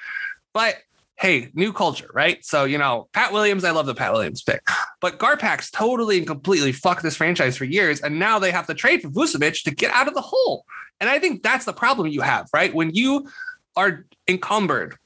But 0.54 0.78
hey, 1.18 1.50
new 1.54 1.72
culture, 1.72 2.10
right? 2.14 2.44
So, 2.44 2.66
you 2.66 2.78
know, 2.78 3.08
Pat 3.14 3.32
Williams, 3.32 3.64
I 3.64 3.72
love 3.72 3.86
the 3.86 3.96
Pat 3.96 4.12
Williams 4.12 4.42
pick, 4.42 4.62
but 5.00 5.20
Garpax 5.20 5.72
totally 5.72 6.18
and 6.18 6.28
completely 6.28 6.72
fucked 6.72 7.04
this 7.04 7.16
franchise 7.16 7.56
for 7.56 7.66
years. 7.66 8.02
And 8.02 8.20
now 8.20 8.40
they 8.40 8.52
have 8.52 8.68
to 8.68 8.74
trade 8.74 9.02
for 9.02 9.10
Vucevic 9.10 9.64
to 9.64 9.72
get 9.72 9.92
out 9.92 10.08
of 10.08 10.16
the 10.16 10.22
hole. 10.22 10.66
And 11.00 11.10
I 11.10 11.20
think 11.20 11.44
that's 11.44 11.66
the 11.66 11.74
problem 11.74 12.08
you 12.08 12.22
have, 12.22 12.50
right? 12.54 12.74
When 12.74 12.94
you 12.94 13.30
are 13.76 14.06
encumbered 14.28 14.98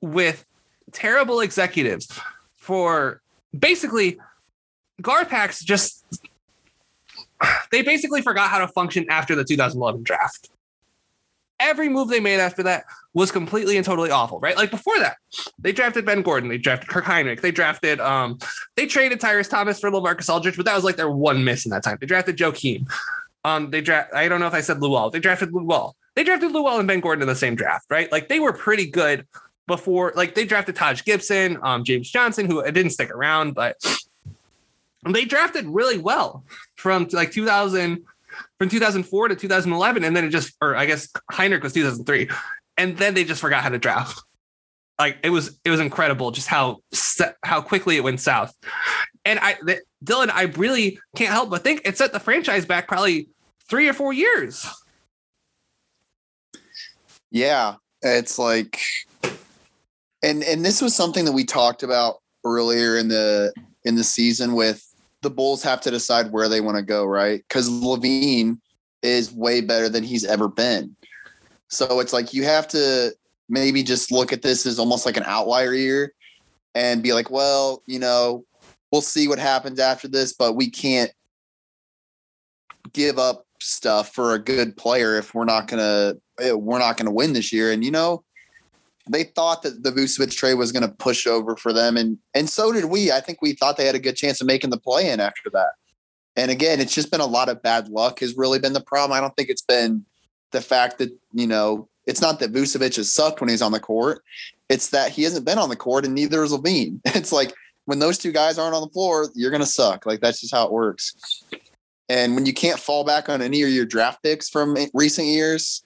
with 0.00 0.44
terrible 0.92 1.40
executives 1.40 2.08
for 2.56 3.22
basically 3.56 4.18
Garpax 5.00 5.62
just 5.64 6.04
they 7.70 7.82
basically 7.82 8.22
forgot 8.22 8.50
how 8.50 8.58
to 8.58 8.68
function 8.68 9.06
after 9.10 9.34
the 9.34 9.44
2011 9.44 10.02
draft. 10.02 10.50
every 11.60 11.88
move 11.88 12.08
they 12.08 12.20
made 12.20 12.40
after 12.40 12.62
that 12.64 12.84
was 13.14 13.30
completely 13.30 13.76
and 13.76 13.86
totally 13.86 14.10
awful, 14.10 14.40
right? 14.40 14.56
Like 14.56 14.70
before 14.70 14.98
that, 14.98 15.16
they 15.58 15.72
drafted 15.72 16.04
Ben 16.04 16.22
Gordon, 16.22 16.48
they 16.48 16.58
drafted 16.58 16.88
Kirk 16.88 17.04
Hinrich, 17.04 17.40
they 17.40 17.50
drafted, 17.52 18.00
um, 18.00 18.38
they 18.76 18.86
traded 18.86 19.20
Tyrus 19.20 19.48
Thomas 19.48 19.78
for 19.78 19.90
LaMarcus 19.90 20.32
Aldridge, 20.32 20.56
but 20.56 20.66
that 20.66 20.74
was 20.74 20.84
like 20.84 20.96
their 20.96 21.10
one 21.10 21.44
miss 21.44 21.64
in 21.64 21.70
that 21.70 21.84
time. 21.84 21.98
They 22.00 22.06
drafted 22.06 22.36
Joakim. 22.36 22.90
Um, 23.44 23.70
they 23.70 23.80
draft. 23.80 24.14
I 24.14 24.28
don't 24.28 24.40
know 24.40 24.46
if 24.46 24.54
I 24.54 24.60
said 24.60 24.78
Luol. 24.78 25.10
They 25.10 25.18
drafted 25.18 25.50
Luol. 25.50 25.94
They 26.14 26.24
drafted 26.24 26.52
Luol 26.52 26.78
and 26.78 26.86
Ben 26.86 27.00
Gordon 27.00 27.22
in 27.22 27.28
the 27.28 27.34
same 27.34 27.54
draft, 27.56 27.86
right? 27.90 28.10
Like 28.12 28.28
they 28.28 28.38
were 28.38 28.52
pretty 28.52 28.86
good 28.86 29.26
before. 29.66 30.12
Like 30.14 30.34
they 30.34 30.44
drafted 30.44 30.76
Taj 30.76 31.02
Gibson, 31.04 31.58
um, 31.62 31.84
James 31.84 32.10
Johnson, 32.10 32.46
who 32.46 32.62
didn't 32.70 32.90
stick 32.90 33.10
around, 33.10 33.54
but 33.54 33.76
they 35.08 35.24
drafted 35.24 35.66
really 35.66 35.98
well 35.98 36.44
from 36.76 37.08
like 37.12 37.32
2000 37.32 38.04
from 38.58 38.68
2004 38.68 39.28
to 39.28 39.36
2011 39.36 40.04
and 40.04 40.16
then 40.16 40.24
it 40.24 40.30
just 40.30 40.54
or 40.60 40.76
i 40.76 40.86
guess 40.86 41.08
Hinrich 41.32 41.62
was 41.62 41.72
2003 41.72 42.28
and 42.76 42.96
then 42.96 43.14
they 43.14 43.24
just 43.24 43.40
forgot 43.40 43.62
how 43.62 43.68
to 43.68 43.78
draft. 43.78 44.22
Like 44.98 45.18
it 45.22 45.30
was 45.30 45.58
it 45.64 45.70
was 45.70 45.80
incredible 45.80 46.30
just 46.30 46.48
how 46.48 46.78
how 47.42 47.60
quickly 47.60 47.96
it 47.96 48.04
went 48.04 48.20
south. 48.20 48.54
And 49.24 49.38
i 49.40 49.56
the, 49.62 49.80
dylan 50.04 50.30
i 50.32 50.44
really 50.56 50.98
can't 51.16 51.32
help 51.32 51.50
but 51.50 51.62
think 51.62 51.82
it 51.84 51.96
set 51.96 52.12
the 52.12 52.20
franchise 52.20 52.66
back 52.66 52.88
probably 52.88 53.28
three 53.68 53.88
or 53.88 53.92
four 53.92 54.12
years. 54.12 54.66
Yeah 57.30 57.76
it's 58.02 58.38
like 58.38 58.80
and 60.22 60.42
and 60.42 60.64
this 60.64 60.82
was 60.82 60.94
something 60.94 61.24
that 61.24 61.32
we 61.32 61.44
talked 61.44 61.82
about 61.82 62.20
earlier 62.44 62.96
in 62.98 63.08
the 63.08 63.52
in 63.84 63.94
the 63.94 64.04
season 64.04 64.54
with 64.54 64.91
the 65.22 65.30
Bulls 65.30 65.62
have 65.62 65.80
to 65.82 65.90
decide 65.90 66.30
where 66.30 66.48
they 66.48 66.60
want 66.60 66.76
to 66.76 66.82
go, 66.82 67.04
right? 67.04 67.42
Because 67.48 67.70
LaVine 67.70 68.58
is 69.02 69.32
way 69.32 69.60
better 69.60 69.88
than 69.88 70.04
he's 70.04 70.24
ever 70.24 70.48
been. 70.48 70.94
So 71.68 72.00
it's 72.00 72.12
like 72.12 72.34
you 72.34 72.44
have 72.44 72.68
to 72.68 73.14
maybe 73.48 73.82
just 73.82 74.12
look 74.12 74.32
at 74.32 74.42
this 74.42 74.66
as 74.66 74.78
almost 74.78 75.06
like 75.06 75.16
an 75.16 75.24
outlier 75.26 75.72
year 75.72 76.12
and 76.74 77.02
be 77.02 77.12
like, 77.12 77.30
well, 77.30 77.82
you 77.86 77.98
know, 77.98 78.44
we'll 78.90 79.00
see 79.00 79.28
what 79.28 79.38
happens 79.38 79.78
after 79.80 80.08
this, 80.08 80.32
but 80.32 80.54
we 80.54 80.70
can't 80.70 81.10
give 82.92 83.18
up 83.18 83.46
stuff 83.60 84.14
for 84.14 84.34
a 84.34 84.38
good 84.38 84.76
player 84.76 85.16
if 85.16 85.34
we're 85.34 85.44
not 85.44 85.68
gonna 85.68 86.14
eh, 86.40 86.52
we're 86.52 86.78
not 86.78 86.96
gonna 86.96 87.12
win 87.12 87.32
this 87.32 87.52
year. 87.52 87.72
And 87.72 87.84
you 87.84 87.90
know, 87.90 88.24
they 89.08 89.24
thought 89.24 89.62
that 89.62 89.82
the 89.82 89.90
Vucevic 89.90 90.34
trade 90.36 90.54
was 90.54 90.72
going 90.72 90.88
to 90.88 90.94
push 90.96 91.26
over 91.26 91.56
for 91.56 91.72
them, 91.72 91.96
and 91.96 92.18
and 92.34 92.48
so 92.48 92.72
did 92.72 92.86
we. 92.86 93.10
I 93.10 93.20
think 93.20 93.42
we 93.42 93.54
thought 93.54 93.76
they 93.76 93.86
had 93.86 93.94
a 93.94 94.00
good 94.00 94.16
chance 94.16 94.40
of 94.40 94.46
making 94.46 94.70
the 94.70 94.78
play 94.78 95.10
in 95.10 95.20
after 95.20 95.50
that. 95.50 95.72
And 96.36 96.50
again, 96.50 96.80
it's 96.80 96.94
just 96.94 97.10
been 97.10 97.20
a 97.20 97.26
lot 97.26 97.48
of 97.48 97.62
bad 97.62 97.88
luck 97.88 98.20
has 98.20 98.36
really 98.36 98.58
been 98.58 98.72
the 98.72 98.80
problem. 98.80 99.16
I 99.16 99.20
don't 99.20 99.36
think 99.36 99.48
it's 99.48 99.62
been 99.62 100.04
the 100.52 100.60
fact 100.60 100.98
that 100.98 101.10
you 101.32 101.46
know 101.46 101.88
it's 102.06 102.20
not 102.20 102.40
that 102.40 102.52
Vucevic 102.52 102.96
has 102.96 103.12
sucked 103.12 103.40
when 103.40 103.50
he's 103.50 103.62
on 103.62 103.72
the 103.72 103.80
court. 103.80 104.22
It's 104.68 104.88
that 104.90 105.10
he 105.10 105.24
hasn't 105.24 105.44
been 105.44 105.58
on 105.58 105.68
the 105.68 105.76
court, 105.76 106.04
and 106.04 106.14
neither 106.14 106.42
is 106.42 106.52
LaVine. 106.52 107.00
It's 107.14 107.32
like 107.32 107.52
when 107.86 107.98
those 107.98 108.18
two 108.18 108.32
guys 108.32 108.58
aren't 108.58 108.74
on 108.74 108.82
the 108.82 108.88
floor, 108.88 109.28
you're 109.34 109.50
going 109.50 109.60
to 109.60 109.66
suck. 109.66 110.06
Like 110.06 110.20
that's 110.20 110.40
just 110.40 110.54
how 110.54 110.64
it 110.64 110.72
works. 110.72 111.42
And 112.08 112.34
when 112.34 112.46
you 112.46 112.52
can't 112.52 112.78
fall 112.78 113.04
back 113.04 113.28
on 113.28 113.42
any 113.42 113.62
of 113.62 113.70
your 113.70 113.86
draft 113.86 114.22
picks 114.22 114.48
from 114.48 114.76
recent 114.94 115.26
years, 115.26 115.82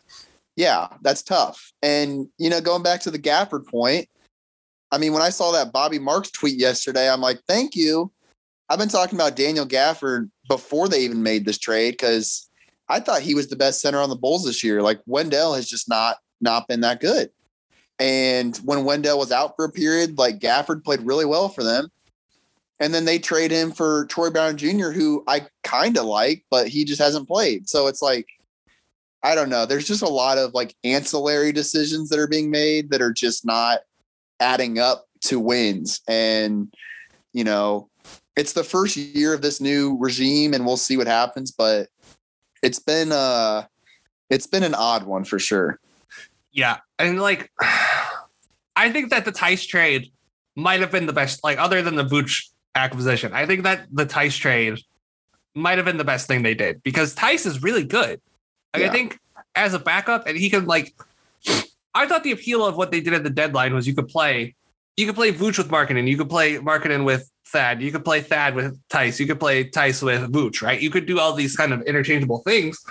yeah, 0.56 0.88
that's 1.02 1.22
tough. 1.22 1.72
And, 1.82 2.28
you 2.38 2.50
know, 2.50 2.60
going 2.60 2.82
back 2.82 3.00
to 3.02 3.10
the 3.10 3.18
Gafford 3.18 3.66
point, 3.66 4.08
I 4.90 4.98
mean, 4.98 5.12
when 5.12 5.22
I 5.22 5.30
saw 5.30 5.52
that 5.52 5.72
Bobby 5.72 5.98
Marks 5.98 6.30
tweet 6.30 6.58
yesterday, 6.58 7.10
I'm 7.10 7.20
like, 7.20 7.40
thank 7.46 7.76
you. 7.76 8.10
I've 8.68 8.78
been 8.78 8.88
talking 8.88 9.18
about 9.18 9.36
Daniel 9.36 9.66
Gafford 9.66 10.30
before 10.48 10.88
they 10.88 11.00
even 11.00 11.22
made 11.22 11.44
this 11.44 11.58
trade 11.58 11.92
because 11.92 12.48
I 12.88 13.00
thought 13.00 13.20
he 13.20 13.34
was 13.34 13.48
the 13.48 13.56
best 13.56 13.80
center 13.80 13.98
on 13.98 14.10
the 14.10 14.16
Bulls 14.16 14.44
this 14.44 14.64
year. 14.64 14.82
Like 14.82 15.00
Wendell 15.06 15.54
has 15.54 15.68
just 15.68 15.88
not 15.88 16.16
not 16.40 16.68
been 16.68 16.80
that 16.80 17.00
good. 17.00 17.30
And 17.98 18.56
when 18.58 18.84
Wendell 18.84 19.18
was 19.18 19.32
out 19.32 19.54
for 19.56 19.64
a 19.64 19.72
period, 19.72 20.18
like 20.18 20.38
Gafford 20.38 20.84
played 20.84 21.00
really 21.00 21.24
well 21.24 21.48
for 21.48 21.62
them. 21.62 21.88
And 22.78 22.92
then 22.92 23.06
they 23.06 23.18
trade 23.18 23.50
him 23.50 23.72
for 23.72 24.04
Troy 24.06 24.28
Brown 24.28 24.56
Jr., 24.58 24.90
who 24.90 25.24
I 25.26 25.46
kind 25.64 25.96
of 25.96 26.04
like, 26.04 26.44
but 26.50 26.68
he 26.68 26.84
just 26.84 27.00
hasn't 27.00 27.26
played. 27.26 27.68
So 27.68 27.86
it's 27.86 28.02
like 28.02 28.26
I 29.26 29.34
don't 29.34 29.48
know. 29.48 29.66
There's 29.66 29.88
just 29.88 30.02
a 30.02 30.08
lot 30.08 30.38
of 30.38 30.54
like 30.54 30.76
ancillary 30.84 31.50
decisions 31.50 32.10
that 32.10 32.20
are 32.20 32.28
being 32.28 32.48
made 32.48 32.90
that 32.90 33.02
are 33.02 33.12
just 33.12 33.44
not 33.44 33.80
adding 34.38 34.78
up 34.78 35.06
to 35.22 35.40
wins. 35.40 36.00
And, 36.06 36.72
you 37.32 37.42
know, 37.42 37.88
it's 38.36 38.52
the 38.52 38.62
first 38.62 38.96
year 38.96 39.34
of 39.34 39.42
this 39.42 39.60
new 39.60 39.98
regime 39.98 40.54
and 40.54 40.64
we'll 40.64 40.76
see 40.76 40.96
what 40.96 41.08
happens, 41.08 41.50
but 41.50 41.88
it's 42.62 42.78
been 42.78 43.10
uh 43.10 43.64
it's 44.30 44.46
been 44.46 44.62
an 44.62 44.76
odd 44.76 45.02
one 45.02 45.24
for 45.24 45.40
sure. 45.40 45.80
Yeah. 46.52 46.76
And 47.00 47.20
like 47.20 47.50
I 48.76 48.92
think 48.92 49.10
that 49.10 49.24
the 49.24 49.32
Theis 49.32 49.66
trade 49.66 50.12
might 50.54 50.78
have 50.78 50.92
been 50.92 51.06
the 51.06 51.12
best, 51.12 51.42
like 51.42 51.58
other 51.58 51.82
than 51.82 51.96
the 51.96 52.04
Vooch 52.04 52.46
acquisition. 52.76 53.32
I 53.32 53.44
think 53.44 53.64
that 53.64 53.88
the 53.90 54.06
Theis 54.06 54.38
trade 54.38 54.78
might 55.56 55.78
have 55.78 55.84
been 55.84 55.96
the 55.96 56.04
best 56.04 56.28
thing 56.28 56.44
they 56.44 56.54
did 56.54 56.80
because 56.84 57.16
Theis 57.16 57.44
is 57.44 57.60
really 57.60 57.82
good. 57.82 58.20
Like, 58.76 58.84
yeah. 58.84 58.90
I 58.90 58.92
think 58.92 59.18
as 59.54 59.74
a 59.74 59.78
backup, 59.78 60.26
and 60.26 60.36
he 60.36 60.50
could 60.50 60.66
like. 60.66 60.94
I 61.94 62.06
thought 62.06 62.24
the 62.24 62.32
appeal 62.32 62.64
of 62.66 62.76
what 62.76 62.90
they 62.90 63.00
did 63.00 63.14
at 63.14 63.24
the 63.24 63.30
deadline 63.30 63.72
was 63.72 63.86
you 63.86 63.94
could 63.94 64.08
play, 64.08 64.54
you 64.98 65.06
could 65.06 65.14
play 65.14 65.32
Vooch 65.32 65.56
with 65.56 65.70
Markkanen, 65.70 66.06
you 66.06 66.18
could 66.18 66.28
play 66.28 66.56
Markkanen 66.56 67.06
with 67.06 67.30
Thad, 67.46 67.80
you 67.80 67.90
could 67.90 68.04
play 68.04 68.20
Thad 68.20 68.54
with 68.54 68.78
Theis, 68.90 69.18
you 69.18 69.26
could 69.26 69.40
play 69.40 69.64
Theis 69.64 70.02
with 70.02 70.30
Vooch, 70.30 70.60
right? 70.60 70.78
You 70.78 70.90
could 70.90 71.06
do 71.06 71.18
all 71.18 71.32
these 71.32 71.56
kind 71.56 71.72
of 71.72 71.80
interchangeable 71.82 72.40
things. 72.40 72.84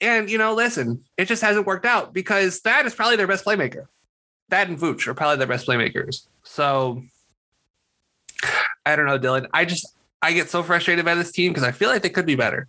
And 0.00 0.30
you 0.30 0.38
know, 0.38 0.54
listen, 0.54 1.02
it 1.16 1.24
just 1.24 1.42
hasn't 1.42 1.66
worked 1.66 1.86
out 1.86 2.14
because 2.14 2.60
Thad 2.60 2.86
is 2.86 2.94
probably 2.94 3.16
their 3.16 3.26
best 3.26 3.44
playmaker. 3.44 3.86
Thad 4.48 4.68
and 4.68 4.78
Vooch 4.78 5.08
are 5.08 5.14
probably 5.14 5.38
their 5.38 5.48
best 5.48 5.66
playmakers. 5.66 6.28
So 6.44 7.02
I 8.86 8.96
don't 8.96 9.06
know, 9.06 9.18
Dylan. 9.18 9.48
I 9.52 9.64
just 9.64 9.93
I 10.24 10.32
get 10.32 10.48
so 10.48 10.62
frustrated 10.62 11.04
by 11.04 11.14
this 11.14 11.30
team 11.30 11.52
because 11.52 11.64
I 11.64 11.70
feel 11.70 11.90
like 11.90 12.00
they 12.00 12.08
could 12.08 12.24
be 12.24 12.34
better. 12.34 12.66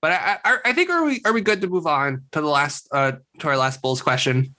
But 0.00 0.12
I, 0.12 0.38
I, 0.44 0.58
I, 0.66 0.72
think 0.72 0.88
are 0.88 1.04
we 1.04 1.20
are 1.24 1.32
we 1.32 1.40
good 1.40 1.60
to 1.62 1.66
move 1.66 1.84
on 1.84 2.22
to 2.30 2.40
the 2.40 2.46
last 2.46 2.86
uh 2.92 3.12
to 3.40 3.48
our 3.48 3.56
last 3.56 3.82
Bulls 3.82 4.00
question? 4.00 4.54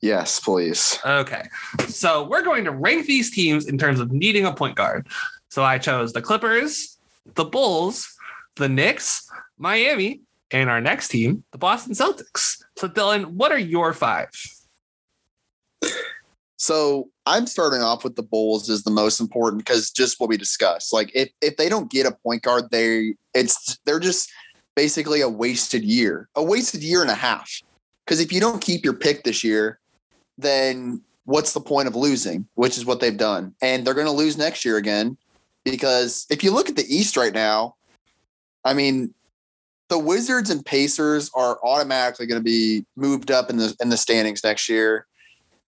Yes, 0.00 0.40
please. 0.40 0.98
Okay. 1.06 1.48
So 1.86 2.24
we're 2.24 2.42
going 2.42 2.64
to 2.64 2.72
rank 2.72 3.06
these 3.06 3.30
teams 3.30 3.68
in 3.68 3.78
terms 3.78 4.00
of 4.00 4.10
needing 4.10 4.44
a 4.44 4.52
point 4.52 4.74
guard. 4.74 5.06
So 5.50 5.62
I 5.62 5.78
chose 5.78 6.12
the 6.12 6.20
Clippers, 6.20 6.98
the 7.36 7.44
Bulls, 7.44 8.12
the 8.56 8.68
Knicks, 8.68 9.30
Miami, 9.56 10.22
and 10.50 10.68
our 10.68 10.80
next 10.80 11.10
team, 11.10 11.44
the 11.52 11.58
Boston 11.58 11.94
Celtics. 11.94 12.60
So 12.76 12.88
Dylan, 12.88 13.26
what 13.26 13.52
are 13.52 13.58
your 13.58 13.92
five? 13.92 14.30
So 16.56 17.08
I'm 17.30 17.46
starting 17.46 17.80
off 17.80 18.02
with 18.02 18.16
the 18.16 18.24
Bulls 18.24 18.68
is 18.68 18.82
the 18.82 18.90
most 18.90 19.20
important 19.20 19.64
because 19.64 19.92
just 19.92 20.18
what 20.18 20.28
we 20.28 20.36
discussed. 20.36 20.92
Like 20.92 21.12
if 21.14 21.30
if 21.40 21.56
they 21.56 21.68
don't 21.68 21.88
get 21.88 22.04
a 22.04 22.10
point 22.10 22.42
guard, 22.42 22.70
they 22.72 23.14
it's 23.34 23.78
they're 23.84 24.00
just 24.00 24.32
basically 24.74 25.20
a 25.20 25.28
wasted 25.28 25.84
year, 25.84 26.28
a 26.34 26.42
wasted 26.42 26.82
year 26.82 27.02
and 27.02 27.10
a 27.10 27.14
half. 27.14 27.48
Because 28.04 28.18
if 28.18 28.32
you 28.32 28.40
don't 28.40 28.60
keep 28.60 28.84
your 28.84 28.94
pick 28.94 29.22
this 29.22 29.44
year, 29.44 29.78
then 30.38 31.02
what's 31.24 31.52
the 31.52 31.60
point 31.60 31.86
of 31.86 31.94
losing? 31.94 32.48
Which 32.54 32.76
is 32.76 32.84
what 32.84 32.98
they've 32.98 33.16
done, 33.16 33.54
and 33.62 33.86
they're 33.86 33.94
going 33.94 34.08
to 34.08 34.12
lose 34.12 34.36
next 34.36 34.64
year 34.64 34.76
again. 34.76 35.16
Because 35.64 36.26
if 36.30 36.42
you 36.42 36.50
look 36.50 36.68
at 36.68 36.74
the 36.74 36.86
East 36.92 37.16
right 37.16 37.32
now, 37.32 37.76
I 38.64 38.74
mean, 38.74 39.14
the 39.88 40.00
Wizards 40.00 40.50
and 40.50 40.66
Pacers 40.66 41.30
are 41.34 41.64
automatically 41.64 42.26
going 42.26 42.40
to 42.40 42.44
be 42.44 42.84
moved 42.96 43.30
up 43.30 43.50
in 43.50 43.56
the 43.56 43.76
in 43.80 43.88
the 43.88 43.96
standings 43.96 44.42
next 44.42 44.68
year 44.68 45.06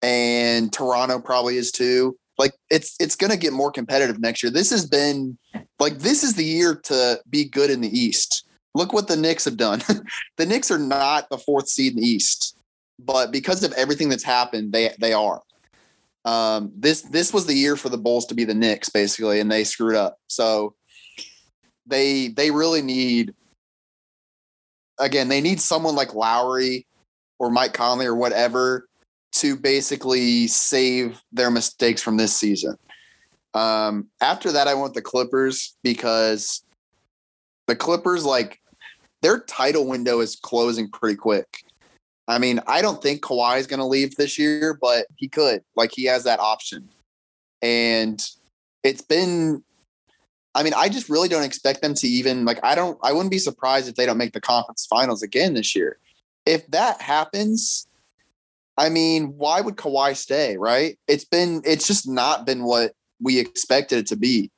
and 0.01 0.71
Toronto 0.71 1.19
probably 1.19 1.57
is 1.57 1.71
too. 1.71 2.17
Like 2.37 2.53
it's 2.69 2.95
it's 2.99 3.15
going 3.15 3.31
to 3.31 3.37
get 3.37 3.53
more 3.53 3.71
competitive 3.71 4.19
next 4.19 4.43
year. 4.43 4.51
This 4.51 4.69
has 4.69 4.85
been 4.85 5.37
like 5.79 5.99
this 5.99 6.23
is 6.23 6.35
the 6.35 6.43
year 6.43 6.75
to 6.83 7.19
be 7.29 7.45
good 7.45 7.69
in 7.69 7.81
the 7.81 7.99
East. 7.99 8.47
Look 8.75 8.93
what 8.93 9.07
the 9.07 9.17
Knicks 9.17 9.45
have 9.45 9.57
done. 9.57 9.81
the 10.37 10.45
Knicks 10.45 10.69
are 10.69 10.77
not 10.77 11.29
the 11.29 11.39
fourth 11.39 11.67
seed 11.67 11.93
in 11.93 12.01
the 12.01 12.07
East, 12.07 12.57
but 12.99 13.31
because 13.31 13.63
of 13.63 13.73
everything 13.73 14.09
that's 14.09 14.23
happened, 14.23 14.71
they 14.71 14.93
they 14.99 15.13
are. 15.13 15.41
Um, 16.25 16.71
this 16.75 17.01
this 17.01 17.33
was 17.33 17.47
the 17.47 17.55
year 17.55 17.75
for 17.75 17.89
the 17.89 17.97
Bulls 17.97 18.25
to 18.27 18.35
be 18.35 18.43
the 18.43 18.53
Knicks 18.53 18.89
basically, 18.89 19.39
and 19.39 19.51
they 19.51 19.63
screwed 19.63 19.95
up. 19.95 20.17
So 20.27 20.75
they 21.87 22.27
they 22.27 22.51
really 22.51 22.83
need 22.83 23.33
again 24.99 25.27
they 25.27 25.41
need 25.41 25.59
someone 25.59 25.95
like 25.95 26.13
Lowry 26.13 26.85
or 27.39 27.49
Mike 27.49 27.73
Conley 27.73 28.05
or 28.05 28.15
whatever 28.15 28.87
to 29.41 29.55
basically 29.55 30.47
save 30.47 31.21
their 31.31 31.51
mistakes 31.51 32.01
from 32.01 32.17
this 32.17 32.35
season. 32.35 32.77
Um, 33.53 34.07
after 34.21 34.51
that, 34.51 34.67
I 34.67 34.73
want 34.73 34.93
the 34.93 35.01
Clippers 35.01 35.77
because 35.83 36.63
the 37.67 37.75
Clippers, 37.75 38.23
like, 38.23 38.59
their 39.21 39.39
title 39.39 39.87
window 39.87 40.19
is 40.19 40.35
closing 40.35 40.89
pretty 40.91 41.15
quick. 41.15 41.63
I 42.27 42.37
mean, 42.37 42.59
I 42.67 42.81
don't 42.81 43.01
think 43.01 43.21
Kawhi 43.21 43.57
is 43.57 43.67
going 43.67 43.79
to 43.79 43.85
leave 43.85 44.15
this 44.15 44.37
year, 44.37 44.77
but 44.79 45.07
he 45.15 45.27
could. 45.27 45.63
Like, 45.75 45.91
he 45.93 46.05
has 46.05 46.23
that 46.25 46.39
option. 46.39 46.89
And 47.61 48.23
it's 48.83 49.01
been, 49.01 49.63
I 50.53 50.61
mean, 50.63 50.73
I 50.75 50.89
just 50.89 51.09
really 51.09 51.29
don't 51.29 51.43
expect 51.43 51.81
them 51.81 51.93
to 51.95 52.07
even, 52.07 52.45
like, 52.45 52.59
I 52.63 52.75
don't, 52.75 52.99
I 53.01 53.11
wouldn't 53.11 53.31
be 53.31 53.39
surprised 53.39 53.87
if 53.87 53.95
they 53.95 54.05
don't 54.05 54.17
make 54.17 54.33
the 54.33 54.41
conference 54.41 54.85
finals 54.85 55.23
again 55.23 55.53
this 55.53 55.75
year. 55.75 55.97
if 56.47 56.65
that 56.67 57.01
happens, 57.01 57.87
I 58.77 58.89
mean, 58.89 59.33
why 59.37 59.61
would 59.61 59.75
Kawhi 59.75 60.15
stay? 60.15 60.57
Right? 60.57 60.97
It's 61.07 61.25
been 61.25 61.61
it's 61.65 61.87
just 61.87 62.07
not 62.07 62.45
been 62.45 62.63
what 62.63 62.93
we 63.21 63.39
expected 63.39 63.99
it 63.99 64.07
to 64.07 64.15
be. 64.15 64.51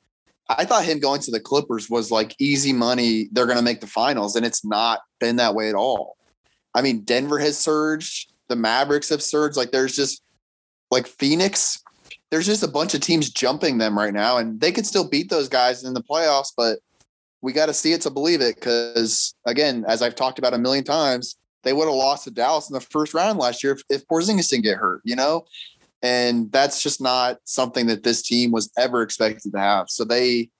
I 0.48 0.64
thought 0.64 0.84
him 0.84 0.98
going 0.98 1.20
to 1.22 1.30
the 1.30 1.40
Clippers 1.40 1.88
was 1.88 2.10
like 2.10 2.34
easy 2.38 2.72
money. 2.72 3.28
They're 3.32 3.46
going 3.46 3.58
to 3.58 3.64
make 3.64 3.80
the 3.80 3.86
finals, 3.86 4.36
and 4.36 4.44
it's 4.44 4.64
not 4.64 5.00
been 5.20 5.36
that 5.36 5.54
way 5.54 5.68
at 5.68 5.74
all. 5.74 6.16
I 6.74 6.82
mean, 6.82 7.02
Denver 7.02 7.38
has 7.38 7.58
surged. 7.58 8.32
The 8.48 8.56
Mavericks 8.56 9.08
have 9.10 9.22
surged. 9.22 9.56
Like 9.56 9.70
there's 9.70 9.94
just 9.94 10.22
like 10.90 11.06
Phoenix. 11.06 11.82
There's 12.30 12.46
just 12.46 12.62
a 12.62 12.68
bunch 12.68 12.94
of 12.94 13.00
teams 13.00 13.30
jumping 13.30 13.78
them 13.78 13.96
right 13.96 14.12
now, 14.12 14.38
and 14.38 14.60
they 14.60 14.72
could 14.72 14.86
still 14.86 15.08
beat 15.08 15.30
those 15.30 15.48
guys 15.48 15.84
in 15.84 15.94
the 15.94 16.02
playoffs. 16.02 16.52
But 16.56 16.78
we 17.42 17.52
got 17.52 17.66
to 17.66 17.74
see 17.74 17.92
it 17.92 18.02
to 18.02 18.10
believe 18.10 18.40
it. 18.40 18.56
Because 18.56 19.34
again, 19.46 19.84
as 19.88 20.02
I've 20.02 20.14
talked 20.14 20.38
about 20.38 20.54
a 20.54 20.58
million 20.58 20.84
times, 20.84 21.36
they 21.62 21.72
would 21.72 21.86
have 21.86 21.94
lost 21.94 22.24
to 22.24 22.30
Dallas 22.30 22.70
in 22.70 22.74
the 22.74 22.80
first 22.80 23.14
round 23.14 23.38
last 23.38 23.62
year 23.62 23.72
if, 23.72 23.82
if 23.88 24.06
Porzingis 24.06 24.48
didn't 24.48 24.64
get 24.64 24.78
hurt. 24.78 25.02
You 25.04 25.16
know, 25.16 25.44
and 26.02 26.50
that's 26.52 26.82
just 26.82 27.00
not 27.00 27.38
something 27.44 27.86
that 27.86 28.02
this 28.02 28.22
team 28.22 28.50
was 28.50 28.70
ever 28.78 29.02
expected 29.02 29.52
to 29.52 29.58
have. 29.58 29.90
So 29.90 30.04
they, 30.04 30.50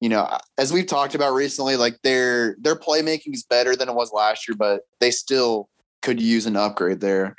you 0.00 0.08
know, 0.08 0.38
as 0.58 0.72
we've 0.72 0.86
talked 0.86 1.14
about 1.14 1.34
recently, 1.34 1.76
like 1.76 2.00
their 2.02 2.56
their 2.60 2.76
playmaking 2.76 3.34
is 3.34 3.44
better 3.44 3.76
than 3.76 3.88
it 3.88 3.94
was 3.94 4.12
last 4.12 4.48
year, 4.48 4.56
but 4.56 4.82
they 5.00 5.10
still 5.10 5.68
could 6.02 6.20
use 6.20 6.46
an 6.46 6.56
upgrade 6.56 7.00
there. 7.00 7.34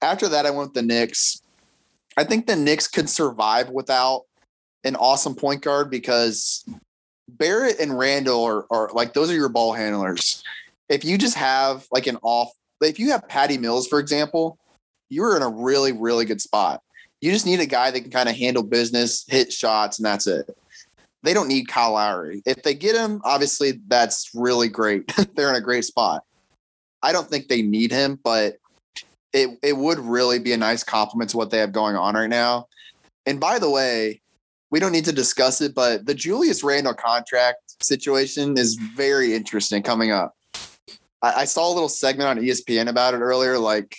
After 0.00 0.28
that, 0.28 0.46
I 0.46 0.50
went 0.50 0.68
with 0.68 0.74
the 0.74 0.82
Knicks. 0.82 1.42
I 2.16 2.24
think 2.24 2.46
the 2.46 2.56
Knicks 2.56 2.88
could 2.88 3.08
survive 3.08 3.70
without 3.70 4.22
an 4.84 4.96
awesome 4.96 5.34
point 5.34 5.62
guard 5.62 5.90
because 5.90 6.64
Barrett 7.28 7.78
and 7.80 7.96
Randle 7.98 8.44
are, 8.44 8.66
are 8.70 8.90
like 8.92 9.14
those 9.14 9.30
are 9.30 9.34
your 9.34 9.48
ball 9.48 9.72
handlers. 9.72 10.42
If 10.88 11.04
you 11.04 11.18
just 11.18 11.36
have 11.36 11.86
like 11.90 12.06
an 12.06 12.18
off, 12.22 12.50
if 12.80 12.98
you 12.98 13.10
have 13.10 13.28
Patty 13.28 13.58
Mills, 13.58 13.86
for 13.86 13.98
example, 13.98 14.58
you're 15.08 15.36
in 15.36 15.42
a 15.42 15.48
really, 15.48 15.92
really 15.92 16.24
good 16.24 16.40
spot. 16.40 16.80
You 17.20 17.30
just 17.30 17.46
need 17.46 17.60
a 17.60 17.66
guy 17.66 17.90
that 17.90 18.00
can 18.00 18.10
kind 18.10 18.28
of 18.28 18.36
handle 18.36 18.62
business, 18.62 19.24
hit 19.28 19.52
shots, 19.52 19.98
and 19.98 20.06
that's 20.06 20.26
it. 20.26 20.50
They 21.22 21.34
don't 21.34 21.48
need 21.48 21.68
Kyle 21.68 21.92
Lowry. 21.92 22.42
If 22.44 22.62
they 22.64 22.74
get 22.74 22.96
him, 22.96 23.20
obviously 23.24 23.80
that's 23.86 24.30
really 24.34 24.68
great. 24.68 25.12
They're 25.36 25.50
in 25.50 25.54
a 25.54 25.60
great 25.60 25.84
spot. 25.84 26.22
I 27.02 27.12
don't 27.12 27.28
think 27.28 27.48
they 27.48 27.62
need 27.62 27.92
him, 27.92 28.18
but 28.22 28.56
it 29.32 29.58
it 29.62 29.76
would 29.76 29.98
really 29.98 30.38
be 30.38 30.52
a 30.52 30.56
nice 30.56 30.82
compliment 30.84 31.30
to 31.30 31.36
what 31.36 31.50
they 31.50 31.58
have 31.58 31.72
going 31.72 31.96
on 31.96 32.14
right 32.14 32.28
now. 32.28 32.66
And 33.26 33.38
by 33.38 33.58
the 33.58 33.70
way, 33.70 34.20
we 34.70 34.80
don't 34.80 34.92
need 34.92 35.04
to 35.04 35.12
discuss 35.12 35.60
it, 35.60 35.74
but 35.74 36.06
the 36.06 36.14
Julius 36.14 36.64
Randle 36.64 36.94
contract 36.94 37.76
situation 37.82 38.56
is 38.56 38.74
very 38.74 39.34
interesting 39.34 39.82
coming 39.82 40.10
up. 40.10 40.34
I, 41.22 41.42
I 41.42 41.44
saw 41.44 41.70
a 41.70 41.72
little 41.72 41.88
segment 41.88 42.28
on 42.28 42.44
ESPN 42.44 42.88
about 42.88 43.14
it 43.14 43.18
earlier. 43.18 43.58
Like 43.58 43.96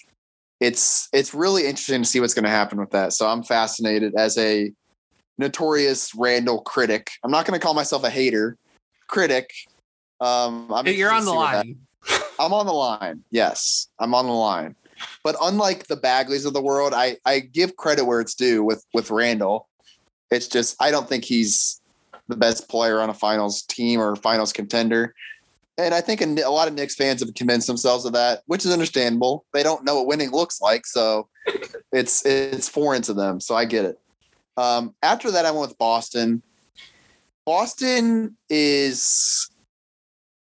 it's 0.60 1.10
it's 1.14 1.34
really 1.34 1.66
interesting 1.66 2.02
to 2.02 2.08
see 2.08 2.20
what's 2.20 2.34
going 2.34 2.44
to 2.44 2.50
happen 2.50 2.80
with 2.80 2.92
that. 2.92 3.14
So 3.14 3.28
I'm 3.28 3.44
fascinated 3.44 4.14
as 4.16 4.38
a 4.38 4.72
notorious 5.38 6.14
Randle 6.16 6.62
critic. 6.62 7.12
I'm 7.24 7.32
not 7.32 7.46
going 7.46 7.60
to 7.60 7.64
call 7.64 7.74
myself 7.74 8.04
a 8.04 8.10
hater, 8.10 8.58
critic. 9.08 9.52
Um, 10.22 10.72
I'm 10.72 10.88
You're 10.88 11.12
on 11.12 11.26
the 11.26 11.34
line. 11.34 11.80
I'm 12.40 12.54
on 12.54 12.66
the 12.66 12.74
line. 12.74 13.24
Yes, 13.32 13.88
I'm 14.00 14.14
on 14.14 14.26
the 14.26 14.34
line. 14.34 14.76
But 15.24 15.36
unlike 15.42 15.88
the 15.88 15.98
Bagleys 15.98 16.46
of 16.46 16.54
the 16.54 16.62
world, 16.62 16.94
I 16.94 17.18
I 17.26 17.40
give 17.40 17.76
credit 17.76 18.06
where 18.06 18.22
it's 18.22 18.36
due 18.36 18.64
with 18.64 18.86
with 18.94 19.12
Randle. 19.12 19.68
It's 20.32 20.48
just 20.48 20.76
I 20.82 20.92
don't 20.92 21.08
think 21.08 21.26
he's 21.26 21.82
the 22.28 22.36
best 22.38 22.70
player 22.70 23.02
on 23.02 23.10
a 23.10 23.14
finals 23.14 23.64
team 23.64 24.00
or 24.00 24.16
finals 24.16 24.54
contender. 24.54 25.14
And 25.78 25.94
I 25.94 26.02
think 26.02 26.22
a, 26.22 26.26
a, 26.44 26.52
lot 26.52 26.68
of 26.68 26.76
Knicks 26.76 26.96
fans 26.96 27.22
have 27.22 27.34
convinced 27.34 27.68
themselves 27.68 28.06
of 28.06 28.14
that, 28.14 28.42
which 28.46 28.66
is 28.66 28.72
understandable. 28.72 29.46
They 29.54 29.64
don't 29.64 29.84
know 29.84 29.96
what 29.96 30.08
winning 30.08 30.32
looks 30.32 30.62
like, 30.62 30.86
so 30.86 31.28
it's 31.92 32.26
it's 32.26 32.70
foreign 32.70 33.02
to 33.04 33.14
them. 33.14 33.40
So 33.40 33.56
I 33.56 33.66
get 33.66 33.86
it. 33.86 34.00
Um, 34.56 34.94
after 35.02 35.32
that, 35.32 35.46
I 35.46 35.52
went 35.52 35.70
with 35.70 35.78
Boston. 35.78 36.44
Boston 37.46 38.38
is 38.50 39.50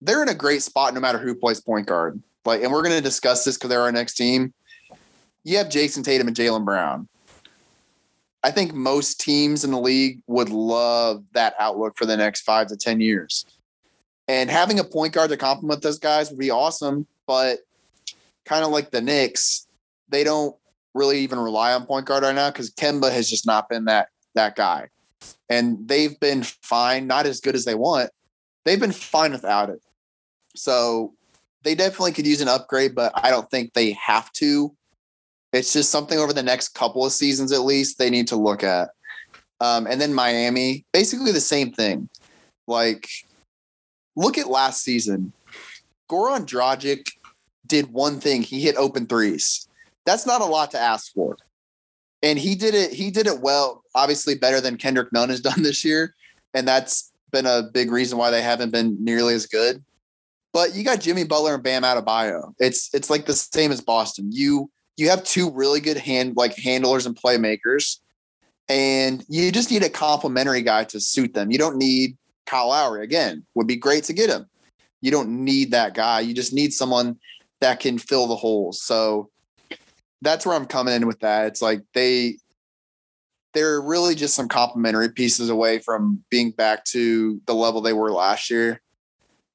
they're 0.01 0.21
in 0.21 0.29
a 0.29 0.35
great 0.35 0.61
spot 0.61 0.93
no 0.93 0.99
matter 0.99 1.17
who 1.17 1.33
plays 1.33 1.59
point 1.59 1.87
guard. 1.87 2.21
Like, 2.45 2.61
and 2.61 2.71
we're 2.71 2.83
going 2.83 2.95
to 2.95 3.01
discuss 3.01 3.45
this 3.45 3.57
because 3.57 3.69
they're 3.69 3.81
our 3.81 3.91
next 3.91 4.15
team. 4.15 4.53
You 5.43 5.57
have 5.57 5.69
Jayson 5.69 6.03
Tatum 6.03 6.27
and 6.27 6.35
Jaylen 6.35 6.65
Brown. 6.65 7.07
I 8.43 8.51
think 8.51 8.73
most 8.73 9.21
teams 9.21 9.63
in 9.63 9.71
the 9.71 9.79
league 9.79 10.21
would 10.27 10.49
love 10.49 11.23
that 11.33 11.55
outlook 11.59 11.97
for 11.97 12.05
the 12.05 12.17
next 12.17 12.41
five 12.41 12.67
to 12.67 12.77
ten 12.77 12.99
years. 12.99 13.45
And 14.27 14.49
having 14.49 14.79
a 14.79 14.83
point 14.83 15.13
guard 15.13 15.29
to 15.31 15.37
complement 15.37 15.81
those 15.81 15.99
guys 15.99 16.29
would 16.29 16.39
be 16.39 16.51
awesome. 16.51 17.07
But 17.27 17.59
kind 18.45 18.63
of 18.63 18.71
like 18.71 18.91
the 18.91 19.01
Knicks, 19.01 19.67
they 20.09 20.23
don't 20.23 20.55
really 20.93 21.19
even 21.19 21.39
rely 21.39 21.73
on 21.73 21.85
point 21.85 22.05
guard 22.05 22.23
right 22.23 22.35
now 22.35 22.49
because 22.49 22.71
Kemba 22.71 23.11
has 23.11 23.29
just 23.29 23.45
not 23.45 23.69
been 23.69 23.85
that 23.85 24.09
that 24.35 24.55
guy. 24.55 24.89
And 25.49 25.87
they've 25.87 26.19
been 26.19 26.43
fine, 26.43 27.07
not 27.07 27.25
as 27.25 27.39
good 27.39 27.55
as 27.55 27.65
they 27.65 27.75
want. 27.75 28.09
They've 28.65 28.79
been 28.79 28.91
fine 28.91 29.31
without 29.31 29.69
it. 29.69 29.81
So 30.55 31.13
they 31.63 31.75
definitely 31.75 32.11
could 32.11 32.27
use 32.27 32.41
an 32.41 32.47
upgrade, 32.47 32.95
but 32.95 33.11
I 33.15 33.29
don't 33.29 33.49
think 33.49 33.73
they 33.73 33.91
have 33.93 34.31
to. 34.33 34.75
It's 35.51 35.73
just 35.73 35.91
something 35.91 36.17
over 36.17 36.33
the 36.33 36.43
next 36.43 36.69
couple 36.69 37.05
of 37.05 37.11
seasons 37.11 37.51
at 37.51 37.61
least 37.61 37.97
they 37.97 38.09
need 38.09 38.27
to 38.29 38.35
look 38.35 38.63
at. 38.63 38.89
Um, 39.61 39.87
and 39.87 40.01
then 40.01 40.13
Miami, 40.13 40.85
basically 40.91 41.31
the 41.31 41.39
same 41.39 41.71
thing. 41.71 42.09
Like 42.67 43.07
look 44.15 44.37
at 44.37 44.47
last 44.47 44.83
season. 44.83 45.33
Goran 46.09 46.45
Dragic 46.45 47.09
did 47.65 47.91
one 47.91 48.19
thing. 48.19 48.41
He 48.41 48.61
hit 48.61 48.75
open 48.75 49.07
threes. 49.07 49.67
That's 50.05 50.25
not 50.25 50.41
a 50.41 50.45
lot 50.45 50.71
to 50.71 50.79
ask 50.79 51.13
for. 51.13 51.37
And 52.21 52.39
he 52.39 52.55
did 52.55 52.73
it, 52.73 52.91
he 52.91 53.11
did 53.11 53.27
it 53.27 53.41
well, 53.41 53.83
obviously 53.95 54.35
better 54.35 54.61
than 54.61 54.77
Kendrick 54.77 55.11
Nunn 55.11 55.29
has 55.29 55.41
done 55.49 55.63
this 55.63 55.83
year. 55.83 56.15
And 56.53 56.67
that's 56.67 57.11
been 57.31 57.45
a 57.45 57.63
big 57.73 57.91
reason 57.91 58.17
why 58.17 58.31
they 58.31 58.41
haven't 58.41 58.71
been 58.71 58.97
nearly 59.03 59.33
as 59.33 59.45
good. 59.45 59.83
But 60.53 60.75
you 60.75 60.83
got 60.83 61.01
Jimmy 61.01 61.23
Butler 61.23 61.55
and 61.55 61.63
Bam 61.63 61.81
Adebayo. 61.81 62.53
It's 62.59 62.93
it's 62.93 63.09
like 63.09 63.25
the 63.25 63.33
same 63.33 63.71
as 63.71 63.81
Boston. 63.81 64.29
You 64.31 64.69
you 64.97 65.09
have 65.09 65.23
two 65.23 65.49
really 65.49 65.81
good 65.81 65.97
hand 65.97 66.37
like 66.37 66.55
handlers 66.55 67.07
and 67.07 67.15
playmakers, 67.15 67.99
and 68.69 69.25
you 69.27 69.51
just 69.51 69.71
need 69.71 69.81
a 69.81 69.89
complementary 69.89 70.61
guy 70.61 70.83
to 70.85 70.99
suit 70.99 71.33
them. 71.33 71.49
You 71.49 71.57
don't 71.57 71.77
need 71.77 72.17
Kyle 72.45 72.69
Lowry 72.69 73.03
again. 73.03 73.45
Would 73.55 73.67
be 73.67 73.75
great 73.75 74.03
to 74.05 74.13
get 74.13 74.29
him. 74.29 74.45
You 75.01 75.11
don't 75.11 75.43
need 75.43 75.71
that 75.71 75.93
guy. 75.93 76.21
You 76.21 76.33
just 76.33 76.53
need 76.53 76.73
someone 76.73 77.17
that 77.61 77.79
can 77.79 77.97
fill 77.97 78.27
the 78.27 78.35
holes. 78.35 78.81
So 78.81 79.29
that's 80.21 80.45
where 80.45 80.55
I'm 80.55 80.65
coming 80.65 80.93
in 80.93 81.07
with 81.07 81.19
that. 81.19 81.47
It's 81.47 81.61
like 81.61 81.81
they 81.93 82.37
they're 83.53 83.81
really 83.81 84.15
just 84.15 84.33
some 84.33 84.47
complementary 84.47 85.09
pieces 85.09 85.49
away 85.49 85.79
from 85.79 86.23
being 86.29 86.51
back 86.51 86.83
to 86.85 87.39
the 87.45 87.53
level 87.53 87.81
they 87.81 87.93
were 87.93 88.11
last 88.11 88.49
year. 88.49 88.81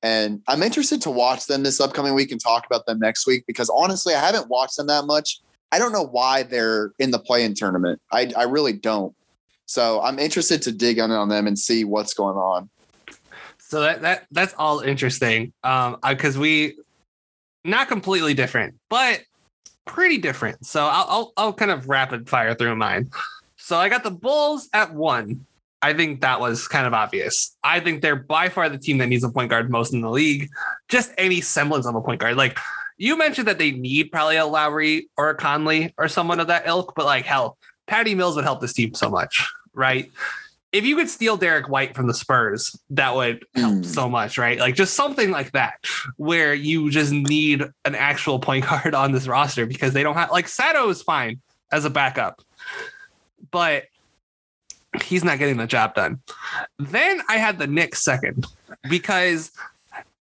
And 0.02 0.40
I'm 0.46 0.62
interested 0.62 1.02
to 1.02 1.10
watch 1.10 1.46
them 1.46 1.64
this 1.64 1.80
upcoming 1.80 2.14
week 2.14 2.30
and 2.30 2.40
talk 2.40 2.64
about 2.64 2.86
them 2.86 3.00
next 3.00 3.26
week 3.26 3.44
because 3.46 3.68
honestly, 3.68 4.14
I 4.14 4.20
haven't 4.20 4.48
watched 4.48 4.76
them 4.76 4.86
that 4.86 5.06
much. 5.06 5.40
I 5.72 5.78
don't 5.80 5.92
know 5.92 6.06
why 6.06 6.44
they're 6.44 6.92
in 7.00 7.10
the 7.10 7.18
play 7.18 7.44
in 7.44 7.54
tournament. 7.54 8.00
I, 8.12 8.30
I 8.36 8.44
really 8.44 8.72
don't. 8.72 9.14
So 9.66 10.00
I'm 10.00 10.18
interested 10.18 10.62
to 10.62 10.72
dig 10.72 10.98
in 10.98 11.10
on 11.10 11.28
them 11.28 11.46
and 11.46 11.58
see 11.58 11.84
what's 11.84 12.14
going 12.14 12.36
on. 12.36 12.70
So 13.68 13.82
that 13.82 14.00
that 14.00 14.26
that's 14.30 14.54
all 14.56 14.80
interesting. 14.80 15.52
Um, 15.62 15.98
because 16.06 16.38
we 16.38 16.78
not 17.64 17.88
completely 17.88 18.32
different, 18.32 18.74
but 18.88 19.20
pretty 19.84 20.16
different. 20.16 20.64
So 20.64 20.84
I'll, 20.84 21.06
I'll 21.08 21.32
I'll 21.36 21.52
kind 21.52 21.70
of 21.70 21.88
rapid 21.88 22.28
fire 22.30 22.54
through 22.54 22.76
mine. 22.76 23.10
So 23.56 23.76
I 23.76 23.90
got 23.90 24.04
the 24.04 24.10
Bulls 24.10 24.70
at 24.72 24.94
one. 24.94 25.44
I 25.82 25.92
think 25.92 26.22
that 26.22 26.40
was 26.40 26.66
kind 26.66 26.86
of 26.86 26.94
obvious. 26.94 27.56
I 27.62 27.78
think 27.80 28.00
they're 28.00 28.16
by 28.16 28.48
far 28.48 28.70
the 28.70 28.78
team 28.78 28.98
that 28.98 29.06
needs 29.08 29.22
a 29.22 29.28
point 29.28 29.50
guard 29.50 29.70
most 29.70 29.92
in 29.92 30.00
the 30.00 30.10
league. 30.10 30.48
Just 30.88 31.12
any 31.18 31.42
semblance 31.42 31.86
of 31.86 31.94
a 31.94 32.00
point 32.00 32.20
guard. 32.20 32.38
Like 32.38 32.58
you 32.96 33.18
mentioned 33.18 33.46
that 33.48 33.58
they 33.58 33.70
need 33.70 34.10
probably 34.10 34.36
a 34.36 34.46
Lowry 34.46 35.10
or 35.18 35.28
a 35.28 35.34
Conley 35.34 35.92
or 35.98 36.08
someone 36.08 36.40
of 36.40 36.46
that 36.46 36.66
ilk, 36.66 36.94
but 36.96 37.04
like 37.04 37.26
hell, 37.26 37.58
Patty 37.86 38.14
Mills 38.14 38.34
would 38.34 38.44
help 38.44 38.62
this 38.62 38.72
team 38.72 38.94
so 38.94 39.10
much, 39.10 39.46
right? 39.74 40.10
If 40.70 40.84
you 40.84 40.96
could 40.96 41.08
steal 41.08 41.36
Derrick 41.36 41.68
White 41.68 41.94
from 41.94 42.08
the 42.08 42.14
Spurs, 42.14 42.78
that 42.90 43.14
would 43.14 43.44
help 43.54 43.76
mm. 43.76 43.84
so 43.86 44.08
much, 44.08 44.36
right? 44.36 44.58
Like 44.58 44.74
just 44.74 44.94
something 44.94 45.30
like 45.30 45.52
that, 45.52 45.84
where 46.16 46.52
you 46.52 46.90
just 46.90 47.12
need 47.12 47.62
an 47.84 47.94
actual 47.94 48.38
point 48.38 48.64
guard 48.68 48.94
on 48.94 49.12
this 49.12 49.26
roster 49.26 49.66
because 49.66 49.94
they 49.94 50.02
don't 50.02 50.14
have 50.14 50.30
like 50.30 50.48
Sato 50.48 50.88
is 50.88 51.02
fine 51.02 51.40
as 51.72 51.84
a 51.84 51.90
backup, 51.90 52.42
but 53.50 53.84
he's 55.02 55.24
not 55.24 55.38
getting 55.38 55.56
the 55.56 55.66
job 55.66 55.94
done. 55.94 56.20
Then 56.78 57.22
I 57.28 57.38
had 57.38 57.58
the 57.58 57.66
Knicks 57.66 58.02
second 58.02 58.46
because 58.88 59.52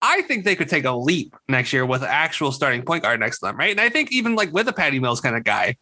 I 0.03 0.23
think 0.23 0.45
they 0.45 0.57
could 0.57 0.69
take 0.69 0.85
a 0.85 0.93
leap 0.93 1.35
next 1.49 1.73
year 1.73 1.87
with 1.87 2.03
an 2.03 2.09
actual 2.11 2.53
starting 2.53 2.83
point 2.83 3.03
guard 3.03 3.21
next 3.21 3.39
to 3.39 3.47
them, 3.47 3.57
right? 3.57 3.71
And 3.71 3.81
I 3.81 3.89
think 3.89 4.13
even 4.13 4.35
like 4.35 4.53
with 4.53 4.69
a 4.69 4.73
Patty 4.73 5.01
Mills 5.01 5.21
kind 5.21 5.37
of 5.37 5.45
guy, 5.45 5.77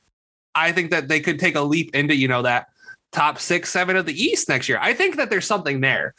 I 0.55 0.73
think 0.73 0.91
that 0.91 1.09
they 1.09 1.21
could 1.21 1.39
take 1.39 1.57
a 1.57 1.63
leap 1.63 1.95
into, 1.95 2.15
you 2.15 2.29
know, 2.29 2.43
that 2.43 2.69
top 3.13 3.39
six, 3.39 3.71
seven 3.71 3.97
of 3.97 4.07
the 4.07 4.21
East 4.21 4.49
next 4.49 4.69
year. 4.69 4.79
I 4.81 4.95
think 4.95 5.17
that 5.17 5.31
there's 5.31 5.47
something 5.47 5.81
there. 5.81 6.15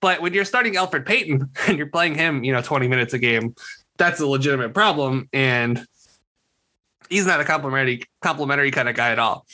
But 0.00 0.22
when 0.22 0.32
you're 0.32 0.44
starting 0.44 0.74
Elfrid 0.74 1.04
Payton 1.04 1.50
and 1.66 1.76
you're 1.76 1.88
playing 1.88 2.14
him, 2.14 2.44
you 2.44 2.52
know, 2.52 2.62
20 2.62 2.88
minutes 2.88 3.12
a 3.12 3.18
game, 3.18 3.54
that's 3.96 4.20
a 4.20 4.26
legitimate 4.26 4.72
problem. 4.72 5.28
And 5.32 5.84
he's 7.10 7.26
not 7.26 7.40
a 7.40 7.44
complimentary 7.44 8.02
complimentary 8.20 8.70
kind 8.70 8.88
of 8.88 8.94
guy 8.94 9.10
at 9.10 9.18
all. 9.18 9.46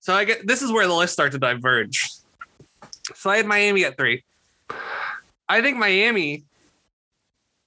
So 0.00 0.14
I 0.14 0.24
get 0.24 0.46
this 0.46 0.62
is 0.62 0.72
where 0.72 0.86
the 0.86 0.94
list 0.94 1.12
starts 1.12 1.34
to 1.34 1.38
diverge. 1.38 2.10
So 3.14 3.30
I 3.30 3.36
had 3.36 3.46
Miami 3.46 3.84
at 3.84 3.96
three. 3.96 4.24
I 5.48 5.60
think 5.60 5.76
Miami. 5.76 6.44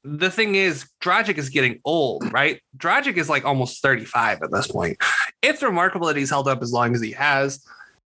The 0.05 0.31
thing 0.31 0.55
is, 0.55 0.89
Dragic 1.01 1.37
is 1.37 1.49
getting 1.49 1.81
old, 1.83 2.31
right? 2.31 2.61
Dragic 2.77 3.17
is 3.17 3.27
like 3.27 3.43
almost 3.43 3.81
35 3.81 4.41
at 4.41 4.49
this 4.49 4.65
point. 4.65 4.97
It's 5.41 5.61
remarkable 5.61 6.07
that 6.07 6.15
he's 6.15 6.29
held 6.29 6.47
up 6.47 6.61
as 6.61 6.71
long 6.71 6.95
as 6.95 7.01
he 7.01 7.11
has. 7.11 7.65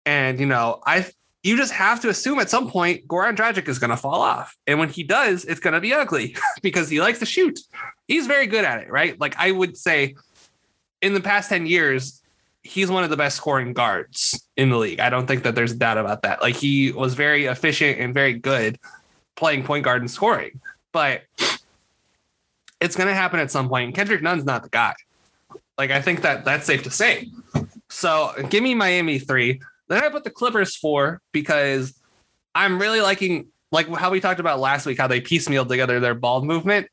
And 0.06 0.40
you 0.40 0.46
know, 0.46 0.80
I 0.84 1.06
you 1.42 1.56
just 1.56 1.72
have 1.72 2.00
to 2.00 2.08
assume 2.08 2.38
at 2.38 2.50
some 2.50 2.70
point 2.70 3.06
Goran 3.08 3.36
Dragic 3.36 3.68
is 3.68 3.78
going 3.78 3.90
to 3.90 3.96
fall 3.96 4.20
off. 4.20 4.56
And 4.66 4.78
when 4.78 4.88
he 4.88 5.02
does, 5.02 5.44
it's 5.44 5.60
going 5.60 5.74
to 5.74 5.80
be 5.80 5.92
ugly 5.92 6.36
because 6.62 6.88
he 6.88 7.00
likes 7.00 7.18
to 7.18 7.26
shoot. 7.26 7.58
He's 8.06 8.26
very 8.26 8.46
good 8.46 8.64
at 8.64 8.80
it, 8.80 8.90
right? 8.90 9.18
Like 9.20 9.34
I 9.38 9.50
would 9.50 9.76
say 9.76 10.14
in 11.00 11.14
the 11.14 11.20
past 11.20 11.48
10 11.48 11.66
years, 11.66 12.22
he's 12.62 12.90
one 12.90 13.02
of 13.02 13.10
the 13.10 13.16
best 13.16 13.36
scoring 13.36 13.72
guards 13.72 14.46
in 14.56 14.70
the 14.70 14.76
league. 14.76 15.00
I 15.00 15.10
don't 15.10 15.26
think 15.26 15.42
that 15.42 15.56
there's 15.56 15.72
a 15.72 15.76
doubt 15.76 15.98
about 15.98 16.22
that. 16.22 16.40
Like 16.40 16.54
he 16.54 16.92
was 16.92 17.14
very 17.14 17.46
efficient 17.46 17.98
and 17.98 18.14
very 18.14 18.34
good 18.34 18.78
playing 19.34 19.64
point 19.64 19.84
guard 19.84 20.02
and 20.02 20.10
scoring. 20.10 20.60
But 20.92 21.22
it's 22.80 22.94
going 22.94 23.08
to 23.08 23.14
happen 23.14 23.40
at 23.40 23.50
some 23.50 23.68
point. 23.68 23.94
Kendrick 23.96 24.22
Nunn's 24.22 24.44
not 24.44 24.62
the 24.62 24.68
guy. 24.68 24.94
Like 25.76 25.90
I 25.90 26.00
think 26.00 26.22
that 26.22 26.44
that's 26.44 26.66
safe 26.66 26.84
to 26.84 26.90
say. 26.90 27.30
So 27.88 28.32
give 28.48 28.62
me 28.62 28.74
Miami 28.74 29.18
three. 29.18 29.60
Then 29.92 30.04
I 30.04 30.08
put 30.08 30.24
the 30.24 30.30
Clippers 30.30 30.74
four 30.74 31.20
because 31.32 31.94
I'm 32.54 32.80
really 32.80 33.02
liking 33.02 33.48
like 33.70 33.88
how 33.88 34.10
we 34.10 34.20
talked 34.20 34.40
about 34.40 34.58
last 34.58 34.86
week 34.86 34.96
how 34.96 35.06
they 35.06 35.20
piecemealed 35.20 35.68
together 35.68 36.00
their 36.00 36.14
ball 36.14 36.42
movement. 36.42 36.88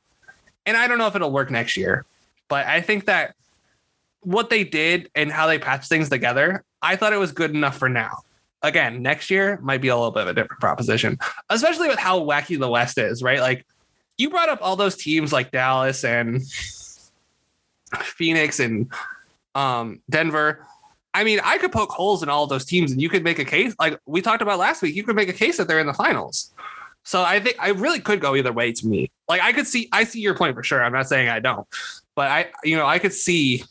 And 0.65 0.75
I 0.75 0.85
don't 0.87 0.97
know 0.97 1.07
if 1.07 1.15
it'll 1.15 1.31
work 1.31 1.49
next 1.49 1.77
year, 1.77 2.05
but 2.49 2.65
I 2.65 2.81
think 2.81 3.05
that 3.05 3.35
what 4.19 4.49
they 4.49 4.65
did 4.65 5.09
and 5.15 5.31
how 5.31 5.47
they 5.47 5.57
patched 5.59 5.87
things 5.87 6.09
together, 6.09 6.65
I 6.81 6.97
thought 6.97 7.13
it 7.13 7.19
was 7.19 7.31
good 7.31 7.51
enough 7.51 7.77
for 7.77 7.87
now. 7.87 8.17
Again, 8.63 9.01
next 9.01 9.29
year 9.29 9.57
might 9.61 9.79
be 9.79 9.87
a 9.87 9.95
little 9.95 10.11
bit 10.11 10.23
of 10.23 10.27
a 10.27 10.33
different 10.33 10.59
proposition, 10.59 11.17
especially 11.49 11.87
with 11.87 11.99
how 11.99 12.19
wacky 12.19 12.59
the 12.59 12.69
West 12.69 12.97
is, 12.97 13.23
right? 13.23 13.39
Like 13.39 13.65
you 14.17 14.29
brought 14.29 14.49
up 14.49 14.59
all 14.61 14.75
those 14.75 14.97
teams 14.97 15.31
like 15.31 15.51
Dallas 15.51 16.03
and 16.03 16.41
Phoenix 17.95 18.59
and 18.59 18.91
um, 19.55 20.01
Denver. 20.09 20.65
I 21.13 21.23
mean, 21.23 21.39
I 21.43 21.57
could 21.57 21.71
poke 21.71 21.89
holes 21.89 22.21
in 22.23 22.29
all 22.29 22.45
those 22.47 22.65
teams, 22.65 22.91
and 22.91 23.01
you 23.01 23.09
could 23.09 23.23
make 23.23 23.39
a 23.39 23.45
case 23.45 23.75
like 23.79 23.99
we 24.05 24.21
talked 24.21 24.41
about 24.41 24.59
last 24.59 24.81
week. 24.81 24.95
You 24.95 25.03
could 25.03 25.15
make 25.15 25.29
a 25.29 25.33
case 25.33 25.57
that 25.57 25.67
they're 25.67 25.79
in 25.79 25.87
the 25.87 25.93
finals. 25.93 26.53
So 27.03 27.23
I 27.23 27.39
think 27.39 27.55
I 27.59 27.69
really 27.69 27.99
could 27.99 28.19
go 28.19 28.35
either 28.35 28.53
way 28.53 28.71
to 28.71 28.87
me. 28.87 29.11
Like 29.27 29.41
I 29.41 29.53
could 29.53 29.67
see, 29.67 29.89
I 29.91 30.03
see 30.03 30.19
your 30.19 30.35
point 30.35 30.55
for 30.55 30.63
sure. 30.63 30.83
I'm 30.83 30.93
not 30.93 31.07
saying 31.07 31.29
I 31.29 31.39
don't, 31.39 31.67
but 32.15 32.29
I, 32.29 32.51
you 32.63 32.77
know, 32.77 32.85
I 32.85 32.99
could 32.99 33.13
see 33.13 33.63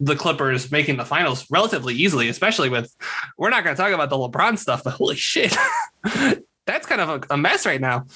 the 0.00 0.16
Clippers 0.16 0.70
making 0.70 0.96
the 0.96 1.04
finals 1.04 1.46
relatively 1.50 1.94
easily, 1.94 2.28
especially 2.28 2.68
with 2.68 2.94
we're 3.38 3.50
not 3.50 3.64
going 3.64 3.76
to 3.76 3.80
talk 3.80 3.92
about 3.92 4.10
the 4.10 4.16
LeBron 4.16 4.58
stuff, 4.58 4.84
but 4.84 4.94
holy 4.94 5.16
shit, 5.16 5.56
that's 6.66 6.86
kind 6.86 7.00
of 7.00 7.08
a, 7.08 7.34
a, 7.34 7.36
mess 7.36 7.66
right 7.66 7.80
now. 7.80 8.06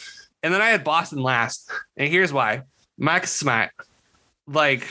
And 0.43 0.53
then 0.55 0.63
I 0.63 0.69
had 0.71 0.85
Boston 0.85 1.23
last, 1.23 1.71
and 1.97 2.09
here's 2.09 2.33
why: 2.33 2.63
Max 2.99 3.33
Smart, 3.33 3.71
like 4.47 4.87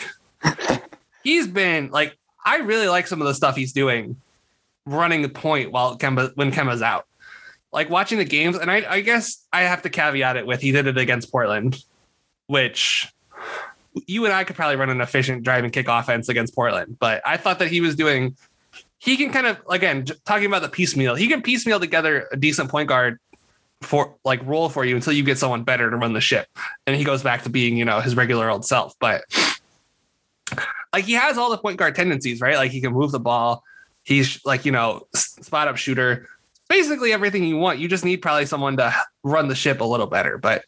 he's 1.23 1.47
been 1.47 1.89
like 1.91 2.17
I 2.45 2.57
really 2.57 2.87
like 2.87 3.07
some 3.07 3.21
of 3.21 3.27
the 3.27 3.33
stuff 3.33 3.55
he's 3.55 3.73
doing, 3.73 4.15
running 4.85 5.23
the 5.23 5.29
point 5.29 5.71
while 5.71 5.97
Kemba 5.97 6.31
when 6.35 6.51
Kemba's 6.51 6.81
out. 6.81 7.07
Like 7.73 7.89
watching 7.89 8.19
the 8.19 8.25
games, 8.25 8.55
and 8.55 8.71
I, 8.71 8.85
I 8.87 9.01
guess 9.01 9.45
I 9.51 9.63
have 9.63 9.81
to 9.81 9.89
caveat 9.89 10.37
it 10.37 10.45
with 10.45 10.61
he 10.61 10.71
did 10.71 10.87
it 10.87 10.97
against 10.97 11.31
Portland, 11.31 11.83
which 12.47 13.11
you 14.07 14.25
and 14.25 14.33
I 14.33 14.43
could 14.43 14.55
probably 14.55 14.75
run 14.75 14.89
an 14.89 15.01
efficient 15.01 15.43
drive 15.43 15.63
and 15.63 15.73
kick 15.73 15.87
offense 15.87 16.29
against 16.29 16.53
Portland, 16.55 16.97
but 16.99 17.21
I 17.25 17.37
thought 17.37 17.59
that 17.59 17.69
he 17.69 17.81
was 17.81 17.95
doing. 17.95 18.35
He 18.97 19.17
can 19.17 19.31
kind 19.31 19.47
of 19.47 19.57
again 19.69 20.05
talking 20.25 20.45
about 20.45 20.61
the 20.61 20.69
piecemeal. 20.69 21.15
He 21.15 21.27
can 21.27 21.41
piecemeal 21.41 21.79
together 21.79 22.27
a 22.31 22.37
decent 22.37 22.69
point 22.69 22.89
guard 22.89 23.19
for 23.81 24.15
like 24.23 24.45
role 24.45 24.69
for 24.69 24.85
you 24.85 24.95
until 24.95 25.13
you 25.13 25.23
get 25.23 25.37
someone 25.37 25.63
better 25.63 25.89
to 25.89 25.97
run 25.97 26.13
the 26.13 26.21
ship, 26.21 26.47
and 26.87 26.95
he 26.95 27.03
goes 27.03 27.23
back 27.23 27.43
to 27.43 27.49
being 27.49 27.77
you 27.77 27.85
know 27.85 27.99
his 27.99 28.15
regular 28.15 28.49
old 28.49 28.65
self. 28.65 28.93
But 28.99 29.23
like 30.95 31.03
he 31.03 31.11
has 31.11 31.37
all 31.37 31.49
the 31.49 31.57
point 31.57 31.77
guard 31.77 31.93
tendencies, 31.93 32.39
right? 32.39 32.55
Like 32.55 32.71
he 32.71 32.79
can 32.79 32.93
move 32.93 33.11
the 33.11 33.19
ball. 33.19 33.65
He's 34.03 34.39
like 34.45 34.63
you 34.63 34.71
know 34.71 35.07
spot 35.13 35.67
up 35.67 35.75
shooter. 35.75 36.29
Basically 36.69 37.11
everything 37.11 37.43
you 37.43 37.57
want. 37.57 37.79
You 37.79 37.89
just 37.89 38.05
need 38.05 38.17
probably 38.17 38.45
someone 38.45 38.77
to 38.77 38.95
run 39.21 39.49
the 39.49 39.55
ship 39.55 39.81
a 39.81 39.83
little 39.83 40.07
better. 40.07 40.37
But 40.37 40.63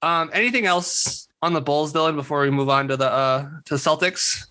um, 0.00 0.30
anything 0.32 0.64
else 0.64 1.28
on 1.42 1.54
the 1.54 1.60
Bulls, 1.60 1.92
Dylan, 1.92 2.14
before 2.14 2.42
we 2.42 2.50
move 2.50 2.68
on 2.68 2.86
to 2.86 2.96
the 2.96 3.10
uh 3.10 3.48
to 3.64 3.74
Celtics? 3.74 4.46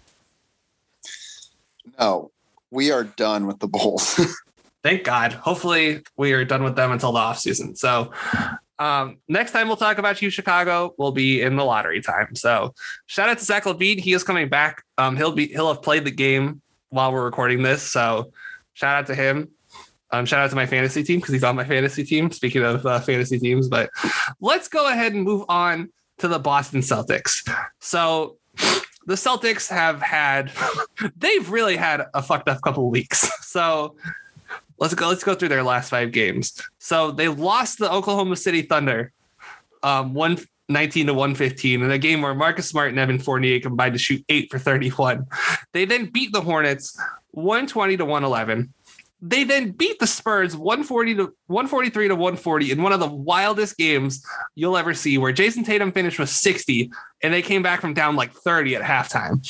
No, 1.97 2.31
we 2.69 2.91
are 2.91 3.05
done 3.05 3.47
with 3.47 3.59
the 3.59 3.67
Bulls. 3.67 4.19
Thank 4.83 5.05
God. 5.05 5.31
Hopefully, 5.31 6.01
we 6.17 6.33
are 6.33 6.43
done 6.43 6.63
with 6.63 6.75
them 6.75 6.91
until 6.91 7.13
the 7.13 7.19
offseason. 7.19 7.77
So, 7.77 8.11
um, 8.79 9.17
next 9.27 9.51
time 9.51 9.67
we'll 9.67 9.77
talk 9.77 9.97
about 9.97 10.21
you, 10.21 10.29
Chicago, 10.29 10.93
will 10.97 11.11
be 11.11 11.41
in 11.41 11.55
the 11.55 11.63
lottery 11.63 12.01
time. 12.01 12.35
So, 12.35 12.73
shout 13.05 13.29
out 13.29 13.37
to 13.37 13.45
Zach 13.45 13.63
LaVine. 13.63 13.99
He 13.99 14.13
is 14.13 14.23
coming 14.23 14.49
back. 14.49 14.83
Um, 14.97 15.15
he'll 15.15 15.31
be 15.31 15.47
he'll 15.47 15.71
have 15.71 15.81
played 15.81 16.05
the 16.05 16.11
game 16.11 16.61
while 16.89 17.11
we're 17.11 17.25
recording 17.25 17.63
this. 17.63 17.83
So, 17.83 18.31
shout 18.73 18.95
out 18.95 19.07
to 19.07 19.15
him. 19.15 19.49
Um, 20.11 20.25
shout 20.25 20.41
out 20.41 20.49
to 20.51 20.55
my 20.55 20.65
fantasy 20.65 21.03
team 21.03 21.19
because 21.19 21.33
he's 21.33 21.43
on 21.43 21.55
my 21.55 21.63
fantasy 21.63 22.03
team. 22.03 22.29
Speaking 22.31 22.63
of 22.63 22.85
uh, 22.85 22.99
fantasy 22.99 23.39
teams, 23.39 23.67
but 23.67 23.89
let's 24.39 24.67
go 24.67 24.87
ahead 24.87 25.13
and 25.13 25.23
move 25.23 25.43
on 25.49 25.89
to 26.19 26.27
the 26.27 26.39
Boston 26.39 26.81
Celtics. 26.81 27.49
So 27.79 28.37
the 29.05 29.15
Celtics 29.15 29.69
have 29.69 30.01
had 30.01 30.51
they've 31.17 31.49
really 31.49 31.75
had 31.75 32.05
a 32.13 32.21
fucked 32.21 32.47
up 32.47 32.61
couple 32.61 32.89
weeks. 32.89 33.29
So 33.53 33.95
let's 34.83 34.93
go 34.93 35.07
let's 35.07 35.23
go 35.23 35.33
through 35.33 35.47
their 35.47 35.63
last 35.63 35.89
five 35.89 36.11
games. 36.11 36.61
So 36.77 37.11
they 37.11 37.29
lost 37.29 37.79
the 37.79 37.89
Oklahoma 37.89 38.35
City 38.35 38.63
Thunder 38.63 39.13
um 39.81 40.13
119 40.13 41.07
to 41.07 41.13
115 41.13 41.81
in 41.81 41.89
a 41.89 41.97
game 41.97 42.21
where 42.21 42.35
Marcus 42.35 42.67
Smart 42.67 42.89
and 42.89 42.99
Evan 42.99 43.17
Fournier 43.17 43.61
combined 43.61 43.93
to 43.93 43.99
shoot 43.99 44.23
8 44.27 44.51
for 44.51 44.59
31. 44.59 45.25
They 45.71 45.85
then 45.85 46.05
beat 46.05 46.31
the 46.31 46.41
Hornets 46.41 46.95
120 47.31 47.97
to 47.97 48.05
111. 48.05 48.71
They 49.23 49.43
then 49.43 49.71
beat 49.71 49.97
the 49.99 50.05
Spurs 50.05 50.55
140 50.55 51.15
to 51.15 51.33
143 51.47 52.09
to 52.09 52.15
140 52.15 52.71
in 52.71 52.83
one 52.83 52.91
of 52.91 52.99
the 52.99 53.07
wildest 53.07 53.77
games 53.77 54.23
you'll 54.53 54.77
ever 54.77 54.93
see, 54.93 55.17
where 55.17 55.33
Jayson 55.33 55.63
Tatum 55.63 55.91
finished 55.91 56.19
with 56.19 56.29
60 56.29 56.91
and 57.23 57.33
they 57.33 57.41
came 57.41 57.63
back 57.63 57.81
from 57.81 57.95
down 57.95 58.15
like 58.15 58.33
30 58.33 58.75
at 58.75 58.81
halftime. 58.83 59.41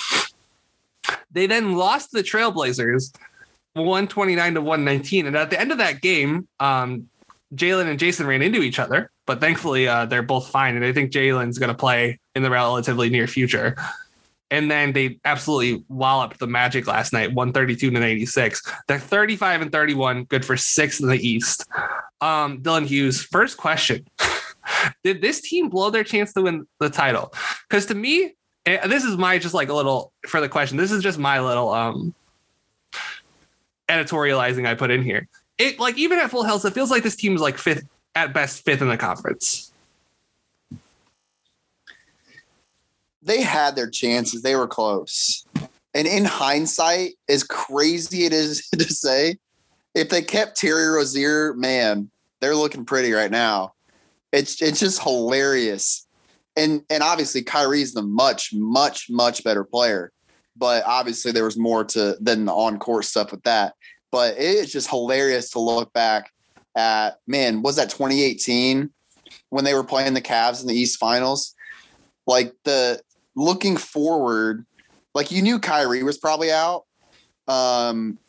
They 1.32 1.48
then 1.48 1.76
lost 1.76 2.12
the 2.12 2.24
Trailblazers 2.24 3.14
129 3.74 4.54
to 4.56 4.62
119. 4.62 5.28
And 5.28 5.36
at 5.36 5.50
the 5.50 5.60
end 5.60 5.72
of 5.72 5.80
that 5.80 6.02
game, 6.02 6.48
um, 6.60 7.10
Jaylen 7.56 7.88
and 7.88 8.00
Jayson 8.00 8.28
ran 8.28 8.42
into 8.42 8.62
each 8.62 8.80
other, 8.80 9.12
but 9.26 9.40
thankfully 9.40 9.88
uh, 9.88 10.06
they're 10.06 10.24
both 10.24 10.48
fine. 10.48 10.76
And 10.76 10.86
I 10.86 10.92
think 10.92 11.12
Jaylen's 11.12 11.58
going 11.60 11.70
to 11.70 11.78
play 11.78 12.20
in 12.36 12.44
the 12.44 12.50
relatively 12.50 13.10
near 13.10 13.28
future. 13.28 13.76
And 14.52 14.70
then 14.70 14.94
they 14.94 15.20
absolutely 15.26 15.84
walloped 15.90 16.40
the 16.40 16.48
Magic 16.48 16.86
last 16.86 17.14
night, 17.14 17.34
132 17.34 17.90
to 17.90 18.04
86. 18.04 18.62
They're 18.88 19.00
35 19.00 19.62
and 19.62 19.72
31, 19.72 20.26
good 20.26 20.46
for 20.46 20.58
sixth 20.58 21.02
in 21.02 21.08
the 21.08 21.28
East. 21.28 21.66
Um, 22.22 22.62
Dylan 22.62 22.86
Hughes, 22.86 23.24
first 23.24 23.58
question. 23.58 24.06
Did 25.04 25.22
this 25.22 25.42
team 25.42 25.70
blow 25.70 25.90
their 25.90 26.04
chance 26.04 26.34
to 26.34 26.44
win 26.44 26.68
the 26.80 26.90
title? 26.90 27.34
Because 27.68 27.88
to 27.88 27.96
me, 27.96 28.36
this 28.66 29.04
is 29.04 29.18
my 29.18 29.40
just 29.40 29.54
like 29.54 29.70
a 29.70 29.74
little 29.74 30.14
for 30.28 30.40
the 30.40 30.50
question. 30.50 30.78
This 30.78 30.92
is 30.92 31.04
just 31.04 31.18
my 31.20 31.40
little 31.40 31.70
um 31.72 32.14
editorializing 33.94 34.68
I 34.68 34.76
put 34.76 34.92
in 34.92 35.04
here. 35.04 35.28
It 35.58 35.80
like 35.80 35.98
even 35.98 36.20
at 36.20 36.32
full 36.32 36.44
health, 36.44 36.66
it 36.66 36.74
feels 36.74 36.92
like 36.92 37.04
this 37.04 37.16
team 37.16 37.36
is 37.36 37.42
like 37.42 37.58
fifth 37.58 37.88
at 38.16 38.34
best, 38.34 38.64
fifth 38.66 38.82
in 38.82 38.90
the 38.90 38.98
conference. 38.98 39.74
they 43.26 43.42
had 43.42 43.76
their 43.76 43.90
chances. 43.90 44.42
They 44.42 44.56
were 44.56 44.68
close. 44.68 45.46
And 45.94 46.08
in 46.08 46.26
hindsight, 46.26 47.14
as 47.30 47.44
crazy 47.44 48.26
it 48.26 48.34
is 48.34 48.68
to 48.78 48.84
say, 48.84 49.38
if 49.96 50.10
they 50.10 50.22
kept 50.22 50.58
Terry 50.58 50.88
Rozier, 50.88 51.54
man, 51.54 52.10
they're 52.42 52.56
looking 52.56 52.86
pretty 52.86 53.12
right 53.12 53.32
now. 53.32 53.74
It's 54.32 54.62
it's 54.62 54.80
just 54.80 55.02
hilarious. 55.02 56.08
And 56.56 56.84
and 56.90 57.04
obviously 57.04 57.44
Kyrie's 57.44 57.94
the 57.94 58.02
much, 58.02 58.52
much, 58.54 59.10
much 59.10 59.44
better 59.44 59.64
player. 59.64 60.12
But 60.56 60.84
obviously 60.86 61.32
there 61.32 61.46
was 61.46 61.58
more 61.58 61.84
to 61.86 62.18
than 62.20 62.46
the 62.46 62.54
on-court 62.54 63.06
stuff 63.06 63.32
with 63.32 63.44
that. 63.44 63.74
But 64.12 64.36
it's 64.38 64.72
just 64.72 64.90
hilarious 64.90 65.50
to 65.52 65.60
look 65.60 65.92
back 65.94 66.30
at 66.76 67.18
man, 67.28 67.62
was 67.62 67.76
that 67.78 67.90
2018 67.90 68.92
when 69.50 69.64
they 69.64 69.74
were 69.74 69.84
playing 69.84 70.14
the 70.14 70.22
Cavs 70.22 70.62
in 70.62 70.68
the 70.68 70.76
East 70.76 71.00
Finals? 71.00 71.56
Like 72.28 72.54
the 72.64 73.02
looking 73.36 73.78
forward, 73.78 74.66
like 75.14 75.32
you 75.32 75.42
knew 75.42 75.60
Kyrie 75.60 76.04
was 76.04 76.18
probably 76.18 76.52
out. 76.52 76.86
Um, 77.48 78.20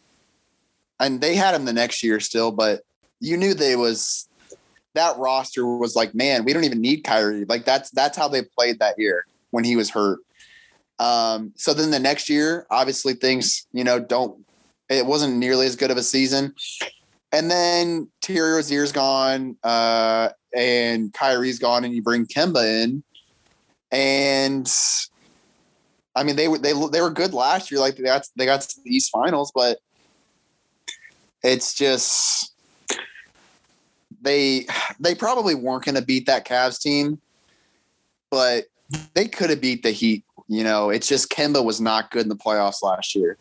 and 1.01 1.21
they 1.21 1.35
had 1.35 1.55
him 1.55 1.65
the 1.65 1.73
next 1.73 2.03
year 2.03 2.21
still, 2.21 2.51
but 2.51 2.83
you 3.21 3.37
knew 3.37 3.55
they 3.55 3.77
was 3.77 4.29
that 4.95 5.19
roster 5.19 5.67
was 5.67 5.97
like, 5.97 6.15
man, 6.15 6.45
we 6.45 6.53
don't 6.53 6.65
even 6.65 6.81
need 6.81 7.05
Kyrie. 7.05 7.45
Like 7.45 7.65
that's 7.65 7.91
that's 7.91 8.17
how 8.17 8.29
they 8.29 8.43
played 8.43 8.79
that 8.79 8.99
year. 8.99 9.27
when 9.51 9.65
he 9.65 9.77
was 9.77 9.91
hurt. 9.91 10.19
Um, 10.99 11.53
so 11.57 11.75
then 11.75 11.91
the 11.91 11.99
next 11.99 12.29
year, 12.29 12.67
obviously 12.71 13.15
things, 13.15 13.67
you 13.73 13.85
know, 13.85 13.99
don't 13.99 14.45
it 14.89 15.07
wasn't 15.07 15.37
nearly 15.37 15.67
as 15.67 15.77
good 15.77 15.91
of 15.91 15.97
a 15.97 16.03
season. 16.03 16.55
And 17.33 17.51
then 17.51 18.09
Terry 18.21 18.53
Rozier's 18.53 18.93
gone, 18.93 19.57
uh, 19.65 20.29
and 20.55 21.13
Kyrie's 21.13 21.59
gone, 21.59 21.85
and 21.85 21.93
you 21.93 22.03
bring 22.03 22.27
Kemba 22.27 22.85
in. 22.85 23.03
And 23.91 24.73
I 26.15 26.23
mean, 26.23 26.37
they 26.37 26.49
were 26.49 26.59
they 26.59 26.73
they 26.93 27.01
were 27.01 27.11
good 27.11 27.35
last 27.35 27.71
year. 27.71 27.81
Like 27.81 27.97
they 27.97 28.05
got 28.05 28.27
they 28.37 28.45
got 28.45 28.61
to 28.61 28.81
the 28.85 28.95
East 28.95 29.11
Finals, 29.11 29.51
but 29.55 29.79
it's 31.43 31.75
just 31.75 32.55
they 34.23 34.67
they 35.01 35.15
probably 35.15 35.55
weren't 35.55 35.85
going 35.85 35.97
to 35.97 36.03
beat 36.03 36.27
that 36.27 36.47
Cavs 36.47 36.81
team, 36.81 37.21
but 38.31 38.67
they 39.15 39.27
could 39.27 39.51
have 39.51 39.61
beat 39.61 39.83
the 39.83 39.91
Heat. 39.91 40.25
You 40.47 40.65
know, 40.65 40.91
it's 40.91 41.09
just 41.09 41.31
Kemba 41.31 41.65
was 41.65 41.81
not 41.81 42.11
good 42.11 42.23
in 42.23 42.29
the 42.29 42.37
playoffs 42.37 42.83
last 42.83 43.15
year, 43.15 43.39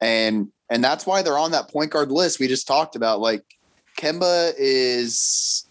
and 0.00 0.48
and 0.70 0.82
that's 0.82 1.06
why 1.06 1.22
they're 1.22 1.38
on 1.38 1.50
that 1.50 1.70
point 1.70 1.90
guard 1.90 2.10
list 2.10 2.40
we 2.40 2.48
just 2.48 2.66
talked 2.66 2.96
about. 2.96 3.20
Like 3.20 3.44
Kemba 3.98 4.54
is 4.56 5.66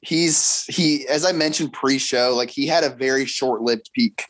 he's 0.00 0.64
he 0.64 1.06
as 1.08 1.24
I 1.24 1.32
mentioned 1.32 1.72
pre-show, 1.72 2.34
like 2.34 2.50
he 2.50 2.66
had 2.66 2.82
a 2.82 2.90
very 2.90 3.24
short-lived 3.26 3.90
peak. 3.94 4.24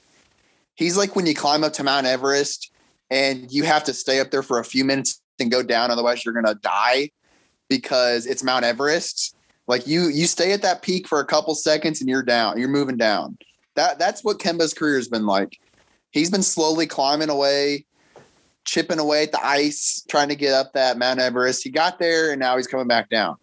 He's 0.75 0.97
like 0.97 1.17
when 1.17 1.27
you 1.27 1.35
climb 1.35 1.65
up 1.65 1.73
to 1.75 1.83
Mount 1.83 2.07
Everest 2.07 2.71
and 3.11 3.51
you 3.51 3.65
have 3.65 3.85
to 3.85 3.95
stay 3.95 4.21
up 4.21 4.31
there 4.31 4.43
for 4.43 4.59
a 4.59 4.65
few 4.65 4.85
minutes 4.85 5.23
and 5.41 5.51
go 5.51 5.63
down, 5.63 5.91
otherwise 5.91 6.25
you're 6.25 6.35
gonna 6.35 6.55
die 6.57 7.11
because 7.69 8.27
it's 8.27 8.43
Mount 8.43 8.65
Everest. 8.65 9.35
Like 9.67 9.87
you 9.87 10.09
you 10.09 10.27
stay 10.27 10.53
at 10.53 10.63
that 10.63 10.83
peak 10.83 11.09
for 11.09 11.21
a 11.21 11.25
couple 11.25 11.55
seconds 11.55 12.01
and 12.01 12.09
you're 12.09 12.23
down, 12.23 12.59
you're 12.59 12.69
moving 12.69 12.97
down. 12.99 13.39
That 13.79 14.01
that's 14.01 14.25
what 14.25 14.41
Kemba's 14.41 14.75
career 14.75 14.97
has 14.97 15.07
been 15.07 15.25
like. 15.25 15.57
He's 16.11 16.31
been 16.33 16.43
slowly 16.43 16.89
climbing 16.89 17.31
away, 17.31 17.87
chipping 18.65 18.99
away 18.99 19.23
at 19.23 19.31
the 19.31 19.47
ice, 19.47 20.05
trying 20.09 20.31
to 20.31 20.35
get 20.35 20.53
up 20.53 20.73
that 20.73 20.99
Mount 20.99 21.21
Everest. 21.21 21.63
He 21.63 21.71
got 21.71 22.01
there 22.01 22.33
and 22.33 22.41
now 22.41 22.57
he's 22.57 22.67
coming 22.67 22.89
back 22.89 23.09
down. 23.09 23.37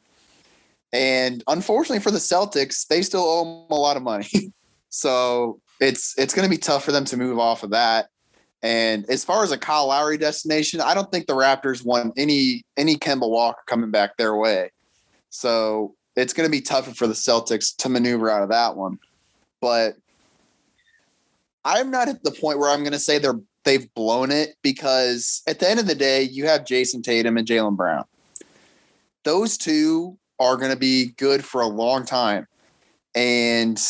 And 0.92 1.42
unfortunately 1.48 2.02
for 2.02 2.12
the 2.12 2.18
Celtics, 2.18 2.86
they 2.86 3.02
still 3.02 3.24
owe 3.24 3.44
him 3.46 3.72
a 3.72 3.80
lot 3.80 3.96
of 3.96 4.04
money. 4.04 4.28
so 4.90 5.62
it's 5.80 6.14
it's 6.18 6.34
going 6.34 6.46
to 6.46 6.50
be 6.50 6.58
tough 6.58 6.84
for 6.84 6.92
them 6.92 7.06
to 7.06 7.16
move 7.16 7.40
off 7.40 7.64
of 7.64 7.70
that. 7.70 8.10
And 8.62 9.10
as 9.10 9.24
far 9.24 9.42
as 9.42 9.54
a 9.54 9.58
Kyle 9.58 9.88
Lowry 9.88 10.18
destination, 10.18 10.82
I 10.82 10.94
don't 10.94 11.10
think 11.14 11.28
the 11.28 11.34
Raptors 11.34 11.86
want 11.86 12.12
any 12.18 12.66
any 12.76 12.98
Kemba 12.98 13.30
Walker 13.30 13.62
coming 13.68 13.90
back 13.90 14.18
their 14.18 14.36
way. 14.36 14.72
So 15.30 15.96
it's 16.18 16.34
going 16.34 16.46
to 16.46 16.52
be 16.52 16.60
tougher 16.60 16.94
for 16.94 17.08
the 17.08 17.14
Celtics 17.14 17.74
to 17.78 17.88
maneuver 17.88 18.30
out 18.30 18.44
of 18.44 18.50
that 18.50 18.76
one. 18.76 19.00
But 19.62 19.96
I'm 21.66 21.90
not 21.90 22.08
at 22.08 22.24
the 22.24 22.32
point 22.32 22.60
where 22.60 22.70
I'm 22.70 22.82
going 22.82 22.94
to 22.94 23.00
say 23.00 23.18
they're 23.18 23.42
they've 23.66 23.92
blown 23.96 24.32
it 24.32 24.56
because 24.62 25.42
at 25.48 25.60
the 25.60 25.70
end 25.70 25.80
of 25.80 25.88
the 25.88 25.96
day, 25.96 26.22
you 26.22 26.46
have 26.46 26.66
Jayson 26.66 27.02
Tatum 27.02 27.36
and 27.36 27.48
Jaylen 27.48 27.76
Brown. 27.76 28.06
Those 29.24 29.58
two 29.58 30.18
are 30.40 30.56
going 30.56 30.72
to 30.72 30.78
be 30.78 31.08
good 31.18 31.44
for 31.44 31.62
a 31.62 31.68
long 31.68 32.06
time. 32.06 32.48
And 33.16 33.82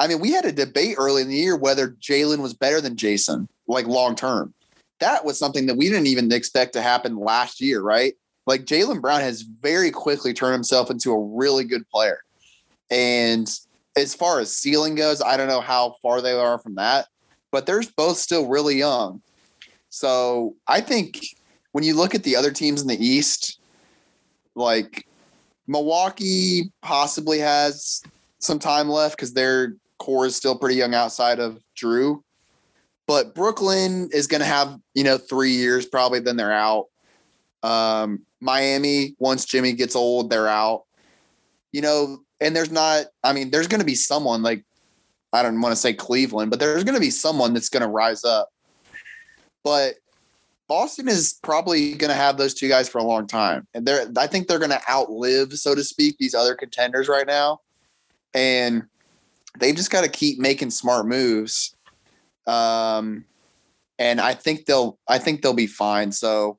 I 0.00 0.08
mean, 0.08 0.20
we 0.20 0.32
had 0.32 0.44
a 0.44 0.52
debate 0.52 0.96
early 0.98 1.22
in 1.22 1.28
the 1.28 1.36
year 1.36 1.56
whether 1.56 1.90
Jaylen 1.90 2.42
was 2.42 2.52
better 2.52 2.80
than 2.80 2.96
Jayson, 2.96 3.48
like 3.68 3.86
long 3.86 4.16
term. 4.16 4.52
That 4.98 5.24
was 5.24 5.38
something 5.38 5.66
that 5.66 5.76
we 5.76 5.88
didn't 5.88 6.08
even 6.08 6.32
expect 6.32 6.72
to 6.72 6.82
happen 6.82 7.16
last 7.16 7.60
year, 7.60 7.80
right? 7.80 8.14
Like 8.46 8.64
Jaylen 8.64 9.00
Brown 9.00 9.20
has 9.20 9.42
very 9.42 9.90
quickly 9.90 10.32
turned 10.34 10.54
himself 10.54 10.90
into 10.90 11.12
a 11.12 11.20
really 11.20 11.64
good 11.64 11.88
player. 11.88 12.18
And 12.90 13.48
as 13.96 14.14
far 14.14 14.40
as 14.40 14.56
ceiling 14.56 14.94
goes, 14.94 15.22
I 15.22 15.36
don't 15.36 15.48
know 15.48 15.60
how 15.60 15.96
far 16.02 16.20
they 16.20 16.32
are 16.32 16.58
from 16.58 16.74
that, 16.76 17.06
but 17.52 17.66
they're 17.66 17.82
both 17.96 18.16
still 18.18 18.48
really 18.48 18.76
young. 18.76 19.22
So 19.88 20.56
I 20.66 20.80
think 20.80 21.24
when 21.72 21.84
you 21.84 21.94
look 21.94 22.14
at 22.14 22.24
the 22.24 22.36
other 22.36 22.50
teams 22.50 22.82
in 22.82 22.88
the 22.88 23.04
East, 23.04 23.60
like 24.54 25.06
Milwaukee 25.66 26.72
possibly 26.82 27.38
has 27.38 28.02
some 28.38 28.58
time 28.58 28.88
left 28.88 29.16
because 29.16 29.32
their 29.32 29.76
core 29.98 30.26
is 30.26 30.36
still 30.36 30.58
pretty 30.58 30.76
young 30.76 30.94
outside 30.94 31.38
of 31.38 31.62
Jrue. 31.76 32.20
But 33.06 33.34
Brooklyn 33.34 34.08
is 34.12 34.26
going 34.26 34.40
to 34.40 34.46
have, 34.46 34.78
you 34.94 35.04
know, 35.04 35.18
three 35.18 35.52
years 35.52 35.86
probably, 35.86 36.20
then 36.20 36.36
they're 36.36 36.52
out. 36.52 36.86
Um, 37.62 38.24
Miami, 38.40 39.14
once 39.18 39.44
Jimmy 39.44 39.72
gets 39.72 39.96
old, 39.96 40.30
they're 40.30 40.48
out. 40.48 40.84
You 41.72 41.82
know, 41.82 42.23
and 42.40 42.54
there's 42.54 42.70
not, 42.70 43.06
I 43.22 43.32
mean, 43.32 43.50
there's 43.50 43.68
going 43.68 43.80
to 43.80 43.86
be 43.86 43.94
someone 43.94 44.42
like, 44.42 44.64
I 45.32 45.42
don't 45.42 45.60
want 45.60 45.72
to 45.72 45.80
say 45.80 45.92
Cleveland, 45.92 46.50
but 46.50 46.60
there's 46.60 46.84
going 46.84 46.94
to 46.94 47.00
be 47.00 47.10
someone 47.10 47.54
that's 47.54 47.68
going 47.68 47.82
to 47.82 47.88
rise 47.88 48.24
up. 48.24 48.50
But 49.64 49.96
Boston 50.68 51.08
is 51.08 51.38
probably 51.42 51.94
going 51.94 52.10
to 52.10 52.16
have 52.16 52.36
those 52.36 52.54
two 52.54 52.68
guys 52.68 52.88
for 52.88 52.98
a 52.98 53.04
long 53.04 53.26
time. 53.26 53.66
And 53.74 53.86
they're, 53.86 54.06
I 54.16 54.26
think 54.26 54.46
they're 54.46 54.58
going 54.58 54.70
to 54.70 54.90
outlive, 54.90 55.52
so 55.54 55.74
to 55.74 55.82
speak, 55.82 56.16
these 56.18 56.34
other 56.34 56.54
contenders 56.54 57.08
right 57.08 57.26
now. 57.26 57.60
And 58.32 58.84
they've 59.58 59.74
just 59.74 59.90
got 59.90 60.04
to 60.04 60.10
keep 60.10 60.38
making 60.38 60.70
smart 60.70 61.06
moves. 61.06 61.76
Um, 62.46 63.24
and 63.98 64.20
I 64.20 64.34
think 64.34 64.66
they'll, 64.66 64.98
I 65.08 65.18
think 65.18 65.42
they'll 65.42 65.52
be 65.52 65.66
fine. 65.66 66.12
So, 66.12 66.58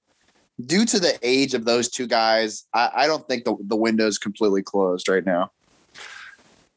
due 0.65 0.85
to 0.85 0.99
the 0.99 1.19
age 1.21 1.53
of 1.53 1.65
those 1.65 1.89
two 1.89 2.07
guys, 2.07 2.65
I, 2.73 2.89
I 2.95 3.07
don't 3.07 3.27
think 3.27 3.43
the, 3.43 3.57
the 3.59 3.75
window 3.75 4.07
is 4.07 4.17
completely 4.17 4.63
closed 4.63 5.09
right 5.09 5.25
now. 5.25 5.51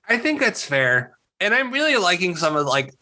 I 0.09 0.19
think 0.19 0.41
that's 0.41 0.65
fair. 0.65 1.17
And 1.41 1.55
I'm 1.55 1.71
really 1.71 1.97
liking 1.97 2.37
some 2.37 2.57
of 2.57 2.67
like 2.67 2.95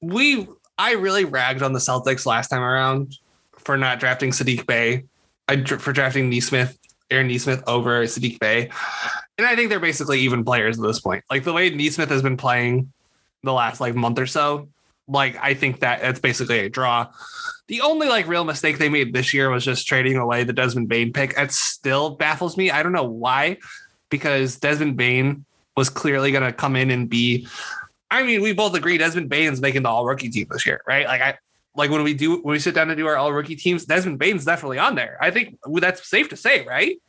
we 0.00 0.46
I 0.78 0.92
really 0.92 1.24
ragged 1.24 1.62
on 1.62 1.72
the 1.72 1.78
Celtics 1.78 2.26
last 2.26 2.48
time 2.48 2.62
around 2.62 3.18
for 3.58 3.76
not 3.76 4.00
drafting 4.00 4.30
Saddiq 4.30 4.66
Bey. 4.66 5.04
I 5.48 5.62
for 5.62 5.92
drafting 5.92 6.30
Nesmith, 6.30 6.78
Aaron 7.10 7.28
Nesmith 7.28 7.62
over 7.66 8.04
Saddiq 8.04 8.38
Bey. 8.38 8.70
And 9.36 9.46
I 9.46 9.56
think 9.56 9.68
they're 9.68 9.80
basically 9.80 10.20
even 10.20 10.44
players 10.44 10.78
at 10.78 10.86
this 10.86 11.00
point. 11.00 11.24
Like 11.30 11.44
the 11.44 11.52
way 11.52 11.70
Nesmith 11.70 12.08
has 12.10 12.22
been 12.22 12.36
playing 12.36 12.92
the 13.42 13.52
last 13.52 13.80
like 13.80 13.94
month 13.94 14.18
or 14.18 14.26
so, 14.26 14.68
like 15.08 15.36
I 15.42 15.54
think 15.54 15.80
that 15.80 16.02
it's 16.02 16.20
basically 16.20 16.60
a 16.60 16.68
draw. 16.68 17.08
The 17.66 17.80
only 17.80 18.08
like 18.08 18.28
real 18.28 18.44
mistake 18.44 18.78
they 18.78 18.88
made 18.88 19.12
this 19.12 19.34
year 19.34 19.50
was 19.50 19.64
just 19.64 19.86
trading 19.86 20.16
away 20.16 20.44
the 20.44 20.52
Desmond 20.52 20.88
Bane 20.88 21.12
pick. 21.12 21.34
That 21.34 21.52
still 21.52 22.10
baffles 22.10 22.56
me. 22.56 22.70
I 22.70 22.82
don't 22.82 22.92
know 22.92 23.04
why, 23.04 23.58
because 24.10 24.56
Desmond 24.56 24.96
Bane 24.96 25.44
was 25.76 25.88
clearly 25.88 26.30
going 26.30 26.44
to 26.44 26.52
come 26.52 26.76
in 26.76 26.90
and 26.90 27.08
be. 27.08 27.46
I 28.10 28.22
mean, 28.22 28.42
we 28.42 28.52
both 28.52 28.74
agree 28.74 28.98
Desmond 28.98 29.28
Bane's 29.28 29.60
making 29.60 29.82
the 29.82 29.88
All 29.88 30.04
Rookie 30.04 30.28
team 30.28 30.46
this 30.50 30.66
year, 30.66 30.80
right? 30.86 31.06
Like 31.06 31.20
I 31.20 31.38
like 31.74 31.90
when 31.90 32.02
we 32.02 32.14
do 32.14 32.40
when 32.42 32.52
we 32.52 32.58
sit 32.58 32.74
down 32.74 32.88
to 32.88 32.96
do 32.96 33.06
our 33.06 33.16
All 33.16 33.32
Rookie 33.32 33.56
teams, 33.56 33.84
Desmond 33.84 34.18
Bane's 34.18 34.44
definitely 34.44 34.78
on 34.78 34.94
there. 34.94 35.18
I 35.20 35.30
think 35.30 35.58
that's 35.66 36.08
safe 36.08 36.28
to 36.28 36.36
say, 36.36 36.64
right? 36.64 37.00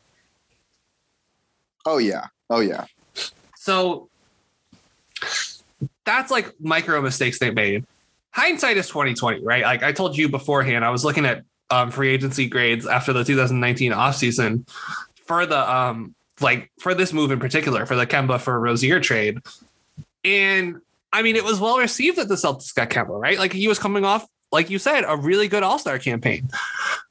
Oh 1.86 2.00
yeah, 2.00 2.28
oh 2.50 2.62
yeah. 2.62 2.86
So 3.56 4.10
that's 6.06 6.32
like 6.32 6.54
micro 6.60 7.02
mistakes 7.02 7.40
they 7.40 7.52
made. 7.52 7.86
Hindsight 8.32 8.78
is 8.78 8.88
twenty 8.88 9.14
twenty, 9.14 9.44
right? 9.44 9.64
Like 9.64 9.84
I 9.84 9.92
told 9.92 10.18
you 10.18 10.28
beforehand, 10.30 10.84
I 10.84 10.90
was 10.90 11.06
looking 11.06 11.26
at 11.26 11.44
um, 11.70 11.92
free 11.92 12.10
agency 12.10 12.48
grades 12.48 12.86
after 12.86 13.14
the 13.14 13.24
2019 13.24 13.92
offseason 13.92 14.68
for 15.26 15.46
the 15.46 15.72
um 15.72 16.14
like 16.42 16.72
for 16.80 16.94
this 16.94 17.14
move 17.14 17.32
in 17.32 17.40
particular, 17.40 17.86
for 17.86 17.96
the 17.96 18.08
Kemba 18.08 18.40
for 18.40 18.60
Rozier 18.60 19.00
trade. 19.00 19.40
And 20.24 20.82
I 21.14 21.22
mean, 21.22 21.36
it 21.36 21.44
was 21.44 21.60
well 21.60 21.78
received 21.78 22.18
that 22.18 22.28
the 22.28 22.36
Celtics 22.36 22.74
got 22.74 22.90
Kemba, 22.90 23.20
right? 23.20 23.40
Like 23.40 23.54
he 23.54 23.68
was 23.68 23.80
coming 23.80 24.04
off, 24.04 24.28
like 24.52 24.70
you 24.70 24.80
said, 24.80 25.04
a 25.08 25.16
really 25.16 25.48
good 25.48 25.64
All 25.64 25.80
Star 25.80 26.00
campaign. 26.00 26.50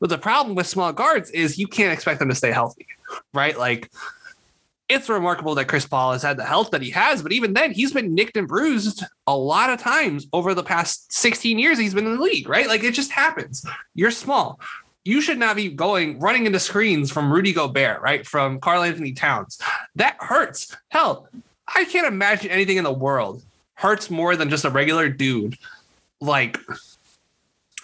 But 0.00 0.10
the 0.10 0.18
problem 0.18 0.54
with 0.54 0.66
small 0.66 0.92
guards 0.92 1.30
is 1.30 1.58
you 1.58 1.66
can't 1.66 1.92
expect 1.92 2.18
them 2.18 2.28
to 2.28 2.34
stay 2.34 2.52
healthy, 2.52 2.86
right? 3.32 3.58
Like 3.58 3.90
it's 4.88 5.08
remarkable 5.08 5.54
that 5.54 5.68
Chris 5.68 5.86
Paul 5.86 6.12
has 6.12 6.22
had 6.22 6.36
the 6.36 6.44
health 6.44 6.70
that 6.72 6.82
he 6.82 6.90
has, 6.90 7.22
but 7.22 7.32
even 7.32 7.54
then, 7.54 7.72
he's 7.72 7.92
been 7.92 8.14
nicked 8.14 8.36
and 8.36 8.46
bruised 8.46 9.02
a 9.26 9.36
lot 9.36 9.70
of 9.70 9.80
times 9.80 10.26
over 10.32 10.52
the 10.52 10.62
past 10.62 11.10
16 11.12 11.58
years 11.58 11.78
he's 11.78 11.94
been 11.94 12.06
in 12.06 12.16
the 12.16 12.22
league, 12.22 12.48
right? 12.48 12.68
Like 12.68 12.84
it 12.84 12.92
just 12.92 13.10
happens. 13.10 13.64
You're 13.94 14.10
small 14.10 14.60
you 15.04 15.20
should 15.20 15.38
not 15.38 15.56
be 15.56 15.68
going 15.68 16.18
running 16.18 16.46
into 16.46 16.58
screens 16.58 17.10
from 17.10 17.32
Rudy 17.32 17.52
Gobert, 17.52 18.00
right? 18.00 18.26
From 18.26 18.58
Karl-Anthony 18.58 19.12
Towns. 19.12 19.60
That 19.96 20.16
hurts. 20.18 20.74
Hell, 20.88 21.28
I 21.74 21.84
can't 21.84 22.06
imagine 22.06 22.50
anything 22.50 22.78
in 22.78 22.84
the 22.84 22.92
world 22.92 23.42
hurts 23.74 24.10
more 24.10 24.36
than 24.36 24.48
just 24.50 24.64
a 24.64 24.70
regular 24.70 25.08
dude 25.08 25.58
like 26.20 26.58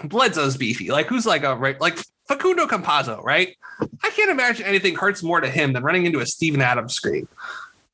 Bledsoe's 0.04 0.56
beefy. 0.56 0.90
Like 0.90 1.06
who's 1.06 1.26
like 1.26 1.42
a 1.42 1.54
right 1.54 1.80
like 1.80 1.98
Facundo 2.26 2.66
Campazzo, 2.66 3.22
right? 3.22 3.56
I 4.02 4.10
can't 4.10 4.30
imagine 4.30 4.66
anything 4.66 4.94
hurts 4.94 5.22
more 5.22 5.40
to 5.40 5.48
him 5.48 5.72
than 5.72 5.82
running 5.82 6.06
into 6.06 6.20
a 6.20 6.26
Steven 6.26 6.62
Adams 6.62 6.94
screen, 6.94 7.28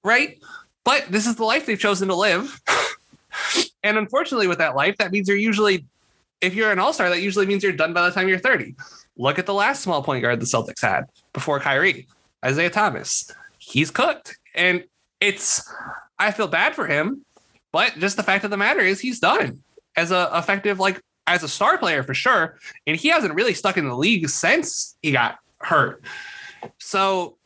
right? 0.05 0.39
But 0.85 1.07
this 1.11 1.27
is 1.27 1.37
the 1.37 1.45
life 1.45 1.67
they've 1.67 1.79
chosen 1.79 2.09
to 2.09 2.15
live. 2.15 2.61
and 3.83 3.99
unfortunately, 3.99 4.47
with 4.47 4.59
that 4.59 4.77
life, 4.77 4.97
that 4.99 5.11
means 5.11 5.29
you're 5.29 5.37
usually, 5.37 5.85
if 6.41 6.55
you're 6.55 6.71
an 6.71 6.79
all 6.79 6.93
star, 6.93 7.09
that 7.09 7.23
usually 7.23 7.47
means 7.47 7.63
you're 7.63 7.73
done 7.73 7.93
by 7.93 8.07
the 8.07 8.15
time 8.15 8.29
you're 8.29 8.39
30. 8.39 8.75
Look 9.17 9.39
at 9.39 9.47
the 9.47 9.55
last 9.55 9.83
small 9.83 10.03
point 10.03 10.23
guard 10.23 10.41
the 10.41 10.47
Celtics 10.47 10.83
had 10.83 11.05
before 11.33 11.61
Kyrie, 11.61 12.07
Isaiah 12.45 12.71
Thomas. 12.71 13.31
He's 13.59 13.91
cooked. 13.91 14.39
And 14.55 14.85
it's, 15.21 15.71
I 16.19 16.31
feel 16.31 16.49
bad 16.49 16.75
for 16.75 16.87
him 16.87 17.25
But 17.73 17.99
just 17.99 18.17
the 18.17 18.23
fact 18.23 18.45
of 18.45 18.51
the 18.51 18.57
matter 18.57 18.81
is 18.81 19.01
he's 19.01 19.21
done 19.21 19.63
as 19.97 20.11
a 20.11 20.31
effective, 20.35 20.79
like 20.79 21.01
as 21.27 21.43
a 21.43 21.49
star 21.49 21.79
player 21.79 22.03
for 22.03 22.15
sure. 22.15 22.59
And 22.87 22.97
he 22.97 23.09
hasn't 23.09 23.35
really 23.35 23.55
stuck 23.55 23.77
in 23.77 23.87
the 23.87 23.97
league 23.97 24.29
since 24.29 24.97
he 25.03 25.13
got 25.13 25.39
hurt. 25.61 26.03
So 26.79 27.37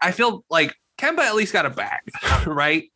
I 0.00 0.12
feel 0.12 0.44
like 0.50 0.76
Kemba 0.98 1.20
at 1.20 1.34
least 1.34 1.52
got 1.52 1.66
a 1.66 1.70
bag, 1.70 2.00
right? 2.46 2.90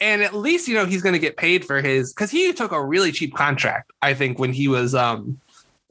And 0.00 0.22
at 0.22 0.34
least 0.34 0.68
you 0.68 0.74
know 0.74 0.86
he's 0.86 1.02
going 1.02 1.14
to 1.14 1.18
get 1.18 1.36
paid 1.36 1.64
for 1.64 1.80
his 1.80 2.12
because 2.12 2.30
he 2.30 2.52
took 2.52 2.72
a 2.72 2.84
really 2.84 3.12
cheap 3.12 3.34
contract. 3.34 3.90
I 4.02 4.14
think 4.14 4.38
when 4.38 4.52
he 4.52 4.68
was 4.68 4.94
um 4.94 5.40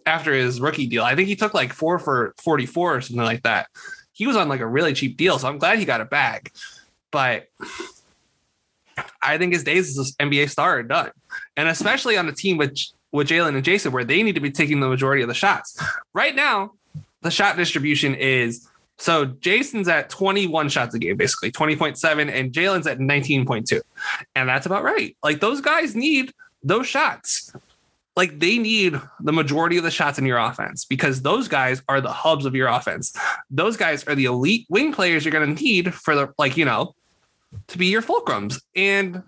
after 0.05 0.33
his 0.33 0.59
rookie 0.61 0.87
deal, 0.87 1.03
I 1.03 1.15
think 1.15 1.27
he 1.27 1.35
took 1.35 1.53
like 1.53 1.73
four 1.73 1.99
for 1.99 2.33
forty 2.41 2.65
four 2.65 2.95
or 2.95 3.01
something 3.01 3.23
like 3.23 3.43
that. 3.43 3.67
He 4.11 4.27
was 4.27 4.35
on 4.35 4.47
like 4.47 4.59
a 4.59 4.67
really 4.67 4.93
cheap 4.93 5.17
deal, 5.17 5.39
so 5.39 5.47
I'm 5.47 5.57
glad 5.57 5.79
he 5.79 5.85
got 5.85 6.01
it 6.01 6.09
back. 6.09 6.53
But 7.11 7.47
I 9.21 9.37
think 9.37 9.53
his 9.53 9.63
days 9.63 9.97
as 9.97 10.15
an 10.19 10.29
NBA 10.29 10.49
star 10.49 10.79
are 10.79 10.83
done, 10.83 11.11
and 11.57 11.67
especially 11.67 12.17
on 12.17 12.27
a 12.27 12.33
team 12.33 12.57
with 12.57 12.77
with 13.11 13.27
Jaylen 13.27 13.55
and 13.55 13.63
Jayson, 13.63 13.91
where 13.91 14.03
they 14.03 14.23
need 14.23 14.35
to 14.35 14.41
be 14.41 14.51
taking 14.51 14.79
the 14.79 14.87
majority 14.87 15.21
of 15.21 15.27
the 15.27 15.33
shots. 15.33 15.81
Right 16.13 16.35
now, 16.35 16.73
the 17.21 17.31
shot 17.31 17.57
distribution 17.57 18.15
is 18.15 18.67
so 18.97 19.25
Jayson's 19.25 19.87
at 19.87 20.09
21 20.09 20.69
shots 20.69 20.93
a 20.93 20.99
game, 20.99 21.17
basically 21.17 21.51
20.7, 21.51 22.31
and 22.31 22.51
Jaylen's 22.51 22.87
at 22.87 22.99
19.2. 22.99 23.81
And 24.35 24.47
that's 24.47 24.65
about 24.65 24.83
right. 24.83 25.15
Like 25.23 25.39
those 25.41 25.61
guys 25.61 25.95
need 25.95 26.33
those 26.63 26.87
shots. 26.87 27.53
Like 28.15 28.39
they 28.39 28.57
need 28.57 28.99
the 29.19 29.33
majority 29.33 29.77
of 29.77 29.83
the 29.83 29.91
shots 29.91 30.19
in 30.19 30.25
your 30.25 30.37
offense 30.37 30.85
because 30.85 31.21
those 31.21 31.47
guys 31.47 31.81
are 31.89 31.99
the 31.99 32.11
hubs 32.11 32.45
of 32.45 32.55
your 32.55 32.67
offense. 32.67 33.15
Those 33.49 33.75
guys 33.75 34.03
are 34.03 34.15
the 34.15 34.25
elite 34.25 34.67
wing 34.69 34.93
players 34.93 35.25
you're 35.25 35.31
going 35.31 35.55
to 35.55 35.63
need 35.63 35.93
for 35.93 36.15
the, 36.15 36.33
like, 36.37 36.55
you 36.55 36.65
know, 36.65 36.93
to 37.67 37.77
be 37.77 37.87
your 37.87 38.01
fulcrums. 38.01 38.61
And 38.75 39.23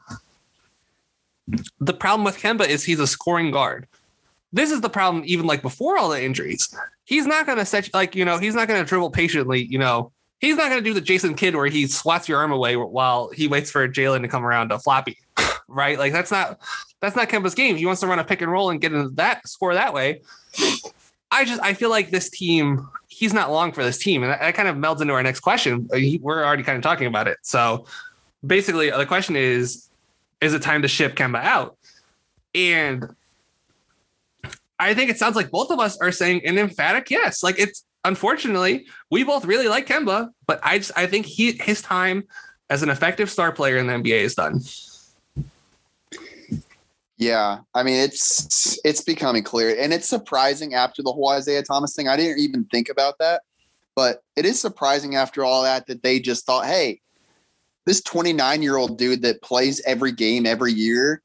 the 1.79 1.93
problem 1.93 2.23
with 2.23 2.37
Kemba 2.37 2.67
is 2.67 2.83
he's 2.83 2.99
a 2.99 3.07
scoring 3.07 3.51
guard. 3.51 3.87
This 4.53 4.71
is 4.71 4.81
the 4.81 4.89
problem, 4.89 5.23
even 5.25 5.45
like 5.45 5.61
before 5.61 5.97
all 5.97 6.09
the 6.09 6.23
injuries 6.23 6.73
he's 7.05 7.25
not 7.25 7.45
going 7.45 7.57
to 7.57 7.65
set 7.65 7.91
like 7.93 8.15
you 8.15 8.25
know 8.25 8.37
he's 8.37 8.55
not 8.55 8.67
going 8.67 8.83
to 8.83 8.87
dribble 8.87 9.11
patiently. 9.11 9.63
You 9.63 9.79
know 9.79 10.11
he's 10.39 10.57
not 10.57 10.69
going 10.69 10.83
to 10.83 10.89
do 10.89 10.93
the 10.93 11.01
Jason 11.01 11.35
Kidd 11.35 11.55
where 11.55 11.67
he 11.67 11.87
swats 11.87 12.27
your 12.27 12.39
arm 12.39 12.51
away 12.51 12.75
while 12.75 13.29
he 13.29 13.47
waits 13.47 13.71
for 13.71 13.87
Jaylen 13.87 14.21
to 14.21 14.27
come 14.27 14.45
around 14.45 14.69
to 14.69 14.79
floppy, 14.79 15.17
right? 15.67 15.97
Like 15.97 16.13
that's 16.13 16.31
not 16.31 16.59
that's 17.01 17.15
not 17.15 17.29
Kemba's 17.29 17.55
game. 17.55 17.75
He 17.75 17.85
wants 17.85 18.01
to 18.01 18.07
run 18.07 18.19
a 18.19 18.23
pick 18.23 18.41
and 18.41 18.51
roll 18.51 18.69
and 18.69 18.81
get 18.81 18.93
into 18.93 19.09
that 19.15 19.47
score 19.47 19.73
that 19.73 19.93
way. 19.93 20.21
I 21.31 21.45
just 21.45 21.61
I 21.61 21.73
feel 21.73 21.89
like 21.89 22.11
this 22.11 22.29
team 22.29 22.87
he's 23.07 23.33
not 23.33 23.51
long 23.51 23.71
for 23.71 23.83
this 23.83 23.97
team, 23.97 24.23
and 24.23 24.31
that, 24.31 24.41
that 24.41 24.55
kind 24.55 24.67
of 24.67 24.75
melds 24.75 25.01
into 25.01 25.13
our 25.13 25.23
next 25.23 25.39
question. 25.39 25.87
Uh, 25.93 25.99
we're 26.21 26.43
already 26.43 26.63
kind 26.63 26.77
of 26.77 26.83
talking 26.83 27.07
about 27.07 27.27
it, 27.27 27.37
so 27.41 27.85
basically 28.45 28.89
the 28.89 29.05
question 29.05 29.35
is: 29.35 29.89
Is 30.41 30.53
it 30.53 30.61
time 30.61 30.81
to 30.81 30.87
ship 30.87 31.15
Kemba 31.15 31.41
out? 31.41 31.77
And 32.53 33.15
I 34.79 34.93
think 34.93 35.09
it 35.09 35.17
sounds 35.17 35.35
like 35.35 35.51
both 35.51 35.71
of 35.71 35.79
us 35.79 35.97
are 35.97 36.11
saying 36.11 36.45
an 36.45 36.57
emphatic 36.57 37.09
yes. 37.09 37.43
Like 37.43 37.59
it's 37.59 37.85
unfortunately 38.03 38.85
we 39.09 39.23
both 39.23 39.45
really 39.45 39.67
like 39.67 39.87
Kemba, 39.87 40.29
but 40.45 40.59
I 40.63 40.77
just 40.77 40.91
I 40.95 41.07
think 41.07 41.25
he 41.25 41.53
his 41.53 41.81
time 41.81 42.23
as 42.69 42.83
an 42.83 42.89
effective 42.89 43.29
star 43.29 43.51
player 43.51 43.77
in 43.77 43.87
the 43.87 43.93
NBA 43.93 44.21
is 44.21 44.35
done. 44.35 44.61
Yeah, 47.17 47.59
I 47.73 47.83
mean 47.83 47.95
it's 47.95 48.77
it's 48.83 49.01
becoming 49.01 49.43
clear, 49.43 49.75
and 49.79 49.93
it's 49.93 50.09
surprising 50.09 50.73
after 50.73 51.01
the 51.01 51.11
whole 51.11 51.29
Isaiah 51.29 51.63
Thomas 51.63 51.95
thing. 51.95 52.07
I 52.07 52.17
didn't 52.17 52.39
even 52.39 52.65
think 52.65 52.89
about 52.89 53.15
that, 53.19 53.43
but 53.95 54.21
it 54.35 54.45
is 54.45 54.59
surprising 54.59 55.15
after 55.15 55.45
all 55.45 55.63
that 55.63 55.87
that 55.87 56.03
they 56.03 56.19
just 56.19 56.45
thought, 56.45 56.65
hey, 56.65 56.99
this 57.85 58.01
29 58.01 58.61
year 58.61 58.75
old 58.75 58.97
dude 58.97 59.21
that 59.21 59.41
plays 59.41 59.81
every 59.85 60.11
game 60.11 60.45
every 60.45 60.73
year 60.73 61.21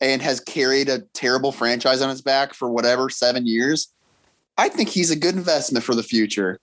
and 0.00 0.20
has 0.20 0.40
carried 0.40 0.88
a 0.88 1.00
terrible 1.14 1.52
franchise 1.52 2.02
on 2.02 2.08
his 2.08 2.22
back 2.22 2.54
for 2.54 2.70
whatever 2.70 3.08
seven 3.08 3.46
years, 3.46 3.92
I 4.56 4.68
think 4.68 4.88
he's 4.88 5.10
a 5.10 5.16
good 5.16 5.36
investment 5.36 5.84
for 5.84 5.94
the 5.94 6.02
future. 6.02 6.58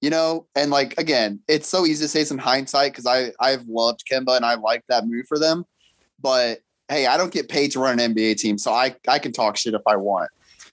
You 0.00 0.10
know, 0.10 0.46
and 0.54 0.70
like 0.70 0.94
again, 0.98 1.40
it's 1.48 1.68
so 1.68 1.84
easy 1.84 2.04
to 2.04 2.08
say 2.08 2.22
some 2.22 2.38
hindsight 2.38 2.92
because 2.92 3.06
I 3.06 3.32
I've 3.40 3.66
loved 3.66 4.04
Kemba 4.08 4.36
and 4.36 4.44
I 4.44 4.54
like 4.54 4.84
that 4.88 5.08
move 5.08 5.26
for 5.26 5.40
them, 5.40 5.64
but 6.20 6.60
hey, 6.88 7.06
I 7.06 7.16
don't 7.16 7.32
get 7.32 7.48
paid 7.48 7.72
to 7.72 7.80
run 7.80 7.98
an 7.98 8.14
NBA 8.14 8.36
team, 8.36 8.58
so 8.58 8.72
I 8.72 8.94
I 9.06 9.18
can 9.18 9.32
talk 9.32 9.56
shit 9.56 9.74
if 9.74 9.82
I 9.86 9.96
want. 9.96 10.30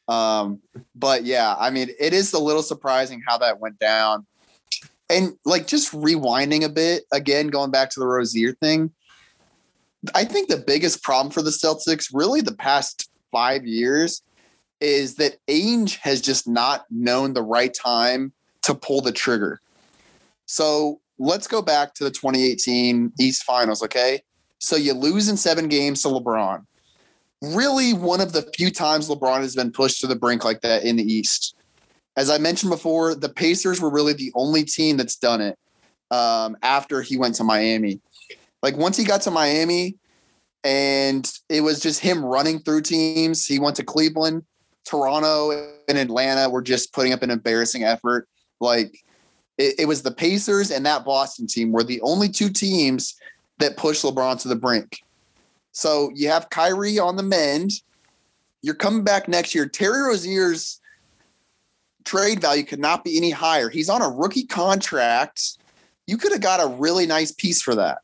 Um, 0.08 0.62
but 0.94 1.24
yeah, 1.26 1.56
I 1.58 1.70
mean, 1.70 1.90
it 2.00 2.14
is 2.14 2.34
a 2.34 2.40
little 2.40 2.62
surprising 2.62 3.24
how 3.28 3.38
that 3.40 3.60
went 3.60 3.80
down. 3.80 4.26
And 5.10 5.34
like 5.46 5.68
just 5.68 5.94
rewinding 5.94 6.64
a 6.64 6.70
bit 6.70 7.04
again, 7.12 7.48
going 7.48 7.72
back 7.72 7.90
to 7.92 8.00
the 8.00 8.08
Rozier 8.08 8.54
thing, 8.54 8.92
I 10.14 10.26
think 10.26 10.50
the 10.50 10.58
biggest 10.58 11.04
problem 11.04 11.32
for 11.32 11.42
the 11.42 11.52
Celtics, 11.52 12.10
really 12.14 12.42
the 12.42 12.56
past 12.56 13.10
five 13.32 13.66
years, 13.66 14.22
is 14.82 15.16
that 15.16 15.38
Ainge 15.48 15.98
has 16.00 16.22
just 16.22 16.48
not 16.48 16.86
known 16.90 17.34
the 17.34 17.44
right 17.44 17.74
time 17.74 18.34
to 18.64 18.76
pull 18.76 19.02
the 19.02 19.12
trigger. 19.12 19.62
So 20.46 21.02
let's 21.18 21.48
go 21.48 21.62
back 21.62 21.94
to 21.96 22.04
the 22.04 22.12
2018 22.12 23.14
East 23.20 23.44
Finals, 23.44 23.84
okay? 23.84 24.22
So 24.60 24.76
you 24.76 24.94
lose 24.94 25.30
in 25.30 25.38
seven 25.38 25.68
games 25.68 26.02
to 26.02 26.10
LeBron. 26.10 26.66
Really, 27.42 27.94
one 27.94 28.22
of 28.22 28.34
the 28.34 28.50
few 28.56 28.72
times 28.72 29.10
LeBron 29.10 29.42
has 29.42 29.56
been 29.56 29.72
pushed 29.72 30.02
to 30.02 30.08
the 30.08 30.16
brink 30.16 30.44
like 30.44 30.62
that 30.62 30.84
in 30.84 30.96
the 30.96 31.04
East. 31.04 31.56
As 32.18 32.30
I 32.30 32.38
mentioned 32.38 32.72
before, 32.72 33.14
the 33.14 33.30
Pacers 33.30 33.82
were 33.82 33.90
really 33.90 34.14
the 34.14 34.32
only 34.36 34.64
team 34.64 34.98
that's 34.98 35.18
done 35.18 35.42
it 35.42 35.58
um, 36.12 36.56
after 36.64 37.02
he 37.02 37.18
went 37.18 37.36
to 37.36 37.44
Miami. 37.44 38.00
Like 38.64 38.78
once 38.78 38.98
he 38.98 39.04
got 39.04 39.22
to 39.24 39.32
Miami, 39.32 39.98
and 40.66 41.32
it 41.48 41.62
was 41.62 41.80
just 41.80 42.00
him 42.00 42.26
running 42.26 42.60
through 42.60 42.82
teams. 42.82 43.46
He 43.46 43.60
went 43.60 43.76
to 43.76 43.84
Cleveland, 43.84 44.44
Toronto, 44.84 45.52
and 45.88 45.98
Atlanta 45.98 46.50
were 46.50 46.64
just 46.64 46.92
putting 46.92 47.14
up 47.14 47.22
an 47.22 47.30
embarrassing 47.30 47.84
effort. 47.84 48.28
Like 48.60 48.98
it, 49.60 49.76
it 49.82 49.88
was 49.88 50.02
the 50.02 50.12
Pacers 50.12 50.72
and 50.72 50.84
that 50.88 51.06
Boston 51.06 51.46
team 51.46 51.72
were 51.72 51.84
the 51.84 52.02
only 52.02 52.30
two 52.30 52.50
teams 52.50 53.16
that 53.60 53.78
pushed 53.78 54.04
LeBron 54.04 54.42
to 54.42 54.48
the 54.48 54.56
brink. 54.56 55.02
So 55.72 56.12
you 56.16 56.30
have 56.30 56.50
Kyrie 56.50 57.00
on 57.00 57.16
the 57.16 57.24
mend. 57.24 57.72
You're 58.62 58.76
coming 58.76 59.04
back 59.04 59.28
next 59.28 59.54
year. 59.54 59.68
Terry 59.68 60.02
Rozier's 60.02 60.80
trade 62.04 62.40
value 62.40 62.64
could 62.64 62.80
not 62.80 63.04
be 63.04 63.18
any 63.18 63.32
higher. 63.32 63.70
He's 63.70 63.90
on 63.90 64.02
a 64.02 64.10
rookie 64.10 64.46
contract. 64.46 65.58
You 66.08 66.18
could 66.18 66.32
have 66.32 66.42
got 66.42 66.64
a 66.64 66.68
really 66.68 67.06
nice 67.06 67.32
piece 67.32 67.62
for 67.62 67.76
that 67.76 68.00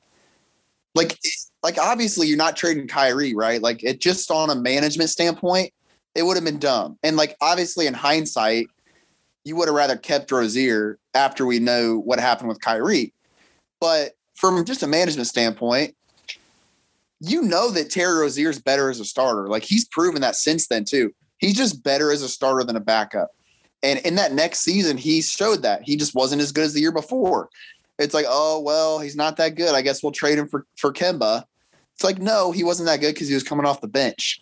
like 0.96 1.20
like 1.64 1.78
obviously 1.78 2.28
you're 2.28 2.38
not 2.38 2.56
trading 2.56 2.88
Kyrie, 2.88 3.36
right? 3.36 3.62
Like 3.62 3.84
it 3.84 4.02
just 4.02 4.32
on 4.32 4.50
a 4.50 4.56
management 4.56 5.10
standpoint, 5.10 5.72
it 6.16 6.24
would 6.24 6.38
have 6.38 6.46
been 6.46 6.60
dumb. 6.60 6.98
And 7.04 7.18
like 7.18 7.36
obviously 7.42 7.88
in 7.88 7.94
hindsight, 7.94 8.68
you 9.44 9.56
would 9.56 9.68
have 9.68 9.76
rather 9.76 9.96
kept 9.96 10.32
Rozier 10.32 10.98
after 11.14 11.46
we 11.46 11.60
know 11.60 11.98
what 11.98 12.20
happened 12.20 12.50
with 12.50 12.62
Kyrie. 12.62 13.14
But 13.80 14.14
from 14.42 14.66
just 14.66 14.84
a 14.84 14.88
management 14.88 15.28
standpoint, 15.28 15.96
you 17.22 17.44
know 17.44 17.72
that 17.72 17.90
Terry 17.90 18.20
Rozier's 18.20 18.60
better 18.60 18.90
as 18.90 19.00
a 19.00 19.06
starter. 19.06 19.48
Like 19.48 19.64
he's 19.64 19.86
proven 19.86 20.22
that 20.22 20.36
since 20.36 20.68
then 20.68 20.84
too. 20.84 21.14
He's 21.38 21.56
just 21.56 21.84
better 21.84 22.12
as 22.12 22.22
a 22.22 22.30
starter 22.30 22.66
than 22.66 22.76
a 22.76 22.82
backup. 22.82 23.30
And 23.84 24.00
in 24.00 24.16
that 24.16 24.34
next 24.34 24.60
season, 24.60 24.98
he 24.98 25.22
showed 25.22 25.62
that 25.62 25.84
he 25.84 25.96
just 25.96 26.14
wasn't 26.14 26.42
as 26.42 26.52
good 26.52 26.66
as 26.66 26.74
the 26.74 26.82
year 26.82 26.92
before 26.92 27.50
it's 28.02 28.14
like, 28.14 28.26
oh 28.28 28.60
well, 28.60 29.00
he's 29.00 29.16
not 29.16 29.38
that 29.38 29.56
good. 29.56 29.76
I 29.76 29.82
guess 29.82 30.02
we'll 30.02 30.12
trade 30.12 30.38
him 30.38 30.48
for 30.48 30.66
for 30.78 30.92
Kemba. 30.92 31.44
It's 31.94 32.04
like, 32.04 32.20
no, 32.20 32.52
he 32.52 32.64
wasn't 32.64 32.88
that 32.88 33.00
good 33.00 33.14
because 33.14 33.28
he 33.28 33.34
was 33.34 33.44
coming 33.44 33.66
off 33.66 33.82
the 33.82 33.88
bench. 33.88 34.42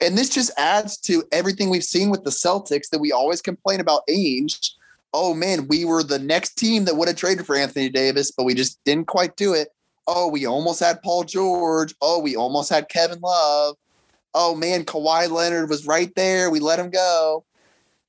And 0.00 0.16
this 0.16 0.28
just 0.28 0.50
adds 0.58 0.98
to 0.98 1.24
everything 1.32 1.70
we've 1.70 1.82
seen 1.82 2.10
with 2.10 2.22
the 2.22 2.30
Celtics 2.30 2.90
that 2.90 3.00
we 3.00 3.12
always 3.12 3.42
complain 3.42 3.80
about 3.80 4.02
Ainge. 4.08 4.72
Oh 5.18 5.32
man, 5.32 5.66
we 5.66 5.86
were 5.86 6.02
the 6.02 6.18
next 6.18 6.56
team 6.56 6.84
that 6.84 6.94
would 6.94 7.08
have 7.08 7.16
traded 7.16 7.46
for 7.46 7.56
Anthony 7.56 7.88
Davis, 7.88 8.30
but 8.30 8.44
we 8.44 8.52
just 8.52 8.78
didn't 8.84 9.06
quite 9.06 9.34
do 9.36 9.54
it. 9.54 9.68
Oh, 10.06 10.28
we 10.28 10.44
almost 10.44 10.78
had 10.78 11.02
Paul 11.02 11.24
George. 11.24 11.94
Oh, 12.02 12.20
we 12.20 12.36
almost 12.36 12.68
had 12.68 12.90
Kevin 12.90 13.20
Love. 13.20 13.76
Oh 14.34 14.54
man, 14.54 14.84
Kawhi 14.84 15.30
Leonard 15.30 15.70
was 15.70 15.86
right 15.86 16.14
there. 16.16 16.50
We 16.50 16.60
let 16.60 16.78
him 16.78 16.90
go. 16.90 17.46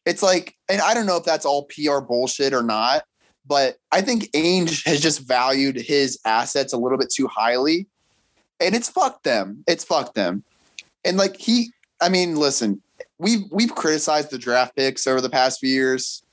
It's 0.05 0.21
like, 0.21 0.57
and 0.67 0.81
I 0.81 0.93
don't 0.93 1.05
know 1.05 1.15
if 1.15 1.23
that's 1.23 1.45
all 1.45 1.69
PR 1.73 2.01
bullshit 2.01 2.53
or 2.53 2.61
not, 2.61 3.03
but 3.45 3.77
I 3.93 4.01
think 4.01 4.29
Ainge 4.33 4.85
has 4.85 4.99
just 4.99 5.25
valued 5.25 5.77
his 5.77 6.19
assets 6.25 6.73
a 6.73 6.77
little 6.77 6.97
bit 6.97 7.09
too 7.09 7.27
highly. 7.27 7.87
And 8.59 8.75
it's 8.75 8.89
fucked 8.89 9.23
them. 9.23 9.63
It's 9.65 9.85
fucked 9.85 10.15
them. 10.15 10.43
And 11.05 11.15
like 11.15 11.37
he, 11.37 11.71
I 12.01 12.09
mean, 12.09 12.35
listen, 12.35 12.81
we've 13.17 13.45
we've 13.49 13.73
criticized 13.73 14.29
the 14.29 14.37
draft 14.37 14.75
picks 14.75 15.07
over 15.07 15.21
the 15.21 15.29
past 15.29 15.61
few 15.61 15.69
years. 15.69 16.23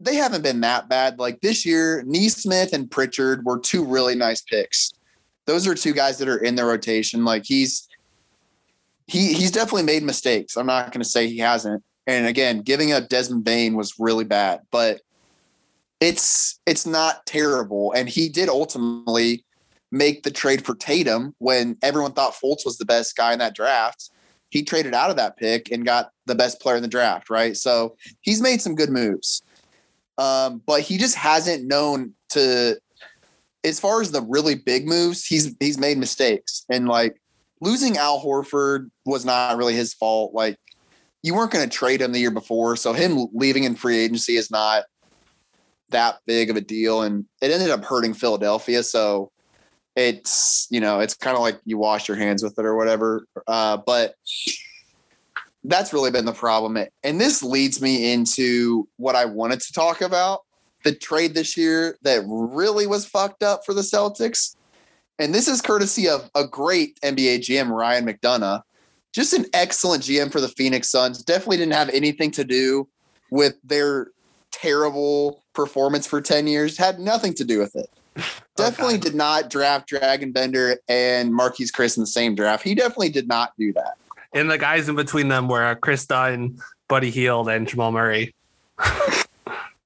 They 0.00 0.16
haven't 0.16 0.42
been 0.42 0.60
that 0.62 0.88
bad. 0.88 1.18
Like 1.18 1.40
this 1.40 1.66
year, 1.66 2.02
Nesmith 2.06 2.72
and 2.72 2.90
Pritchard 2.90 3.44
were 3.44 3.58
two 3.58 3.84
really 3.84 4.14
nice 4.14 4.40
picks. 4.40 4.92
Those 5.46 5.66
are 5.66 5.74
two 5.74 5.92
guys 5.92 6.18
that 6.18 6.28
are 6.28 6.38
in 6.38 6.54
the 6.54 6.64
rotation. 6.64 7.24
Like 7.24 7.44
he's 7.44 7.86
he 9.06 9.34
he's 9.34 9.50
definitely 9.50 9.82
made 9.82 10.02
mistakes. 10.02 10.56
I'm 10.56 10.66
not 10.66 10.92
going 10.92 11.02
to 11.02 11.08
say 11.08 11.26
he 11.28 11.38
hasn't. 11.38 11.82
And 12.06 12.26
again, 12.26 12.62
giving 12.62 12.92
up 12.92 13.08
Desmond 13.08 13.44
Bane 13.44 13.76
was 13.76 13.98
really 13.98 14.24
bad, 14.24 14.60
but 14.70 15.00
it's 16.00 16.60
it's 16.66 16.86
not 16.86 17.26
terrible. 17.26 17.92
And 17.92 18.08
he 18.08 18.28
did 18.28 18.48
ultimately 18.48 19.44
make 19.92 20.22
the 20.22 20.30
trade 20.30 20.64
for 20.64 20.74
Tatum 20.74 21.34
when 21.38 21.76
everyone 21.82 22.12
thought 22.12 22.34
Fultz 22.34 22.64
was 22.64 22.78
the 22.78 22.84
best 22.84 23.16
guy 23.16 23.32
in 23.32 23.38
that 23.40 23.54
draft. 23.54 24.10
He 24.50 24.62
traded 24.62 24.94
out 24.94 25.10
of 25.10 25.16
that 25.16 25.36
pick 25.36 25.70
and 25.70 25.84
got 25.84 26.10
the 26.26 26.34
best 26.34 26.60
player 26.60 26.76
in 26.76 26.82
the 26.82 26.88
draft, 26.88 27.30
right? 27.30 27.56
So 27.56 27.96
he's 28.20 28.40
made 28.40 28.60
some 28.62 28.74
good 28.74 28.90
moves. 28.90 29.42
Um, 30.20 30.62
but 30.66 30.82
he 30.82 30.98
just 30.98 31.16
hasn't 31.16 31.66
known 31.66 32.12
to 32.30 32.78
as 33.64 33.80
far 33.80 34.02
as 34.02 34.10
the 34.10 34.20
really 34.20 34.54
big 34.54 34.86
moves, 34.86 35.24
he's 35.24 35.56
he's 35.60 35.78
made 35.78 35.96
mistakes. 35.96 36.66
And 36.70 36.86
like 36.86 37.20
losing 37.62 37.96
Al 37.96 38.22
Horford 38.22 38.90
was 39.06 39.24
not 39.24 39.56
really 39.56 39.74
his 39.74 39.94
fault. 39.94 40.34
Like 40.34 40.58
you 41.22 41.34
weren't 41.34 41.50
going 41.50 41.66
to 41.66 41.74
trade 41.74 42.02
him 42.02 42.12
the 42.12 42.20
year 42.20 42.30
before, 42.30 42.76
so 42.76 42.92
him 42.92 43.28
leaving 43.32 43.64
in 43.64 43.74
free 43.74 43.98
agency 43.98 44.36
is 44.36 44.50
not 44.50 44.84
that 45.88 46.18
big 46.26 46.50
of 46.50 46.56
a 46.56 46.60
deal. 46.60 47.00
And 47.02 47.24
it 47.40 47.50
ended 47.50 47.70
up 47.70 47.82
hurting 47.82 48.12
Philadelphia. 48.12 48.82
So 48.82 49.30
it's 49.96 50.66
you 50.70 50.80
know 50.80 51.00
it's 51.00 51.14
kind 51.14 51.34
of 51.34 51.42
like 51.42 51.58
you 51.64 51.78
wash 51.78 52.08
your 52.08 52.18
hands 52.18 52.42
with 52.42 52.58
it 52.58 52.64
or 52.66 52.76
whatever. 52.76 53.24
Uh, 53.46 53.78
but 53.78 54.14
that's 55.64 55.92
really 55.92 56.10
been 56.10 56.24
the 56.24 56.32
problem. 56.32 56.78
And 57.04 57.20
this 57.20 57.42
leads 57.42 57.80
me 57.80 58.12
into 58.12 58.88
what 58.96 59.16
I 59.16 59.24
wanted 59.24 59.60
to 59.60 59.72
talk 59.72 60.00
about 60.00 60.40
the 60.84 60.94
trade 60.94 61.34
this 61.34 61.56
year 61.56 61.98
that 62.02 62.22
really 62.26 62.86
was 62.86 63.04
fucked 63.04 63.42
up 63.42 63.64
for 63.66 63.74
the 63.74 63.82
Celtics. 63.82 64.56
And 65.18 65.34
this 65.34 65.48
is 65.48 65.60
courtesy 65.60 66.08
of 66.08 66.30
a 66.34 66.46
great 66.46 66.98
NBA 67.02 67.40
GM, 67.40 67.70
Ryan 67.70 68.06
McDonough. 68.06 68.62
Just 69.12 69.34
an 69.34 69.44
excellent 69.52 70.02
GM 70.04 70.32
for 70.32 70.40
the 70.40 70.48
Phoenix 70.48 70.88
Suns. 70.88 71.22
Definitely 71.22 71.58
didn't 71.58 71.74
have 71.74 71.90
anything 71.90 72.30
to 72.32 72.44
do 72.44 72.88
with 73.30 73.56
their 73.62 74.08
terrible 74.50 75.42
performance 75.52 76.06
for 76.06 76.20
10 76.20 76.46
years. 76.46 76.78
Had 76.78 76.98
nothing 76.98 77.34
to 77.34 77.44
do 77.44 77.58
with 77.58 77.76
it. 77.76 77.90
Definitely 78.56 78.94
okay. 78.94 79.02
did 79.02 79.14
not 79.14 79.50
draft 79.50 79.90
Dragan 79.90 80.32
Bender 80.32 80.78
and 80.88 81.32
Marquese 81.32 81.72
Chriss 81.72 81.96
in 81.96 82.02
the 82.02 82.06
same 82.06 82.34
draft. 82.34 82.62
He 82.62 82.74
definitely 82.74 83.08
did 83.08 83.26
not 83.26 83.52
do 83.58 83.72
that. 83.72 83.96
And 84.32 84.50
the 84.50 84.58
guys 84.58 84.88
in 84.88 84.94
between 84.94 85.28
them 85.28 85.48
were 85.48 85.74
Kris 85.76 86.06
Dunn, 86.06 86.58
Buddy 86.88 87.10
Hield, 87.10 87.48
and 87.48 87.66
Jamal 87.66 87.92
Murray. 87.92 88.34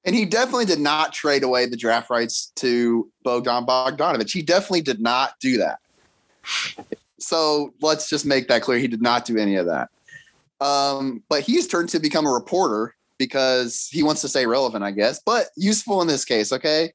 And 0.05 0.13
he 0.13 0.25
definitely 0.25 0.65
did 0.65 0.79
not 0.79 1.13
trade 1.13 1.43
away 1.43 1.65
the 1.65 1.75
draft 1.75 2.11
rights 2.11 2.51
to 2.57 3.11
Bogdan 3.23 3.65
Bogdanovic. 3.65 4.31
He 4.31 4.43
definitely 4.43 4.81
did 4.81 5.01
not 5.01 5.33
do 5.39 5.57
that. 5.57 5.79
So 7.17 7.73
let's 7.81 8.07
just 8.07 8.23
make 8.23 8.47
that 8.49 8.61
clear. 8.61 8.77
He 8.77 8.87
did 8.87 9.01
not 9.01 9.25
do 9.25 9.37
any 9.37 9.55
of 9.55 9.65
that. 9.65 9.89
Um, 10.61 11.23
but 11.27 11.41
he's 11.41 11.67
turned 11.67 11.89
to 11.89 11.99
become 11.99 12.27
a 12.27 12.31
reporter 12.31 12.95
because 13.17 13.89
he 13.91 14.03
wants 14.03 14.21
to 14.21 14.27
stay 14.27 14.45
relevant, 14.45 14.83
I 14.83 14.91
guess, 14.91 15.19
but 15.25 15.47
useful 15.57 16.01
in 16.03 16.07
this 16.07 16.23
case. 16.23 16.53
Okay. 16.53 16.93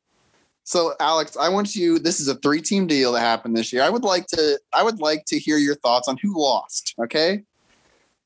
So 0.70 0.94
Alex, 1.00 1.36
I 1.36 1.48
want 1.48 1.74
you, 1.74 1.98
this 1.98 2.20
is 2.20 2.28
a 2.28 2.36
three 2.36 2.62
team 2.62 2.86
deal 2.86 3.10
that 3.10 3.22
happened 3.22 3.56
this 3.56 3.72
year. 3.72 3.82
I 3.82 3.90
would 3.90 4.04
like 4.04 4.28
to, 4.28 4.56
I 4.72 4.84
would 4.84 5.00
like 5.00 5.24
to 5.24 5.36
hear 5.36 5.56
your 5.56 5.74
thoughts 5.74 6.06
on 6.06 6.16
who 6.16 6.40
lost. 6.40 6.94
Okay. 7.02 7.42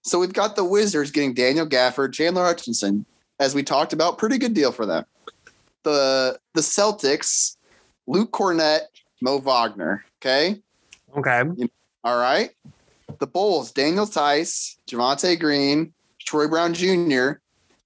So 0.03 0.19
we've 0.19 0.35
got 0.35 0.55
the 0.55 0.63
Wizards 0.63 1.11
getting 1.11 1.33
Daniel 1.33 1.67
Gafford, 1.67 2.13
Chandler 2.13 2.45
Hutchison, 2.45 3.07
as 3.41 3.55
we 3.55 3.63
talked 3.63 3.95
about, 3.95 4.19
pretty 4.19 4.37
good 4.37 4.53
deal 4.53 4.73
for 4.73 4.85
them. 4.85 5.07
The 5.85 6.39
the 6.53 6.61
Celtics, 6.61 7.57
Luke 8.07 8.33
Kornet, 8.33 8.81
Mo 9.23 9.39
Wagner. 9.39 10.05
Okay. 10.21 10.61
Okay. 11.17 11.45
All 12.05 12.19
right. 12.19 12.51
The 13.21 13.27
Bulls, 13.27 13.73
Daniel 13.73 14.05
Theis, 14.05 14.77
Javonte 14.87 15.41
Green, 15.41 15.95
Troy 16.21 16.47
Brown 16.47 16.75
Jr., 16.75 17.41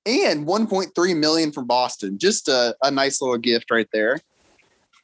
and 0.05 0.49
1.3 0.49 1.17
million 1.17 1.53
from 1.53 1.69
Boston. 1.69 2.19
Just 2.19 2.49
a, 2.49 2.75
a 2.83 2.91
nice 2.91 3.23
little 3.23 3.39
gift 3.39 3.71
right 3.71 3.89
there. 3.93 4.19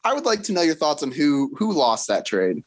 I 0.04 0.12
would 0.12 0.24
like 0.24 0.42
to 0.44 0.52
know 0.52 0.62
your 0.62 0.74
thoughts 0.74 1.02
on 1.02 1.10
who 1.10 1.54
who 1.56 1.72
lost 1.72 2.08
that 2.08 2.26
trade. 2.26 2.62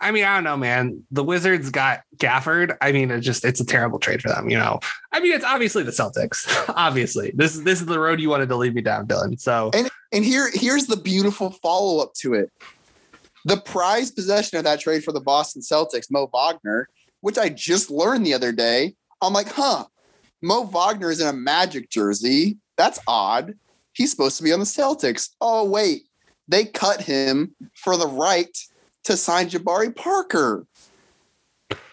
I 0.00 0.10
mean, 0.10 0.24
I 0.24 0.34
don't 0.34 0.44
know, 0.44 0.56
man. 0.56 1.02
The 1.10 1.24
Wizards 1.24 1.70
got 1.70 2.02
Gafford. 2.16 2.76
I 2.80 2.92
mean, 2.92 3.10
it's 3.10 3.24
just 3.24 3.44
it's 3.44 3.60
a 3.60 3.64
terrible 3.64 3.98
trade 3.98 4.20
for 4.20 4.28
them, 4.28 4.50
you 4.50 4.58
know. 4.58 4.80
I 5.12 5.20
mean, 5.20 5.32
it's 5.32 5.44
obviously 5.44 5.82
the 5.82 5.92
Celtics. 5.92 6.46
obviously. 6.76 7.32
This 7.34 7.54
is 7.54 7.64
this 7.64 7.80
is 7.80 7.86
the 7.86 7.98
road 7.98 8.20
you 8.20 8.28
wanted 8.28 8.48
to 8.48 8.56
lead 8.56 8.74
me 8.74 8.82
down, 8.82 9.06
Dylan. 9.06 9.40
So 9.40 9.70
And 9.74 9.90
and 10.12 10.24
here 10.24 10.50
here's 10.52 10.86
the 10.86 10.96
beautiful 10.96 11.50
follow-up 11.50 12.12
to 12.20 12.34
it. 12.34 12.50
The 13.46 13.58
prize 13.58 14.10
possession 14.10 14.58
of 14.58 14.64
that 14.64 14.80
trade 14.80 15.04
for 15.04 15.12
the 15.12 15.20
Boston 15.20 15.62
Celtics, 15.62 16.10
Mo 16.10 16.28
Wagner, 16.32 16.88
which 17.20 17.38
I 17.38 17.50
just 17.50 17.90
learned 17.90 18.26
the 18.26 18.34
other 18.34 18.52
day. 18.52 18.94
I'm 19.22 19.32
like, 19.32 19.48
huh, 19.48 19.84
Mo 20.42 20.64
Wagner 20.64 21.10
is 21.10 21.20
in 21.20 21.28
a 21.28 21.32
magic 21.32 21.88
jersey. 21.88 22.58
That's 22.76 22.98
odd. 23.06 23.54
He's 23.92 24.10
supposed 24.10 24.36
to 24.38 24.42
be 24.42 24.52
on 24.52 24.60
the 24.60 24.66
Celtics. 24.66 25.30
Oh, 25.40 25.64
wait. 25.64 26.02
They 26.48 26.64
cut 26.64 27.02
him 27.02 27.54
for 27.74 27.96
the 27.96 28.08
right 28.08 28.56
to 29.04 29.16
sign 29.16 29.48
Jabari 29.48 29.94
Parker. 29.94 30.66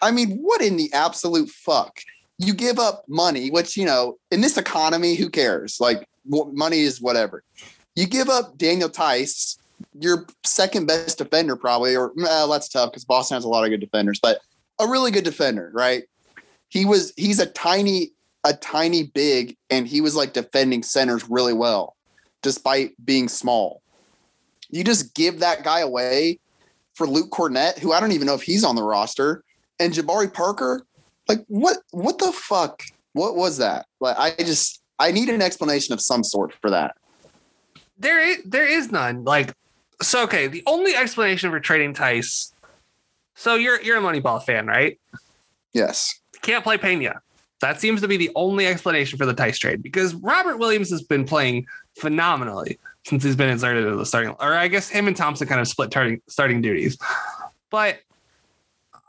I 0.00 0.10
mean, 0.10 0.38
what 0.38 0.60
in 0.60 0.76
the 0.76 0.92
absolute 0.92 1.48
fuck? 1.48 2.00
You 2.38 2.54
give 2.54 2.78
up 2.78 3.04
money, 3.08 3.50
which, 3.50 3.76
you 3.76 3.84
know, 3.84 4.18
in 4.30 4.40
this 4.40 4.56
economy, 4.56 5.14
who 5.14 5.30
cares? 5.30 5.78
Like, 5.80 6.06
money 6.26 6.80
is 6.80 7.00
whatever. 7.00 7.44
You 7.94 8.06
give 8.06 8.28
up 8.28 8.56
Daniel 8.58 8.88
Theis, 8.88 9.58
your 9.98 10.26
second 10.44 10.86
best 10.86 11.18
defender, 11.18 11.56
probably, 11.56 11.96
or 11.96 12.12
well, 12.16 12.48
that's 12.48 12.68
tough 12.68 12.90
because 12.90 13.04
Boston 13.04 13.36
has 13.36 13.44
a 13.44 13.48
lot 13.48 13.64
of 13.64 13.70
good 13.70 13.80
defenders, 13.80 14.18
but 14.20 14.40
a 14.80 14.88
really 14.88 15.10
good 15.10 15.24
defender, 15.24 15.70
right? 15.74 16.04
He 16.68 16.84
was, 16.84 17.12
he's 17.16 17.38
a 17.38 17.46
tiny, 17.46 18.12
a 18.44 18.54
tiny 18.54 19.04
big, 19.04 19.56
and 19.70 19.86
he 19.86 20.00
was 20.00 20.16
like 20.16 20.32
defending 20.32 20.82
centers 20.82 21.28
really 21.28 21.52
well, 21.52 21.96
despite 22.42 22.92
being 23.04 23.28
small. 23.28 23.82
You 24.72 24.82
just 24.82 25.14
give 25.14 25.38
that 25.38 25.62
guy 25.62 25.80
away 25.80 26.40
for 26.94 27.06
Luke 27.06 27.30
Kornet, 27.30 27.78
who 27.78 27.92
I 27.92 28.00
don't 28.00 28.12
even 28.12 28.26
know 28.26 28.34
if 28.34 28.42
he's 28.42 28.64
on 28.64 28.74
the 28.74 28.82
roster, 28.82 29.44
and 29.78 29.92
Jabari 29.92 30.32
Parker. 30.32 30.84
Like 31.28 31.44
what? 31.46 31.78
What 31.92 32.18
the 32.18 32.32
fuck? 32.32 32.82
What 33.12 33.36
was 33.36 33.58
that? 33.58 33.86
Like 34.00 34.16
I 34.18 34.34
just 34.42 34.82
I 34.98 35.12
need 35.12 35.28
an 35.28 35.40
explanation 35.40 35.92
of 35.92 36.00
some 36.00 36.24
sort 36.24 36.54
for 36.54 36.70
that. 36.70 36.96
There 37.98 38.20
is 38.20 38.38
there 38.44 38.66
is 38.66 38.90
none. 38.90 39.22
Like 39.22 39.54
so 40.00 40.24
okay, 40.24 40.48
the 40.48 40.62
only 40.66 40.96
explanation 40.96 41.50
for 41.50 41.60
trading 41.60 41.94
Theis. 41.94 42.52
So 43.34 43.54
you're 43.54 43.80
you're 43.82 43.98
a 43.98 44.00
Moneyball 44.00 44.42
fan, 44.42 44.66
right? 44.66 44.98
Yes. 45.72 46.20
Can't 46.40 46.64
play 46.64 46.78
Pena. 46.78 47.20
That 47.60 47.80
seems 47.80 48.00
to 48.00 48.08
be 48.08 48.16
the 48.16 48.30
only 48.34 48.66
explanation 48.66 49.18
for 49.18 49.26
the 49.26 49.34
Theis 49.34 49.58
trade 49.58 49.82
because 49.82 50.14
Robert 50.14 50.58
Williams 50.58 50.90
has 50.90 51.02
been 51.02 51.24
playing 51.24 51.66
phenomenally 51.96 52.78
since 53.04 53.24
he's 53.24 53.36
been 53.36 53.48
inserted 53.48 53.84
into 53.84 53.96
the 53.96 54.06
starting. 54.06 54.34
Or 54.40 54.54
I 54.54 54.68
guess 54.68 54.88
him 54.88 55.08
and 55.08 55.16
Thompson 55.16 55.48
kind 55.48 55.60
of 55.60 55.68
split 55.68 55.90
starting 55.90 56.20
starting 56.28 56.62
duties, 56.62 56.98
but 57.70 57.98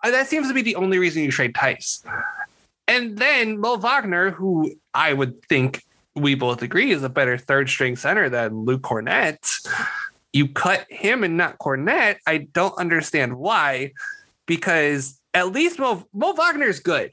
that 0.03 0.27
seems 0.27 0.47
to 0.47 0.53
be 0.53 0.61
the 0.61 0.75
only 0.75 0.99
reason 0.99 1.23
you 1.23 1.31
trade 1.31 1.53
Theis. 1.53 2.03
And 2.87 3.17
then 3.17 3.59
Mo 3.59 3.77
Wagner, 3.77 4.31
who 4.31 4.73
I 4.93 5.13
would 5.13 5.41
think 5.45 5.83
we 6.15 6.35
both 6.35 6.61
agree 6.61 6.91
is 6.91 7.03
a 7.03 7.09
better 7.09 7.37
third 7.37 7.69
string 7.69 7.95
center 7.95 8.29
than 8.29 8.65
Luke 8.65 8.81
Kornet. 8.81 9.67
You 10.33 10.47
cut 10.47 10.85
him 10.89 11.23
and 11.23 11.37
not 11.37 11.57
Kornet. 11.59 12.17
I 12.27 12.39
don't 12.39 12.77
understand 12.77 13.37
why, 13.37 13.93
because 14.45 15.19
at 15.33 15.51
least 15.51 15.79
Mo, 15.79 16.05
Mo 16.13 16.33
Wagner 16.33 16.67
is 16.67 16.79
good, 16.79 17.11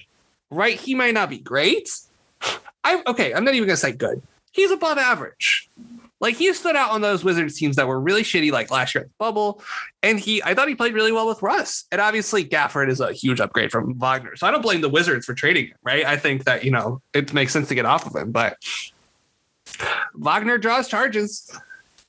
right? 0.51 0.79
He 0.79 0.95
might 0.95 1.15
not 1.15 1.31
be 1.31 1.39
great. 1.39 1.91
I 2.83 3.03
okay. 3.07 3.33
I'm 3.33 3.45
not 3.45 3.55
even 3.55 3.69
gonna 3.69 3.77
say 3.77 3.93
good. 3.93 4.23
He's 4.53 4.71
above 4.71 4.99
average. 4.99 5.69
Like 6.21 6.37
he 6.37 6.53
stood 6.53 6.77
out 6.77 6.91
on 6.91 7.01
those 7.01 7.25
Wizards 7.25 7.57
teams 7.57 7.77
that 7.77 7.89
were 7.89 7.99
really 7.99 8.23
shitty, 8.23 8.53
like 8.53 8.71
last 8.71 8.95
year 8.95 9.05
at 9.05 9.09
the 9.09 9.15
bubble. 9.19 9.63
And 10.03 10.21
he, 10.21 10.43
I 10.43 10.55
thought 10.55 10.69
he 10.69 10.75
played 10.75 10.93
really 10.93 11.13
well 11.13 11.27
with 11.27 11.41
Russ. 11.43 11.85
And 11.91 12.01
obviously, 12.01 12.45
Gafford 12.45 12.91
is 12.91 13.01
a 13.01 13.13
huge 13.13 13.41
upgrade 13.41 13.73
from 13.73 13.99
Wagner. 13.99 14.37
So 14.37 14.47
I 14.47 14.51
don't 14.51 14.61
blame 14.61 14.83
the 14.83 14.91
Wizards 14.91 15.25
for 15.25 15.35
trading 15.35 15.69
him, 15.69 15.77
right? 15.83 16.05
I 16.05 16.19
think 16.19 16.45
that, 16.45 16.63
you 16.63 16.71
know, 16.71 17.01
it 17.15 17.33
makes 17.33 17.53
sense 17.53 17.69
to 17.69 17.75
get 17.75 17.87
off 17.87 18.07
of 18.07 18.15
him. 18.15 18.33
But 18.33 18.59
Wagner 20.15 20.59
draws 20.59 20.89
charges, 20.89 21.59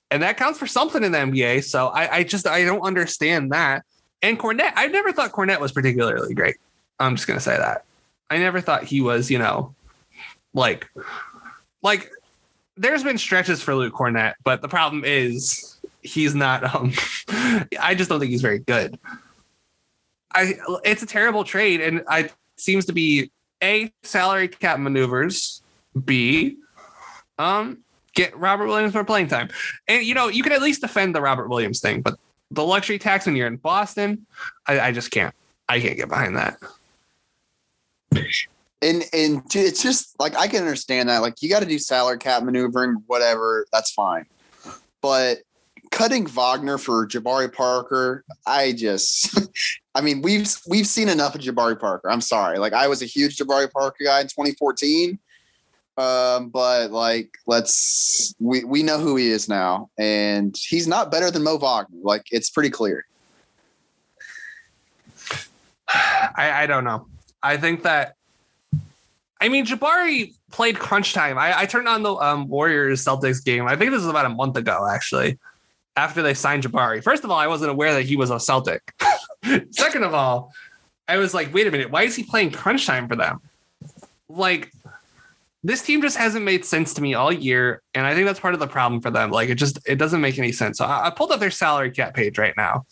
and 0.10 0.22
that 0.24 0.36
counts 0.36 0.60
for 0.60 0.68
something 0.68 1.04
in 1.04 1.14
the 1.14 1.18
NBA. 1.18 1.64
So 1.64 1.88
I, 1.88 2.18
I 2.18 2.24
just, 2.24 2.46
I 2.46 2.66
don't 2.66 2.82
understand 2.82 3.52
that. 3.54 3.86
And 4.22 4.38
Kornet, 4.38 4.74
I 4.76 4.88
never 4.88 5.14
thought 5.14 5.32
Kornet 5.32 5.60
was 5.60 5.72
particularly 5.72 6.34
great. 6.34 6.58
I'm 7.00 7.16
just 7.16 7.28
going 7.28 7.38
to 7.38 7.44
say 7.44 7.56
that. 7.58 7.86
I 8.30 8.38
never 8.38 8.60
thought 8.62 8.84
he 8.84 9.02
was, 9.02 9.32
you 9.32 9.40
know, 9.40 9.74
like, 10.54 10.90
like 11.82 12.12
there's 12.82 13.04
been 13.04 13.18
stretches 13.18 13.62
for 13.62 13.76
Luke 13.76 13.94
Kornet, 13.94 14.34
but 14.44 14.62
the 14.62 14.68
problem 14.68 15.04
is 15.06 15.78
he's 16.02 16.34
not. 16.34 16.64
Um, 16.76 16.94
I 17.80 17.96
just 17.96 18.10
don't 18.10 18.20
think 18.20 18.32
he's 18.32 18.42
very 18.42 18.60
good. 18.60 19.00
I 20.34 20.56
it's 20.84 21.04
a 21.04 21.06
terrible 21.06 21.44
trade, 21.44 21.82
and 21.82 22.04
I 22.08 22.30
seems 22.58 22.86
to 22.86 22.94
be 22.94 23.32
a 23.64 23.92
salary 24.04 24.48
cap 24.48 24.80
maneuvers. 24.80 25.62
B, 26.06 26.58
um, 27.38 27.84
get 28.16 28.36
Robert 28.38 28.68
Williams 28.68 28.94
more 28.94 29.04
playing 29.04 29.28
time, 29.28 29.50
and 29.88 30.04
you 30.04 30.16
know 30.16 30.28
you 30.28 30.42
can 30.42 30.52
at 30.52 30.62
least 30.62 30.82
defend 30.82 31.14
the 31.14 31.22
Robert 31.22 31.50
Williams 31.50 31.82
thing, 31.82 32.02
but 32.02 32.18
the 32.50 32.66
luxury 32.66 32.98
tax 32.98 33.26
when 33.26 33.36
you're 33.36 33.48
in 33.48 33.58
Boston, 33.58 34.26
I, 34.68 34.80
I 34.80 34.92
just 34.92 35.12
can't. 35.12 35.36
I 35.70 35.80
can't 35.80 35.96
get 35.96 36.10
behind 36.10 36.36
that 36.36 36.58
and 38.82 39.04
and 39.14 39.44
it's 39.54 39.82
just 39.82 40.20
like 40.20 40.36
I 40.36 40.48
can 40.48 40.60
understand 40.60 41.10
that. 41.10 41.20
Like 41.20 41.42
you 41.42 41.50
got 41.50 41.62
to 41.62 41.66
do 41.66 41.80
salary 41.80 42.18
cap 42.18 42.44
maneuvering, 42.44 43.04
whatever. 43.08 43.66
That's 43.72 43.92
fine. 43.92 44.26
But 45.02 45.40
cutting 45.92 46.26
Wagner 46.26 46.78
for 46.78 47.08
Jabari 47.08 47.54
Parker, 47.54 48.24
I 48.48 48.72
just 48.72 49.40
I 49.96 50.02
mean, 50.02 50.22
we've 50.22 50.50
we've 50.68 50.88
seen 50.88 51.10
enough 51.10 51.36
of 51.36 51.42
Jabari 51.42 51.80
Parker. 51.80 52.10
I'm 52.10 52.22
sorry. 52.22 52.58
Like 52.58 52.74
I 52.74 52.88
was 52.88 53.02
a 53.02 53.06
huge 53.06 53.38
Jabari 53.38 53.72
Parker 53.72 54.04
guy 54.04 54.22
in 54.22 54.28
2014. 54.28 55.20
Um, 55.98 56.50
but 56.50 56.92
like 56.92 57.38
let's 57.46 58.34
we 58.40 58.64
we 58.64 58.82
know 58.82 58.98
who 58.98 59.18
he 59.18 59.28
is 59.28 59.48
now 59.50 59.90
and 60.00 60.56
he's 60.58 60.88
not 60.88 61.12
better 61.12 61.30
than 61.30 61.44
Mo 61.44 61.58
Wagner. 61.58 62.00
Like 62.02 62.26
it's 62.32 62.50
pretty 62.50 62.70
clear. 62.70 63.06
I, 65.88 66.64
I 66.64 66.66
don't 66.66 66.86
know. 66.86 67.08
I 67.44 67.58
think 67.58 67.84
that 67.84 68.16
I 69.42 69.50
mean 69.50 69.66
Jabari 69.66 70.34
played 70.52 70.78
crunch 70.78 71.14
time. 71.14 71.38
I, 71.38 71.62
I 71.62 71.66
turned 71.66 71.88
on 71.88 72.04
the 72.04 72.14
um, 72.16 72.48
Warriors 72.48 73.04
Celtics 73.04 73.44
game. 73.44 73.68
I 73.68 73.76
think 73.76 73.92
this 73.92 74.02
was 74.02 74.10
about 74.10 74.28
a 74.28 74.30
month 74.30 74.56
ago, 74.56 74.88
actually, 74.90 75.40
after 75.98 76.22
they 76.22 76.36
signed 76.36 76.64
Jabari. 76.64 77.04
First 77.04 77.24
of 77.24 77.32
all, 77.32 77.40
I 77.40 77.48
wasn't 77.48 77.72
aware 77.72 77.94
that 77.96 78.04
he 78.04 78.16
was 78.16 78.30
a 78.30 78.40
Celtic. 78.40 78.94
Second 79.72 80.04
of 80.04 80.14
all, 80.14 80.54
I 81.08 81.18
was 81.18 81.34
like, 81.34 81.54
wait 81.54 81.66
a 81.66 81.72
minute, 81.72 81.90
why 81.90 82.04
is 82.04 82.16
he 82.16 82.24
playing 82.24 82.52
crunch 82.52 82.86
time 82.86 83.08
for 83.08 83.16
them? 83.16 83.42
Like, 84.30 84.72
this 85.64 85.82
team 85.82 86.02
just 86.02 86.18
hasn't 86.18 86.46
made 86.46 86.64
sense 86.64 86.94
to 86.94 87.02
me 87.02 87.16
all 87.16 87.32
year, 87.32 87.82
and 87.94 88.06
I 88.06 88.14
think 88.14 88.28
that's 88.28 88.40
part 88.40 88.54
of 88.54 88.60
the 88.60 88.68
problem 88.68 89.02
for 89.02 89.12
them. 89.12 89.32
Like, 89.32 89.50
it 89.50 89.56
just 89.56 89.80
it 89.88 89.96
doesn't 89.96 90.22
make 90.22 90.38
any 90.38 90.52
sense. 90.52 90.78
So 90.78 90.86
I, 90.86 91.08
I 91.08 91.10
pulled 91.10 91.32
up 91.32 91.40
their 91.40 91.52
salary 91.52 91.92
cap 91.92 92.14
page 92.14 92.38
right 92.38 92.54
now. 92.56 92.86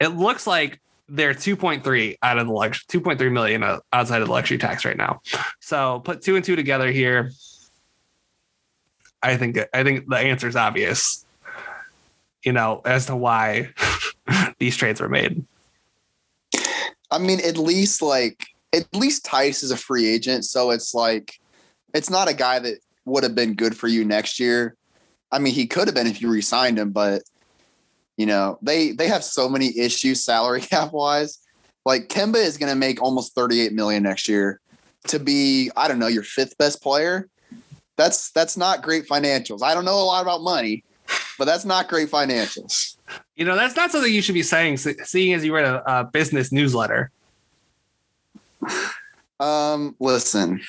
It 0.00 0.08
looks 0.08 0.46
like 0.46 0.80
they're 1.10 1.34
2.3 1.34 2.16
out 2.22 2.38
of 2.38 2.46
the 2.46 2.52
luxury 2.52 3.00
2.3 3.00 3.32
million 3.32 3.62
uh, 3.62 3.80
outside 3.92 4.22
of 4.22 4.28
the 4.28 4.32
luxury 4.32 4.58
tax 4.58 4.84
right 4.84 4.96
now. 4.96 5.20
So 5.60 6.00
put 6.00 6.22
two 6.22 6.36
and 6.36 6.44
two 6.44 6.56
together 6.56 6.90
here. 6.90 7.32
I 9.22 9.36
think 9.36 9.58
I 9.74 9.82
think 9.82 10.08
the 10.08 10.16
answer 10.16 10.48
is 10.48 10.56
obvious. 10.56 11.26
You 12.44 12.52
know, 12.52 12.80
as 12.86 13.06
to 13.06 13.16
why 13.16 13.74
these 14.58 14.76
trades 14.76 15.00
were 15.00 15.08
made. 15.08 15.44
I 17.10 17.18
mean, 17.18 17.40
at 17.44 17.58
least 17.58 18.00
like 18.00 18.46
at 18.72 18.86
least 18.94 19.24
Theis 19.24 19.62
is 19.62 19.72
a 19.72 19.76
free 19.76 20.08
agent, 20.08 20.44
so 20.44 20.70
it's 20.70 20.94
like 20.94 21.40
it's 21.92 22.08
not 22.08 22.30
a 22.30 22.34
guy 22.34 22.60
that 22.60 22.78
would 23.04 23.24
have 23.24 23.34
been 23.34 23.54
good 23.54 23.76
for 23.76 23.88
you 23.88 24.04
next 24.04 24.38
year. 24.38 24.76
I 25.32 25.38
mean, 25.38 25.54
he 25.54 25.66
could 25.66 25.88
have 25.88 25.94
been 25.94 26.06
if 26.06 26.22
you 26.22 26.30
re-signed 26.30 26.78
him, 26.78 26.90
but 26.90 27.22
you 28.20 28.26
know, 28.26 28.58
they 28.60 28.92
they 28.92 29.08
have 29.08 29.24
so 29.24 29.48
many 29.48 29.78
issues 29.78 30.22
salary 30.22 30.60
cap 30.72 30.92
wise. 30.92 31.38
Like 31.86 32.08
Kemba 32.08 32.36
is 32.36 32.58
going 32.58 32.70
to 32.70 32.76
make 32.76 33.00
almost 33.00 33.34
38 33.34 33.72
million 33.72 34.02
next 34.02 34.28
year 34.28 34.60
to 35.08 35.18
be, 35.18 35.70
I 35.74 35.88
don't 35.88 35.98
know, 35.98 36.06
your 36.06 36.22
fifth 36.22 36.58
best 36.58 36.82
player. 36.82 37.30
That's 37.96 38.30
that's 38.32 38.58
not 38.58 38.82
great 38.82 39.08
financials. 39.08 39.62
I 39.62 39.72
don't 39.72 39.86
know 39.86 39.98
a 39.98 40.04
lot 40.04 40.20
about 40.20 40.42
money, 40.42 40.84
but 41.38 41.46
that's 41.46 41.64
not 41.64 41.88
great 41.88 42.10
financials. 42.10 42.98
You 43.36 43.46
know, 43.46 43.56
that's 43.56 43.74
not 43.74 43.90
something 43.90 44.12
you 44.12 44.20
should 44.20 44.34
be 44.34 44.42
saying, 44.42 44.76
seeing 44.76 45.32
as 45.32 45.42
you 45.42 45.54
read 45.54 45.64
a, 45.64 46.00
a 46.00 46.04
business 46.04 46.52
newsletter. 46.52 47.10
Um, 49.40 49.96
listen. 49.98 50.60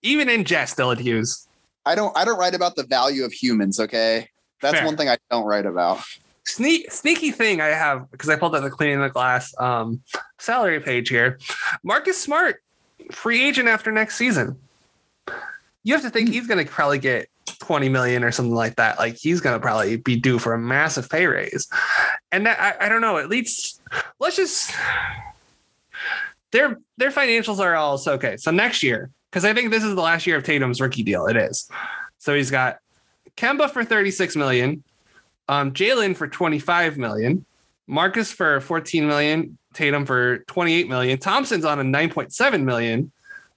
Even 0.00 0.30
in 0.30 0.44
jest, 0.44 0.78
Dylan 0.78 0.98
Hughes. 0.98 1.46
I 1.84 1.96
don't 1.96 2.16
I 2.16 2.24
don't 2.24 2.38
write 2.38 2.54
about 2.54 2.76
the 2.76 2.84
value 2.84 3.26
of 3.26 3.32
humans, 3.34 3.78
okay? 3.78 4.30
That's 4.62 4.78
Fair. 4.78 4.86
one 4.86 4.96
thing 4.96 5.10
I 5.10 5.18
don't 5.30 5.44
write 5.44 5.66
about. 5.66 6.00
Sneak, 6.46 6.90
sneaky 6.90 7.30
thing 7.30 7.60
I 7.60 7.68
have 7.68 8.10
because 8.10 8.28
I 8.28 8.36
pulled 8.36 8.54
out 8.54 8.62
the 8.62 8.70
cleaning 8.70 9.00
the 9.00 9.08
glass 9.08 9.54
um, 9.58 10.02
salary 10.38 10.80
page 10.80 11.08
here. 11.08 11.38
Marcus 11.82 12.20
Smart, 12.20 12.62
free 13.10 13.42
agent 13.42 13.68
after 13.68 13.90
next 13.90 14.16
season. 14.16 14.58
You 15.82 15.94
have 15.94 16.02
to 16.02 16.10
think 16.10 16.28
he's 16.28 16.46
going 16.46 16.64
to 16.64 16.70
probably 16.70 16.98
get 16.98 17.28
20 17.60 17.88
million 17.88 18.24
or 18.24 18.30
something 18.30 18.54
like 18.54 18.76
that. 18.76 18.98
Like 18.98 19.16
he's 19.16 19.40
going 19.40 19.56
to 19.56 19.60
probably 19.60 19.96
be 19.96 20.16
due 20.16 20.38
for 20.38 20.52
a 20.52 20.58
massive 20.58 21.08
pay 21.08 21.26
raise. 21.26 21.68
And 22.32 22.46
that, 22.46 22.60
I, 22.60 22.86
I 22.86 22.88
don't 22.88 23.00
know, 23.00 23.18
at 23.18 23.28
least 23.28 23.80
let's 24.18 24.36
just 24.36 24.74
their 26.50 26.78
their 26.96 27.10
financials 27.10 27.58
are 27.58 27.74
all 27.74 27.98
so 27.98 28.12
okay. 28.14 28.36
So 28.36 28.50
next 28.50 28.82
year, 28.82 29.10
because 29.30 29.44
I 29.44 29.52
think 29.52 29.70
this 29.70 29.82
is 29.82 29.94
the 29.94 30.00
last 30.00 30.26
year 30.26 30.36
of 30.36 30.44
Tatum's 30.44 30.80
rookie 30.80 31.02
deal. 31.02 31.26
It 31.26 31.36
is. 31.36 31.68
So 32.18 32.34
he's 32.34 32.50
got 32.50 32.78
Kemba 33.36 33.70
for 33.70 33.84
36 33.84 34.36
million, 34.36 34.84
um, 35.48 35.72
Jalen 35.72 36.16
for 36.16 36.26
25 36.28 36.96
million, 36.98 37.44
Marcus 37.86 38.32
for 38.32 38.60
14 38.60 39.06
million, 39.06 39.58
Tatum 39.74 40.06
for 40.06 40.38
28 40.38 40.88
million, 40.88 41.18
Thompson's 41.18 41.64
on 41.64 41.80
a 41.80 41.84
9.7 41.84 42.62
million. 42.64 43.12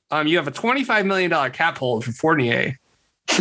Um, 0.10 0.28
you 0.28 0.38
have 0.38 0.48
a 0.48 0.52
25 0.52 1.06
million 1.06 1.30
dollar 1.30 1.50
cap 1.50 1.78
hold 1.78 2.06
for 2.06 2.12
Fournier. 2.12 2.80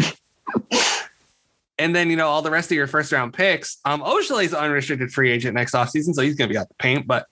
and 1.78 1.94
then 1.94 2.10
you 2.10 2.16
know 2.16 2.28
all 2.28 2.42
the 2.42 2.50
rest 2.50 2.70
of 2.70 2.76
your 2.76 2.86
first 2.86 3.12
round 3.12 3.34
picks. 3.34 3.78
Um, 3.84 4.02
is 4.02 4.54
unrestricted 4.54 5.12
free 5.12 5.30
agent 5.30 5.54
next 5.54 5.74
offseason, 5.74 6.14
so 6.14 6.22
he's 6.22 6.34
gonna 6.34 6.50
be 6.50 6.58
out 6.58 6.68
the 6.68 6.74
paint. 6.74 7.06
But 7.06 7.26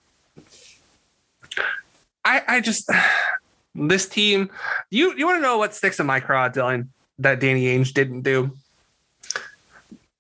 I, 2.24 2.43
I 2.47 2.61
just 2.61 2.89
this 3.74 4.09
team. 4.09 4.51
You 4.91 5.15
you 5.16 5.27
want 5.27 5.39
to 5.39 5.43
know 5.43 5.59
what 5.59 5.74
sticks 5.74 6.01
in 6.01 6.07
my 6.07 6.20
craw, 6.20 6.49
Dylan? 6.49 6.89
That 7.19 7.41
Danny 7.41 7.66
Ainge 7.66 7.93
didn't 7.95 8.23
do. 8.23 8.53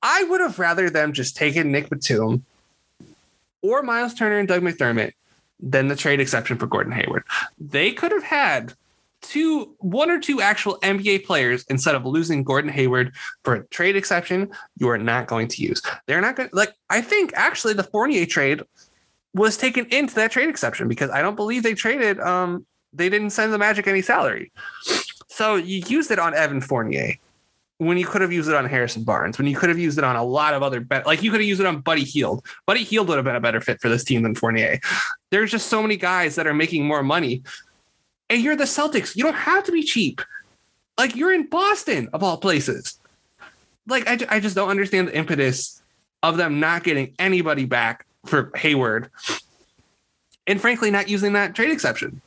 I 0.04 0.22
would 0.24 0.42
have 0.42 0.58
rather 0.58 0.90
them 0.90 1.14
just 1.14 1.34
taken 1.34 1.72
Nick 1.72 1.88
Batum 1.88 2.44
or 3.62 3.82
Miles 3.82 4.12
Turner 4.12 4.38
and 4.38 4.46
Doug 4.46 4.60
McDermott 4.60 5.14
than 5.58 5.88
the 5.88 5.96
trade 5.96 6.20
exception 6.20 6.58
for 6.58 6.66
Gordon 6.66 6.92
Hayward. 6.92 7.24
They 7.58 7.90
could 7.90 8.12
have 8.12 8.22
had 8.22 8.74
two, 9.22 9.74
one 9.78 10.10
or 10.10 10.20
two 10.20 10.42
actual 10.42 10.78
NBA 10.80 11.24
players 11.24 11.64
instead 11.70 11.94
of 11.94 12.04
losing 12.04 12.44
Gordon 12.44 12.70
Hayward 12.70 13.14
for 13.44 13.54
a 13.54 13.64
trade 13.68 13.96
exception 13.96 14.50
you 14.76 14.90
are 14.90 14.98
not 14.98 15.26
going 15.26 15.48
to 15.48 15.62
use. 15.62 15.80
They're 16.04 16.20
not 16.20 16.36
going 16.36 16.50
to, 16.50 16.54
like, 16.54 16.74
I 16.90 17.00
think 17.00 17.32
actually 17.34 17.72
the 17.72 17.82
Fournier 17.82 18.26
trade 18.26 18.60
was 19.32 19.56
taken 19.56 19.86
into 19.86 20.14
that 20.16 20.30
trade 20.30 20.50
exception 20.50 20.86
because 20.86 21.10
I 21.10 21.22
don't 21.22 21.34
believe 21.34 21.62
they 21.62 21.72
traded, 21.72 22.20
um, 22.20 22.66
they 22.92 23.08
didn't 23.08 23.30
send 23.30 23.54
the 23.54 23.58
Magic 23.58 23.86
any 23.86 24.02
salary. 24.02 24.52
So 25.28 25.56
you 25.56 25.82
used 25.88 26.10
it 26.10 26.18
on 26.18 26.34
Evan 26.34 26.60
Fournier 26.60 27.14
when 27.78 27.98
you 27.98 28.06
could 28.06 28.20
have 28.20 28.32
used 28.32 28.48
it 28.48 28.54
on 28.54 28.66
Harrison 28.66 29.02
Barnes, 29.02 29.36
when 29.36 29.46
you 29.46 29.56
could 29.56 29.68
have 29.68 29.78
used 29.78 29.98
it 29.98 30.04
on 30.04 30.16
a 30.16 30.24
lot 30.24 30.54
of 30.54 30.62
other 30.62 30.80
bet, 30.80 31.06
like 31.06 31.22
you 31.22 31.30
could 31.30 31.40
have 31.40 31.48
used 31.48 31.60
it 31.60 31.66
on 31.66 31.80
Buddy 31.80 32.04
Hield. 32.04 32.44
Buddy 32.66 32.84
Hield 32.84 33.08
would 33.08 33.16
have 33.16 33.24
been 33.24 33.36
a 33.36 33.40
better 33.40 33.60
fit 33.60 33.80
for 33.80 33.88
this 33.88 34.04
team 34.04 34.22
than 34.22 34.34
Fournier. 34.34 34.78
There's 35.30 35.50
just 35.50 35.66
so 35.66 35.82
many 35.82 35.96
guys 35.96 36.36
that 36.36 36.46
are 36.46 36.54
making 36.54 36.86
more 36.86 37.02
money. 37.02 37.42
And 38.30 38.42
you're 38.42 38.56
the 38.56 38.64
Celtics. 38.64 39.16
You 39.16 39.24
don't 39.24 39.34
have 39.34 39.64
to 39.64 39.72
be 39.72 39.82
cheap. 39.82 40.22
Like 40.96 41.16
you're 41.16 41.32
in 41.32 41.48
Boston 41.48 42.08
of 42.12 42.22
all 42.22 42.36
places. 42.36 42.98
Like 43.86 44.08
I, 44.08 44.36
I 44.36 44.40
just 44.40 44.54
don't 44.54 44.70
understand 44.70 45.08
the 45.08 45.16
impetus 45.16 45.82
of 46.22 46.36
them 46.36 46.60
not 46.60 46.84
getting 46.84 47.14
anybody 47.18 47.64
back 47.64 48.06
for 48.24 48.50
Hayward. 48.56 49.10
And 50.46 50.60
frankly, 50.60 50.90
not 50.90 51.08
using 51.08 51.32
that 51.32 51.54
trade 51.54 51.70
exception. 51.70 52.20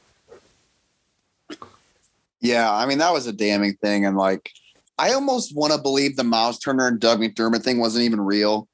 Yeah, 2.41 2.71
I 2.71 2.85
mean 2.85 2.99
that 2.99 3.13
was 3.13 3.25
a 3.25 3.33
damning 3.33 3.75
thing, 3.75 4.05
and 4.05 4.15
like 4.15 4.51
I 4.99 5.13
almost 5.13 5.55
want 5.55 5.73
to 5.73 5.79
believe 5.79 6.15
the 6.15 6.23
Miles 6.23 6.59
Turner 6.59 6.87
and 6.87 6.99
Doug 6.99 7.19
McDermott 7.19 7.63
thing 7.63 7.79
wasn't 7.79 8.05
even 8.05 8.19
real 8.19 8.67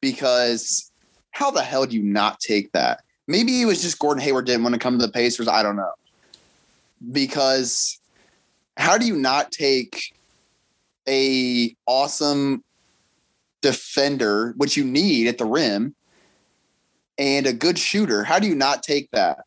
because 0.00 0.90
how 1.30 1.50
the 1.50 1.62
hell 1.62 1.86
do 1.86 1.96
you 1.96 2.02
not 2.02 2.40
take 2.40 2.72
that? 2.72 3.02
Maybe 3.28 3.62
it 3.62 3.66
was 3.66 3.80
just 3.80 3.98
Gordon 3.98 4.22
Hayward 4.22 4.46
didn't 4.46 4.64
want 4.64 4.74
to 4.74 4.80
come 4.80 4.98
to 4.98 5.06
the 5.06 5.12
Pacers. 5.12 5.46
I 5.46 5.62
don't 5.62 5.76
know. 5.76 5.92
Because 7.12 8.00
how 8.76 8.98
do 8.98 9.06
you 9.06 9.14
not 9.14 9.52
take 9.52 10.12
a 11.08 11.74
awesome 11.86 12.64
defender, 13.62 14.54
which 14.56 14.76
you 14.76 14.84
need 14.84 15.28
at 15.28 15.38
the 15.38 15.44
rim, 15.44 15.94
and 17.16 17.46
a 17.46 17.52
good 17.52 17.78
shooter? 17.78 18.24
How 18.24 18.40
do 18.40 18.48
you 18.48 18.54
not 18.56 18.82
take 18.82 19.08
that? 19.12 19.44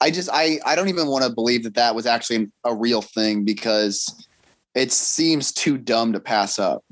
I 0.00 0.10
just 0.10 0.28
I 0.32 0.58
I 0.66 0.74
don't 0.74 0.88
even 0.88 1.06
want 1.06 1.24
to 1.24 1.30
believe 1.30 1.62
that 1.62 1.74
that 1.74 1.94
was 1.94 2.06
actually 2.06 2.50
a 2.64 2.74
real 2.74 3.00
thing 3.00 3.44
because 3.44 4.26
it 4.74 4.92
seems 4.92 5.52
too 5.52 5.78
dumb 5.78 6.12
to 6.12 6.20
pass 6.20 6.58
up. 6.58 6.84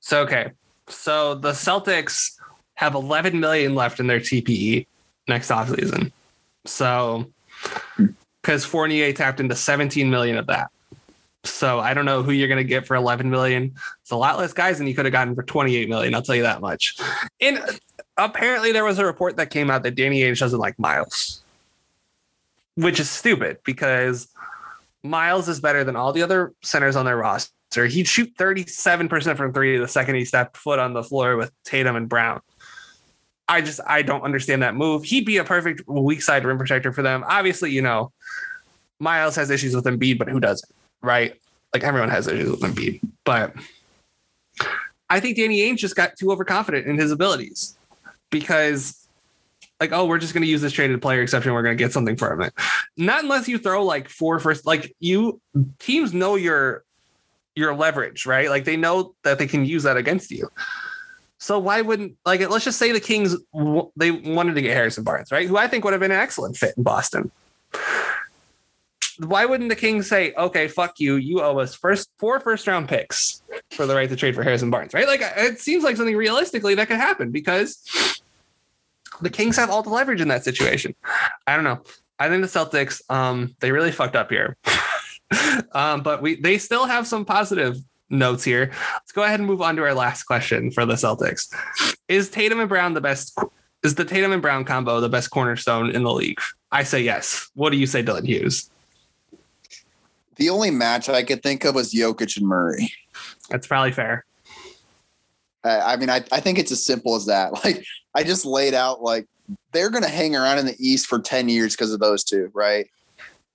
So 0.00 0.22
okay, 0.22 0.52
so 0.88 1.34
the 1.34 1.52
Celtics 1.52 2.38
have 2.74 2.94
11 2.94 3.38
million 3.38 3.74
left 3.74 4.00
in 4.00 4.06
their 4.06 4.20
TPE 4.20 4.86
next 5.28 5.50
offseason. 5.50 6.12
So 6.64 7.26
because 8.42 8.64
Fournier 8.64 9.12
tapped 9.12 9.40
into 9.40 9.54
17 9.54 10.10
million 10.10 10.36
of 10.36 10.46
that. 10.48 10.70
So 11.44 11.80
I 11.80 11.94
don't 11.94 12.04
know 12.04 12.22
who 12.22 12.32
you're 12.32 12.48
going 12.48 12.58
to 12.58 12.64
get 12.64 12.86
for 12.86 12.94
11 12.94 13.28
million. 13.30 13.74
It's 14.00 14.10
a 14.10 14.16
lot 14.16 14.38
less 14.38 14.52
guys 14.52 14.78
than 14.78 14.86
you 14.86 14.94
could 14.94 15.04
have 15.04 15.12
gotten 15.12 15.34
for 15.34 15.42
28 15.42 15.88
million. 15.88 16.14
I'll 16.14 16.22
tell 16.22 16.36
you 16.36 16.42
that 16.42 16.60
much. 16.60 16.96
And 17.40 17.60
apparently 18.16 18.72
there 18.72 18.84
was 18.84 18.98
a 18.98 19.04
report 19.04 19.36
that 19.36 19.50
came 19.50 19.70
out 19.70 19.82
that 19.82 19.94
Danny 19.94 20.20
Ainge 20.20 20.38
doesn't 20.38 20.58
like 20.58 20.78
Miles, 20.78 21.42
which 22.76 23.00
is 23.00 23.10
stupid 23.10 23.58
because 23.64 24.28
Miles 25.02 25.48
is 25.48 25.60
better 25.60 25.84
than 25.84 25.96
all 25.96 26.12
the 26.12 26.22
other 26.22 26.52
centers 26.62 26.96
on 26.96 27.04
their 27.04 27.16
roster. 27.16 27.86
He'd 27.86 28.06
shoot 28.06 28.34
37% 28.36 29.36
from 29.36 29.52
three 29.52 29.78
the 29.78 29.88
second 29.88 30.14
he 30.14 30.24
stepped 30.24 30.56
foot 30.56 30.78
on 30.78 30.92
the 30.92 31.02
floor 31.02 31.36
with 31.36 31.50
Tatum 31.64 31.96
and 31.96 32.08
Brown. 32.08 32.40
I 33.48 33.60
just 33.60 33.80
I 33.86 34.02
don't 34.02 34.22
understand 34.22 34.62
that 34.62 34.74
move. 34.74 35.04
He'd 35.04 35.26
be 35.26 35.38
a 35.38 35.44
perfect 35.44 35.82
weak 35.86 36.22
side 36.22 36.44
rim 36.44 36.58
protector 36.58 36.92
for 36.92 37.02
them. 37.02 37.24
Obviously, 37.26 37.70
you 37.70 37.82
know, 37.82 38.12
Miles 39.00 39.36
has 39.36 39.50
issues 39.50 39.74
with 39.74 39.84
Embiid, 39.84 40.18
but 40.18 40.28
who 40.28 40.38
doesn't, 40.38 40.72
right? 41.02 41.38
Like 41.74 41.82
everyone 41.82 42.08
has 42.08 42.26
issues 42.28 42.50
with 42.50 42.60
Embiid. 42.60 43.00
But 43.24 43.54
I 45.10 45.20
think 45.20 45.36
Danny 45.36 45.60
Ainge 45.60 45.78
just 45.78 45.96
got 45.96 46.16
too 46.16 46.30
overconfident 46.30 46.86
in 46.86 46.96
his 46.98 47.10
abilities 47.10 47.76
because, 48.30 49.01
like, 49.82 49.92
oh, 49.92 50.06
we're 50.06 50.18
just 50.18 50.32
going 50.32 50.42
to 50.44 50.48
use 50.48 50.60
this 50.60 50.72
traded 50.72 51.02
player 51.02 51.22
exception. 51.22 51.52
We're 51.52 51.64
going 51.64 51.76
to 51.76 51.84
get 51.84 51.92
something 51.92 52.16
from 52.16 52.40
it. 52.40 52.54
Not 52.96 53.24
unless 53.24 53.48
you 53.48 53.58
throw 53.58 53.84
like 53.84 54.08
four 54.08 54.38
first. 54.38 54.64
Like 54.64 54.94
you 55.00 55.40
teams 55.80 56.14
know 56.14 56.36
your 56.36 56.84
your 57.56 57.74
leverage, 57.74 58.24
right? 58.24 58.48
Like 58.48 58.64
they 58.64 58.76
know 58.76 59.14
that 59.24 59.38
they 59.38 59.48
can 59.48 59.64
use 59.64 59.82
that 59.82 59.96
against 59.96 60.30
you. 60.30 60.48
So 61.38 61.58
why 61.58 61.80
wouldn't 61.80 62.16
like 62.24 62.48
let's 62.48 62.64
just 62.64 62.78
say 62.78 62.92
the 62.92 63.00
Kings 63.00 63.34
they 63.96 64.12
wanted 64.12 64.54
to 64.54 64.62
get 64.62 64.76
Harrison 64.76 65.02
Barnes, 65.02 65.32
right? 65.32 65.48
Who 65.48 65.56
I 65.56 65.66
think 65.66 65.82
would 65.82 65.92
have 65.92 66.00
been 66.00 66.12
an 66.12 66.20
excellent 66.20 66.56
fit 66.56 66.74
in 66.76 66.84
Boston. 66.84 67.32
Why 69.18 69.44
wouldn't 69.44 69.68
the 69.68 69.76
Kings 69.76 70.08
say, 70.08 70.32
"Okay, 70.34 70.68
fuck 70.68 71.00
you. 71.00 71.16
You 71.16 71.42
owe 71.42 71.58
us 71.58 71.74
first 71.74 72.08
four 72.18 72.38
first 72.38 72.68
round 72.68 72.88
picks 72.88 73.42
for 73.72 73.86
the 73.86 73.94
right 73.96 74.08
to 74.08 74.14
trade 74.14 74.36
for 74.36 74.44
Harrison 74.44 74.70
Barnes." 74.70 74.94
Right? 74.94 75.08
Like 75.08 75.20
it 75.36 75.58
seems 75.58 75.82
like 75.82 75.96
something 75.96 76.16
realistically 76.16 76.76
that 76.76 76.86
could 76.86 76.96
happen 76.96 77.32
because 77.32 78.21
the 79.22 79.30
Kings 79.30 79.56
have 79.56 79.70
all 79.70 79.82
the 79.82 79.90
leverage 79.90 80.20
in 80.20 80.28
that 80.28 80.44
situation. 80.44 80.94
I 81.46 81.54
don't 81.54 81.64
know. 81.64 81.82
I 82.18 82.28
think 82.28 82.42
the 82.42 82.48
Celtics 82.48 83.02
um 83.10 83.54
they 83.60 83.72
really 83.72 83.92
fucked 83.92 84.16
up 84.16 84.30
here. 84.30 84.56
um, 85.72 86.02
but 86.02 86.22
we 86.22 86.40
they 86.40 86.58
still 86.58 86.86
have 86.86 87.06
some 87.06 87.24
positive 87.24 87.76
notes 88.10 88.44
here. 88.44 88.70
Let's 88.94 89.12
go 89.12 89.22
ahead 89.22 89.40
and 89.40 89.46
move 89.46 89.62
on 89.62 89.76
to 89.76 89.82
our 89.82 89.94
last 89.94 90.24
question 90.24 90.70
for 90.70 90.84
the 90.84 90.94
Celtics. 90.94 91.52
Is 92.08 92.30
Tatum 92.30 92.60
and 92.60 92.68
Brown 92.68 92.94
the 92.94 93.00
best? 93.00 93.38
Is 93.82 93.94
the 93.94 94.04
Tatum 94.04 94.32
and 94.32 94.42
Brown 94.42 94.64
combo 94.64 95.00
the 95.00 95.08
best 95.08 95.30
cornerstone 95.30 95.90
in 95.90 96.04
the 96.04 96.12
league? 96.12 96.38
I 96.70 96.84
say 96.84 97.00
yes. 97.00 97.50
What 97.54 97.70
do 97.70 97.76
you 97.76 97.86
say, 97.86 98.02
Dylan 98.02 98.26
Hughes? 98.26 98.70
The 100.36 100.50
only 100.50 100.70
match 100.70 101.08
I 101.08 101.22
could 101.22 101.42
think 101.42 101.64
of 101.64 101.74
was 101.74 101.92
Jokic 101.92 102.36
and 102.36 102.46
Murray. 102.46 102.92
That's 103.50 103.66
probably 103.66 103.92
fair. 103.92 104.24
I 105.64 105.96
mean, 105.96 106.10
I, 106.10 106.24
I 106.32 106.40
think 106.40 106.58
it's 106.58 106.72
as 106.72 106.84
simple 106.84 107.14
as 107.14 107.26
that. 107.26 107.52
Like, 107.64 107.84
I 108.14 108.22
just 108.22 108.44
laid 108.44 108.74
out 108.74 109.02
like 109.02 109.26
they're 109.72 109.90
going 109.90 110.04
to 110.04 110.10
hang 110.10 110.36
around 110.36 110.58
in 110.58 110.66
the 110.66 110.76
East 110.78 111.06
for 111.06 111.18
10 111.18 111.48
years 111.48 111.74
because 111.74 111.92
of 111.92 112.00
those 112.00 112.24
two, 112.24 112.50
right? 112.54 112.88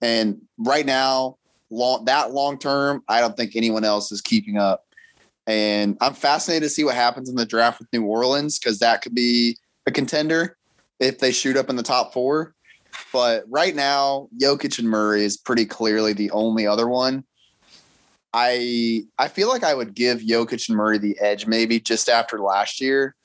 And 0.01 0.41
right 0.57 0.85
now, 0.85 1.37
long 1.69 2.05
that 2.05 2.31
long 2.31 2.57
term, 2.57 3.03
I 3.07 3.19
don't 3.19 3.35
think 3.35 3.55
anyone 3.55 3.83
else 3.83 4.11
is 4.11 4.21
keeping 4.21 4.57
up. 4.57 4.83
And 5.45 5.97
I'm 6.01 6.13
fascinated 6.13 6.63
to 6.63 6.69
see 6.69 6.83
what 6.83 6.95
happens 6.95 7.29
in 7.29 7.35
the 7.35 7.45
draft 7.45 7.79
with 7.79 7.87
New 7.93 8.03
Orleans 8.03 8.59
because 8.59 8.79
that 8.79 9.01
could 9.01 9.15
be 9.15 9.57
a 9.85 9.91
contender 9.91 10.57
if 10.99 11.19
they 11.19 11.31
shoot 11.31 11.55
up 11.55 11.69
in 11.69 11.77
the 11.77 11.83
top 11.83 12.13
four. 12.13 12.53
But 13.13 13.45
right 13.47 13.75
now, 13.75 14.27
Jokic 14.41 14.79
and 14.79 14.89
Murray 14.89 15.23
is 15.23 15.37
pretty 15.37 15.65
clearly 15.65 16.13
the 16.13 16.31
only 16.31 16.67
other 16.67 16.87
one. 16.87 17.23
I 18.33 19.05
I 19.17 19.29
feel 19.29 19.47
like 19.47 19.63
I 19.63 19.73
would 19.73 19.95
give 19.95 20.19
Jokic 20.19 20.67
and 20.67 20.77
Murray 20.77 20.97
the 20.97 21.17
edge 21.19 21.47
maybe 21.47 21.79
just 21.79 22.09
after 22.09 22.39
last 22.39 22.81
year. 22.81 23.15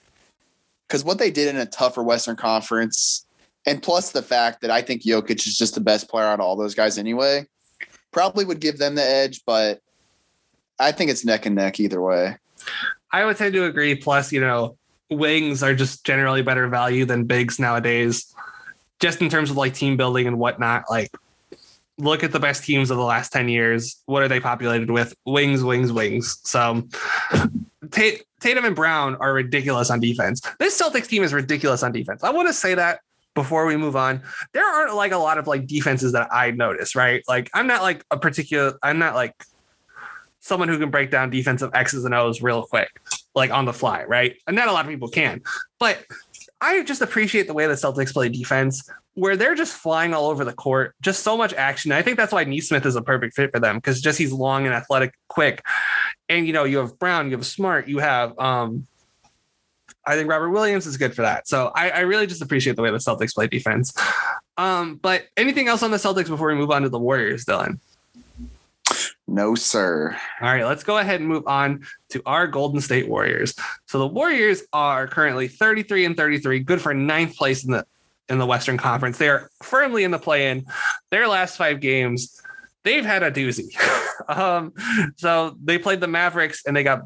Because 0.93 1.05
what 1.05 1.19
they 1.19 1.31
did 1.31 1.48
in 1.48 1.56
a 1.59 1.64
tougher 1.64 2.02
Western 2.02 2.36
Conference, 2.36 3.24
and 3.64 3.82
plus 3.82 4.12
the 4.12 4.20
fact 4.20 4.60
that 4.60 4.70
I 4.70 4.82
think 4.82 5.01
Jokic 5.01 5.47
is 5.47 5.56
just 5.56 5.74
the 5.74 5.81
best 5.81 6.06
player 6.06 6.27
out 6.27 6.39
of 6.39 6.44
all 6.44 6.55
those 6.55 6.74
guys 6.74 6.98
anyway 6.98 7.47
probably 8.10 8.44
would 8.44 8.60
give 8.60 8.77
them 8.77 8.94
the 8.94 9.02
edge, 9.02 9.40
but 9.47 9.81
I 10.78 10.93
think 10.93 11.10
it's 11.10 11.24
neck 11.24 11.47
and 11.47 11.56
neck 11.56 11.81
either 11.81 12.02
way. 12.02 12.36
I 13.10 13.24
would 13.24 13.39
tend 13.39 13.55
to 13.55 13.64
agree. 13.64 13.94
Plus, 13.94 14.32
you 14.32 14.43
know, 14.43 14.77
wings 15.09 15.62
are 15.62 15.74
just 15.74 16.05
generally 16.05 16.43
better 16.43 16.69
value 16.69 17.06
than 17.06 17.24
bigs 17.24 17.59
nowadays, 17.59 18.31
just 19.01 19.23
in 19.23 19.31
terms 19.31 19.51
of 19.51 19.56
like 19.56 19.73
team 19.73 19.97
building 19.97 20.27
and 20.27 20.39
whatnot. 20.39 20.85
Like, 20.90 21.10
look 21.97 22.23
at 22.23 22.32
the 22.32 22.40
best 22.40 22.64
teams 22.64 22.90
of 22.90 22.98
the 22.98 23.02
last 23.02 23.32
10 23.32 23.48
years. 23.48 24.02
What 24.05 24.23
are 24.23 24.28
they 24.28 24.40
populated 24.40 24.90
with? 24.90 25.14
Wings, 25.24 25.64
wings, 25.64 25.90
wings. 25.90 26.39
So, 26.44 26.86
Tatum 27.93 28.64
and 28.64 28.74
Brown 28.74 29.16
are 29.16 29.32
ridiculous 29.32 29.90
on 29.90 30.01
defense. 30.01 30.40
This 30.59 30.81
Celtics 30.81 31.06
team 31.06 31.23
is 31.23 31.32
ridiculous 31.32 31.82
on 31.82 31.93
defense. 31.93 32.24
I 32.24 32.31
want 32.31 32.48
to 32.48 32.55
say 32.55 32.74
that 32.74 33.01
before 33.35 33.64
we 33.66 33.77
move 33.77 33.97
on, 33.97 34.23
there 34.52 34.66
aren't 34.66 34.94
like 34.94 35.12
a 35.12 35.19
lot 35.19 35.39
of 35.39 35.47
like 35.47 35.66
defenses 35.66 36.12
that 36.12 36.28
I 36.32 36.51
notice, 36.51 36.94
right? 36.97 37.23
Like 37.28 37.51
I'm 37.55 37.66
not 37.66 37.82
like 37.82 38.05
a 38.10 38.19
particular, 38.19 38.78
I'm 38.82 38.98
not 38.98 39.14
like 39.14 39.35
someone 40.40 40.69
who 40.69 40.78
can 40.78 40.90
break 40.90 41.10
down 41.10 41.31
defensive 41.31 41.70
X's 41.73 42.05
and 42.05 42.14
O's 42.14 42.43
real 42.43 42.64
quick, 42.64 43.01
like 43.35 43.51
on 43.51 43.64
the 43.64 43.73
fly, 43.73 44.05
right? 44.05 44.36
And 44.47 44.56
not 44.56 44.69
a 44.69 44.73
lot 44.73 44.85
of 44.85 44.90
people 44.90 45.09
can. 45.09 45.43
But 45.78 46.05
I 46.60 46.82
just 46.82 47.01
appreciate 47.01 47.47
the 47.47 47.55
way 47.55 47.66
the 47.66 47.74
Celtics 47.74 48.12
play 48.12 48.28
defense, 48.28 48.89
where 49.14 49.36
they're 49.36 49.55
just 49.55 49.74
flying 49.74 50.14
all 50.14 50.30
over 50.30 50.44
the 50.44 50.52
court, 50.52 50.94
just 51.02 51.22
so 51.22 51.36
much 51.36 51.52
action. 51.52 51.93
I 51.93 52.02
think 52.02 52.16
that's 52.16 52.32
why 52.32 52.44
Nesmith 52.44 52.86
is 52.86 52.97
a 52.97 53.02
perfect 53.02 53.34
fit 53.34 53.51
for 53.52 53.60
them 53.60 53.76
because 53.76 54.01
just 54.01 54.18
he's 54.18 54.32
long 54.32 54.64
and 54.64 54.74
athletic, 54.74 55.14
quick. 55.28 55.62
And 56.28 56.47
you 56.47 56.52
know, 56.52 56.64
you 56.64 56.78
have 56.78 56.98
Brown, 56.98 57.30
you 57.30 57.36
have 57.36 57.47
Smart, 57.47 57.89
you 57.89 57.98
have 57.98 58.39
um 58.39 58.86
I 60.05 60.16
think 60.16 60.28
Robert 60.28 60.51
Williams 60.51 60.86
is 60.86 60.97
good 60.97 61.14
for 61.14 61.22
that. 61.22 61.47
So 61.47 61.70
I, 61.76 61.90
I, 61.90 62.01
really 62.01 62.26
just 62.26 62.43
appreciate 62.43 62.74
the 62.74 62.82
way 62.82 62.90
the 62.90 62.98
Celtics 62.98 63.34
play 63.34 63.47
defense. 63.47 63.94
Um, 64.56 64.97
but 64.97 65.26
anything 65.36 65.68
else 65.68 65.82
on 65.82 65.93
the 65.93 65.97
Celtics 65.97 66.28
before 66.28 66.48
we 66.48 66.55
move 66.55 66.72
on 66.72 66.82
to 66.82 66.89
the 66.89 66.98
Warriors, 66.98 67.44
Dylan? 67.44 67.78
No, 69.28 69.55
sir. 69.55 70.16
All 70.40 70.52
right, 70.52 70.64
let's 70.64 70.84
go 70.84 70.98
ahead 70.98 71.20
and 71.20 71.28
move 71.28 71.47
on 71.47 71.86
to 72.10 72.20
our 72.26 72.47
Golden 72.47 72.80
State 72.80 73.09
Warriors. 73.09 73.55
So 73.86 73.98
the 73.98 74.06
Warriors 74.06 74.62
are 74.72 75.06
currently 75.06 75.48
33 75.48 76.05
and 76.05 76.16
33, 76.16 76.60
good 76.60 76.80
for 76.80 76.93
ninth 76.93 77.36
place 77.36 77.64
in 77.64 77.70
the 77.70 77.86
in 78.28 78.39
the 78.39 78.47
Western 78.47 78.78
Conference. 78.78 79.19
They 79.19 79.28
are 79.28 79.51
firmly 79.62 80.05
in 80.05 80.11
the 80.11 80.19
play-in. 80.19 80.66
Their 81.11 81.28
last 81.28 81.57
five 81.57 81.81
games, 81.81 82.40
they've 82.82 83.05
had 83.05 83.23
a 83.23 83.31
doozy. 83.31 83.74
um, 84.28 84.73
so 85.16 85.57
they 85.62 85.78
played 85.78 86.01
the 86.01 86.09
Mavericks 86.09 86.65
and 86.66 86.77
they 86.77 86.82
got 86.82 87.03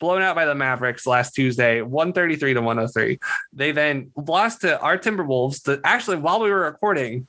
blown 0.00 0.22
out 0.22 0.34
by 0.34 0.44
the 0.44 0.54
Mavericks 0.54 1.06
last 1.06 1.34
Tuesday, 1.34 1.80
133 1.80 2.54
to 2.54 2.60
103. 2.60 3.18
They 3.52 3.72
then 3.72 4.10
lost 4.16 4.62
to 4.62 4.78
our 4.80 4.98
Timberwolves. 4.98 5.62
The, 5.62 5.80
actually, 5.84 6.18
while 6.18 6.40
we 6.40 6.50
were 6.50 6.62
recording 6.62 7.26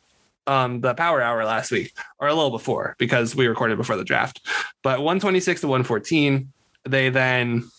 um, 0.48 0.82
the 0.82 0.94
Power 0.94 1.22
Hour 1.22 1.46
last 1.46 1.72
week, 1.72 1.94
or 2.20 2.28
a 2.28 2.34
little 2.34 2.52
before, 2.52 2.96
because 2.98 3.36
we 3.36 3.48
recorded 3.48 3.78
before 3.78 3.98
the 3.98 4.04
draft, 4.04 4.46
but 4.84 5.00
126 5.00 5.62
to 5.62 5.68
114. 5.68 6.52
They 6.88 7.10
then 7.10 7.70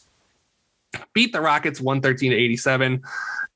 beat 1.13 1.33
the 1.33 1.41
Rockets 1.41 1.81
113 1.81 2.31
to 2.31 2.37
87. 2.37 3.03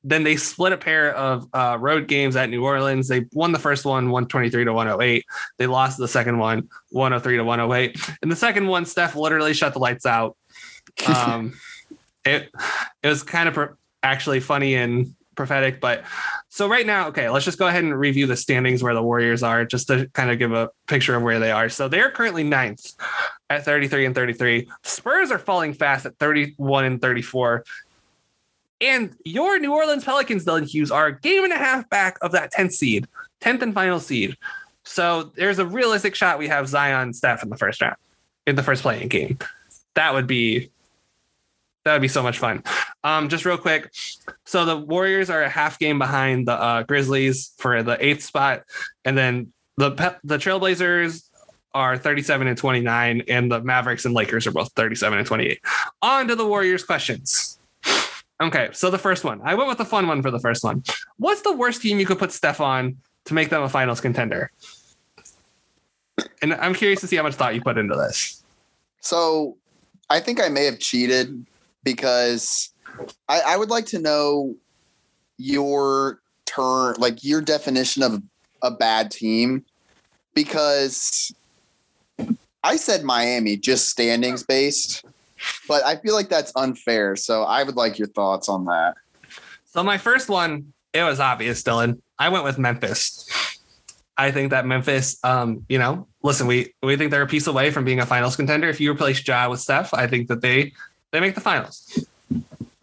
Then 0.03 0.23
they 0.23 0.35
split 0.35 0.73
a 0.73 0.77
pair 0.77 1.13
of 1.15 1.47
uh, 1.53 1.77
road 1.79 2.07
games 2.07 2.35
at 2.35 2.49
New 2.49 2.63
Orleans. 2.63 3.07
They 3.07 3.27
won 3.33 3.51
the 3.51 3.59
first 3.59 3.85
one 3.85 4.05
123 4.09 4.65
to 4.65 4.73
108. 4.73 5.25
They 5.57 5.67
lost 5.67 5.97
the 5.97 6.07
second 6.07 6.39
one 6.39 6.69
103 6.89 7.37
to 7.37 7.43
108. 7.43 8.17
And 8.21 8.31
the 8.31 8.35
second 8.35 8.67
one, 8.67 8.85
Steph 8.85 9.15
literally 9.15 9.53
shut 9.53 9.73
the 9.73 9.79
lights 9.79 10.05
out 10.05 10.35
um, 11.07 11.53
it 12.25 12.49
it 13.03 13.07
was 13.07 13.23
kind 13.23 13.47
of 13.47 13.55
pro- 13.55 13.75
actually 14.03 14.39
funny 14.39 14.75
and 14.75 15.15
prophetic. 15.35 15.79
But 15.79 16.03
so 16.53 16.67
right 16.67 16.85
now, 16.85 17.07
okay, 17.07 17.29
let's 17.29 17.45
just 17.45 17.57
go 17.57 17.67
ahead 17.67 17.85
and 17.85 17.97
review 17.97 18.27
the 18.27 18.35
standings 18.35 18.83
where 18.83 18.93
the 18.93 19.01
Warriors 19.01 19.41
are, 19.41 19.63
just 19.63 19.87
to 19.87 20.09
kind 20.09 20.29
of 20.29 20.37
give 20.37 20.51
a 20.51 20.69
picture 20.85 21.15
of 21.15 21.23
where 21.23 21.39
they 21.39 21.49
are. 21.49 21.69
So 21.69 21.87
they're 21.87 22.11
currently 22.11 22.43
ninth 22.43 22.91
at 23.49 23.63
33 23.63 24.07
and 24.07 24.13
33. 24.13 24.69
Spurs 24.83 25.31
are 25.31 25.39
falling 25.39 25.73
fast 25.73 26.05
at 26.05 26.17
31 26.17 26.83
and 26.83 27.01
34. 27.01 27.63
And 28.81 29.15
your 29.23 29.59
New 29.59 29.73
Orleans 29.73 30.03
Pelicans, 30.03 30.43
Dylan 30.43 30.69
Hughes, 30.69 30.91
are 30.91 31.07
a 31.07 31.17
game 31.17 31.45
and 31.45 31.53
a 31.53 31.57
half 31.57 31.89
back 31.89 32.17
of 32.21 32.33
that 32.33 32.51
10th 32.51 32.73
seed, 32.73 33.07
10th 33.39 33.61
and 33.61 33.73
final 33.73 34.01
seed. 34.01 34.35
So 34.83 35.31
there's 35.37 35.59
a 35.59 35.65
realistic 35.65 36.15
shot 36.15 36.37
we 36.37 36.49
have 36.49 36.67
Zion 36.67 37.13
Steph 37.13 37.43
in 37.43 37.49
the 37.49 37.57
first 37.57 37.81
round, 37.81 37.95
in 38.45 38.57
the 38.57 38.63
first 38.63 38.81
playing 38.81 39.07
game. 39.07 39.39
That 39.95 40.13
would 40.13 40.27
be 40.27 40.69
that 41.83 41.93
would 41.93 42.01
be 42.01 42.07
so 42.07 42.23
much 42.23 42.37
fun. 42.37 42.63
Um, 43.03 43.29
just 43.29 43.45
real 43.45 43.57
quick. 43.57 43.91
So 44.45 44.65
the 44.65 44.77
Warriors 44.77 45.29
are 45.29 45.41
a 45.41 45.49
half 45.49 45.79
game 45.79 45.97
behind 45.97 46.47
the 46.47 46.53
uh, 46.53 46.83
Grizzlies 46.83 47.53
for 47.57 47.81
the 47.83 48.03
eighth 48.03 48.23
spot, 48.23 48.63
and 49.05 49.17
then 49.17 49.51
the 49.77 49.91
the 50.23 50.37
Trailblazers 50.37 51.27
are 51.73 51.97
37 51.97 52.47
and 52.47 52.57
29, 52.57 53.23
and 53.27 53.51
the 53.51 53.61
Mavericks 53.61 54.05
and 54.05 54.13
Lakers 54.13 54.45
are 54.45 54.51
both 54.51 54.71
37 54.73 55.17
and 55.17 55.27
28. 55.27 55.59
On 56.01 56.27
to 56.27 56.35
the 56.35 56.45
Warriors 56.45 56.83
questions. 56.83 57.57
Okay, 58.41 58.69
so 58.73 58.89
the 58.89 58.97
first 58.97 59.23
one, 59.23 59.39
I 59.43 59.53
went 59.53 59.69
with 59.69 59.77
the 59.77 59.85
fun 59.85 60.07
one 60.07 60.21
for 60.21 60.31
the 60.31 60.39
first 60.39 60.63
one. 60.63 60.83
What's 61.17 61.41
the 61.41 61.53
worst 61.53 61.81
team 61.81 61.99
you 61.99 62.05
could 62.05 62.19
put 62.19 62.31
Steph 62.31 62.59
on 62.59 62.97
to 63.25 63.33
make 63.33 63.49
them 63.49 63.61
a 63.61 63.69
finals 63.69 64.01
contender? 64.01 64.51
And 66.41 66.53
I'm 66.55 66.73
curious 66.73 67.01
to 67.01 67.07
see 67.07 67.15
how 67.15 67.23
much 67.23 67.35
thought 67.35 67.55
you 67.55 67.61
put 67.61 67.77
into 67.77 67.95
this. 67.95 68.43
So 68.99 69.57
I 70.09 70.19
think 70.19 70.41
I 70.41 70.49
may 70.49 70.65
have 70.65 70.79
cheated 70.79 71.45
because 71.83 72.73
I, 73.27 73.41
I 73.41 73.57
would 73.57 73.69
like 73.69 73.85
to 73.87 73.99
know 73.99 74.55
your 75.37 76.21
turn, 76.45 76.95
like 76.97 77.23
your 77.23 77.41
definition 77.41 78.03
of 78.03 78.21
a 78.61 78.71
bad 78.71 79.11
team, 79.11 79.65
because 80.33 81.33
I 82.63 82.75
said 82.75 83.03
Miami 83.03 83.57
just 83.57 83.89
standings 83.89 84.43
based, 84.43 85.03
but 85.67 85.83
I 85.83 85.95
feel 85.97 86.13
like 86.13 86.29
that's 86.29 86.51
unfair. 86.55 87.15
So 87.15 87.43
I 87.43 87.63
would 87.63 87.75
like 87.75 87.97
your 87.97 88.07
thoughts 88.09 88.49
on 88.49 88.65
that. 88.65 88.95
So 89.65 89.83
my 89.83 89.97
first 89.97 90.29
one, 90.29 90.73
it 90.93 91.03
was 91.03 91.19
obvious, 91.19 91.63
Dylan. 91.63 92.01
I 92.19 92.29
went 92.29 92.43
with 92.43 92.59
Memphis. 92.59 93.27
I 94.17 94.29
think 94.29 94.51
that 94.51 94.67
Memphis, 94.67 95.17
um, 95.23 95.65
you 95.69 95.79
know, 95.79 96.07
listen, 96.21 96.45
we 96.45 96.73
we 96.83 96.97
think 96.97 97.09
they're 97.09 97.23
a 97.23 97.27
piece 97.27 97.47
away 97.47 97.71
from 97.71 97.85
being 97.85 97.99
a 97.99 98.05
finals 98.05 98.35
contender. 98.35 98.67
If 98.69 98.79
you 98.79 98.91
replace 98.91 99.25
Ja 99.25 99.49
with 99.49 99.61
Steph, 99.61 99.93
I 99.93 100.05
think 100.05 100.27
that 100.27 100.41
they 100.41 100.73
They 101.11 101.19
make 101.19 101.35
the 101.35 101.41
finals. 101.41 102.05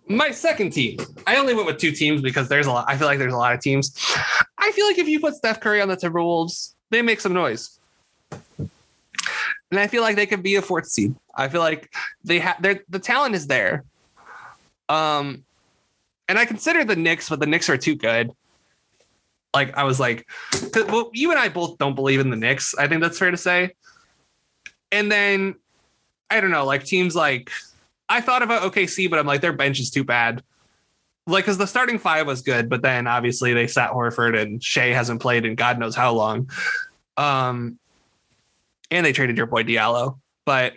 My 0.07 0.31
second 0.31 0.71
team. 0.71 0.99
I 1.27 1.37
only 1.37 1.55
went 1.55 1.67
with 1.67 1.79
two 1.79 1.93
teams 1.93 2.23
because 2.23 2.49
there's 2.49 2.67
a 2.67 2.73
lot. 2.73 2.87
I 2.89 2.97
feel 2.97 3.07
like 3.07 3.19
there's 3.19 3.35
a 3.35 3.39
lot 3.39 3.55
of 3.55 3.61
teams. 3.61 3.95
I 4.57 4.73
feel 4.73 4.87
like 4.87 4.99
if 4.99 5.09
you 5.09 5.21
put 5.21 5.35
Steph 5.35 5.61
Curry 5.61 5.81
on 5.81 5.89
the 5.89 5.97
Timberwolves, 5.97 6.75
they 6.91 7.03
make 7.03 7.21
some 7.21 7.35
noise. 7.35 7.79
And 9.71 9.79
I 9.79 9.87
feel 9.87 10.03
like 10.03 10.17
they 10.17 10.27
could 10.27 10.43
be 10.43 10.55
a 10.55 10.63
fourth 10.63 10.87
seed. 10.87 11.15
I 11.35 11.49
feel 11.49 11.61
like 11.61 11.93
they 12.25 12.39
have 12.39 12.63
the 12.63 12.99
talent 12.99 13.35
is 13.35 13.47
there. 13.47 13.85
Um, 14.89 15.45
and 16.27 16.39
I 16.39 16.47
consider 16.47 16.85
the 16.85 16.97
Knicks, 16.97 17.29
but 17.29 17.41
the 17.41 17.47
Knicks 17.47 17.69
are 17.69 17.77
too 17.77 17.95
good. 17.95 18.33
Like 19.55 19.77
I 19.77 19.85
was 19.85 20.01
like, 20.01 20.27
well, 20.75 21.11
you 21.13 21.31
and 21.31 21.39
I 21.39 21.49
both 21.49 21.79
don't 21.79 21.95
believe 21.95 22.21
in 22.21 22.31
the 22.31 22.37
Knicks. 22.37 22.75
I 22.75 22.89
think 22.89 23.03
that's 23.03 23.19
fair 23.19 23.31
to 23.31 23.37
say. 23.37 23.75
And 24.91 25.13
then 25.13 25.55
I 26.31 26.41
don't 26.41 26.51
know, 26.51 26.65
like 26.65 26.85
teams 26.85 27.15
like 27.15 27.51
I 28.09 28.21
thought 28.21 28.43
about 28.43 28.63
OKC, 28.63 29.11
but 29.11 29.19
I'm 29.19 29.27
like 29.27 29.41
their 29.41 29.53
bench 29.53 29.81
is 29.81 29.91
too 29.91 30.05
bad. 30.05 30.43
Like, 31.27 31.45
because 31.45 31.59
the 31.59 31.67
starting 31.67 31.99
five 31.99 32.27
was 32.27 32.41
good, 32.41 32.71
but 32.71 32.81
then 32.81 33.07
obviously 33.07 33.53
they 33.53 33.67
sat 33.67 33.91
Horford 33.91 34.41
and 34.41 34.63
Shai 34.63 34.87
hasn't 34.87 35.21
played 35.21 35.45
in 35.45 35.57
God 35.57 35.79
knows 35.79 35.95
how 35.95 36.15
long. 36.15 36.51
Um, 37.19 37.79
and 38.91 39.05
they 39.05 39.13
traded 39.13 39.37
your 39.37 39.47
boy 39.47 39.63
Diallo, 39.63 40.19
but 40.47 40.73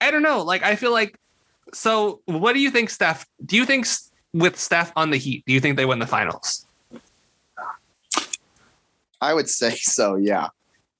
I 0.00 0.10
don't 0.10 0.22
know. 0.22 0.42
Like, 0.42 0.62
I 0.62 0.76
feel 0.76 0.92
like 0.92 1.18
so. 1.74 2.22
What 2.24 2.54
do 2.54 2.60
you 2.60 2.70
think, 2.70 2.88
Steph? 2.88 3.26
Do 3.44 3.56
you 3.56 3.66
think 3.66 3.86
with 4.32 4.58
Steph 4.58 4.92
on 4.96 5.10
the 5.10 5.18
Heat, 5.18 5.44
do 5.46 5.52
you 5.52 5.60
think 5.60 5.76
they 5.76 5.84
win 5.84 5.98
the 5.98 6.06
finals? 6.06 6.66
I 9.20 9.34
would 9.34 9.48
say 9.48 9.74
so. 9.74 10.14
Yeah. 10.14 10.48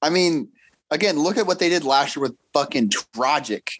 I 0.01 0.09
mean, 0.09 0.49
again, 0.91 1.17
look 1.17 1.37
at 1.37 1.47
what 1.47 1.59
they 1.59 1.69
did 1.69 1.83
last 1.83 2.15
year 2.15 2.23
with 2.23 2.35
fucking 2.53 2.89
Dragic. 2.89 3.79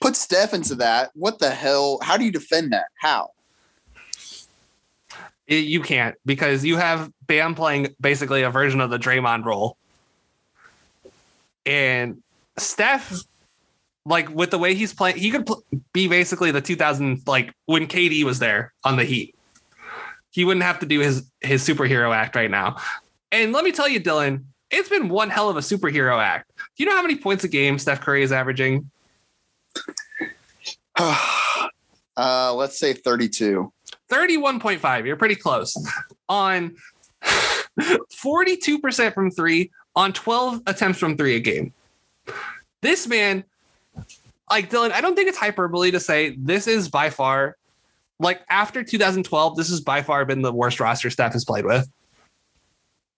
Put 0.00 0.16
Steph 0.16 0.54
into 0.54 0.74
that. 0.76 1.10
What 1.14 1.38
the 1.38 1.50
hell? 1.50 1.98
How 2.02 2.16
do 2.16 2.24
you 2.24 2.32
defend 2.32 2.72
that? 2.72 2.86
How? 2.96 3.30
You 5.48 5.80
can't 5.80 6.16
because 6.26 6.64
you 6.64 6.76
have 6.76 7.10
Bam 7.26 7.54
playing 7.54 7.94
basically 8.00 8.42
a 8.42 8.50
version 8.50 8.80
of 8.80 8.90
the 8.90 8.98
Draymond 8.98 9.44
role. 9.44 9.76
And 11.64 12.22
Steph, 12.58 13.12
like 14.04 14.28
with 14.34 14.50
the 14.50 14.58
way 14.58 14.74
he's 14.74 14.92
playing, 14.92 15.18
he 15.18 15.30
could 15.30 15.46
pl- 15.46 15.62
be 15.92 16.08
basically 16.08 16.50
the 16.50 16.60
2000, 16.60 17.22
like 17.26 17.52
when 17.66 17.86
KD 17.86 18.24
was 18.24 18.38
there 18.38 18.72
on 18.84 18.96
the 18.96 19.04
Heat. 19.04 19.34
He 20.30 20.44
wouldn't 20.44 20.64
have 20.64 20.80
to 20.80 20.86
do 20.86 21.00
his 21.00 21.30
his 21.40 21.66
superhero 21.66 22.14
act 22.14 22.36
right 22.36 22.50
now. 22.50 22.76
And 23.32 23.52
let 23.52 23.64
me 23.64 23.72
tell 23.72 23.88
you, 23.88 24.00
Dylan, 24.00 24.44
it's 24.70 24.88
been 24.88 25.08
one 25.08 25.30
hell 25.30 25.48
of 25.48 25.56
a 25.56 25.60
superhero 25.60 26.20
act. 26.22 26.50
Do 26.56 26.82
you 26.82 26.86
know 26.86 26.96
how 26.96 27.02
many 27.02 27.16
points 27.16 27.44
a 27.44 27.48
game 27.48 27.78
Steph 27.78 28.00
Curry 28.00 28.22
is 28.22 28.32
averaging? 28.32 28.90
uh, 30.96 32.54
let's 32.54 32.78
say 32.78 32.92
32. 32.92 33.72
31.5. 34.10 35.06
You're 35.06 35.16
pretty 35.16 35.34
close. 35.34 35.76
On 36.28 36.74
42% 37.80 39.14
from 39.14 39.30
three, 39.30 39.70
on 39.94 40.12
12 40.12 40.62
attempts 40.66 40.98
from 40.98 41.16
three 41.16 41.36
a 41.36 41.40
game. 41.40 41.72
This 42.82 43.06
man, 43.06 43.44
like 44.50 44.70
Dylan, 44.70 44.92
I 44.92 45.00
don't 45.00 45.14
think 45.14 45.28
it's 45.28 45.38
hyperbole 45.38 45.90
to 45.90 46.00
say 46.00 46.36
this 46.38 46.66
is 46.66 46.88
by 46.88 47.10
far, 47.10 47.56
like 48.18 48.42
after 48.48 48.82
2012, 48.82 49.56
this 49.56 49.70
has 49.70 49.80
by 49.80 50.02
far 50.02 50.24
been 50.24 50.42
the 50.42 50.52
worst 50.52 50.80
roster 50.80 51.10
Steph 51.10 51.32
has 51.32 51.44
played 51.44 51.64
with. 51.64 51.90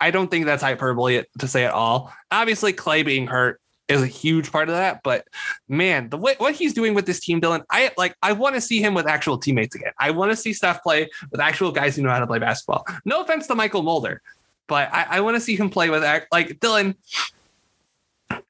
I 0.01 0.11
don't 0.11 0.31
think 0.31 0.47
that's 0.47 0.63
hyperbole 0.63 1.23
to 1.39 1.49
say 1.49 1.65
at 1.65 1.73
all. 1.73 2.13
Obviously, 2.31 2.73
Clay 2.73 3.03
being 3.03 3.27
hurt 3.27 3.61
is 3.89 4.03
a 4.03 4.07
huge 4.07 4.53
part 4.53 4.69
of 4.69 4.75
that. 4.75 5.03
But 5.03 5.27
man, 5.69 6.11
the 6.11 6.17
way 6.17 6.35
what 6.39 6.55
he's 6.55 6.75
doing 6.75 6.95
with 6.95 7.07
this 7.07 7.21
team, 7.21 7.41
Dylan, 7.41 7.65
I 7.71 7.91
like 7.97 8.17
I 8.23 8.33
want 8.33 8.55
to 8.55 8.61
see 8.61 8.81
him 8.81 8.95
with 8.95 9.07
actual 9.07 9.39
teammates 9.39 9.75
again. 9.75 9.93
I 9.99 10.11
want 10.11 10.31
to 10.31 10.37
see 10.37 10.53
Steph 10.53 10.83
play 10.83 11.09
with 11.31 11.41
actual 11.41 11.73
guys 11.73 11.97
who 11.97 12.03
know 12.03 12.11
how 12.11 12.21
to 12.21 12.27
play 12.27 12.39
basketball. 12.39 12.87
No 13.05 13.23
offense 13.23 13.47
to 13.49 13.55
Mychal 13.55 13.83
Mulder, 13.83 14.23
but 14.67 14.93
I, 14.93 15.07
I 15.11 15.21
want 15.21 15.37
to 15.37 15.41
see 15.41 15.57
him 15.57 15.71
play 15.71 15.91
with 15.91 16.03
like 16.31 16.61
Dylan. 16.61 16.95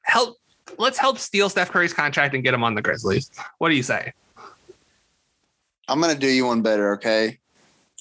Help 0.01 0.37
let's 0.77 0.97
help 0.97 1.17
steal 1.17 1.49
Steph 1.49 1.71
Curry's 1.71 1.93
contract 1.93 2.35
and 2.35 2.43
get 2.43 2.53
him 2.53 2.63
on 2.63 2.75
the 2.75 2.81
Grizzlies. 2.81 3.31
What 3.57 3.69
do 3.69 3.75
you 3.75 3.83
say? 3.83 4.13
I'm 5.87 5.99
gonna 6.01 6.15
do 6.15 6.27
you 6.27 6.45
one 6.45 6.61
better, 6.61 6.93
okay? 6.93 7.39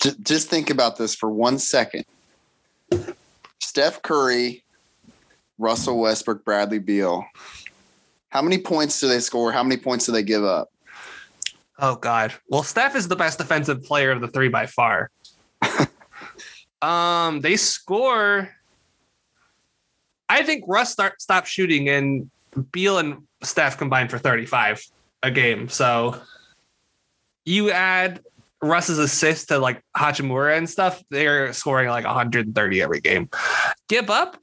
J- 0.03 0.15
just 0.23 0.49
think 0.49 0.71
about 0.71 0.97
this 0.97 1.15
for 1.15 1.31
one 1.31 1.59
second. 1.59 2.05
Steph 3.61 4.03
Curry 4.03 4.65
Russell 5.59 5.99
Westbrook, 5.99 6.45
Bradley 6.45 6.79
Beal. 6.79 7.25
How 8.31 8.43
many 8.43 8.59
points 8.59 9.01
do 9.01 9.09
they 9.09 9.21
score? 9.21 9.53
How 9.53 9.63
many 9.63 9.77
points 9.77 10.07
do 10.07 10.13
they 10.13 10.23
give 10.23 10.45
up? 10.45 10.71
Oh 11.79 11.97
God. 11.97 12.35
Well, 12.49 12.63
Steph 12.63 12.97
is 12.97 13.09
the 13.09 13.17
best 13.17 13.39
defensive 13.39 13.85
player 13.85 14.11
of 14.11 14.21
the 14.21 14.29
three 14.29 14.49
by 14.49 14.67
far. 14.67 15.11
um, 16.83 17.41
they 17.41 17.57
score. 17.57 18.51
I 20.29 20.43
think 20.43 20.65
Russ 20.67 20.93
start 20.93 21.21
stop 21.23 21.47
shooting 21.47 21.89
and 21.89 22.31
Beal 22.73 22.99
and 22.99 23.27
Steph 23.43 23.79
combined 23.79 24.11
for 24.11 24.19
35 24.19 24.85
a 25.23 25.31
game. 25.31 25.69
So 25.69 26.21
you 27.45 27.71
add 27.71 28.21
Russ's 28.61 28.99
assist 28.99 29.49
to 29.49 29.59
like 29.59 29.83
Hachimura 29.97 30.57
and 30.57 30.69
stuff, 30.69 31.03
they're 31.11 31.53
scoring 31.53 31.89
like 31.89 32.05
130 32.05 32.83
every 32.83 33.01
game. 33.01 33.31
Give 33.89 34.11
up 34.11 34.37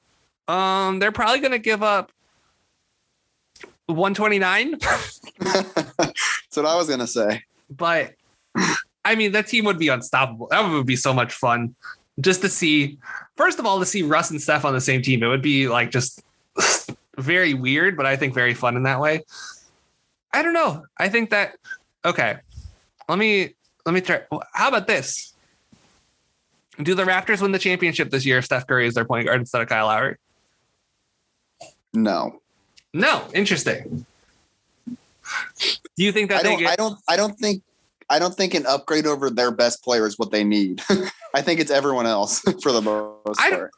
um, 0.48 1.00
they're 1.00 1.12
probably 1.12 1.40
going 1.40 1.52
to 1.52 1.60
give 1.60 1.84
up 1.84 2.12
129. 3.88 4.72
That's 5.40 6.12
what 6.56 6.66
I 6.66 6.76
was 6.76 6.88
going 6.88 7.00
to 7.00 7.08
say. 7.08 7.44
But 7.70 8.14
I 9.04 9.16
mean, 9.16 9.32
that 9.34 9.48
team 9.48 9.66
would 9.66 9.80
be 9.80 9.90
unstoppable. 9.90 10.48
That 10.48 10.68
would 10.68 10.86
be 10.86 10.96
so 10.96 11.14
much 11.14 11.34
fun 11.34 11.76
just 12.20 12.42
to 12.42 12.50
see. 12.50 12.98
First 13.36 13.60
of 13.60 13.66
all, 13.66 13.80
to 13.80 13.86
see 13.86 14.02
Russ 14.02 14.32
and 14.32 14.42
Steph 14.42 14.66
on 14.66 14.74
the 14.74 14.82
same 14.82 15.02
team, 15.02 15.24
it 15.24 15.28
would 15.28 15.42
be 15.42 15.68
like 15.68 15.92
just 15.92 16.24
very 17.18 17.54
weird, 17.54 17.98
but 17.98 18.06
I 18.06 18.16
think 18.16 18.34
very 18.34 18.54
fun 18.54 18.76
in 18.76 18.84
that 18.84 19.00
way. 19.00 19.24
I 20.34 20.42
don't 20.42 20.54
know. 20.54 20.84
I 20.98 21.10
think 21.10 21.30
that 21.30 21.56
okay. 22.04 22.38
Let 23.08 23.18
me 23.18 23.54
let 23.86 23.94
me 23.94 24.02
try. 24.02 24.24
How 24.54 24.70
about 24.70 24.88
this? 24.88 25.34
Do 26.82 26.94
the 26.94 27.04
Raptors 27.04 27.42
win 27.42 27.54
the 27.54 27.60
championship 27.60 28.10
this 28.10 28.26
year 28.26 28.40
if 28.40 28.46
Steph 28.46 28.68
Curry 28.68 28.88
is 28.88 28.96
their 28.96 29.06
point 29.06 29.28
guard 29.28 29.40
instead 29.40 29.62
of 29.62 29.70
Kyle 29.70 29.86
Lowry? 29.86 30.18
No. 31.96 32.42
No. 32.94 33.28
Interesting. 33.34 34.06
Do 34.86 36.04
you 36.04 36.12
think 36.12 36.30
that 36.30 36.42
I 36.42 36.44
don't, 36.44 36.60
get- 36.60 36.72
I 36.72 36.76
don't 36.76 37.00
I 37.08 37.16
don't 37.16 37.38
think 37.40 37.64
I 38.10 38.20
don't 38.20 38.36
think 38.36 38.54
an 38.54 38.66
upgrade 38.66 39.08
over 39.08 39.30
their 39.30 39.52
best 39.52 39.84
player 39.84 40.06
is 40.06 40.20
what 40.20 40.32
they 40.32 40.44
need. 40.44 40.82
I 41.34 41.42
think 41.42 41.60
it's 41.60 41.72
everyone 41.72 42.06
else 42.06 42.40
for 42.62 42.72
the 42.72 42.82
most 42.82 43.40
I, 43.40 43.50
part. 43.50 43.72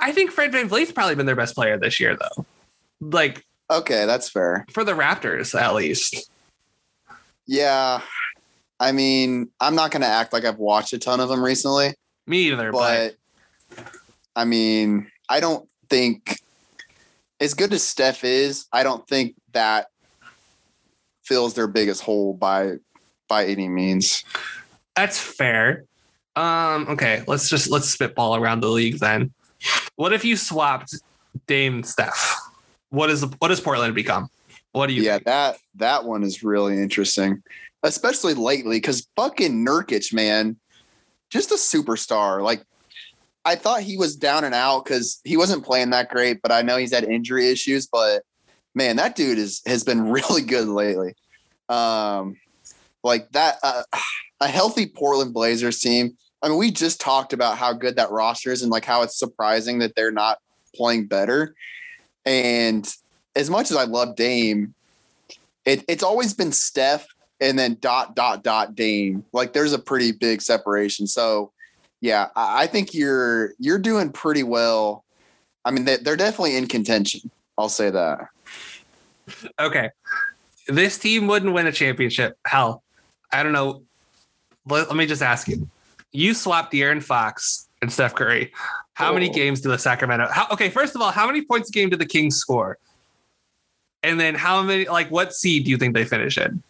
I 0.00 0.12
think 0.12 0.30
Fred 0.30 0.52
VanVleet's 0.52 0.92
probably 0.92 1.14
been 1.14 1.26
their 1.26 1.36
best 1.36 1.54
player 1.54 1.76
this 1.78 1.98
year 1.98 2.16
though. 2.16 2.46
Like 3.00 3.44
Okay, 3.70 4.04
that's 4.04 4.28
fair. 4.28 4.66
For 4.70 4.84
the 4.84 4.92
Raptors 4.92 5.58
at 5.58 5.74
least. 5.74 6.30
Yeah. 7.46 8.02
I 8.78 8.92
mean, 8.92 9.48
I'm 9.60 9.74
not 9.74 9.92
going 9.92 10.02
to 10.02 10.08
act 10.08 10.32
like 10.32 10.44
I've 10.44 10.58
watched 10.58 10.92
a 10.92 10.98
ton 10.98 11.20
of 11.20 11.28
them 11.28 11.42
recently. 11.42 11.94
Me 12.26 12.48
either, 12.48 12.72
but, 12.72 13.14
but 13.70 13.86
I 14.36 14.44
mean, 14.44 15.10
I 15.28 15.40
don't 15.40 15.68
think 15.88 16.38
as 17.42 17.54
good 17.54 17.72
as 17.72 17.82
Steph 17.82 18.22
is, 18.22 18.66
I 18.72 18.84
don't 18.84 19.06
think 19.08 19.34
that 19.52 19.88
fills 21.24 21.54
their 21.54 21.66
biggest 21.66 22.02
hole 22.02 22.34
by 22.34 22.74
by 23.28 23.46
any 23.46 23.68
means. 23.68 24.24
That's 24.94 25.18
fair. 25.18 25.84
Um, 26.36 26.86
okay, 26.88 27.24
let's 27.26 27.50
just 27.50 27.68
let's 27.68 27.88
spitball 27.88 28.36
around 28.36 28.60
the 28.60 28.68
league 28.68 29.00
then. 29.00 29.32
What 29.96 30.12
if 30.12 30.24
you 30.24 30.36
swapped 30.36 30.94
Dame 31.46 31.82
Steph? 31.82 32.38
What 32.90 33.10
is 33.10 33.24
what 33.38 33.48
does 33.48 33.60
Portland 33.60 33.94
become? 33.94 34.28
What 34.70 34.86
do 34.86 34.92
you? 34.94 35.02
Yeah, 35.02 35.14
think? 35.14 35.24
that 35.24 35.56
that 35.76 36.04
one 36.04 36.22
is 36.22 36.44
really 36.44 36.80
interesting, 36.80 37.42
especially 37.82 38.34
lately 38.34 38.76
because 38.76 39.08
fucking 39.16 39.66
Nurkic, 39.66 40.12
man, 40.12 40.56
just 41.28 41.50
a 41.50 41.54
superstar. 41.54 42.40
Like 42.42 42.62
I 43.44 43.56
thought 43.56 43.82
he 43.82 43.96
was 43.96 44.16
down 44.16 44.44
and 44.44 44.54
out 44.54 44.84
because 44.84 45.20
he 45.24 45.36
wasn't 45.36 45.64
playing 45.64 45.90
that 45.90 46.10
great, 46.10 46.40
but 46.42 46.52
I 46.52 46.62
know 46.62 46.76
he's 46.76 46.94
had 46.94 47.04
injury 47.04 47.48
issues. 47.48 47.86
But 47.86 48.22
man, 48.74 48.96
that 48.96 49.16
dude 49.16 49.38
is 49.38 49.62
has 49.66 49.84
been 49.84 50.02
really 50.10 50.42
good 50.42 50.68
lately. 50.68 51.14
Um, 51.68 52.36
like 53.02 53.30
that, 53.32 53.56
uh, 53.62 53.82
a 54.40 54.48
healthy 54.48 54.86
Portland 54.86 55.34
Blazers 55.34 55.80
team. 55.80 56.16
I 56.42 56.48
mean, 56.48 56.58
we 56.58 56.70
just 56.70 57.00
talked 57.00 57.32
about 57.32 57.56
how 57.56 57.72
good 57.72 57.96
that 57.96 58.10
roster 58.10 58.50
is 58.50 58.62
and 58.62 58.70
like 58.70 58.84
how 58.84 59.02
it's 59.02 59.18
surprising 59.18 59.78
that 59.78 59.94
they're 59.94 60.10
not 60.10 60.38
playing 60.74 61.06
better. 61.06 61.54
And 62.26 62.92
as 63.36 63.48
much 63.48 63.70
as 63.70 63.76
I 63.76 63.84
love 63.84 64.16
Dame, 64.16 64.74
it, 65.64 65.84
it's 65.88 66.02
always 66.02 66.34
been 66.34 66.52
Steph 66.52 67.06
and 67.40 67.58
then 67.58 67.76
dot 67.80 68.16
dot 68.16 68.42
dot 68.42 68.74
Dame. 68.74 69.24
Like 69.32 69.52
there's 69.52 69.72
a 69.72 69.78
pretty 69.78 70.12
big 70.12 70.42
separation. 70.42 71.06
So 71.06 71.52
yeah, 72.02 72.28
I 72.34 72.66
think 72.66 72.92
you're 72.92 73.54
you're 73.58 73.78
doing 73.78 74.10
pretty 74.10 74.42
well. 74.42 75.04
I 75.64 75.70
mean, 75.70 75.84
they're 75.84 76.16
definitely 76.16 76.56
in 76.56 76.66
contention. 76.66 77.30
I'll 77.56 77.68
say 77.68 77.90
that. 77.90 78.26
Okay, 79.60 79.90
this 80.66 80.98
team 80.98 81.28
wouldn't 81.28 81.54
win 81.54 81.68
a 81.68 81.72
championship. 81.72 82.36
Hell, 82.44 82.82
I 83.32 83.44
don't 83.44 83.52
know. 83.52 83.82
Let, 84.66 84.88
let 84.88 84.96
me 84.96 85.06
just 85.06 85.22
ask 85.22 85.46
you. 85.46 85.68
You 86.10 86.34
swapped 86.34 86.72
De'Aaron 86.72 87.02
Fox 87.02 87.68
and 87.80 87.90
Steph 87.90 88.16
Curry. 88.16 88.52
How 88.94 89.12
many 89.14 89.30
Oh. 89.30 89.32
games 89.32 89.60
do 89.60 89.68
the 89.70 89.78
Sacramento? 89.78 90.26
How, 90.30 90.48
okay, 90.50 90.68
first 90.70 90.96
of 90.96 91.00
all, 91.00 91.12
how 91.12 91.26
many 91.26 91.42
points 91.42 91.68
a 91.68 91.72
game 91.72 91.88
did 91.88 92.00
the 92.00 92.06
Kings 92.06 92.36
score? 92.36 92.78
And 94.02 94.18
then 94.18 94.34
how 94.34 94.60
many? 94.62 94.86
Like, 94.86 95.08
what 95.12 95.32
seed 95.32 95.64
do 95.64 95.70
you 95.70 95.78
think 95.78 95.94
they 95.94 96.04
finish 96.04 96.36
in? 96.36 96.62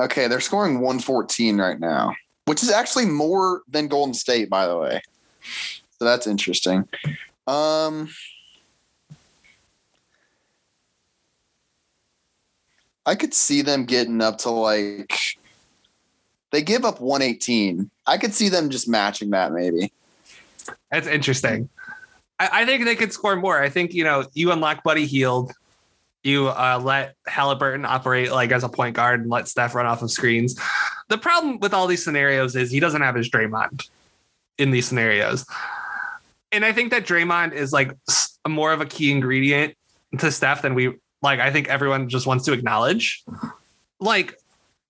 Okay, 0.00 0.26
they're 0.26 0.40
scoring 0.40 0.80
114 0.80 1.58
right 1.60 1.78
now, 1.78 2.14
which 2.46 2.62
is 2.62 2.70
actually 2.70 3.06
more 3.06 3.62
than 3.68 3.88
Golden 3.88 4.14
State, 4.14 4.50
by 4.50 4.66
the 4.66 4.76
way. 4.76 5.02
So 5.98 6.04
that's 6.04 6.26
interesting. 6.26 6.88
Um, 7.46 8.08
I 13.06 13.14
could 13.14 13.34
see 13.34 13.62
them 13.62 13.84
getting 13.84 14.20
up 14.20 14.38
to 14.38 14.50
like 14.50 15.18
they 16.52 16.62
give 16.62 16.84
up 16.84 17.00
118. 17.00 17.90
I 18.06 18.18
could 18.18 18.34
see 18.34 18.48
them 18.48 18.70
just 18.70 18.88
matching 18.88 19.30
that 19.30 19.52
maybe. 19.52 19.92
That's 20.90 21.06
interesting. 21.06 21.68
I, 22.38 22.62
I 22.62 22.66
think 22.66 22.84
they 22.84 22.96
could 22.96 23.12
score 23.12 23.36
more. 23.36 23.60
I 23.62 23.68
think 23.68 23.94
you 23.94 24.04
know 24.04 24.24
you 24.34 24.52
unlock 24.52 24.82
Buddy 24.82 25.06
Hield. 25.06 25.52
You 26.22 26.48
uh, 26.48 26.80
let 26.82 27.14
Halliburton 27.26 27.84
operate 27.84 28.30
like 28.30 28.52
as 28.52 28.64
a 28.64 28.68
point 28.68 28.94
guard 28.94 29.20
and 29.20 29.30
let 29.30 29.48
Steph 29.48 29.74
run 29.74 29.86
off 29.86 30.02
of 30.02 30.10
screens. 30.10 30.58
The 31.08 31.18
problem 31.18 31.58
with 31.60 31.72
all 31.72 31.86
these 31.86 32.04
scenarios 32.04 32.54
is 32.56 32.70
he 32.70 32.80
doesn't 32.80 33.00
have 33.00 33.14
his 33.14 33.30
Draymond 33.30 33.88
in 34.58 34.70
these 34.70 34.86
scenarios, 34.86 35.46
and 36.52 36.64
I 36.64 36.72
think 36.72 36.90
that 36.90 37.06
Draymond 37.06 37.52
is 37.52 37.72
like 37.72 37.92
more 38.46 38.72
of 38.72 38.80
a 38.80 38.86
key 38.86 39.10
ingredient 39.10 39.74
to 40.18 40.30
Steph 40.30 40.62
than 40.62 40.74
we 40.74 40.94
like. 41.22 41.40
I 41.40 41.50
think 41.50 41.68
everyone 41.68 42.08
just 42.08 42.26
wants 42.26 42.44
to 42.44 42.52
acknowledge. 42.52 43.24
Like 43.98 44.34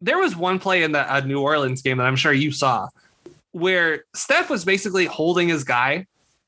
there 0.01 0.19
was 0.19 0.35
one 0.35 0.59
play 0.59 0.83
in 0.83 0.93
the 0.93 1.13
uh, 1.13 1.21
New 1.21 1.41
Orleans 1.41 1.83
game 1.83 1.99
that 1.99 2.07
I'm 2.07 2.17
sure 2.17 2.33
you 2.33 2.51
saw 2.53 2.89
where 3.53 4.05
Steph 4.15 4.51
was 4.51 4.65
basically 4.65 5.07
holding 5.07 5.49
his 5.49 5.65
guy 5.65 6.07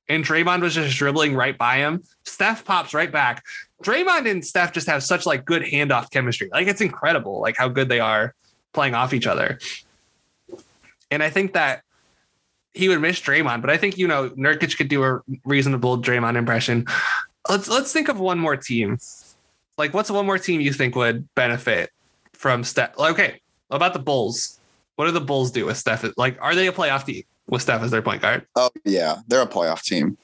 and 0.08 0.24
Draymond 0.24 0.62
was 0.62 0.74
just 0.74 0.96
dribbling 0.96 1.34
right 1.34 1.56
by 1.56 1.76
him. 1.78 2.02
Steph 2.24 2.64
pops 2.64 2.94
right 2.94 3.10
back. 3.10 3.44
Draymond 3.82 4.30
and 4.30 4.44
Steph 4.44 4.72
just 4.72 4.86
have 4.86 5.02
such 5.02 5.26
like 5.26 5.44
good 5.44 5.62
handoff 5.62 6.10
chemistry. 6.10 6.48
Like 6.52 6.66
it's 6.66 6.80
incredible, 6.80 7.40
like 7.40 7.56
how 7.56 7.68
good 7.68 7.88
they 7.88 8.00
are 8.00 8.34
playing 8.72 8.94
off 8.94 9.12
each 9.12 9.26
other. 9.26 9.58
And 11.10 11.22
I 11.22 11.30
think 11.30 11.52
that 11.54 11.82
he 12.74 12.88
would 12.88 13.00
miss 13.00 13.20
Draymond, 13.20 13.60
but 13.60 13.70
I 13.70 13.76
think 13.76 13.98
you 13.98 14.08
know 14.08 14.30
Nurkic 14.30 14.76
could 14.76 14.88
do 14.88 15.04
a 15.04 15.20
reasonable 15.44 16.00
Draymond 16.00 16.36
impression. 16.36 16.86
Let's 17.48 17.68
let's 17.68 17.92
think 17.92 18.08
of 18.08 18.18
one 18.18 18.38
more 18.38 18.56
team. 18.56 18.98
Like, 19.76 19.94
what's 19.94 20.10
one 20.10 20.26
more 20.26 20.38
team 20.38 20.60
you 20.60 20.72
think 20.72 20.94
would 20.94 21.32
benefit 21.34 21.90
from 22.32 22.62
Steph? 22.62 22.96
Okay, 22.98 23.40
about 23.70 23.92
the 23.94 23.98
Bulls. 23.98 24.60
What 24.96 25.06
do 25.06 25.10
the 25.10 25.20
Bulls 25.20 25.50
do 25.50 25.66
with 25.66 25.76
Steph? 25.76 26.04
Like, 26.16 26.38
are 26.40 26.54
they 26.54 26.66
a 26.66 26.72
playoff 26.72 27.04
team 27.04 27.24
with 27.48 27.62
Steph 27.62 27.82
as 27.82 27.90
their 27.90 28.02
point 28.02 28.22
guard? 28.22 28.46
Oh 28.56 28.70
yeah, 28.84 29.16
they're 29.28 29.42
a 29.42 29.46
playoff 29.46 29.82
team. 29.82 30.16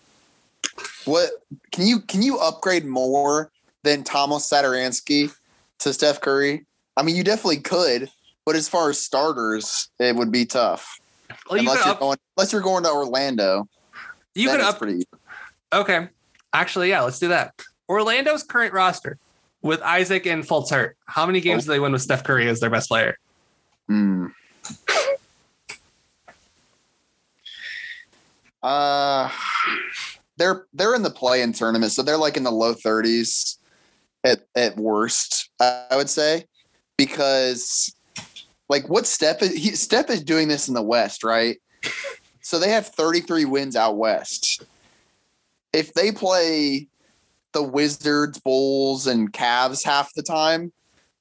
What 1.04 1.30
can 1.72 1.86
you 1.86 2.00
can 2.00 2.22
you 2.22 2.38
upgrade 2.38 2.84
more 2.84 3.50
than 3.82 4.04
Thomas 4.04 4.48
Satoransky 4.48 5.32
to 5.80 5.92
Steph 5.92 6.20
Curry? 6.20 6.64
I 6.96 7.02
mean, 7.02 7.16
you 7.16 7.24
definitely 7.24 7.60
could, 7.60 8.10
but 8.44 8.56
as 8.56 8.68
far 8.68 8.90
as 8.90 8.98
starters, 8.98 9.88
it 9.98 10.16
would 10.16 10.32
be 10.32 10.44
tough. 10.44 10.98
Well, 11.48 11.56
you 11.62 11.68
unless 11.68 11.84
you're 11.84 11.94
up, 11.94 12.00
going 12.00 12.18
unless 12.36 12.52
you're 12.52 12.60
going 12.62 12.82
to 12.84 12.90
Orlando. 12.90 13.68
you 14.34 14.48
could 14.50 14.60
up. 14.60 14.78
pretty 14.78 15.04
Okay, 15.72 16.08
actually, 16.52 16.88
yeah, 16.88 17.02
let's 17.02 17.18
do 17.18 17.28
that. 17.28 17.54
Orlando's 17.88 18.42
current 18.42 18.72
roster 18.72 19.18
with 19.62 19.80
Isaac 19.82 20.26
and 20.26 20.44
Fultz 20.46 20.70
hurt. 20.70 20.96
How 21.06 21.26
many 21.26 21.40
games 21.40 21.64
Oh. 21.64 21.66
do 21.66 21.72
they 21.72 21.80
win 21.80 21.92
with 21.92 22.02
Steph 22.02 22.24
Curry 22.24 22.48
as 22.48 22.60
their 22.60 22.70
best 22.70 22.88
player? 22.88 23.18
Hmm. 23.88 24.26
Uh 28.62 29.30
they're 30.36 30.66
they're 30.72 30.94
in 30.94 31.02
the 31.02 31.10
play-in 31.10 31.52
tournament, 31.52 31.92
so 31.92 32.02
they're 32.02 32.16
like 32.16 32.36
in 32.36 32.44
the 32.44 32.50
low 32.50 32.74
30s 32.74 33.56
at 34.24 34.40
at 34.54 34.76
worst, 34.76 35.50
I 35.60 35.96
would 35.96 36.10
say, 36.10 36.44
because 36.96 37.94
like 38.68 38.88
what 38.88 39.06
Steph 39.06 39.42
is 39.42 39.52
he, 39.54 39.70
Steph 39.70 40.10
is 40.10 40.22
doing 40.22 40.48
this 40.48 40.68
in 40.68 40.74
the 40.74 40.82
West, 40.82 41.24
right? 41.24 41.58
So 42.48 42.58
they 42.58 42.70
have 42.70 42.86
33 42.86 43.44
wins 43.44 43.76
out 43.76 43.98
west. 43.98 44.62
If 45.74 45.92
they 45.92 46.10
play 46.10 46.88
the 47.52 47.62
Wizards, 47.62 48.40
Bulls, 48.40 49.06
and 49.06 49.30
Cavs 49.30 49.84
half 49.84 50.14
the 50.14 50.22
time, 50.22 50.72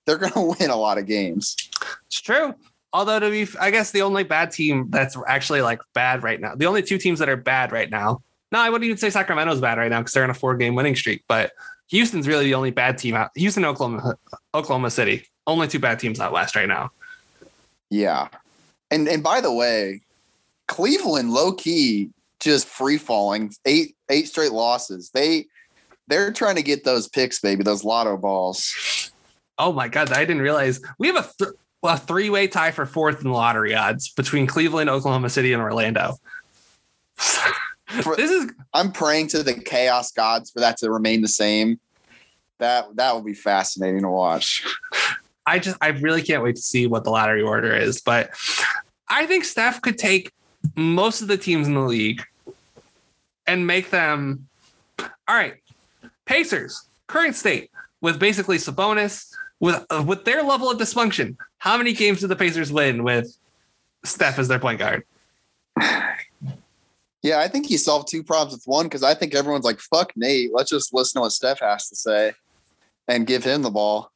they're 0.05 0.17
going 0.17 0.31
to 0.33 0.55
win 0.57 0.69
a 0.69 0.77
lot 0.77 0.97
of 0.97 1.05
games. 1.05 1.57
It's 2.05 2.21
true. 2.21 2.55
Although 2.93 3.19
to 3.19 3.29
be, 3.29 3.47
I 3.59 3.69
guess 3.69 3.91
the 3.91 4.01
only 4.01 4.23
bad 4.23 4.51
team 4.51 4.87
that's 4.89 5.17
actually 5.27 5.61
like 5.61 5.81
bad 5.93 6.23
right 6.23 6.39
now, 6.39 6.55
the 6.55 6.65
only 6.65 6.81
two 6.81 6.97
teams 6.97 7.19
that 7.19 7.29
are 7.29 7.35
bad 7.35 7.71
right 7.71 7.89
now. 7.89 8.21
No, 8.51 8.59
I 8.59 8.69
wouldn't 8.69 8.85
even 8.85 8.97
say 8.97 9.09
Sacramento's 9.09 9.59
bad 9.59 9.77
right 9.77 9.89
now 9.89 9.99
because 9.99 10.13
they're 10.13 10.23
in 10.23 10.29
a 10.29 10.33
four-game 10.33 10.73
winning 10.73 10.95
streak. 10.95 11.23
But 11.27 11.51
Houston's 11.89 12.27
really 12.27 12.45
the 12.45 12.53
only 12.53 12.71
bad 12.71 12.97
team 12.97 13.13
out. 13.15 13.31
Houston, 13.35 13.65
Oklahoma, 13.65 14.15
Oklahoma 14.53 14.89
City, 14.89 15.25
only 15.45 15.67
two 15.67 15.79
bad 15.79 15.99
teams 15.99 16.19
out 16.19 16.31
west 16.31 16.55
right 16.55 16.67
now. 16.67 16.91
Yeah. 17.89 18.29
And 18.89 19.07
and 19.07 19.21
by 19.21 19.41
the 19.41 19.53
way, 19.53 20.01
Cleveland 20.67 21.31
low 21.31 21.51
key 21.51 22.09
just 22.39 22.67
free 22.67 22.97
falling, 22.97 23.53
eight 23.65 23.95
eight 24.09 24.27
straight 24.27 24.51
losses. 24.51 25.09
They 25.09 25.47
they're 26.07 26.31
trying 26.31 26.55
to 26.55 26.63
get 26.63 26.83
those 26.83 27.07
picks, 27.07 27.39
baby, 27.39 27.63
those 27.63 27.83
lotto 27.83 28.17
balls. 28.17 29.11
Oh 29.57 29.73
my 29.73 29.87
god, 29.87 30.11
I 30.11 30.19
didn't 30.19 30.41
realize 30.41 30.79
we 30.99 31.07
have 31.07 31.17
a, 31.17 31.29
th- 31.37 31.55
a 31.87 31.97
three-way 31.97 32.47
tie 32.47 32.71
for 32.71 32.85
fourth 32.85 33.17
in 33.17 33.25
the 33.25 33.33
lottery 33.33 33.73
odds 33.75 34.09
between 34.09 34.47
Cleveland, 34.47 34.89
Oklahoma 34.89 35.29
City, 35.29 35.53
and 35.53 35.61
Orlando. 35.61 36.15
this 38.15 38.31
is 38.31 38.51
I'm 38.73 38.91
praying 38.91 39.27
to 39.29 39.43
the 39.43 39.53
chaos 39.53 40.11
gods 40.11 40.51
for 40.51 40.59
that 40.59 40.77
to 40.77 40.91
remain 40.91 41.21
the 41.21 41.27
same. 41.27 41.79
That 42.59 42.95
that 42.95 43.13
will 43.13 43.21
be 43.21 43.33
fascinating 43.33 44.01
to 44.01 44.09
watch. 44.09 44.65
I 45.45 45.59
just 45.59 45.77
I 45.81 45.89
really 45.89 46.21
can't 46.21 46.43
wait 46.43 46.55
to 46.57 46.61
see 46.61 46.87
what 46.87 47.03
the 47.03 47.09
lottery 47.09 47.41
order 47.41 47.75
is. 47.75 48.01
But 48.01 48.31
I 49.07 49.25
think 49.25 49.45
Steph 49.45 49.81
could 49.81 49.97
take 49.97 50.31
most 50.75 51.21
of 51.21 51.27
the 51.27 51.37
teams 51.37 51.67
in 51.67 51.73
the 51.73 51.81
league 51.81 52.23
and 53.45 53.65
make 53.65 53.89
them 53.89 54.47
all 54.99 55.35
right. 55.35 55.55
Pacers, 56.25 56.87
current 57.07 57.35
state, 57.35 57.71
with 58.01 58.19
basically 58.19 58.57
Sabonis, 58.57 59.33
with 59.59 59.85
uh, 59.89 60.03
with 60.05 60.25
their 60.25 60.43
level 60.43 60.69
of 60.69 60.77
dysfunction. 60.77 61.37
How 61.59 61.77
many 61.77 61.93
games 61.93 62.21
did 62.21 62.27
the 62.27 62.35
Pacers 62.35 62.71
win 62.71 63.03
with 63.03 63.35
Steph 64.03 64.39
as 64.39 64.47
their 64.47 64.59
point 64.59 64.79
guard? 64.79 65.03
Yeah, 67.23 67.39
I 67.39 67.47
think 67.47 67.65
he 67.65 67.77
solved 67.77 68.07
two 68.07 68.23
problems 68.23 68.53
with 68.53 68.67
one 68.67 68.85
because 68.85 69.03
I 69.03 69.13
think 69.13 69.35
everyone's 69.35 69.65
like, 69.65 69.79
fuck 69.79 70.13
Nate. 70.15 70.51
Let's 70.53 70.69
just 70.69 70.93
listen 70.93 71.19
to 71.19 71.23
what 71.23 71.31
Steph 71.31 71.59
has 71.59 71.89
to 71.89 71.95
say 71.95 72.33
and 73.07 73.27
give 73.27 73.43
him 73.43 73.63
the 73.63 73.71
ball. 73.71 74.11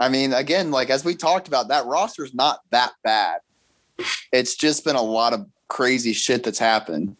I 0.00 0.08
mean, 0.08 0.32
again, 0.32 0.70
like 0.70 0.90
as 0.90 1.04
we 1.04 1.14
talked 1.14 1.48
about, 1.48 1.68
that 1.68 1.86
roster's 1.86 2.34
not 2.34 2.60
that 2.70 2.92
bad. 3.04 3.40
It's 4.32 4.56
just 4.56 4.84
been 4.84 4.96
a 4.96 5.02
lot 5.02 5.32
of 5.32 5.46
crazy 5.68 6.12
shit 6.12 6.42
that's 6.42 6.58
happened. 6.58 7.16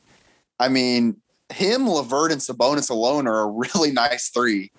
I 0.58 0.68
mean, 0.68 1.20
him, 1.52 1.88
LeVert, 1.88 2.32
and 2.32 2.40
Sabonis 2.40 2.90
alone 2.90 3.28
are 3.28 3.40
a 3.40 3.46
really 3.46 3.92
nice 3.92 4.30
three. 4.30 4.72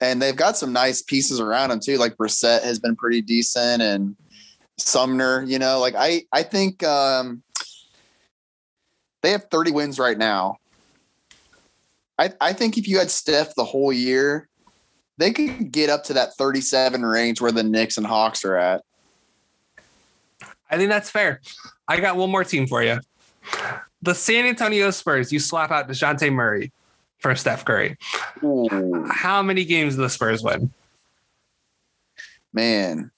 And 0.00 0.20
they've 0.20 0.36
got 0.36 0.56
some 0.56 0.72
nice 0.72 1.02
pieces 1.02 1.40
around 1.40 1.70
them 1.70 1.80
too. 1.80 1.96
Like 1.96 2.16
Brissett 2.16 2.62
has 2.62 2.78
been 2.78 2.96
pretty 2.96 3.20
decent 3.20 3.82
and 3.82 4.16
Sumner, 4.76 5.44
you 5.44 5.58
know, 5.58 5.78
like 5.78 5.94
I 5.96 6.24
I 6.32 6.42
think 6.42 6.82
um 6.82 7.42
they 9.22 9.30
have 9.30 9.44
30 9.50 9.70
wins 9.70 9.98
right 9.98 10.18
now. 10.18 10.58
I, 12.18 12.32
I 12.40 12.52
think 12.52 12.76
if 12.76 12.86
you 12.86 12.98
had 12.98 13.10
Steph 13.10 13.54
the 13.54 13.64
whole 13.64 13.92
year, 13.92 14.48
they 15.16 15.32
could 15.32 15.72
get 15.72 15.90
up 15.90 16.04
to 16.04 16.12
that 16.14 16.34
37 16.34 17.02
range 17.02 17.40
where 17.40 17.50
the 17.50 17.62
Knicks 17.62 17.96
and 17.96 18.06
Hawks 18.06 18.44
are 18.44 18.56
at. 18.56 18.82
I 20.70 20.76
think 20.76 20.90
that's 20.90 21.10
fair. 21.10 21.40
I 21.88 22.00
got 22.00 22.16
one 22.16 22.30
more 22.30 22.44
team 22.44 22.66
for 22.66 22.82
you. 22.82 23.00
The 24.02 24.14
San 24.14 24.44
Antonio 24.44 24.90
Spurs, 24.90 25.32
you 25.32 25.40
swap 25.40 25.70
out 25.70 25.88
Dejounte 25.88 26.30
Murray 26.32 26.72
for 27.24 27.34
Steph 27.34 27.64
Curry. 27.64 27.96
Ooh, 28.42 29.06
How 29.10 29.42
many 29.42 29.64
games 29.64 29.96
do 29.96 30.02
the 30.02 30.10
Spurs 30.10 30.42
win? 30.42 30.70
man. 32.52 33.10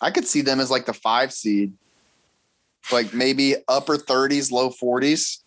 I 0.00 0.10
could 0.12 0.26
see 0.26 0.42
them 0.42 0.60
as 0.60 0.70
like 0.70 0.86
the 0.86 0.94
five 0.94 1.32
seed, 1.32 1.72
like 2.92 3.12
maybe 3.12 3.56
upper 3.68 3.96
30s, 3.96 4.52
low 4.52 4.70
40s. 4.70 5.42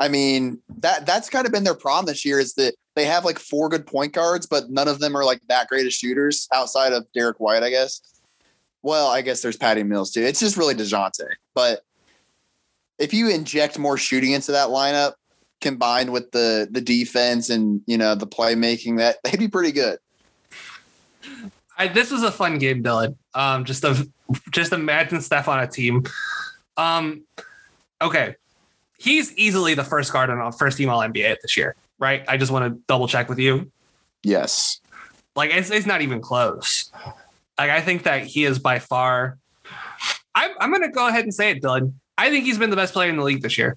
I 0.00 0.08
mean, 0.08 0.60
that 0.78 1.04
that's 1.04 1.28
kind 1.28 1.44
of 1.44 1.52
been 1.52 1.62
their 1.62 1.74
problem 1.74 2.06
this 2.06 2.24
year 2.24 2.40
is 2.40 2.54
that 2.54 2.74
they 2.96 3.04
have 3.04 3.24
like 3.26 3.38
four 3.38 3.68
good 3.68 3.86
point 3.86 4.14
guards, 4.14 4.46
but 4.46 4.70
none 4.70 4.88
of 4.88 4.98
them 4.98 5.14
are 5.14 5.24
like 5.24 5.40
that 5.48 5.68
great 5.68 5.86
of 5.86 5.92
shooters 5.92 6.48
outside 6.54 6.92
of 6.94 7.06
Derrick 7.14 7.38
White, 7.38 7.62
I 7.62 7.68
guess. 7.70 8.00
Well, 8.82 9.08
I 9.08 9.20
guess 9.20 9.42
there's 9.42 9.58
Patty 9.58 9.82
Mills 9.82 10.10
too. 10.10 10.22
It's 10.22 10.40
just 10.40 10.56
really 10.56 10.74
Dejounte. 10.74 11.28
But 11.54 11.82
if 12.98 13.12
you 13.12 13.28
inject 13.28 13.78
more 13.78 13.98
shooting 13.98 14.32
into 14.32 14.52
that 14.52 14.70
lineup, 14.70 15.12
combined 15.60 16.12
with 16.12 16.30
the 16.32 16.68
the 16.70 16.80
defense 16.80 17.50
and 17.50 17.82
you 17.86 17.98
know 17.98 18.14
the 18.14 18.26
playmaking, 18.26 18.98
that 18.98 19.16
they'd 19.24 19.38
be 19.38 19.48
pretty 19.48 19.72
good. 19.72 19.98
I, 21.76 21.88
this 21.88 22.10
was 22.10 22.22
a 22.22 22.30
fun 22.30 22.58
game, 22.58 22.82
Dylan. 22.82 23.16
Um, 23.34 23.64
just 23.64 23.84
a 23.84 24.08
just 24.50 24.72
imagine 24.72 25.20
Steph 25.20 25.48
on 25.48 25.60
a 25.60 25.66
team. 25.66 26.04
Um, 26.76 27.24
okay, 28.02 28.36
he's 28.98 29.34
easily 29.36 29.74
the 29.74 29.84
first 29.84 30.12
guard 30.12 30.30
on 30.30 30.52
first 30.52 30.76
team 30.76 30.90
All 30.90 31.00
NBA 31.00 31.36
this 31.42 31.56
year, 31.56 31.74
right? 31.98 32.24
I 32.28 32.36
just 32.36 32.52
want 32.52 32.72
to 32.72 32.80
double 32.86 33.08
check 33.08 33.28
with 33.28 33.38
you. 33.38 33.70
Yes. 34.22 34.80
Like 35.34 35.50
it's, 35.54 35.70
it's 35.70 35.86
not 35.86 36.02
even 36.02 36.20
close. 36.20 36.90
Like 37.58 37.70
I 37.70 37.80
think 37.80 38.02
that 38.02 38.24
he 38.24 38.44
is 38.44 38.58
by 38.58 38.78
far. 38.78 39.38
I'm 40.34 40.50
I'm 40.60 40.72
gonna 40.72 40.90
go 40.90 41.08
ahead 41.08 41.24
and 41.24 41.34
say 41.34 41.50
it, 41.50 41.62
Dylan. 41.62 41.94
I 42.18 42.30
think 42.30 42.44
he's 42.44 42.58
been 42.58 42.70
the 42.70 42.76
best 42.76 42.92
player 42.92 43.08
in 43.08 43.16
the 43.16 43.24
league 43.24 43.42
this 43.42 43.56
year. 43.56 43.76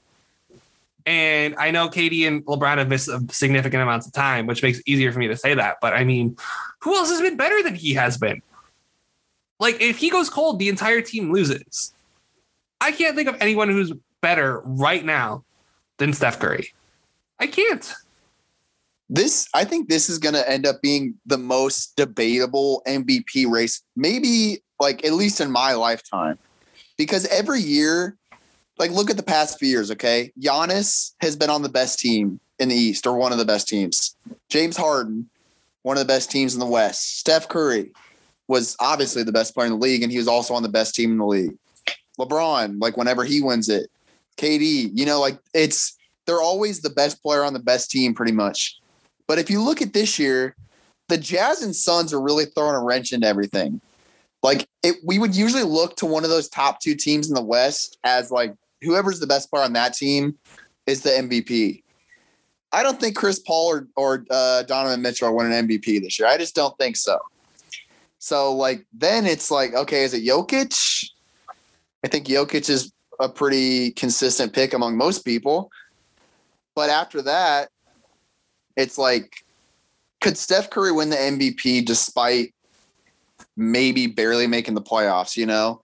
And 1.06 1.56
I 1.58 1.72
know 1.72 1.90
KD 1.90 2.28
and 2.28 2.46
LeBron 2.46 2.78
have 2.78 2.88
missed 2.88 3.10
significant 3.32 3.84
amounts 3.84 4.08
of 4.08 4.14
time, 4.14 4.48
which 4.48 4.64
makes 4.64 4.80
it 4.80 4.84
easier 4.88 5.12
for 5.12 5.20
me 5.20 5.28
to 5.28 5.36
say 5.36 5.54
that. 5.54 5.78
But 5.82 5.94
I 5.94 6.04
mean, 6.04 6.38
who 6.80 6.96
else 6.96 7.10
has 7.10 7.22
been 7.22 7.38
better 7.38 7.62
than 7.62 7.76
he 7.76 7.94
has 7.94 8.18
been? 8.18 8.42
Like, 9.60 9.82
if 9.82 9.98
he 9.98 10.10
goes 10.10 10.30
cold, 10.30 10.60
the 10.60 10.70
entire 10.70 11.02
team 11.02 11.32
loses. 11.32 11.94
I 12.82 12.92
can't 12.92 13.16
think 13.16 13.30
of 13.30 13.38
anyone 13.40 13.70
who's 13.70 13.94
better 14.22 14.62
right 14.66 15.04
now 15.04 15.44
than 15.98 16.14
Steph 16.14 16.40
Curry. 16.40 16.74
I 17.40 17.48
can't. 17.48 17.94
This, 19.10 19.48
I 19.54 19.64
think 19.64 19.90
this 19.90 20.10
is 20.10 20.18
going 20.18 20.36
to 20.36 20.50
end 20.50 20.66
up 20.66 20.82
being 20.82 21.16
the 21.26 21.38
most 21.38 21.96
debatable 21.96 22.82
MVP 22.88 23.50
race, 23.50 23.82
maybe 23.96 24.64
like 24.80 25.06
at 25.06 25.14
least 25.14 25.40
in 25.40 25.52
my 25.52 25.74
lifetime, 25.74 26.38
because 26.98 27.26
every 27.28 27.62
year 27.62 28.18
like 28.84 28.92
look 28.92 29.10
at 29.10 29.16
the 29.16 29.24
past 29.24 29.60
few 29.60 29.70
years, 29.70 29.92
okay? 29.92 30.34
Giannis 30.38 31.14
has 31.22 31.38
been 31.38 31.50
on 31.50 31.62
the 31.62 31.70
best 31.70 32.00
team 32.00 32.42
in 32.60 32.68
the 32.68 32.76
East 32.76 33.08
or 33.08 33.16
one 33.16 33.32
of 33.32 33.38
the 33.38 33.46
best 33.46 33.66
teams. 33.66 34.18
James 34.50 34.76
Harden, 34.76 35.30
one 35.84 35.96
of 35.96 36.02
the 36.02 36.14
best 36.14 36.30
teams 36.30 36.54
in 36.54 36.60
the 36.60 36.66
West. 36.66 37.18
Steph 37.20 37.48
Curry 37.48 37.94
was 38.50 38.76
obviously 38.82 39.24
the 39.24 39.32
best 39.32 39.54
player 39.54 39.68
in 39.68 39.72
the 39.72 39.80
league, 39.80 40.04
and 40.04 40.12
he 40.12 40.18
was 40.18 40.28
also 40.28 40.54
on 40.54 40.64
the 40.64 40.70
best 40.70 40.96
team 40.96 41.14
in 41.14 41.18
the 41.18 41.26
league. 41.26 41.58
LeBron, 42.20 42.82
like 42.82 42.98
whenever 42.98 43.24
he 43.24 43.42
wins 43.42 43.70
it, 43.70 43.90
KD, 44.36 44.92
you 44.94 45.06
know, 45.06 45.22
like 45.22 45.40
it's 45.54 45.98
they're 46.26 46.42
always 46.42 46.82
the 46.82 46.90
best 46.90 47.24
player 47.24 47.46
on 47.46 47.54
the 47.54 47.60
best 47.60 47.90
team, 47.90 48.14
pretty 48.14 48.34
much. 48.34 48.78
But 49.28 49.40
if 49.40 49.50
you 49.50 49.62
look 49.62 49.82
at 49.82 49.94
this 49.94 50.20
year, 50.20 50.58
the 51.08 51.18
Jazz 51.18 51.64
and 51.64 51.74
Suns 51.74 52.14
are 52.14 52.20
really 52.20 52.46
throwing 52.46 52.76
a 52.76 52.84
wrench 52.84 53.14
into 53.14 53.28
everything. 53.28 53.80
Like 54.42 54.68
it, 54.84 54.98
we 55.06 55.20
would 55.20 55.34
usually 55.34 55.64
look 55.64 55.96
to 55.98 56.06
one 56.06 56.26
of 56.26 56.30
those 56.30 56.50
top 56.50 56.82
two 56.82 56.96
teams 56.96 57.30
in 57.30 57.34
the 57.34 57.42
West 57.42 57.98
as 58.04 58.30
like 58.30 58.54
whoever's 58.84 59.20
the 59.20 59.28
best 59.28 59.50
player 59.50 59.64
on 59.64 59.74
that 59.74 59.94
team 59.94 60.38
is 60.86 61.02
the 61.02 61.10
MVP. 61.10 61.84
I 62.72 62.82
don't 62.82 63.00
think 63.00 63.16
Chris 63.16 63.40
Paul 63.40 63.68
or, 63.68 63.88
or 63.96 64.26
uh, 64.32 64.64
Donovan 64.64 65.02
Mitchell 65.02 65.28
are 65.28 65.34
winning 65.34 65.68
MVP 65.68 66.02
this 66.02 66.18
year. 66.18 66.28
I 66.28 66.38
just 66.38 66.56
don't 66.56 66.76
think 66.78 66.98
so. 66.98 67.20
So 68.18 68.54
like 68.54 68.86
then 68.94 69.26
it's 69.26 69.52
like, 69.52 69.74
okay, 69.74 70.04
is 70.04 70.14
it 70.14 70.24
Jokic? 70.24 71.06
I 72.04 72.08
think 72.08 72.26
Jokic 72.26 72.70
is 72.70 72.92
a 73.20 73.30
pretty 73.30 73.92
consistent 73.92 74.54
pick 74.54 74.74
among 74.74 74.98
most 74.98 75.24
people. 75.24 75.70
But 76.76 76.90
after 76.90 77.22
that, 77.22 77.70
it's 78.76 78.98
like, 78.98 79.46
could 80.22 80.38
Steph 80.38 80.70
Curry 80.70 80.92
win 80.92 81.10
the 81.10 81.16
MVP 81.16 81.86
despite 81.86 82.56
maybe 83.56 84.08
barely 84.08 84.48
making 84.48 84.74
the 84.74 84.82
playoffs? 84.82 85.38
You 85.38 85.46
know, 85.46 85.83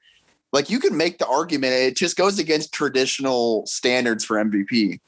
like 0.51 0.69
you 0.69 0.79
can 0.79 0.97
make 0.97 1.17
the 1.17 1.27
argument 1.27 1.73
it 1.73 1.95
just 1.95 2.17
goes 2.17 2.39
against 2.39 2.73
traditional 2.73 3.65
standards 3.65 4.23
for 4.25 4.37
MVP. 4.37 4.99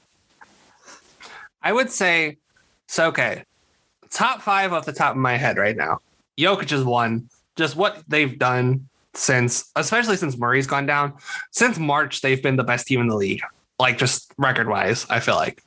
I 1.62 1.74
would 1.74 1.92
say 1.92 2.38
so 2.88 3.08
okay. 3.08 3.44
Top 4.10 4.42
five 4.42 4.74
off 4.74 4.86
the 4.86 4.92
top 4.92 5.12
of 5.12 5.18
my 5.18 5.38
head 5.38 5.58
right 5.58 5.78
now. 5.78 6.00
Jokic 6.38 6.72
is 6.72 6.84
one. 6.84 7.30
Just 7.56 7.76
what 7.76 8.04
they've 8.08 8.38
done 8.38 8.90
since, 9.14 9.72
especially 9.76 10.18
since 10.18 10.38
Murray's 10.38 10.68
gone 10.68 10.86
down. 10.86 11.14
Since 11.52 11.78
March, 11.78 12.22
they've 12.22 12.42
been 12.42 12.56
the 12.56 12.64
best 12.64 12.88
team 12.88 13.02
in 13.02 13.08
the 13.08 13.16
league. 13.16 13.42
Like 13.80 13.98
just 13.98 14.34
record 14.38 14.68
wise, 14.68 15.06
I 15.10 15.20
feel 15.20 15.36
like. 15.36 15.64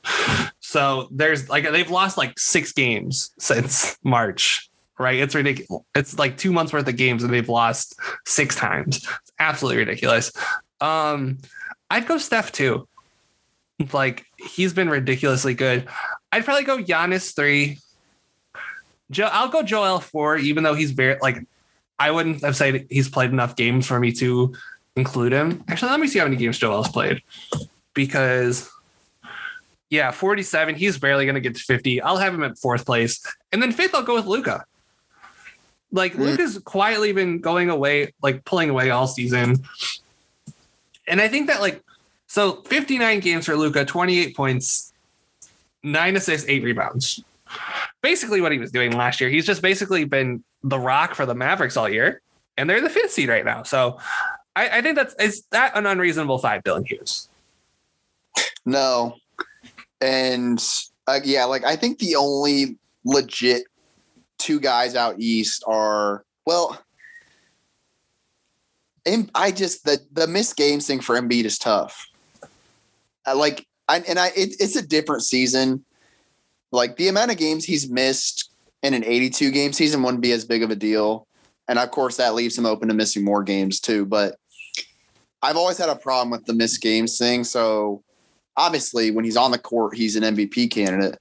So 0.59 1.07
there's 1.11 1.49
like 1.49 1.69
they've 1.71 1.89
lost 1.89 2.17
like 2.17 2.37
six 2.39 2.71
games 2.71 3.31
since 3.39 3.97
March 4.03 4.69
right? 4.97 5.19
It's 5.19 5.35
ridiculous. 5.35 5.83
It's 5.93 6.17
like 6.17 6.37
two 6.37 6.51
months 6.51 6.73
worth 6.73 6.87
of 6.87 6.95
games 6.95 7.23
and 7.23 7.33
they've 7.33 7.49
lost 7.49 7.99
six 8.25 8.55
times. 8.55 8.97
It's 8.97 9.31
absolutely 9.39 9.79
ridiculous. 9.79 10.31
Um, 10.81 11.39
I'd 11.89 12.07
go 12.07 12.17
Steph 12.17 12.51
too. 12.51 12.87
Like 13.91 14.25
he's 14.37 14.73
been 14.73 14.89
ridiculously 14.89 15.53
good. 15.53 15.87
I'd 16.31 16.45
probably 16.45 16.63
go 16.63 16.77
Giannis 16.77 17.35
three. 17.35 17.79
Joe, 19.11 19.29
I'll 19.31 19.49
go 19.49 19.63
Joel 19.63 19.99
four, 19.99 20.37
even 20.37 20.63
though 20.63 20.73
he's 20.73 20.91
very 20.91 21.17
like 21.21 21.45
I 21.99 22.11
wouldn't 22.11 22.41
have 22.41 22.55
said 22.55 22.87
he's 22.89 23.09
played 23.09 23.31
enough 23.31 23.55
games 23.55 23.85
for 23.85 23.99
me 23.99 24.11
to 24.13 24.53
include 24.95 25.33
him. 25.33 25.63
Actually, 25.67 25.91
let 25.91 25.99
me 25.99 26.07
see 26.07 26.19
how 26.19 26.25
many 26.25 26.37
games 26.37 26.57
Joel's 26.57 26.89
played. 26.89 27.21
Because 27.93 28.69
yeah, 29.89 30.11
47. 30.11 30.75
He's 30.75 30.97
barely 30.97 31.25
gonna 31.25 31.39
get 31.39 31.55
to 31.55 31.61
50. 31.61 32.01
I'll 32.01 32.17
have 32.17 32.33
him 32.33 32.43
at 32.43 32.57
fourth 32.57 32.85
place. 32.85 33.25
And 33.51 33.61
then 33.61 33.71
fifth, 33.71 33.93
I'll 33.93 34.03
go 34.03 34.15
with 34.15 34.25
Luka. 34.25 34.65
Like 35.91 36.13
mm. 36.13 36.19
Luke 36.19 36.39
has 36.39 36.59
quietly 36.59 37.13
been 37.13 37.39
going 37.39 37.69
away, 37.69 38.13
like 38.21 38.45
pulling 38.45 38.69
away 38.69 38.89
all 38.89 39.07
season. 39.07 39.63
And 41.07 41.21
I 41.21 41.27
think 41.27 41.47
that 41.47 41.61
like 41.61 41.83
so 42.27 42.61
59 42.63 43.19
games 43.19 43.45
for 43.45 43.55
Luka, 43.55 43.85
28 43.85 44.35
points, 44.35 44.93
nine 45.83 46.15
assists, 46.15 46.47
eight 46.49 46.63
rebounds. 46.63 47.23
Basically 48.01 48.41
what 48.41 48.51
he 48.51 48.57
was 48.57 48.71
doing 48.71 48.91
last 48.91 49.21
year. 49.21 49.29
He's 49.29 49.45
just 49.45 49.61
basically 49.61 50.03
been 50.03 50.43
the 50.63 50.79
rock 50.79 51.15
for 51.15 51.25
the 51.25 51.35
Mavericks 51.35 51.77
all 51.77 51.87
year. 51.87 52.21
And 52.57 52.69
they're 52.69 52.81
the 52.81 52.89
fifth 52.89 53.11
seed 53.11 53.29
right 53.29 53.45
now. 53.45 53.63
So 53.63 53.99
I, 54.55 54.79
I 54.79 54.81
think 54.81 54.95
that's 54.95 55.13
is 55.15 55.43
that 55.51 55.77
an 55.77 55.85
unreasonable 55.85 56.37
five, 56.39 56.63
Dylan 56.63 56.87
Hughes? 56.87 57.29
No. 58.65 59.17
And 60.01 60.63
uh, 61.07 61.19
yeah, 61.23 61.45
like 61.45 61.63
I 61.63 61.75
think 61.75 61.99
the 61.99 62.15
only 62.15 62.77
legit 63.03 63.65
two 64.37 64.59
guys 64.59 64.95
out 64.95 65.15
east 65.19 65.63
are 65.67 66.23
well. 66.45 66.79
I 69.35 69.51
just 69.51 69.85
the 69.85 69.99
the 70.11 70.27
missed 70.27 70.55
games 70.55 70.87
thing 70.87 70.99
for 70.99 71.19
Embiid 71.19 71.45
is 71.45 71.57
tough. 71.57 72.07
I 73.25 73.33
like, 73.33 73.65
I, 73.87 73.99
and 73.99 74.17
I 74.19 74.27
it, 74.27 74.55
it's 74.59 74.75
a 74.75 74.85
different 74.85 75.23
season. 75.23 75.85
Like 76.71 76.97
the 76.97 77.07
amount 77.07 77.31
of 77.31 77.37
games 77.37 77.65
he's 77.65 77.89
missed 77.89 78.51
in 78.83 78.93
an 78.93 79.03
82 79.03 79.51
game 79.51 79.73
season 79.73 80.03
wouldn't 80.03 80.21
be 80.21 80.31
as 80.31 80.45
big 80.45 80.63
of 80.63 80.71
a 80.71 80.75
deal, 80.75 81.27
and 81.67 81.77
of 81.79 81.91
course 81.91 82.17
that 82.17 82.35
leaves 82.35 82.57
him 82.57 82.65
open 82.65 82.87
to 82.87 82.93
missing 82.93 83.23
more 83.23 83.43
games 83.43 83.79
too. 83.79 84.05
But 84.05 84.35
I've 85.41 85.57
always 85.57 85.77
had 85.77 85.89
a 85.89 85.95
problem 85.95 86.31
with 86.31 86.45
the 86.45 86.53
missed 86.53 86.81
games 86.81 87.17
thing. 87.17 87.43
So 87.43 88.03
obviously, 88.57 89.11
when 89.11 89.25
he's 89.25 89.37
on 89.37 89.51
the 89.51 89.59
court, 89.59 89.95
he's 89.95 90.15
an 90.15 90.23
MVP 90.23 90.71
candidate. 90.71 91.19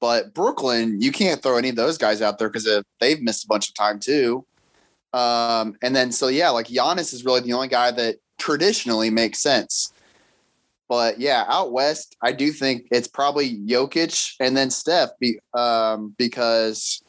But 0.00 0.32
Brooklyn, 0.32 1.00
you 1.00 1.12
can't 1.12 1.42
throw 1.42 1.58
any 1.58 1.68
of 1.68 1.76
those 1.76 1.98
guys 1.98 2.22
out 2.22 2.38
there 2.38 2.48
because 2.48 2.82
they've 3.00 3.20
missed 3.20 3.44
a 3.44 3.48
bunch 3.48 3.68
of 3.68 3.74
time 3.74 4.00
too. 4.00 4.44
Um, 5.12 5.76
and 5.82 5.94
then 5.94 6.10
so 6.10 6.28
yeah, 6.28 6.50
like 6.50 6.68
Giannis 6.68 7.12
is 7.12 7.24
really 7.24 7.40
the 7.40 7.52
only 7.52 7.68
guy 7.68 7.90
that 7.90 8.16
traditionally 8.38 9.10
makes 9.10 9.40
sense. 9.40 9.92
But 10.88 11.20
yeah, 11.20 11.44
out 11.48 11.72
west, 11.72 12.16
I 12.22 12.32
do 12.32 12.50
think 12.50 12.86
it's 12.90 13.06
probably 13.06 13.58
Jokic 13.58 14.34
and 14.40 14.56
then 14.56 14.70
Steph, 14.70 15.10
be, 15.20 15.38
um, 15.54 16.14
because 16.18 17.02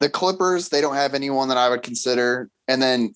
the 0.00 0.10
Clippers 0.10 0.68
they 0.68 0.80
don't 0.80 0.94
have 0.94 1.14
anyone 1.14 1.48
that 1.48 1.56
I 1.56 1.70
would 1.70 1.82
consider, 1.82 2.50
and 2.68 2.82
then 2.82 3.14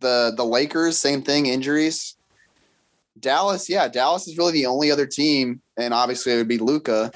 the 0.00 0.32
the 0.36 0.44
Lakers, 0.44 0.98
same 0.98 1.22
thing, 1.22 1.46
injuries. 1.46 2.16
Dallas, 3.18 3.68
yeah, 3.68 3.86
Dallas 3.86 4.26
is 4.26 4.36
really 4.36 4.52
the 4.52 4.66
only 4.66 4.90
other 4.90 5.06
team, 5.06 5.60
and 5.76 5.94
obviously 5.94 6.32
it 6.32 6.36
would 6.36 6.48
be 6.48 6.58
Luka 6.58 7.12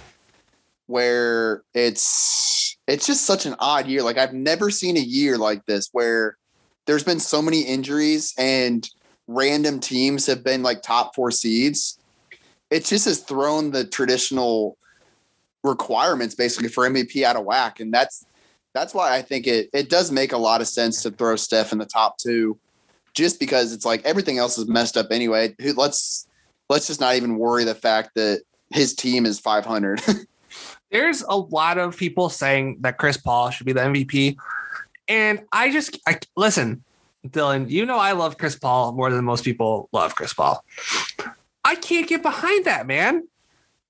where 0.87 1.63
it's 1.75 2.77
it's 2.87 3.07
just 3.07 3.25
such 3.25 3.47
an 3.47 3.57
odd 3.59 3.87
year. 3.87 4.03
Like 4.03 4.19
I've 4.19 4.35
never 4.35 4.71
seen 4.71 4.97
a 4.97 5.01
year 5.01 5.39
like 5.39 5.65
this 5.67 5.89
where 5.93 6.37
there's 6.87 7.05
been 7.05 7.21
so 7.21 7.41
many 7.41 7.63
injuries 7.63 8.35
and 8.37 8.89
random 9.27 9.81
teams 9.81 10.27
have 10.27 10.45
been 10.45 10.63
like 10.63 10.83
top 10.83 11.15
four 11.15 11.31
seeds. 11.31 11.99
It 12.71 12.85
just 12.85 13.07
has 13.07 13.21
thrown 13.21 13.71
the 13.71 13.85
traditional 13.85 14.77
requirements 15.63 16.35
basically 16.35 16.69
for 16.69 16.89
MVP 16.89 17.23
out 17.23 17.37
of 17.37 17.45
whack. 17.45 17.81
And 17.81 17.93
that's 17.93 18.27
that's 18.75 18.93
why 18.93 19.15
I 19.15 19.23
think 19.23 19.47
it 19.47 19.71
it 19.73 19.89
does 19.89 20.11
make 20.11 20.33
a 20.33 20.39
lot 20.39 20.61
of 20.61 20.69
sense 20.69 21.03
to 21.03 21.11
throw 21.11 21.37
Steph 21.37 21.73
in 21.73 21.79
the 21.79 21.87
top 21.87 22.19
two, 22.19 22.59
just 23.15 23.41
because 23.41 23.73
it's 23.73 23.87
like 23.87 24.05
everything 24.05 24.39
else 24.39 24.59
is 24.59 24.69
messed 24.69 24.97
up 24.97 25.07
anyway. 25.11 25.55
Let's 25.75 26.27
let's 26.69 26.87
just 26.87 27.01
not 27.01 27.15
even 27.17 27.39
worry 27.39 27.65
the 27.65 27.75
fact 27.75 28.11
that 28.17 28.43
his 28.71 28.95
team 28.95 29.27
is 29.27 29.39
500. 29.41 30.03
there's 30.91 31.23
a 31.23 31.37
lot 31.37 31.79
of 31.79 31.97
people 31.97 32.29
saying 32.29 32.79
that 32.81 32.99
Chris 32.99 33.17
Paul 33.17 33.51
should 33.51 33.67
be 33.67 33.73
the 33.73 33.81
MVP. 33.81 34.37
And 35.09 35.43
I 35.53 35.71
just 35.71 35.99
I, 36.07 36.19
listen, 36.37 36.83
Dylan, 37.27 37.71
you 37.71 37.87
know 37.87 37.99
I 37.99 38.13
love 38.13 38.39
Chris 38.39 38.57
Paul 38.57 38.93
more 38.93 39.11
than 39.11 39.25
most 39.25 39.45
people 39.45 39.89
love 39.93 40.15
Chris 40.15 40.33
Paul. 40.33 40.65
I 41.65 41.75
can't 41.75 42.07
get 42.07 42.23
behind 42.23 42.67
that, 42.67 42.87
man. 42.87 43.27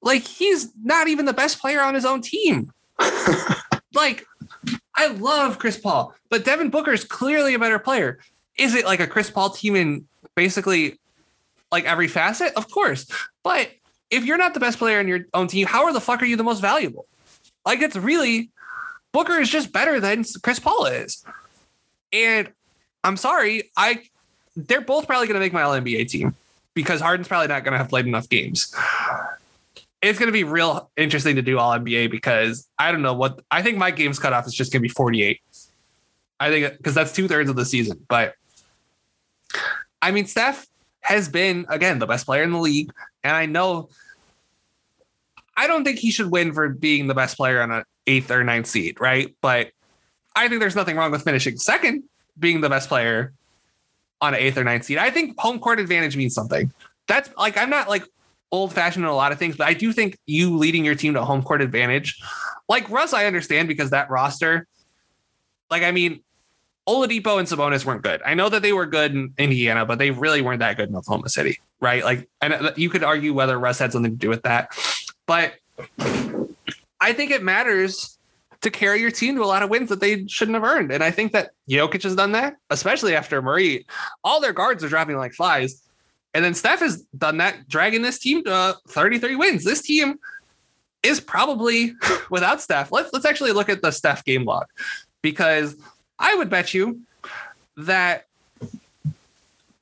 Like 0.03 0.23
he's 0.23 0.71
not 0.83 1.09
even 1.09 1.25
the 1.25 1.33
best 1.33 1.61
player 1.61 1.81
on 1.81 1.95
his 1.95 2.05
own 2.05 2.21
team. 2.21 2.73
like 3.95 4.27
I 4.97 5.09
love 5.09 5.59
Chris 5.59 5.79
Paul, 5.79 6.15
but 6.31 6.45
Devin 6.45 6.71
Booker 6.71 6.93
is 6.93 7.05
clearly 7.05 7.55
a 7.55 7.59
better 7.59 7.79
player. 7.79 8.19
Is 8.57 8.75
it 8.75 8.85
like 8.85 9.01
a 9.01 9.07
Chris 9.07 9.31
Paul 9.31 9.51
team 9.51 9.75
in 9.75 10.07
basically 10.37 10.99
like 11.73 11.85
every 11.85 12.09
facet? 12.09 12.53
Of 12.55 12.71
course. 12.71 13.07
But 13.43 13.71
if 14.15 14.25
you're 14.25 14.39
not 14.39 14.55
the 14.55 14.61
best 14.61 14.79
player 14.79 15.01
in 15.01 15.09
your 15.09 15.27
own 15.35 15.49
team, 15.49 15.67
how 15.67 15.85
are 15.85 15.93
the 15.93 16.01
fuck 16.01 16.23
are 16.23 16.25
you 16.25 16.37
the 16.37 16.45
most 16.45 16.61
valuable? 16.61 17.07
Like 17.67 17.81
it's 17.81 17.97
really 17.97 18.51
Booker 19.13 19.41
is 19.41 19.49
just 19.49 19.73
better 19.73 20.01
than 20.01 20.25
Chris 20.43 20.59
Paul 20.59 20.87
is. 20.87 21.25
And 22.13 22.53
I'm 23.03 23.17
sorry, 23.17 23.71
I 23.77 24.03
they're 24.57 24.81
both 24.81 25.07
probably 25.07 25.27
going 25.27 25.35
to 25.35 25.41
make 25.41 25.53
my 25.53 25.63
All 25.63 25.73
NBA 25.73 26.09
team 26.09 26.35
because 26.75 27.01
Harden's 27.01 27.27
probably 27.27 27.49
not 27.49 27.65
going 27.65 27.73
to 27.73 27.79
have 27.79 27.89
played 27.89 28.07
enough 28.07 28.29
games. 28.29 28.75
It's 30.01 30.19
going 30.19 30.29
to 30.29 30.33
be 30.33 30.45
real 30.45 30.91
interesting 30.97 31.37
to 31.37 31.43
do 31.43 31.59
All 31.59 31.73
NBA 31.73 32.11
because 32.11 32.69
I 32.79 32.93
don't 32.93 33.03
know 33.03 33.15
what 33.15 33.41
I 33.51 33.63
think 33.63 33.79
my 33.79 33.91
games 33.91 34.19
cutoff 34.19 34.47
is 34.47 34.55
just 34.55 34.73
going 34.73 34.81
to 34.81 34.89
be 34.89 34.93
48. 34.93 35.41
I 36.39 36.51
think 36.51 36.77
because 36.77 36.95
that's 36.95 37.13
two 37.13 37.27
thirds 37.27 37.51
of 37.51 37.57
the 37.57 37.65
season. 37.65 38.05
But 38.09 38.35
I 40.01 40.13
mean, 40.13 40.27
Steph 40.27 40.67
has 41.05 41.29
been 41.29 41.67
again 41.69 41.99
the 41.99 42.07
best 42.07 42.27
player 42.27 42.43
in 42.43 42.51
the 42.51 42.59
league, 42.59 42.91
and 43.23 43.37
I 43.37 43.47
know 43.47 43.91
I 45.57 45.67
don't 45.67 45.85
think 45.85 45.99
he 45.99 46.11
should 46.11 46.31
win 46.31 46.53
for 46.53 46.69
being 46.69 47.07
the 47.07 47.15
best 47.15 47.37
player 47.37 47.63
on 47.63 47.71
an 47.71 47.85
eighth 48.07 48.31
or 48.31 48.43
ninth 48.43 48.67
seed, 48.67 49.01
right? 49.01 49.35
But 49.41 49.71
I 50.35 50.49
think 50.49 50.61
there's 50.61 50.75
nothing 50.75 50.97
wrong 50.97 51.11
with 51.11 51.23
finishing 51.23 51.59
second, 51.59 52.05
being 52.39 52.61
the 52.61 52.69
best 52.69 52.89
player 52.89 53.33
on 54.21 54.35
an 54.35 54.41
eighth 54.41 54.59
or 54.59 54.65
ninth 54.65 54.85
seed. 54.85 54.99
I 54.99 55.11
think 55.11 55.39
home 55.39 55.59
court 55.59 55.79
advantage 55.79 56.17
means 56.17 56.35
something. 56.35 56.73
That's 57.07 57.31
like 57.37 57.57
I'm 57.57 57.71
not 57.71 57.89
like 57.89 58.05
old 58.51 58.73
fashioned 58.73 59.05
in 59.05 59.11
a 59.11 59.15
lot 59.15 59.31
of 59.31 59.39
things, 59.39 59.57
but 59.57 59.67
I 59.67 59.75
do 59.75 59.93
think 59.93 60.19
you 60.27 60.57
leading 60.57 60.85
your 60.85 60.95
team 60.95 61.15
to 61.15 61.25
home 61.25 61.43
court 61.43 61.61
advantage. 61.61 62.21
Like 62.69 62.89
Russ, 62.89 63.13
I 63.13 63.27
understand 63.27 63.69
because 63.69 63.91
that 63.91 64.09
roster, 64.11 64.67
like 65.71 65.83
I 65.83 65.91
mean, 65.91 66.24
Oladipo 66.89 67.39
and 67.39 67.49
Sabonis 67.49 67.85
weren't 67.85 68.03
good. 68.03 68.21
I 68.25 68.35
know 68.35 68.49
that 68.49 68.63
they 68.63 68.73
were 68.73 68.87
good 68.87 69.15
in 69.15 69.33
Indiana, 69.39 69.87
but 69.87 69.99
they 69.99 70.11
really 70.11 70.43
weren't 70.43 70.61
that 70.61 70.77
good 70.77 70.91
in 70.91 70.97
Oklahoma 70.97 71.29
City, 71.29 71.59
right? 71.81 72.05
Like, 72.05 72.29
and 72.43 72.53
uh, 72.53 72.73
you 72.77 72.91
could 72.91 73.03
argue 73.03 73.33
whether 73.33 73.59
Russ 73.59 73.79
had 73.79 73.93
something 73.93 74.13
to 74.13 74.19
do 74.19 74.29
with 74.29 74.43
that, 74.43 74.77
but 75.27 75.55
I 77.01 77.13
think 77.13 77.31
it 77.31 77.43
matters 77.43 78.19
to 78.61 78.71
carry 78.71 79.01
your 79.01 79.11
team 79.11 79.37
to 79.37 79.43
a 79.43 79.47
lot 79.47 79.63
of 79.63 79.71
wins 79.71 79.89
that 79.91 80.01
they 80.01 80.27
shouldn't 80.27 80.55
have 80.55 80.65
earned. 80.65 80.91
And 80.91 81.05
I 81.05 81.11
think 81.11 81.33
that 81.33 81.51
Jokic 81.69 82.03
has 82.03 82.17
done 82.17 82.33
that, 82.33 82.57
especially 82.71 83.15
after 83.15 83.41
Murray. 83.41 83.87
All 84.25 84.41
their 84.41 84.53
guards 84.53 84.83
are 84.83 84.89
dropping 84.89 85.17
like 85.17 85.33
flies. 85.33 85.83
And 86.33 86.45
then 86.45 86.55
Steph 86.55 86.81
has 86.81 87.03
done 87.17 87.37
that, 87.39 87.69
dragging 87.69 88.03
this 88.03 88.19
team 88.19 88.43
to 88.45 88.77
33 88.89 89.37
wins. 89.37 89.65
This 89.65 89.83
team 89.83 90.19
is 91.03 91.21
probably 91.21 91.95
without 92.31 92.61
Steph. 92.61 92.91
Let's 92.91 93.13
let's 93.13 93.27
actually 93.27 93.53
look 93.53 93.69
at 93.69 93.83
the 93.83 93.91
Steph 93.91 94.25
game 94.25 94.45
log 94.45 94.65
because 95.23 95.77
I 96.19 96.35
would 96.35 96.51
bet 96.51 96.75
you 96.75 97.01
that 97.77 98.27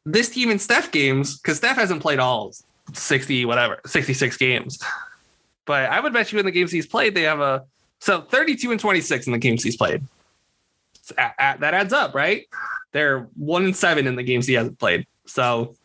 this 0.05 0.31
team 0.31 0.51
in 0.51 0.59
Steph 0.59 0.91
games, 0.91 1.39
because 1.39 1.59
Steph 1.59 1.77
hasn't 1.77 2.03
played 2.03 2.19
all 2.19 2.53
60, 2.93 3.45
whatever, 3.45 3.81
66 3.87 4.37
games. 4.37 4.83
But 5.65 5.91
I 5.91 6.01
would 6.01 6.13
bet 6.13 6.33
you 6.33 6.39
in 6.39 6.45
the 6.45 6.53
games 6.53 6.73
he's 6.73 6.87
played, 6.87 7.15
they 7.15 7.23
have 7.23 7.41
a 7.41 7.65
so 8.01 8.23
32 8.23 8.73
and 8.73 8.81
26 8.81 9.27
in 9.27 9.33
the 9.33 9.39
games 9.39 9.63
he's 9.63 9.77
played. 9.77 10.03
At, 11.17 11.35
at, 11.39 11.61
that 11.61 11.75
adds 11.75 11.93
up, 11.93 12.15
right? 12.15 12.47
They're 12.91 13.29
one 13.37 13.65
and 13.65 13.77
seven 13.77 14.07
in 14.07 14.17
the 14.17 14.23
games 14.23 14.47
he 14.47 14.55
hasn't 14.55 14.79
played. 14.79 15.07
So 15.27 15.77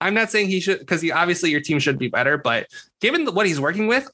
I'm 0.00 0.14
not 0.14 0.30
saying 0.30 0.48
he 0.48 0.60
should, 0.60 0.78
because 0.78 1.02
he 1.02 1.12
obviously 1.12 1.50
your 1.50 1.60
team 1.60 1.78
should 1.78 1.98
be 1.98 2.08
better, 2.08 2.38
but 2.38 2.68
given 3.00 3.24
the, 3.24 3.32
what 3.32 3.46
he's 3.46 3.60
working 3.60 3.86
with, 3.86 4.10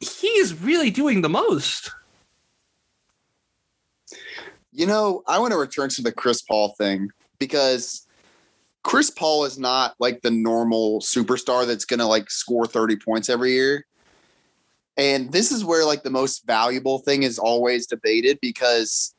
he's 0.00 0.54
really 0.60 0.90
doing 0.90 1.22
the 1.22 1.28
most. 1.28 1.90
You 4.72 4.86
know, 4.86 5.22
I 5.26 5.38
want 5.38 5.52
to 5.52 5.58
return 5.58 5.90
to 5.90 6.02
the 6.02 6.12
Chris 6.12 6.42
Paul 6.42 6.74
thing 6.78 7.10
because 7.38 8.06
Chris 8.82 9.10
Paul 9.10 9.44
is 9.44 9.58
not 9.58 9.94
like 9.98 10.22
the 10.22 10.30
normal 10.30 11.00
superstar 11.00 11.66
that's 11.66 11.84
going 11.84 12.00
to 12.00 12.06
like 12.06 12.30
score 12.30 12.66
30 12.66 12.96
points 12.96 13.28
every 13.28 13.52
year. 13.52 13.86
And 14.96 15.32
this 15.32 15.52
is 15.52 15.64
where 15.64 15.84
like 15.84 16.02
the 16.02 16.10
most 16.10 16.46
valuable 16.46 16.98
thing 16.98 17.22
is 17.22 17.38
always 17.38 17.86
debated 17.86 18.38
because 18.40 19.14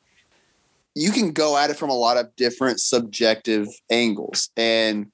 you 0.94 1.10
can 1.10 1.32
go 1.32 1.56
at 1.56 1.70
it 1.70 1.76
from 1.76 1.90
a 1.90 1.94
lot 1.94 2.16
of 2.16 2.34
different 2.36 2.80
subjective 2.80 3.68
angles. 3.90 4.50
And 4.56 5.10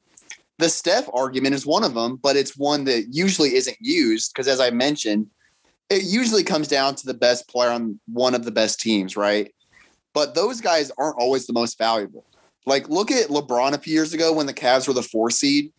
the 0.58 0.68
Steph 0.68 1.08
argument 1.14 1.54
is 1.54 1.64
one 1.64 1.84
of 1.84 1.94
them, 1.94 2.16
but 2.16 2.36
it's 2.36 2.56
one 2.56 2.84
that 2.84 3.06
usually 3.10 3.54
isn't 3.54 3.78
used 3.80 4.32
because, 4.32 4.46
as 4.46 4.60
I 4.60 4.70
mentioned, 4.70 5.28
it 5.88 6.02
usually 6.04 6.44
comes 6.44 6.68
down 6.68 6.94
to 6.96 7.06
the 7.06 7.14
best 7.14 7.48
player 7.48 7.70
on 7.70 7.98
one 8.06 8.34
of 8.34 8.44
the 8.44 8.50
best 8.50 8.78
teams, 8.78 9.16
right? 9.16 9.52
But 10.12 10.34
those 10.34 10.60
guys 10.60 10.90
aren't 10.98 11.18
always 11.18 11.46
the 11.46 11.52
most 11.52 11.78
valuable. 11.78 12.24
Like, 12.66 12.88
look 12.88 13.10
at 13.10 13.28
LeBron 13.28 13.72
a 13.72 13.78
few 13.78 13.94
years 13.94 14.12
ago 14.12 14.32
when 14.32 14.46
the 14.46 14.54
Cavs 14.54 14.86
were 14.86 14.94
the 14.94 15.02
four 15.02 15.30
seed. 15.30 15.72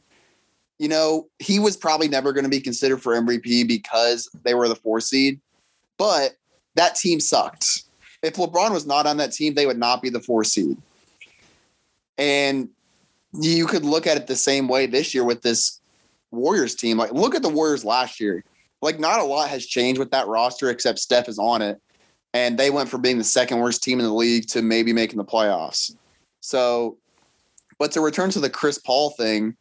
You 0.80 0.88
know, 0.88 1.28
he 1.40 1.60
was 1.60 1.78
probably 1.78 2.08
never 2.08 2.34
going 2.34 2.44
to 2.44 2.50
be 2.50 2.60
considered 2.60 3.02
for 3.02 3.14
MVP 3.14 3.68
because 3.68 4.30
they 4.44 4.54
were 4.54 4.68
the 4.68 4.76
four 4.76 5.00
seed, 5.00 5.40
but 5.98 6.32
that 6.76 6.96
team 6.96 7.20
sucked. 7.20 7.84
If 8.24 8.36
LeBron 8.36 8.72
was 8.72 8.88
not 8.88 9.06
on 9.06 9.18
that 9.18 9.32
team, 9.32 9.54
they 9.54 9.66
would 9.66 9.78
not 9.78 10.02
be 10.02 10.10
the 10.10 10.20
four 10.20 10.44
seed. 10.44 10.78
And 12.18 12.70
you 13.34 13.66
could 13.68 13.86
look 13.86 14.08
at 14.08 14.18
it 14.18 14.28
the 14.28 14.36
same 14.36 14.68
way 14.68 14.86
this 14.86 15.14
year 15.14 15.24
with 15.24 15.42
this 15.42 15.80
Warriors 16.32 16.76
team. 16.76 16.98
Like, 16.98 17.14
look 17.14 17.36
at 17.36 17.42
the 17.42 17.50
Warriors 17.50 17.86
last 17.86 18.20
year. 18.20 18.44
Like, 18.82 19.00
not 19.00 19.20
a 19.20 19.24
lot 19.24 19.50
has 19.50 19.66
changed 19.66 20.00
with 20.00 20.12
that 20.12 20.28
roster 20.28 20.70
except 20.70 21.00
Steph 21.00 21.30
is 21.30 21.38
on 21.38 21.62
it. 21.62 21.80
And 22.34 22.58
they 22.58 22.70
went 22.70 22.90
from 22.90 23.02
being 23.02 23.18
the 23.18 23.24
second 23.24 23.60
worst 23.60 23.84
team 23.84 24.00
in 24.00 24.06
the 24.06 24.14
league 24.14 24.48
to 24.50 24.62
maybe 24.62 24.94
making 24.94 25.18
the 25.18 25.26
playoffs. 25.26 25.96
So, 26.40 26.98
but 27.78 27.92
to 27.92 28.02
return 28.02 28.30
to 28.32 28.40
the 28.40 28.50
Chris 28.50 28.78
Paul 28.78 29.12
thing, 29.12 29.56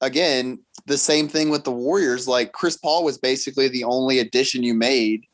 again, 0.00 0.58
the 0.86 0.98
same 0.98 1.28
thing 1.28 1.50
with 1.50 1.64
the 1.64 1.72
Warriors. 1.72 2.26
Like, 2.26 2.52
Chris 2.52 2.76
Paul 2.76 3.04
was 3.04 3.16
basically 3.16 3.68
the 3.68 3.84
only 3.84 4.18
addition 4.18 4.62
you 4.62 4.74
made 4.74 5.26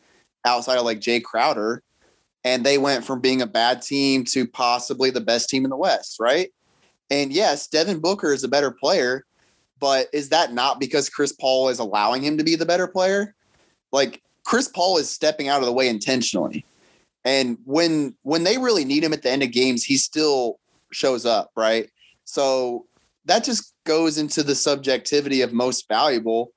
outside 0.45 0.79
of 0.79 0.85
like 0.85 1.01
Jay 1.01 1.21
Crowder. 1.21 1.83
And 2.45 2.65
they 2.65 2.79
went 2.79 3.05
from 3.05 3.21
being 3.21 3.43
a 3.43 3.47
bad 3.47 3.83
team 3.83 4.25
to 4.25 4.47
possibly 4.47 5.11
the 5.11 5.21
best 5.21 5.51
team 5.51 5.65
in 5.65 5.71
the 5.71 5.77
West, 5.77 6.17
right? 6.19 6.51
And 7.11 7.33
yes, 7.33 7.67
Devin 7.67 8.01
Booker 8.01 8.33
is 8.33 8.45
a 8.45 8.49
better 8.49 8.71
player, 8.71 9.27
but 9.79 10.09
is 10.13 10.29
that 10.31 10.53
not 10.53 10.81
because 10.81 11.11
Chris 11.11 11.33
Paul 11.33 11.69
is 11.69 11.81
allowing 11.81 12.23
him 12.23 12.39
to 12.39 12.45
be 12.45 12.55
the 12.55 12.65
better 12.65 12.87
player? 12.87 13.35
Like 13.93 14.23
Chris 14.45 14.69
Paul 14.69 14.99
is 14.99 15.11
stepping 15.11 15.49
out 15.49 15.61
of 15.61 15.67
the 15.67 15.73
way 15.73 15.89
intentionally. 15.89 16.65
And 17.25 17.59
when 17.65 18.17
when 18.23 18.45
they 18.45 18.59
really 18.59 18.85
need 18.85 19.05
him 19.05 19.13
at 19.13 19.23
the 19.23 19.31
end 19.31 19.43
of 19.43 19.53
games, 19.53 19.85
he 19.85 19.97
still 19.97 20.59
shows 20.93 21.27
up, 21.27 21.51
right? 21.57 21.89
So 22.25 22.87
that 23.27 23.45
just 23.45 23.75
goes 23.85 24.19
into 24.19 24.43
the 24.43 24.55
subjectivity 24.55 25.43
of 25.43 25.53
most 25.53 25.87
valuable 25.89 26.53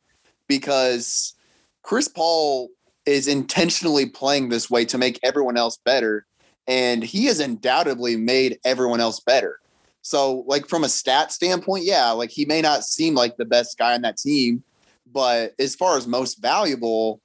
because 0.48 1.36
Chris 1.84 2.08
Paul 2.08 2.70
is 3.06 3.28
intentionally 3.28 4.06
playing 4.06 4.48
this 4.48 4.70
way 4.70 4.86
to 4.86 4.98
make 4.98 5.20
everyone 5.24 5.58
else 5.58 5.78
better 5.84 6.26
and 6.68 7.04
he 7.04 7.26
has 7.26 7.40
undoubtedly 7.40 8.16
made 8.16 8.60
everyone 8.64 9.00
else 9.00 9.20
better. 9.20 9.60
So, 10.02 10.44
like 10.48 10.68
from 10.68 10.84
a 10.84 10.90
stat 10.90 11.32
standpoint, 11.32 11.86
yeah, 11.86 12.12
like 12.12 12.30
he 12.30 12.46
may 12.46 12.62
not 12.62 12.84
seem 12.84 13.16
like 13.16 13.38
the 13.38 13.46
best 13.46 13.78
guy 13.78 13.94
on 13.94 14.02
that 14.02 14.18
team, 14.18 14.64
but 15.12 15.54
as 15.60 15.76
far 15.76 15.98
as 15.98 16.08
most 16.08 16.42
valuable, 16.42 17.22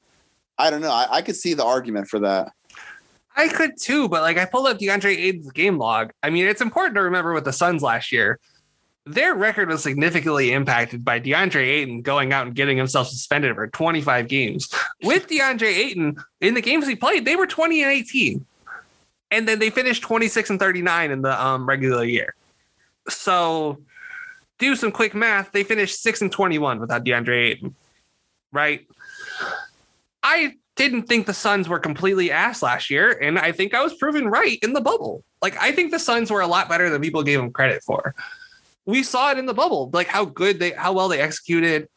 I 0.59 0.71
don't 0.71 0.81
know. 0.81 0.91
I, 0.91 1.07
I 1.11 1.23
could 1.23 1.37
see 1.37 1.55
the 1.55 1.65
argument 1.65 2.09
for 2.09 2.19
that. 2.21 2.53
I 3.37 3.47
could 3.47 3.81
too, 3.81 4.09
but 4.09 4.23
like 4.23 4.37
I 4.37 4.45
pulled 4.45 4.67
up 4.67 4.79
DeAndre 4.79 5.17
Ayton's 5.17 5.53
game 5.53 5.79
log. 5.79 6.13
I 6.25 6.31
mean, 6.31 6.47
it's 6.47 6.61
important 6.61 6.97
to 6.97 7.03
remember 7.03 7.33
with 7.33 7.45
the 7.45 7.53
Suns 7.53 7.83
last 7.83 8.11
year. 8.11 8.41
Their 9.07 9.35
record 9.35 9.69
was 9.69 9.83
significantly 9.83 10.53
impacted 10.53 11.05
by 11.05 11.21
DeAndre 11.21 11.67
Ayton 11.67 12.03
going 12.03 12.33
out 12.33 12.47
and 12.47 12.55
getting 12.55 12.77
himself 12.77 13.09
suspended 13.09 13.55
for 13.55 13.69
25 13.69 14.29
games. 14.29 14.69
With 15.03 15.29
DeAndre 15.29 15.69
Ayton 15.69 16.17
in 16.41 16.55
the 16.55 16.61
games 16.61 16.87
he 16.87 16.97
played, 16.97 17.25
they 17.25 17.37
were 17.37 17.47
20 17.47 17.83
and 17.85 17.93
18. 17.93 18.45
And 19.31 19.49
then 19.49 19.61
they 19.61 19.71
finished 19.71 20.03
26 20.03 20.51
and 20.51 20.59
39 20.59 21.11
in 21.11 21.23
the 21.23 21.43
um, 21.43 21.67
regular 21.67 22.05
year. 22.05 22.35
So 23.09 23.79
do 24.59 24.75
some 24.75 24.91
quick 24.91 25.15
math. 25.15 25.53
They 25.53 25.63
finished 25.63 26.03
six 26.03 26.21
and 26.21 26.33
21 26.33 26.81
without 26.81 27.05
DeAndre 27.05 27.53
Ayton, 27.53 27.75
right? 28.53 28.87
I 30.29 30.57
didn't 30.77 31.05
think 31.05 31.27
the 31.27 31.33
Suns 31.33 31.69
were 31.69 31.79
completely 31.79 32.31
ass 32.31 32.63
last 32.63 32.91
year, 32.91 33.13
and 33.13 33.39
I 33.39 33.51
think 33.51 33.75
I 33.75 33.83
was 33.83 33.95
proven 33.95 34.29
right 34.29 34.59
in 34.63 34.75
the 34.75 34.81
bubble. 34.83 35.25
Like 35.41 35.57
I 35.59 35.73
think 35.73 35.91
the 35.91 35.99
Suns 35.99 36.31
were 36.31 36.43
a 36.43 36.47
lot 36.47 36.69
better 36.69 36.91
than 36.91 37.01
people 37.01 37.23
gave 37.23 37.39
them 37.39 37.51
credit 37.51 37.83
for. 37.83 38.15
We 38.85 39.03
saw 39.03 39.33
it 39.33 39.39
in 39.39 39.47
the 39.47 39.55
bubble, 39.55 39.89
like 39.93 40.07
how 40.07 40.27
good 40.27 40.59
they, 40.59 40.73
how 40.73 40.93
well 40.93 41.09
they 41.09 41.21
executed. 41.21 41.89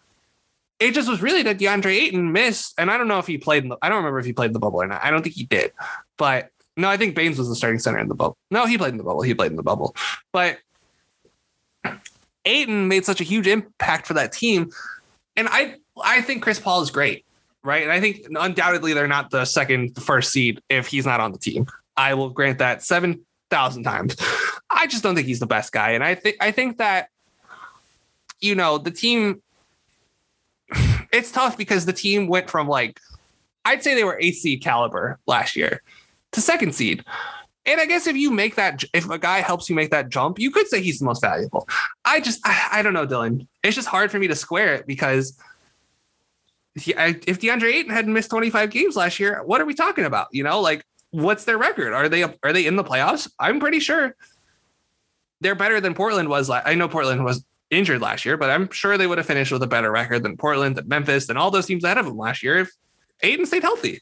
It 0.80 0.94
just 0.94 1.10
was 1.10 1.22
really 1.22 1.44
that 1.44 1.60
DeAndre 1.60 1.94
Ayton 1.94 2.32
missed, 2.32 2.74
and 2.78 2.90
I 2.90 2.98
don't 2.98 3.10
know 3.10 3.20
if 3.20 3.28
he 3.28 3.38
played. 3.38 3.64
In 3.64 3.70
the, 3.70 3.78
I 3.82 3.90
don't 3.90 3.98
remember 3.98 4.20
if 4.20 4.26
he 4.26 4.34
played 4.34 4.48
in 4.48 4.54
the 4.54 4.60
bubble 4.60 4.82
or 4.82 4.88
not. 4.88 5.04
I 5.04 5.12
don't 5.12 5.22
think 5.22 5.36
he 5.36 5.44
did, 5.44 5.74
but 6.18 6.50
no, 6.78 6.88
I 6.88 6.96
think 6.96 7.16
Baynes 7.16 7.38
was 7.38 7.50
the 7.50 7.56
starting 7.56 7.80
center 7.80 8.00
in 8.00 8.08
the 8.08 8.16
bubble. 8.16 8.38
No, 8.50 8.66
he 8.66 8.78
played 8.78 8.94
in 8.94 8.98
the 8.98 9.04
bubble. 9.04 9.24
He 9.24 9.34
played 9.34 9.52
in 9.52 9.58
the 9.58 9.64
bubble, 9.64 9.94
but 10.32 10.60
Ayton 12.46 12.88
made 12.88 13.04
such 13.04 13.20
a 13.20 13.26
huge 13.26 13.48
impact 13.48 14.08
for 14.08 14.14
that 14.14 14.32
team. 14.32 14.72
And 15.36 15.50
I 15.52 15.76
I 16.02 16.22
think 16.22 16.42
Chris 16.42 16.60
Paul 16.60 16.82
is 16.82 16.92
great. 16.92 17.26
Right? 17.64 17.84
And 17.84 17.92
I 17.92 18.00
think 18.00 18.26
undoubtedly 18.30 18.94
they're 18.94 19.08
not 19.08 19.30
the 19.30 19.46
second, 19.46 19.96
first 19.98 20.32
seed 20.32 20.62
if 20.70 20.88
he's 20.88 21.06
not 21.06 21.20
on 21.20 21.32
the 21.32 21.38
team. 21.38 21.68
I 21.98 22.14
will 22.14 22.30
grant 22.30 22.60
that 22.60 22.84
seven 22.84 23.26
thousand 23.50 23.84
times. 23.84 24.16
I 24.70 24.88
just 24.88 25.04
don't 25.04 25.16
think 25.16 25.28
he's 25.28 25.40
the 25.40 25.48
best 25.48 25.72
guy, 25.72 25.92
and 25.92 26.04
I 26.04 26.16
think 26.16 26.38
I 26.40 26.52
think 26.52 26.78
that 26.78 27.10
you 28.40 28.56
know 28.56 28.78
the 28.78 28.92
team. 28.92 29.42
It's 31.14 31.30
tough 31.30 31.58
because 31.58 31.86
the 31.86 31.92
team 31.92 32.28
went 32.28 32.50
from 32.50 32.70
like, 32.70 32.98
I'd 33.66 33.84
say 33.84 33.96
they 33.96 34.06
were 34.06 34.18
eighth 34.22 34.38
seed 34.38 34.64
caliber 34.64 35.20
last 35.28 35.58
year 35.58 35.82
to 36.32 36.40
second 36.40 36.74
seed. 36.74 37.04
And 37.66 37.82
I 37.82 37.86
guess 37.86 38.08
if 38.08 38.16
you 38.16 38.32
make 38.32 38.56
that, 38.56 38.84
if 38.94 39.10
a 39.10 39.20
guy 39.20 39.42
helps 39.42 39.70
you 39.70 39.76
make 39.76 39.92
that 39.92 40.08
jump, 40.08 40.40
you 40.40 40.52
could 40.52 40.68
say 40.68 40.82
he's 40.82 41.00
the 41.00 41.06
most 41.06 41.22
valuable. 41.22 41.68
I 42.06 42.22
just, 42.22 42.40
I, 42.46 42.70
I 42.72 42.82
don't 42.82 42.94
know, 42.94 43.06
Dylan. 43.06 43.46
It's 43.62 43.76
just 43.76 43.90
hard 43.90 44.10
for 44.10 44.20
me 44.20 44.28
to 44.30 44.36
square 44.36 44.74
it 44.74 44.88
because 44.88 45.38
if 46.76 47.40
DeAndre 47.40 47.74
Ayton 47.74 47.92
hadn't 47.92 48.14
missed 48.14 48.30
25 48.30 48.70
games 48.70 48.96
last 48.96 49.20
year, 49.20 49.42
what 49.44 49.62
are 49.62 49.66
we 49.66 49.74
talking 49.74 50.06
about? 50.06 50.28
You 50.32 50.44
know, 50.44 50.62
like 50.62 50.86
what's 51.12 51.44
their 51.44 51.58
record? 51.58 51.94
Are 51.94 52.10
they 52.10 52.24
are 52.24 52.54
they 52.54 52.66
in 52.66 52.76
the 52.76 52.84
playoffs? 52.84 53.30
I'm 53.40 53.60
pretty 53.60 53.80
sure 53.80 54.16
they're 55.42 55.56
better 55.56 55.82
than 55.82 55.94
Portland 55.94 56.30
was. 56.30 56.50
I 56.50 56.76
know 56.76 56.88
Portland 56.88 57.24
was 57.24 57.44
injured 57.70 58.02
last 58.02 58.26
year, 58.26 58.38
but 58.38 58.50
I'm 58.50 58.70
sure 58.72 58.98
they 58.98 59.08
would 59.08 59.18
have 59.18 59.28
finished 59.28 59.52
with 59.52 59.64
a 59.64 59.68
better 59.68 59.92
record 59.92 60.24
than 60.24 60.38
Portland, 60.38 60.76
than 60.76 60.88
Memphis, 60.88 61.28
than 61.28 61.38
all 61.38 61.52
those 61.52 61.66
teams 61.66 61.84
ahead 61.84 61.98
of 61.98 62.06
them 62.06 62.18
last 62.18 62.44
year 62.44 62.60
if 62.60 62.72
Ayton 63.24 63.46
stayed 63.46 63.64
healthy. 63.64 64.02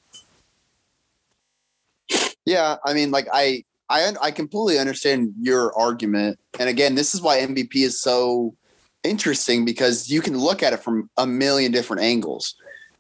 Yeah, 2.46 2.78
I 2.84 2.94
mean, 2.94 3.12
like 3.12 3.28
I, 3.32 3.64
I, 3.90 4.14
I 4.22 4.32
completely 4.32 4.80
understand 4.80 5.34
your 5.40 5.78
argument, 5.78 6.40
and 6.60 6.68
again, 6.68 6.96
this 6.96 7.14
is 7.14 7.22
why 7.22 7.40
MVP 7.40 7.76
is 7.76 8.02
so 8.02 8.56
interesting 9.04 9.66
because 9.66 10.10
you 10.10 10.22
can 10.22 10.38
look 10.38 10.64
at 10.64 10.74
it 10.74 10.80
from 10.80 11.10
a 11.18 11.26
million 11.26 11.72
different 11.72 12.04
angles, 12.04 12.56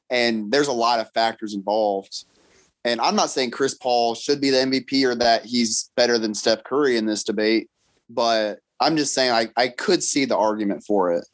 and 0.09 0.51
there's 0.51 0.67
a 0.67 0.73
lot 0.73 0.99
of 0.99 1.11
factors 1.13 1.53
involved. 1.53 2.25
And 2.85 3.01
I'm 3.01 3.15
not 3.15 3.29
saying 3.29 3.51
Chris 3.51 3.73
Paul 3.73 4.15
should 4.15 4.39
be 4.39 4.49
the 4.49 4.57
MVP 4.57 5.03
or 5.03 5.15
that 5.15 5.45
he's 5.45 5.91
better 5.95 6.17
than 6.17 6.33
Steph 6.33 6.63
Curry 6.63 6.97
in 6.97 7.05
this 7.05 7.23
debate, 7.23 7.69
but 8.09 8.59
I'm 8.79 8.95
just 8.95 9.13
saying 9.13 9.31
I, 9.31 9.49
I 9.57 9.67
could 9.67 10.01
see 10.01 10.25
the 10.25 10.37
argument 10.37 10.83
for 10.85 11.11
it. 11.11 11.25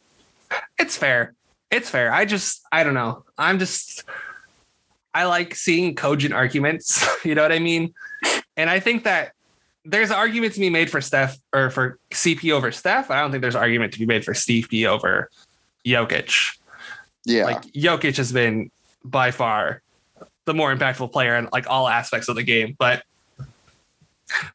It's 0.80 0.98
fair. 0.98 1.36
It's 1.72 1.90
fair. 1.90 2.12
I 2.12 2.26
just 2.26 2.62
I 2.72 2.84
don't 2.84 2.94
know. 2.94 3.24
I'm 3.38 3.60
just 3.60 4.04
I 5.14 5.26
like 5.26 5.56
seeing 5.56 5.96
cogent 5.96 6.34
arguments. 6.34 7.06
You 7.26 7.34
know 7.34 7.42
what 7.42 7.52
I 7.52 7.58
mean? 7.58 7.92
And 8.56 8.70
I 8.70 8.80
think 8.80 9.06
that 9.06 9.32
there's 9.86 10.10
an 10.10 10.16
argument 10.16 10.54
to 10.54 10.60
be 10.60 10.70
made 10.70 10.90
for 10.90 11.00
Steph 11.00 11.38
or 11.54 11.70
for 11.70 12.00
CP 12.12 12.52
over 12.52 12.72
Steph. 12.72 13.12
I 13.12 13.22
don't 13.22 13.32
think 13.32 13.42
there's 13.42 13.56
an 13.56 13.62
argument 13.62 13.94
to 13.94 14.00
be 14.00 14.06
made 14.06 14.26
for 14.26 14.34
Steve 14.34 14.68
P 14.70 14.86
over 14.86 15.30
Jokic. 15.86 16.58
Yeah. 17.26 17.46
Like 17.46 17.62
Jokic 17.74 18.18
has 18.18 18.32
been 18.32 18.72
by 19.04 19.32
far 19.32 19.82
the 20.46 20.54
more 20.54 20.76
impactful 20.76 21.12
player 21.12 21.36
in 21.36 21.50
like 21.52 21.68
all 21.70 21.88
aspects 21.88 22.28
of 22.28 22.36
the 22.36 22.44
game. 22.44 22.76
But 22.78 23.04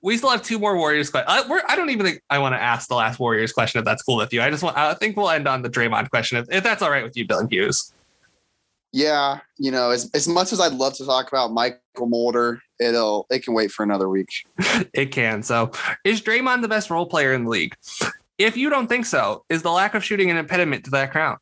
we 0.02 0.16
still 0.16 0.30
have 0.30 0.42
two 0.42 0.58
more 0.58 0.76
Warriors. 0.76 1.10
questions. 1.10 1.30
I, 1.30 1.60
I 1.68 1.76
don't 1.76 1.90
even 1.90 2.06
think 2.06 2.22
I 2.28 2.38
want 2.38 2.54
to 2.54 2.60
ask 2.60 2.88
the 2.88 2.96
last 2.96 3.18
Warriors 3.18 3.52
question 3.52 3.78
if 3.78 3.84
that's 3.84 4.02
cool 4.02 4.16
with 4.16 4.32
you. 4.32 4.42
I 4.42 4.50
just 4.50 4.62
want, 4.62 4.76
I 4.76 4.94
think 4.94 5.16
we'll 5.16 5.30
end 5.30 5.46
on 5.46 5.62
the 5.62 5.70
Draymond 5.70 6.10
question 6.10 6.38
if, 6.38 6.46
if 6.50 6.64
that's 6.64 6.82
all 6.82 6.90
right 6.90 7.04
with 7.04 7.16
you, 7.16 7.26
Dylan 7.26 7.50
Hughes. 7.50 7.92
Yeah, 8.92 9.38
you 9.56 9.70
know, 9.70 9.90
as, 9.90 10.10
as 10.14 10.26
much 10.26 10.52
as 10.52 10.60
I'd 10.60 10.72
love 10.72 10.94
to 10.94 11.06
talk 11.06 11.28
about 11.28 11.50
Mychal 11.50 12.08
Mulder, 12.08 12.60
it'll 12.80 13.26
it 13.30 13.44
can 13.44 13.54
wait 13.54 13.70
for 13.70 13.84
another 13.84 14.08
week. 14.08 14.28
it 14.92 15.12
can. 15.12 15.42
So, 15.42 15.70
is 16.04 16.20
Draymond 16.20 16.62
the 16.62 16.68
best 16.68 16.90
role 16.90 17.06
player 17.06 17.32
in 17.32 17.44
the 17.44 17.50
league? 17.50 17.76
If 18.36 18.56
you 18.56 18.68
don't 18.68 18.88
think 18.88 19.06
so, 19.06 19.44
is 19.48 19.62
the 19.62 19.70
lack 19.70 19.94
of 19.94 20.02
shooting 20.02 20.30
an 20.30 20.36
impediment 20.36 20.84
to 20.86 20.90
that 20.92 21.12
crown? 21.12 21.36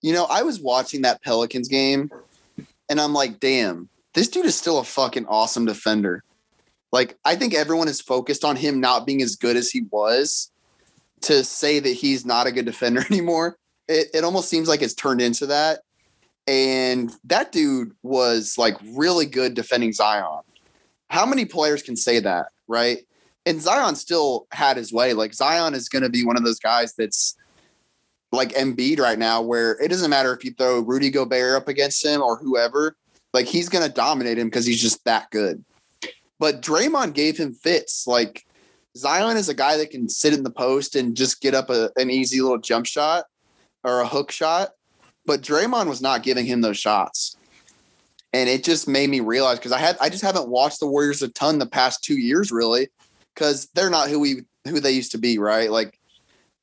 You 0.00 0.12
know, 0.12 0.26
I 0.30 0.42
was 0.42 0.60
watching 0.60 1.02
that 1.02 1.22
Pelicans 1.22 1.68
game 1.68 2.10
and 2.88 3.00
I'm 3.00 3.12
like, 3.12 3.38
damn, 3.38 3.88
this 4.14 4.28
dude 4.28 4.46
is 4.46 4.56
still 4.56 4.78
a 4.78 4.84
fucking 4.84 5.26
awesome 5.26 5.66
defender. 5.66 6.24
Like, 6.90 7.16
I 7.24 7.36
think 7.36 7.54
everyone 7.54 7.88
is 7.88 8.00
focused 8.00 8.44
on 8.44 8.56
him 8.56 8.80
not 8.80 9.06
being 9.06 9.20
as 9.20 9.36
good 9.36 9.56
as 9.56 9.70
he 9.70 9.82
was 9.90 10.50
to 11.22 11.44
say 11.44 11.78
that 11.80 11.90
he's 11.90 12.24
not 12.24 12.46
a 12.46 12.52
good 12.52 12.64
defender 12.64 13.04
anymore 13.10 13.58
it, 13.88 14.08
it 14.14 14.24
almost 14.24 14.48
seems 14.48 14.68
like 14.68 14.82
it's 14.82 14.94
turned 14.94 15.20
into 15.20 15.46
that. 15.46 15.80
And 16.46 17.12
that 17.24 17.52
dude 17.52 17.92
was 18.02 18.56
like 18.56 18.76
really 18.92 19.26
good 19.26 19.54
defending 19.54 19.92
Zion. 19.92 20.40
How 21.10 21.26
many 21.26 21.44
players 21.44 21.82
can 21.82 21.96
say 21.96 22.20
that, 22.20 22.46
right? 22.66 22.98
And 23.44 23.60
Zion 23.60 23.96
still 23.96 24.46
had 24.52 24.76
his 24.76 24.92
way. 24.92 25.14
Like 25.14 25.34
Zion 25.34 25.74
is 25.74 25.88
going 25.88 26.02
to 26.02 26.10
be 26.10 26.24
one 26.24 26.36
of 26.36 26.44
those 26.44 26.58
guys 26.58 26.94
that's 26.94 27.36
like 28.30 28.50
Embiid 28.50 29.00
right 29.00 29.18
now, 29.18 29.40
where 29.40 29.72
it 29.82 29.88
doesn't 29.88 30.10
matter 30.10 30.34
if 30.34 30.44
you 30.44 30.52
throw 30.52 30.80
Rudy 30.80 31.10
Gobert 31.10 31.56
up 31.56 31.68
against 31.68 32.04
him 32.04 32.22
or 32.22 32.36
whoever, 32.36 32.96
like 33.32 33.46
he's 33.46 33.70
going 33.70 33.86
to 33.86 33.92
dominate 33.92 34.38
him 34.38 34.48
because 34.48 34.66
he's 34.66 34.82
just 34.82 35.02
that 35.04 35.30
good. 35.30 35.64
But 36.38 36.62
Draymond 36.62 37.14
gave 37.14 37.38
him 37.38 37.52
fits. 37.52 38.06
Like 38.06 38.46
Zion 38.96 39.36
is 39.36 39.48
a 39.48 39.54
guy 39.54 39.76
that 39.78 39.90
can 39.90 40.08
sit 40.08 40.34
in 40.34 40.44
the 40.44 40.50
post 40.50 40.94
and 40.94 41.16
just 41.16 41.40
get 41.40 41.54
up 41.54 41.70
a, 41.70 41.90
an 41.96 42.10
easy 42.10 42.40
little 42.40 42.58
jump 42.58 42.86
shot 42.86 43.24
or 43.84 44.00
a 44.00 44.06
hook 44.06 44.30
shot, 44.30 44.70
but 45.24 45.42
Draymond 45.42 45.88
was 45.88 46.00
not 46.00 46.22
giving 46.22 46.46
him 46.46 46.60
those 46.60 46.78
shots. 46.78 47.36
And 48.32 48.48
it 48.48 48.64
just 48.64 48.88
made 48.88 49.08
me 49.08 49.20
realize 49.20 49.58
because 49.58 49.72
I 49.72 49.78
had 49.78 49.96
I 50.00 50.10
just 50.10 50.24
haven't 50.24 50.48
watched 50.48 50.80
the 50.80 50.86
Warriors 50.86 51.22
a 51.22 51.28
ton 51.28 51.58
the 51.58 51.66
past 51.66 52.04
two 52.04 52.18
years 52.18 52.52
really, 52.52 52.88
because 53.34 53.68
they're 53.74 53.90
not 53.90 54.10
who 54.10 54.20
we 54.20 54.42
who 54.66 54.80
they 54.80 54.92
used 54.92 55.12
to 55.12 55.18
be, 55.18 55.38
right? 55.38 55.70
Like 55.70 55.98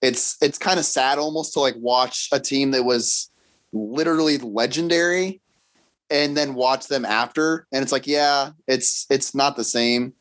it's 0.01 0.37
it's 0.41 0.57
kind 0.57 0.79
of 0.79 0.85
sad 0.85 1.17
almost 1.17 1.53
to 1.53 1.59
like 1.59 1.75
watch 1.77 2.29
a 2.31 2.39
team 2.39 2.71
that 2.71 2.83
was 2.83 3.31
literally 3.73 4.37
legendary 4.37 5.41
and 6.09 6.37
then 6.37 6.53
watch 6.53 6.87
them 6.87 7.03
after 7.03 7.65
and 7.73 7.81
it's 7.81 7.91
like 7.91 8.07
yeah 8.07 8.51
it's 8.67 9.05
it's 9.09 9.33
not 9.33 9.55
the 9.55 9.63
same 9.63 10.13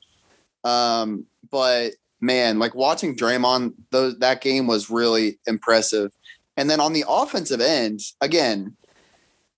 um 0.65 1.27
but 1.51 1.93
man 2.21 2.59
like 2.59 2.75
watching 2.75 3.15
Draymond 3.15 3.75
those 3.91 4.19
that 4.19 4.41
game 4.41 4.66
was 4.66 4.91
really 4.91 5.39
impressive 5.47 6.11
and 6.57 6.71
then 6.71 6.81
on 6.81 6.93
the 6.93 7.05
offensive 7.09 7.61
end, 7.61 8.01
again, 8.21 8.77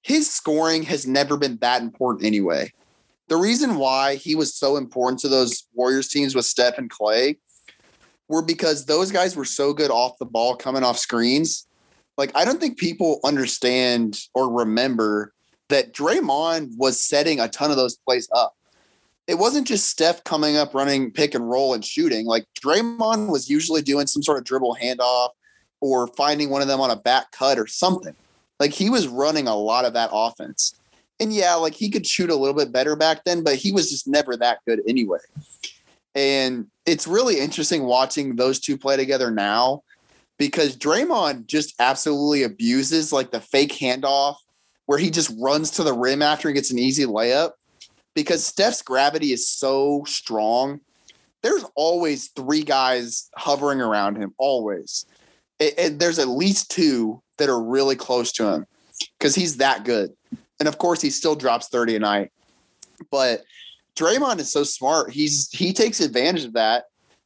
his 0.03 0.31
scoring 0.31 0.85
has 0.85 1.07
never 1.07 1.37
been 1.37 1.59
that 1.59 1.83
important 1.83 2.25
anyway. 2.25 2.73
The 3.29 3.37
reason 3.37 3.77
why 3.77 4.15
he 4.15 4.35
was 4.35 4.55
so 4.55 4.77
important 4.77 5.21
to 5.21 5.29
those 5.29 5.67
Warriors 5.75 6.09
teams 6.09 6.35
with 6.35 6.45
Steph 6.45 6.79
and 6.79 6.89
Clay 6.89 7.39
were 8.29 8.43
because 8.43 8.87
those 8.87 9.11
guys 9.11 9.37
were 9.37 9.45
so 9.45 9.73
good 9.73 9.91
off 9.91 10.19
the 10.19 10.25
ball 10.27 10.57
coming 10.57 10.85
off 10.85 10.99
screens. 10.99 11.67
Like, 12.17 12.31
I 12.35 12.45
don't 12.45 12.61
think 12.61 12.79
people 12.79 13.21
understand 13.25 14.21
or 14.33 14.51
remember 14.51 15.33
that 15.69 15.93
Draymond 15.93 16.71
was 16.77 17.03
setting 17.03 17.41
a 17.41 17.49
ton 17.49 17.71
of 17.71 17.77
those 17.77 17.97
plays 17.97 18.29
up. 18.33 18.55
It 19.27 19.35
wasn't 19.35 19.67
just 19.67 19.89
Steph 19.89 20.23
coming 20.23 20.57
up, 20.57 20.73
running 20.73 21.11
pick 21.11 21.35
and 21.35 21.51
roll 21.51 21.75
and 21.75 21.85
shooting. 21.85 22.27
Like, 22.27 22.47
Draymond 22.65 23.29
was 23.29 23.51
usually 23.51 23.83
doing 23.83 24.07
some 24.07 24.23
sort 24.23 24.39
of 24.39 24.45
dribble 24.45 24.79
handoff 24.81 25.31
or 25.81 26.07
finding 26.09 26.51
one 26.51 26.63
of 26.63 26.69
them 26.69 26.81
on 26.81 26.91
a 26.91 26.97
back 26.97 27.31
cut 27.33 27.59
or 27.59 27.67
something. 27.67 28.15
Like 28.59 28.73
he 28.73 28.91
was 28.91 29.09
running 29.09 29.47
a 29.49 29.57
lot 29.57 29.85
of 29.85 29.93
that 29.95 30.11
offense. 30.13 30.79
And 31.21 31.33
yeah, 31.33 31.55
like 31.55 31.75
he 31.75 31.91
could 31.91 32.07
shoot 32.07 32.31
a 32.31 32.37
little 32.37 32.57
bit 32.57 32.73
better 32.73 32.97
back 32.97 33.25
then, 33.25 33.43
but 33.43 33.57
he 33.57 33.73
was 33.73 33.91
just 33.91 34.07
never 34.07 34.37
that 34.37 34.59
good 34.67 34.81
anyway. 34.87 35.19
And 36.15 36.67
it's 36.87 37.07
really 37.07 37.39
interesting 37.39 37.85
watching 37.85 38.37
those 38.37 38.59
two 38.59 38.79
play 38.79 38.97
together 38.97 39.31
now 39.31 39.83
because 40.39 40.77
Draymond 40.77 41.47
just 41.47 41.75
absolutely 41.79 42.43
abuses 42.43 43.13
like 43.13 43.31
the 43.31 43.41
fake 43.41 43.73
handoff 43.73 44.37
where 44.87 44.99
he 44.99 45.11
just 45.11 45.35
runs 45.39 45.71
to 45.73 45.83
the 45.83 45.93
rim 45.93 46.23
after 46.23 46.49
he 46.49 46.55
gets 46.55 46.71
an 46.71 46.79
easy 46.79 47.05
layup 47.05 47.53
because 48.15 48.47
Steph's 48.47 48.83
gravity 48.83 49.33
is 49.33 49.49
so 49.49 50.05
strong. 50.07 50.81
There's 51.43 51.65
always 51.75 52.29
three 52.29 52.63
guys 52.63 53.31
hovering 53.37 53.81
around 53.81 54.17
him, 54.17 54.35
always 54.39 55.07
there's 55.59 56.19
at 56.19 56.29
least 56.29 56.71
two 56.71 57.23
that 57.39 57.49
are 57.49 57.63
really 57.63 57.97
close 57.97 58.33
to 58.33 58.47
him 58.49 58.67
because 59.19 59.35
he's 59.35 59.59
that 59.59 59.85
good. 59.85 60.13
And 60.59 60.69
of 60.69 60.79
course, 60.79 61.01
he 61.01 61.11
still 61.11 61.37
drops 61.37 61.69
30 61.69 61.97
a 61.97 61.99
night. 61.99 62.33
But 63.11 63.45
Draymond 63.97 64.39
is 64.39 64.51
so 64.51 64.65
smart. 64.65 65.11
He's 65.11 65.51
he 65.51 65.73
takes 65.73 66.01
advantage 66.01 66.45
of 66.45 66.55
that, 66.55 66.85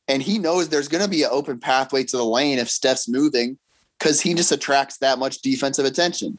and 0.09 0.23
he 0.23 0.39
knows 0.39 0.69
there's 0.69 0.89
going 0.89 1.05
to 1.05 1.11
be 1.11 1.23
an 1.23 1.31
open 1.33 1.59
pathway 1.59 2.05
to 2.05 2.17
the 2.17 2.25
lane 2.25 2.59
if 2.59 2.69
Steph's 2.69 3.09
moving, 3.09 3.59
because 3.99 4.21
he 4.21 4.35
just 4.35 4.53
attracts 4.53 4.99
that 4.99 5.19
much 5.19 5.43
defensive 5.43 5.85
attention. 5.85 6.39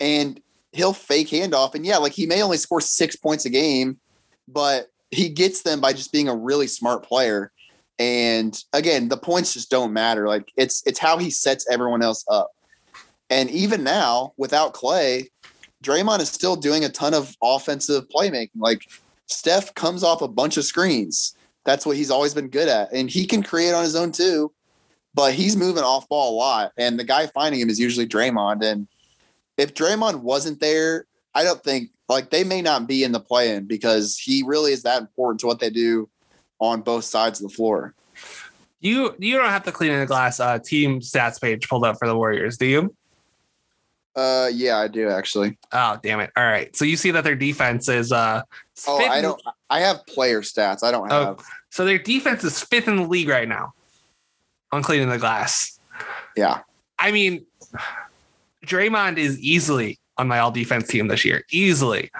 And 0.00 0.40
he'll 0.72 0.94
fake 0.94 1.28
handoff, 1.28 1.74
and 1.74 1.84
yeah, 1.84 1.98
like 1.98 2.12
he 2.12 2.26
may 2.26 2.42
only 2.42 2.56
score 2.56 2.80
six 2.80 3.16
points 3.16 3.44
a 3.44 3.50
game, 3.50 3.98
but 4.48 4.88
he 5.10 5.28
gets 5.28 5.62
them 5.62 5.80
by 5.80 5.92
just 5.92 6.12
being 6.12 6.28
a 6.28 6.36
really 6.36 6.66
smart 6.66 7.02
player. 7.02 7.51
And 7.98 8.58
again, 8.72 9.08
the 9.08 9.16
points 9.16 9.52
just 9.52 9.70
don't 9.70 9.92
matter. 9.92 10.26
Like 10.26 10.50
it's 10.56 10.82
it's 10.86 10.98
how 10.98 11.18
he 11.18 11.30
sets 11.30 11.66
everyone 11.70 12.02
else 12.02 12.24
up. 12.28 12.50
And 13.30 13.50
even 13.50 13.84
now, 13.84 14.32
without 14.36 14.74
Clay, 14.74 15.30
Draymond 15.82 16.20
is 16.20 16.28
still 16.28 16.56
doing 16.56 16.84
a 16.84 16.88
ton 16.88 17.14
of 17.14 17.34
offensive 17.42 18.04
playmaking. 18.08 18.50
Like 18.56 18.88
Steph 19.26 19.74
comes 19.74 20.02
off 20.02 20.22
a 20.22 20.28
bunch 20.28 20.56
of 20.56 20.64
screens. 20.64 21.36
That's 21.64 21.86
what 21.86 21.96
he's 21.96 22.10
always 22.10 22.34
been 22.34 22.48
good 22.48 22.68
at. 22.68 22.92
And 22.92 23.08
he 23.08 23.26
can 23.26 23.42
create 23.42 23.72
on 23.72 23.84
his 23.84 23.96
own 23.96 24.12
too, 24.12 24.52
but 25.14 25.32
he's 25.34 25.56
moving 25.56 25.84
off 25.84 26.08
ball 26.08 26.34
a 26.34 26.36
lot. 26.36 26.72
And 26.76 26.98
the 26.98 27.04
guy 27.04 27.26
finding 27.28 27.60
him 27.60 27.70
is 27.70 27.78
usually 27.78 28.06
Draymond. 28.06 28.62
And 28.62 28.88
if 29.56 29.74
Draymond 29.74 30.20
wasn't 30.20 30.60
there, 30.60 31.06
I 31.34 31.44
don't 31.44 31.62
think 31.62 31.90
like 32.08 32.30
they 32.30 32.44
may 32.44 32.62
not 32.62 32.86
be 32.86 33.04
in 33.04 33.12
the 33.12 33.20
play-in 33.20 33.66
because 33.66 34.18
he 34.18 34.42
really 34.44 34.72
is 34.72 34.82
that 34.82 35.00
important 35.00 35.40
to 35.40 35.46
what 35.46 35.60
they 35.60 35.70
do 35.70 36.08
on 36.62 36.80
both 36.80 37.04
sides 37.04 37.40
of 37.42 37.50
the 37.50 37.54
floor. 37.54 37.92
You 38.80 39.14
you 39.18 39.36
don't 39.36 39.50
have 39.50 39.64
to 39.64 39.72
cleaning 39.72 39.98
the 40.00 40.06
glass 40.06 40.40
uh, 40.40 40.58
team 40.58 41.00
stats 41.00 41.40
page 41.40 41.68
pulled 41.68 41.84
up 41.84 41.98
for 41.98 42.08
the 42.08 42.16
Warriors, 42.16 42.56
do 42.56 42.66
you? 42.66 42.94
Uh, 44.14 44.48
yeah, 44.52 44.78
I 44.78 44.88
do 44.88 45.08
actually. 45.10 45.58
Oh 45.72 45.98
damn 46.02 46.20
it! 46.20 46.30
All 46.36 46.44
right, 46.44 46.74
so 46.74 46.84
you 46.84 46.96
see 46.96 47.10
that 47.12 47.24
their 47.24 47.36
defense 47.36 47.88
is 47.88 48.12
uh. 48.12 48.42
Oh, 48.86 48.98
I 49.04 49.20
don't. 49.20 49.40
I 49.70 49.80
have 49.80 50.04
player 50.06 50.40
stats. 50.42 50.82
I 50.82 50.90
don't 50.90 51.10
Oh. 51.12 51.24
have. 51.26 51.44
So 51.70 51.84
their 51.84 51.98
defense 51.98 52.44
is 52.44 52.60
fifth 52.62 52.88
in 52.88 52.96
the 52.96 53.06
league 53.06 53.28
right 53.28 53.48
now 53.48 53.72
on 54.70 54.82
cleaning 54.82 55.08
the 55.08 55.18
glass. 55.18 55.78
Yeah, 56.36 56.60
I 56.98 57.10
mean, 57.12 57.46
Draymond 58.66 59.16
is 59.18 59.38
easily 59.40 59.98
on 60.18 60.28
my 60.28 60.38
all 60.40 60.50
defense 60.50 60.88
team 60.88 61.08
this 61.08 61.24
year. 61.24 61.42
Easily. 61.50 62.10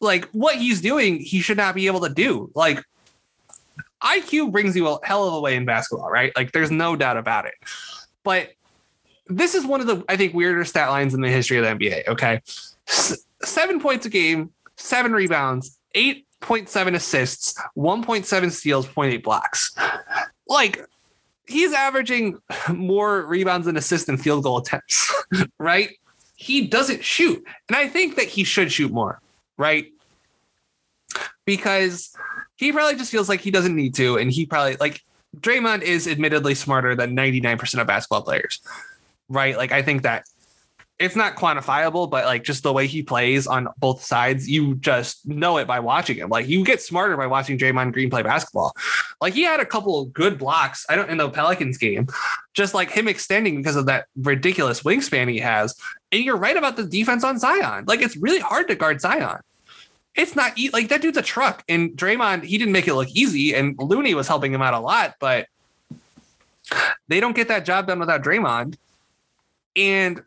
Like 0.00 0.26
what 0.30 0.56
he's 0.56 0.80
doing, 0.80 1.18
he 1.18 1.40
should 1.40 1.56
not 1.56 1.74
be 1.74 1.86
able 1.86 2.00
to 2.00 2.12
do. 2.12 2.50
Like 2.54 2.82
IQ 4.02 4.52
brings 4.52 4.76
you 4.76 4.88
a 4.88 4.98
hell 5.04 5.26
of 5.26 5.34
a 5.34 5.40
way 5.40 5.56
in 5.56 5.64
basketball, 5.64 6.10
right? 6.10 6.32
Like 6.36 6.52
there's 6.52 6.70
no 6.70 6.96
doubt 6.96 7.16
about 7.16 7.46
it. 7.46 7.54
But 8.22 8.50
this 9.26 9.54
is 9.54 9.66
one 9.66 9.80
of 9.80 9.86
the, 9.86 10.04
I 10.08 10.16
think, 10.16 10.34
weirder 10.34 10.64
stat 10.64 10.90
lines 10.90 11.14
in 11.14 11.20
the 11.20 11.28
history 11.28 11.58
of 11.58 11.64
the 11.64 11.70
NBA. 11.70 12.08
Okay. 12.08 12.40
S- 12.88 13.24
seven 13.42 13.80
points 13.80 14.06
a 14.06 14.08
game, 14.08 14.52
seven 14.76 15.12
rebounds, 15.12 15.78
8.7 15.94 16.94
assists, 16.94 17.60
1.7 17.76 18.50
steals, 18.50 18.86
0.8 18.86 19.22
blocks. 19.22 19.74
Like, 20.46 20.86
he's 21.46 21.72
averaging 21.72 22.38
more 22.72 23.22
rebounds 23.26 23.66
and 23.66 23.76
assists 23.76 24.08
and 24.08 24.20
field 24.20 24.44
goal 24.44 24.58
attempts, 24.58 25.12
right? 25.58 25.90
He 26.36 26.66
doesn't 26.66 27.04
shoot. 27.04 27.44
And 27.68 27.76
I 27.76 27.88
think 27.88 28.16
that 28.16 28.26
he 28.26 28.44
should 28.44 28.70
shoot 28.70 28.92
more, 28.92 29.20
right? 29.56 29.86
Because 31.44 32.14
he 32.58 32.72
probably 32.72 32.96
just 32.96 33.10
feels 33.10 33.28
like 33.28 33.40
he 33.40 33.50
doesn't 33.50 33.74
need 33.74 33.94
to. 33.94 34.18
And 34.18 34.30
he 34.30 34.44
probably, 34.44 34.76
like, 34.76 35.02
Draymond 35.38 35.82
is 35.82 36.08
admittedly 36.08 36.54
smarter 36.54 36.94
than 36.94 37.16
99% 37.16 37.80
of 37.80 37.86
basketball 37.86 38.22
players, 38.22 38.60
right? 39.28 39.56
Like, 39.56 39.72
I 39.72 39.82
think 39.82 40.02
that 40.02 40.24
it's 40.98 41.14
not 41.14 41.36
quantifiable, 41.36 42.10
but 42.10 42.24
like 42.24 42.42
just 42.42 42.64
the 42.64 42.72
way 42.72 42.86
he 42.86 43.02
plays 43.02 43.46
on 43.46 43.68
both 43.78 44.02
sides, 44.02 44.48
you 44.48 44.74
just 44.76 45.26
know 45.28 45.58
it 45.58 45.66
by 45.66 45.78
watching 45.78 46.16
him. 46.16 46.28
Like 46.28 46.48
you 46.48 46.64
get 46.64 46.82
smarter 46.82 47.16
by 47.16 47.26
watching 47.26 47.56
Draymond 47.56 47.92
Green 47.92 48.10
play 48.10 48.22
basketball. 48.22 48.74
Like 49.20 49.34
he 49.34 49.42
had 49.42 49.60
a 49.60 49.64
couple 49.64 50.00
of 50.00 50.12
good 50.12 50.38
blocks. 50.38 50.84
I 50.88 50.96
don't 50.96 51.08
in 51.08 51.18
the 51.18 51.30
Pelicans 51.30 51.78
game, 51.78 52.08
just 52.52 52.74
like 52.74 52.90
him 52.90 53.06
extending 53.06 53.56
because 53.56 53.76
of 53.76 53.86
that 53.86 54.06
ridiculous 54.16 54.82
wingspan 54.82 55.30
he 55.30 55.38
has. 55.38 55.76
And 56.10 56.24
you're 56.24 56.36
right 56.36 56.56
about 56.56 56.76
the 56.76 56.84
defense 56.84 57.22
on 57.22 57.38
Zion. 57.38 57.84
Like 57.86 58.02
it's 58.02 58.16
really 58.16 58.40
hard 58.40 58.66
to 58.68 58.74
guard 58.74 59.00
Zion. 59.00 59.38
It's 60.14 60.34
not 60.34 60.58
e- 60.58 60.70
like 60.70 60.88
that 60.88 61.00
dude's 61.00 61.16
a 61.16 61.22
truck. 61.22 61.62
And 61.68 61.90
Draymond, 61.90 62.44
he 62.44 62.58
didn't 62.58 62.72
make 62.72 62.88
it 62.88 62.94
look 62.94 63.08
easy. 63.10 63.54
And 63.54 63.76
Looney 63.78 64.14
was 64.14 64.26
helping 64.26 64.52
him 64.52 64.62
out 64.62 64.74
a 64.74 64.80
lot, 64.80 65.14
but 65.20 65.46
they 67.08 67.20
don't 67.20 67.36
get 67.36 67.48
that 67.48 67.64
job 67.64 67.86
done 67.86 68.00
without 68.00 68.22
Draymond. 68.22 68.76
And 69.76 70.22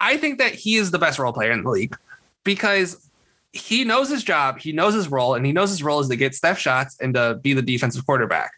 I 0.00 0.16
think 0.16 0.38
that 0.38 0.54
he 0.54 0.76
is 0.76 0.90
the 0.90 0.98
best 0.98 1.18
role 1.18 1.32
player 1.32 1.52
in 1.52 1.62
the 1.62 1.70
league 1.70 1.96
because 2.44 3.08
he 3.52 3.84
knows 3.84 4.08
his 4.08 4.22
job, 4.22 4.58
he 4.58 4.72
knows 4.72 4.94
his 4.94 5.08
role, 5.08 5.34
and 5.34 5.44
he 5.46 5.52
knows 5.52 5.70
his 5.70 5.82
role 5.82 6.00
is 6.00 6.08
to 6.08 6.16
get 6.16 6.34
Steph 6.34 6.58
shots 6.58 6.96
and 7.00 7.14
to 7.14 7.38
be 7.42 7.52
the 7.52 7.62
defensive 7.62 8.04
quarterback. 8.04 8.52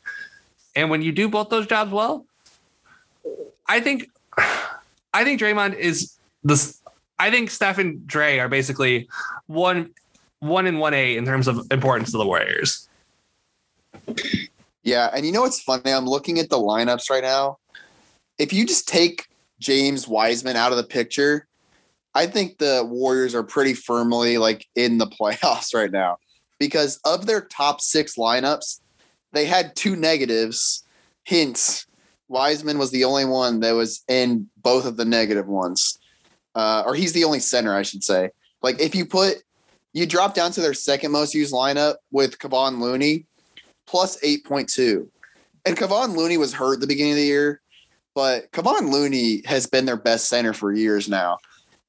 And 0.74 0.90
when 0.90 1.02
you 1.02 1.12
do 1.12 1.28
both 1.28 1.48
those 1.48 1.66
jobs 1.66 1.90
well, 1.90 2.26
I 3.66 3.80
think 3.80 4.10
I 4.36 5.24
think 5.24 5.40
Draymond 5.40 5.76
is 5.76 6.16
this. 6.42 6.80
I 7.18 7.30
think 7.30 7.50
Steph 7.50 7.78
and 7.78 8.06
Dre 8.06 8.38
are 8.38 8.48
basically 8.48 9.08
one 9.46 9.90
one 10.40 10.66
and 10.66 10.78
one 10.78 10.94
A 10.94 11.16
in 11.16 11.24
terms 11.24 11.48
of 11.48 11.66
importance 11.70 12.10
to 12.12 12.18
the 12.18 12.26
Warriors. 12.26 12.88
yeah. 14.82 15.10
And 15.14 15.24
you 15.24 15.32
know 15.32 15.42
what's 15.42 15.60
funny? 15.60 15.92
I'm 15.92 16.06
looking 16.06 16.38
at 16.38 16.50
the 16.50 16.58
lineups 16.58 17.10
right 17.10 17.22
now. 17.22 17.58
If 18.38 18.52
you 18.52 18.66
just 18.66 18.88
take 18.88 19.28
James 19.60 20.08
Wiseman 20.08 20.56
out 20.56 20.72
of 20.72 20.78
the 20.78 20.84
picture, 20.84 21.46
I 22.14 22.26
think 22.26 22.58
the 22.58 22.82
Warriors 22.88 23.34
are 23.34 23.42
pretty 23.42 23.74
firmly 23.74 24.38
like 24.38 24.66
in 24.74 24.98
the 24.98 25.06
playoffs 25.20 25.74
right 25.74 25.90
now 25.90 26.18
because 26.58 27.00
of 27.04 27.26
their 27.26 27.40
top 27.40 27.80
six 27.80 28.16
lineups, 28.16 28.80
they 29.32 29.46
had 29.46 29.74
two 29.74 29.96
negatives. 29.96 30.84
Hints 31.24 31.86
Wiseman 32.28 32.78
was 32.78 32.92
the 32.92 33.04
only 33.04 33.24
one 33.24 33.60
that 33.60 33.72
was 33.72 34.04
in 34.08 34.48
both 34.56 34.86
of 34.86 34.96
the 34.96 35.04
negative 35.04 35.48
ones, 35.48 35.98
uh, 36.54 36.84
or 36.86 36.94
he's 36.94 37.12
the 37.12 37.24
only 37.24 37.40
center, 37.40 37.74
I 37.74 37.82
should 37.82 38.04
say. 38.04 38.30
Like 38.62 38.80
if 38.80 38.94
you 38.94 39.04
put, 39.04 39.42
you 39.92 40.06
drop 40.06 40.34
down 40.34 40.52
to 40.52 40.60
their 40.60 40.74
second 40.74 41.12
most 41.12 41.34
used 41.34 41.52
lineup 41.52 41.96
with 42.10 42.38
Kevon 42.38 42.80
Looney 42.80 43.26
plus 43.86 44.20
8.2. 44.20 45.08
And 45.66 45.76
Kevon 45.76 46.16
Looney 46.16 46.36
was 46.36 46.52
hurt 46.52 46.74
at 46.74 46.80
the 46.80 46.86
beginning 46.86 47.12
of 47.12 47.18
the 47.18 47.24
year, 47.24 47.60
but 48.14 48.50
Kevon 48.52 48.92
Looney 48.92 49.42
has 49.46 49.66
been 49.66 49.84
their 49.84 49.96
best 49.96 50.28
center 50.28 50.52
for 50.52 50.72
years 50.72 51.08
now. 51.08 51.38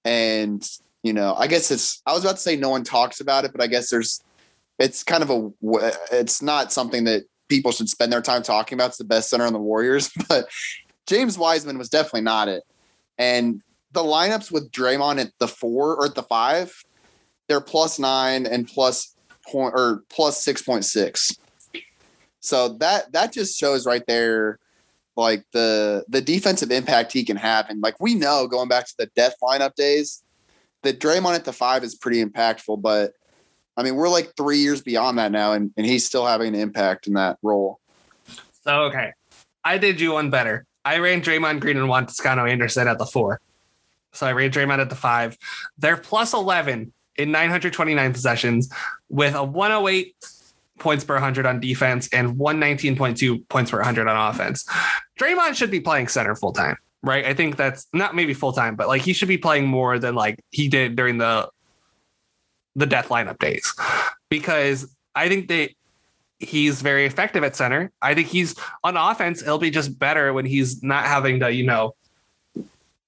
And, 0.03 0.67
you 1.03 1.13
know, 1.13 1.35
I 1.35 1.47
guess 1.47 1.69
it's, 1.69 2.01
I 2.05 2.13
was 2.13 2.23
about 2.23 2.37
to 2.37 2.41
say 2.41 2.55
no 2.55 2.69
one 2.69 2.83
talks 2.83 3.21
about 3.21 3.45
it, 3.45 3.51
but 3.51 3.61
I 3.61 3.67
guess 3.67 3.89
there's, 3.89 4.21
it's 4.79 5.03
kind 5.03 5.23
of 5.23 5.29
a, 5.29 5.51
it's 6.11 6.41
not 6.41 6.73
something 6.73 7.03
that 7.03 7.23
people 7.49 7.71
should 7.71 7.87
spend 7.87 8.11
their 8.11 8.21
time 8.21 8.41
talking 8.41 8.75
about. 8.77 8.89
It's 8.89 8.97
the 8.97 9.03
best 9.03 9.29
center 9.29 9.45
on 9.45 9.53
the 9.53 9.59
Warriors, 9.59 10.11
but 10.27 10.47
James 11.05 11.37
Wiseman 11.37 11.77
was 11.77 11.89
definitely 11.89 12.21
not 12.21 12.47
it. 12.47 12.63
And 13.17 13.61
the 13.91 14.01
lineups 14.01 14.51
with 14.51 14.71
Draymond 14.71 15.19
at 15.19 15.31
the 15.39 15.47
four 15.47 15.95
or 15.95 16.05
at 16.05 16.15
the 16.15 16.23
five, 16.23 16.73
they're 17.51 17.59
plus 17.59 17.99
nine 17.99 18.45
and 18.45 18.65
plus 18.65 19.13
point 19.45 19.73
or 19.75 20.03
plus 20.09 20.45
6.6. 20.45 21.37
So 22.39 22.69
that 22.79 23.11
that 23.11 23.33
just 23.33 23.59
shows 23.59 23.85
right 23.85 24.03
there 24.07 24.57
like 25.17 25.43
the 25.51 26.05
the 26.07 26.21
defensive 26.21 26.71
impact 26.71 27.11
he 27.11 27.25
can 27.25 27.35
have. 27.35 27.69
And 27.69 27.81
like 27.81 27.99
we 27.99 28.15
know 28.15 28.47
going 28.47 28.69
back 28.69 28.87
to 28.87 28.93
the 28.97 29.07
death 29.17 29.35
lineup 29.43 29.75
days, 29.75 30.23
that 30.83 31.01
Draymond 31.01 31.35
at 31.35 31.43
the 31.43 31.51
five 31.51 31.83
is 31.83 31.93
pretty 31.93 32.23
impactful, 32.23 32.81
but 32.81 33.11
I 33.75 33.83
mean 33.83 33.95
we're 33.95 34.07
like 34.07 34.33
three 34.37 34.59
years 34.59 34.81
beyond 34.81 35.17
that 35.17 35.33
now 35.33 35.51
and, 35.51 35.71
and 35.75 35.85
he's 35.85 36.05
still 36.05 36.25
having 36.25 36.55
an 36.55 36.61
impact 36.61 37.05
in 37.05 37.13
that 37.15 37.37
role. 37.43 37.81
So 38.63 38.83
okay, 38.83 39.11
I 39.65 39.77
did 39.77 39.99
you 39.99 40.13
one 40.13 40.29
better. 40.29 40.65
I 40.85 40.99
ran 40.99 41.21
Draymond 41.21 41.59
Green 41.59 41.75
and 41.75 41.89
Juan 41.89 42.05
Toscano 42.05 42.45
Anderson 42.45 42.87
at 42.87 42.97
the 42.97 43.05
four. 43.05 43.41
So 44.13 44.25
I 44.25 44.31
ran 44.31 44.51
Draymond 44.51 44.79
at 44.79 44.89
the 44.89 44.95
five. 44.95 45.37
They're 45.77 45.97
plus 45.97 46.33
11 46.33 46.93
in 47.17 47.31
929 47.31 48.13
possessions 48.13 48.71
with 49.09 49.35
a 49.35 49.43
108 49.43 50.15
points 50.79 51.03
per 51.03 51.13
100 51.13 51.45
on 51.45 51.59
defense 51.59 52.09
and 52.11 52.35
119.2 52.37 53.47
points 53.47 53.71
per 53.71 53.77
100 53.77 54.07
on 54.07 54.29
offense. 54.29 54.67
Draymond 55.19 55.55
should 55.55 55.71
be 55.71 55.79
playing 55.79 56.07
center 56.07 56.35
full 56.35 56.51
time, 56.51 56.75
right? 57.03 57.25
I 57.25 57.33
think 57.33 57.55
that's 57.55 57.87
not 57.93 58.15
maybe 58.15 58.33
full 58.33 58.51
time, 58.51 58.75
but 58.75 58.87
like 58.87 59.01
he 59.01 59.13
should 59.13 59.27
be 59.27 59.37
playing 59.37 59.67
more 59.67 59.99
than 59.99 60.15
like 60.15 60.43
he 60.49 60.67
did 60.67 60.95
during 60.95 61.17
the 61.17 61.49
the 62.75 62.85
death 62.85 63.09
lineup 63.09 63.37
days 63.37 63.73
because 64.29 64.95
I 65.13 65.27
think 65.27 65.47
they 65.47 65.75
he's 66.39 66.81
very 66.81 67.05
effective 67.05 67.43
at 67.43 67.55
center. 67.55 67.91
I 68.01 68.15
think 68.15 68.27
he's 68.27 68.55
on 68.83 68.97
offense. 68.97 69.41
It'll 69.41 69.59
be 69.59 69.69
just 69.69 69.99
better 69.99 70.33
when 70.33 70.45
he's 70.45 70.81
not 70.81 71.05
having 71.05 71.39
to, 71.41 71.51
you 71.51 71.65
know, 71.65 71.95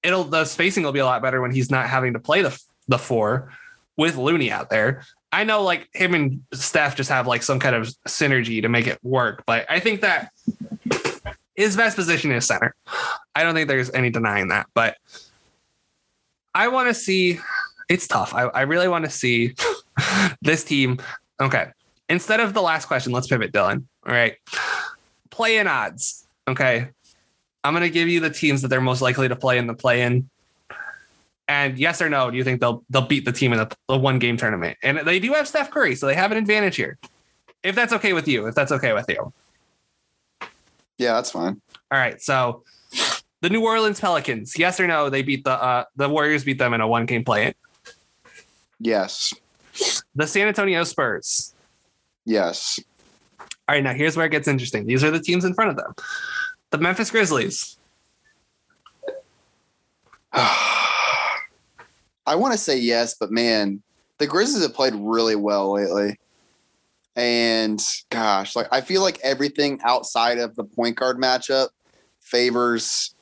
it'll 0.02 0.24
the 0.24 0.44
spacing 0.44 0.84
will 0.84 0.92
be 0.92 1.00
a 1.00 1.04
lot 1.04 1.22
better 1.22 1.40
when 1.40 1.50
he's 1.50 1.70
not 1.70 1.88
having 1.88 2.12
to 2.12 2.20
play 2.20 2.42
the 2.42 2.56
the 2.86 2.98
four 2.98 3.50
with 3.96 4.16
Looney 4.16 4.50
out 4.50 4.70
there. 4.70 5.04
I 5.32 5.44
know 5.44 5.62
like 5.62 5.88
him 5.92 6.14
and 6.14 6.42
Steph 6.52 6.96
just 6.96 7.10
have 7.10 7.26
like 7.26 7.42
some 7.42 7.58
kind 7.58 7.74
of 7.74 7.88
synergy 8.06 8.62
to 8.62 8.68
make 8.68 8.86
it 8.86 8.98
work, 9.02 9.42
but 9.46 9.66
I 9.68 9.80
think 9.80 10.00
that 10.02 10.30
his 11.56 11.76
best 11.76 11.96
position 11.96 12.30
is 12.32 12.46
center. 12.46 12.74
I 13.34 13.42
don't 13.42 13.54
think 13.54 13.68
there's 13.68 13.90
any 13.92 14.10
denying 14.10 14.48
that, 14.48 14.66
but 14.74 14.96
I 16.54 16.68
want 16.68 16.88
to 16.88 16.94
see 16.94 17.40
it's 17.88 18.06
tough. 18.06 18.32
I, 18.34 18.42
I 18.42 18.62
really 18.62 18.88
want 18.88 19.04
to 19.04 19.10
see 19.10 19.54
this 20.42 20.64
team. 20.64 20.98
Okay. 21.40 21.68
Instead 22.08 22.40
of 22.40 22.54
the 22.54 22.62
last 22.62 22.86
question, 22.86 23.12
let's 23.12 23.26
pivot, 23.26 23.52
Dylan. 23.52 23.84
All 24.06 24.14
right. 24.14 24.36
Play 25.30 25.58
in 25.58 25.66
odds. 25.66 26.26
Okay. 26.46 26.88
I'm 27.62 27.72
going 27.72 27.82
to 27.82 27.90
give 27.90 28.08
you 28.08 28.20
the 28.20 28.30
teams 28.30 28.62
that 28.62 28.68
they're 28.68 28.80
most 28.80 29.00
likely 29.00 29.28
to 29.28 29.36
play 29.36 29.58
in 29.58 29.66
the 29.66 29.74
play 29.74 30.02
in. 30.02 30.28
And 31.46 31.78
yes 31.78 32.00
or 32.00 32.08
no, 32.08 32.30
do 32.30 32.36
you 32.36 32.44
think 32.44 32.60
they'll 32.60 32.82
they'll 32.88 33.06
beat 33.06 33.24
the 33.24 33.32
team 33.32 33.52
in 33.52 33.58
the, 33.58 33.76
the 33.88 33.98
one 33.98 34.18
game 34.18 34.36
tournament? 34.36 34.78
And 34.82 34.98
they 34.98 35.18
do 35.18 35.32
have 35.34 35.46
Steph 35.46 35.70
Curry, 35.70 35.94
so 35.94 36.06
they 36.06 36.14
have 36.14 36.32
an 36.32 36.38
advantage 36.38 36.76
here. 36.76 36.98
If 37.62 37.74
that's 37.74 37.92
okay 37.92 38.12
with 38.12 38.26
you, 38.28 38.46
if 38.46 38.54
that's 38.54 38.72
okay 38.72 38.92
with 38.92 39.06
you. 39.08 39.32
Yeah, 40.96 41.14
that's 41.14 41.30
fine. 41.30 41.60
All 41.90 41.98
right. 41.98 42.20
So 42.20 42.62
the 43.40 43.50
New 43.50 43.62
Orleans 43.62 44.00
Pelicans, 44.00 44.58
yes 44.58 44.80
or 44.80 44.86
no, 44.86 45.10
they 45.10 45.22
beat 45.22 45.44
the 45.44 45.52
uh, 45.52 45.84
the 45.96 46.08
Warriors 46.08 46.44
beat 46.44 46.58
them 46.58 46.72
in 46.72 46.80
a 46.80 46.88
one 46.88 47.04
game 47.04 47.24
play 47.24 47.48
in. 47.48 47.54
Yes. 48.80 49.34
The 50.14 50.26
San 50.26 50.48
Antonio 50.48 50.84
Spurs. 50.84 51.54
Yes. 52.24 52.80
All 53.68 53.74
right, 53.74 53.82
now 53.82 53.92
here's 53.92 54.16
where 54.16 54.26
it 54.26 54.30
gets 54.30 54.48
interesting. 54.48 54.86
These 54.86 55.04
are 55.04 55.10
the 55.10 55.20
teams 55.20 55.44
in 55.44 55.52
front 55.52 55.70
of 55.70 55.76
them. 55.76 55.94
The 56.70 56.78
Memphis 56.78 57.10
Grizzlies. 57.10 57.76
I 62.26 62.36
want 62.36 62.52
to 62.52 62.58
say 62.58 62.78
yes, 62.78 63.14
but 63.14 63.30
man, 63.30 63.82
the 64.18 64.26
Grizzlies 64.26 64.62
have 64.62 64.74
played 64.74 64.94
really 64.94 65.36
well 65.36 65.72
lately. 65.72 66.18
And 67.16 67.80
gosh, 68.10 68.56
like 68.56 68.66
I 68.72 68.80
feel 68.80 69.02
like 69.02 69.20
everything 69.22 69.80
outside 69.84 70.38
of 70.38 70.56
the 70.56 70.64
point 70.64 70.96
guard 70.96 71.18
matchup 71.18 71.68
favors 72.20 73.14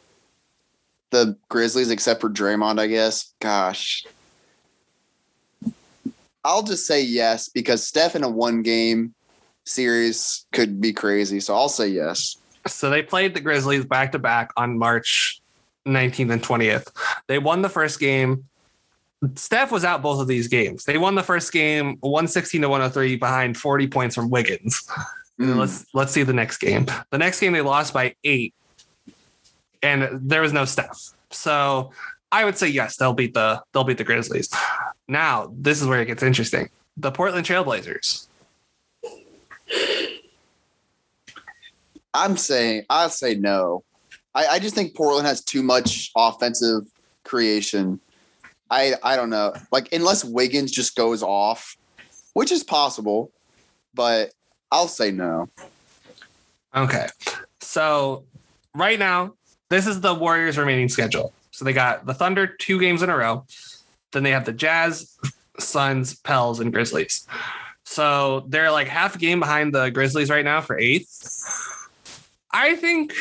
the 1.10 1.36
Grizzlies 1.48 1.90
except 1.90 2.20
for 2.20 2.30
Draymond, 2.30 2.80
I 2.80 2.86
guess. 2.86 3.34
Gosh. 3.40 4.04
I'll 6.44 6.62
just 6.62 6.86
say 6.86 7.02
yes 7.02 7.48
because 7.48 7.86
Steph 7.86 8.16
in 8.16 8.24
a 8.24 8.28
one 8.28 8.62
game 8.62 9.14
series 9.64 10.46
could 10.52 10.80
be 10.80 10.92
crazy. 10.92 11.38
So 11.38 11.54
I'll 11.54 11.68
say 11.68 11.88
yes. 11.88 12.36
So 12.66 12.90
they 12.90 13.02
played 13.02 13.34
the 13.34 13.40
Grizzlies 13.40 13.84
back 13.84 14.12
to 14.12 14.18
back 14.18 14.50
on 14.56 14.78
March 14.78 15.40
19th 15.86 16.32
and 16.32 16.42
20th. 16.42 16.88
They 17.28 17.38
won 17.38 17.62
the 17.62 17.68
first 17.68 18.00
game. 18.00 18.44
Steph 19.36 19.70
was 19.70 19.84
out 19.84 20.02
both 20.02 20.20
of 20.20 20.26
these 20.26 20.48
games. 20.48 20.84
They 20.84 20.98
won 20.98 21.14
the 21.14 21.22
first 21.22 21.52
game 21.52 21.96
116 22.00 22.62
to 22.62 22.68
103 22.68 23.16
behind 23.16 23.56
40 23.56 23.86
points 23.88 24.14
from 24.14 24.30
Wiggins. 24.30 24.88
Mm. 25.40 25.56
Let's 25.56 25.86
let's 25.94 26.12
see 26.12 26.22
the 26.22 26.34
next 26.34 26.58
game. 26.58 26.86
The 27.10 27.16
next 27.16 27.40
game 27.40 27.54
they 27.54 27.62
lost 27.62 27.94
by 27.94 28.14
8 28.22 28.54
and 29.82 30.20
there 30.28 30.42
was 30.42 30.52
no 30.52 30.64
Steph. 30.64 31.12
So 31.30 31.90
I 32.30 32.44
would 32.44 32.56
say 32.56 32.68
yes, 32.68 32.96
they'll 32.96 33.12
beat 33.12 33.34
the 33.34 33.62
they'll 33.72 33.84
beat 33.84 33.98
the 33.98 34.04
Grizzlies. 34.04 34.54
Now, 35.08 35.52
this 35.56 35.80
is 35.80 35.88
where 35.88 36.00
it 36.00 36.06
gets 36.06 36.22
interesting. 36.22 36.68
The 36.96 37.10
Portland 37.10 37.46
Trailblazers. 37.46 38.26
I'm 42.14 42.36
saying 42.36 42.84
I'll 42.88 43.08
say 43.08 43.34
no. 43.34 43.84
I, 44.34 44.46
I 44.46 44.58
just 44.58 44.74
think 44.74 44.94
Portland 44.94 45.26
has 45.26 45.42
too 45.42 45.62
much 45.62 46.10
offensive 46.16 46.82
creation. 47.24 48.00
I 48.72 48.94
I 49.02 49.16
don't 49.16 49.30
know. 49.30 49.54
Like 49.70 49.92
unless 49.92 50.24
Wiggins 50.24 50.72
just 50.72 50.96
goes 50.96 51.22
off, 51.22 51.76
which 52.32 52.50
is 52.50 52.64
possible, 52.64 53.30
but 53.94 54.32
I'll 54.70 54.88
say 54.88 55.10
no. 55.10 55.50
Okay. 56.74 57.06
So 57.60 58.24
right 58.74 58.98
now, 58.98 59.34
this 59.68 59.86
is 59.86 60.00
the 60.00 60.14
Warriors' 60.14 60.56
remaining 60.56 60.88
schedule. 60.88 61.32
So 61.50 61.66
they 61.66 61.74
got 61.74 62.06
the 62.06 62.14
Thunder 62.14 62.46
two 62.46 62.80
games 62.80 63.02
in 63.02 63.10
a 63.10 63.16
row. 63.16 63.44
Then 64.12 64.22
they 64.22 64.30
have 64.30 64.46
the 64.46 64.52
Jazz, 64.52 65.18
Suns, 65.58 66.14
Pels, 66.14 66.58
and 66.58 66.72
Grizzlies. 66.72 67.26
So 67.84 68.46
they're 68.48 68.70
like 68.70 68.88
half 68.88 69.16
a 69.16 69.18
game 69.18 69.40
behind 69.40 69.74
the 69.74 69.90
Grizzlies 69.90 70.30
right 70.30 70.44
now 70.44 70.62
for 70.62 70.78
eighth. 70.78 71.08
I 72.52 72.76
think 72.76 73.14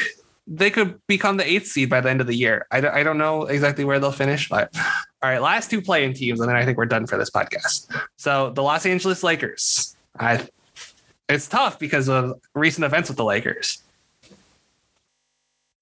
they 0.53 0.69
could 0.69 0.99
become 1.07 1.37
the 1.37 1.49
eighth 1.49 1.67
seed 1.67 1.89
by 1.89 2.01
the 2.01 2.09
end 2.09 2.19
of 2.19 2.27
the 2.27 2.35
year. 2.35 2.67
I 2.71 2.81
don't, 2.81 2.93
I 2.93 3.03
don't 3.03 3.17
know 3.17 3.43
exactly 3.43 3.85
where 3.85 3.99
they'll 3.99 4.11
finish, 4.11 4.49
but 4.49 4.69
all 4.75 5.29
right, 5.29 5.41
last 5.41 5.71
two 5.71 5.81
playing 5.81 6.13
teams, 6.13 6.41
and 6.41 6.49
then 6.49 6.57
I 6.57 6.65
think 6.65 6.77
we're 6.77 6.85
done 6.85 7.07
for 7.07 7.17
this 7.17 7.29
podcast. 7.29 7.89
So 8.17 8.51
the 8.51 8.61
Los 8.61 8.85
Angeles 8.85 9.23
Lakers. 9.23 9.95
I 10.19 10.45
it's 11.29 11.47
tough 11.47 11.79
because 11.79 12.09
of 12.09 12.39
recent 12.53 12.83
events 12.83 13.07
with 13.09 13.17
the 13.17 13.23
Lakers. 13.23 13.81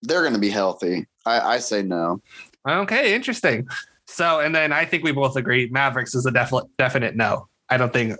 They're 0.03 0.21
going 0.21 0.33
to 0.33 0.39
be 0.39 0.51
healthy. 0.51 1.07
I, 1.25 1.55
I 1.55 1.57
say 1.57 1.81
no. 1.81 2.21
Okay, 2.67 3.15
interesting. 3.15 3.67
So, 4.05 4.39
and 4.39 4.53
then 4.53 4.71
I 4.71 4.85
think 4.85 5.03
we 5.03 5.11
both 5.11 5.35
agree 5.35 5.67
Mavericks 5.69 6.13
is 6.13 6.27
a 6.27 6.31
definite 6.31 6.65
definite 6.77 7.15
no. 7.15 7.47
I 7.69 7.77
don't 7.77 7.93
think 7.93 8.17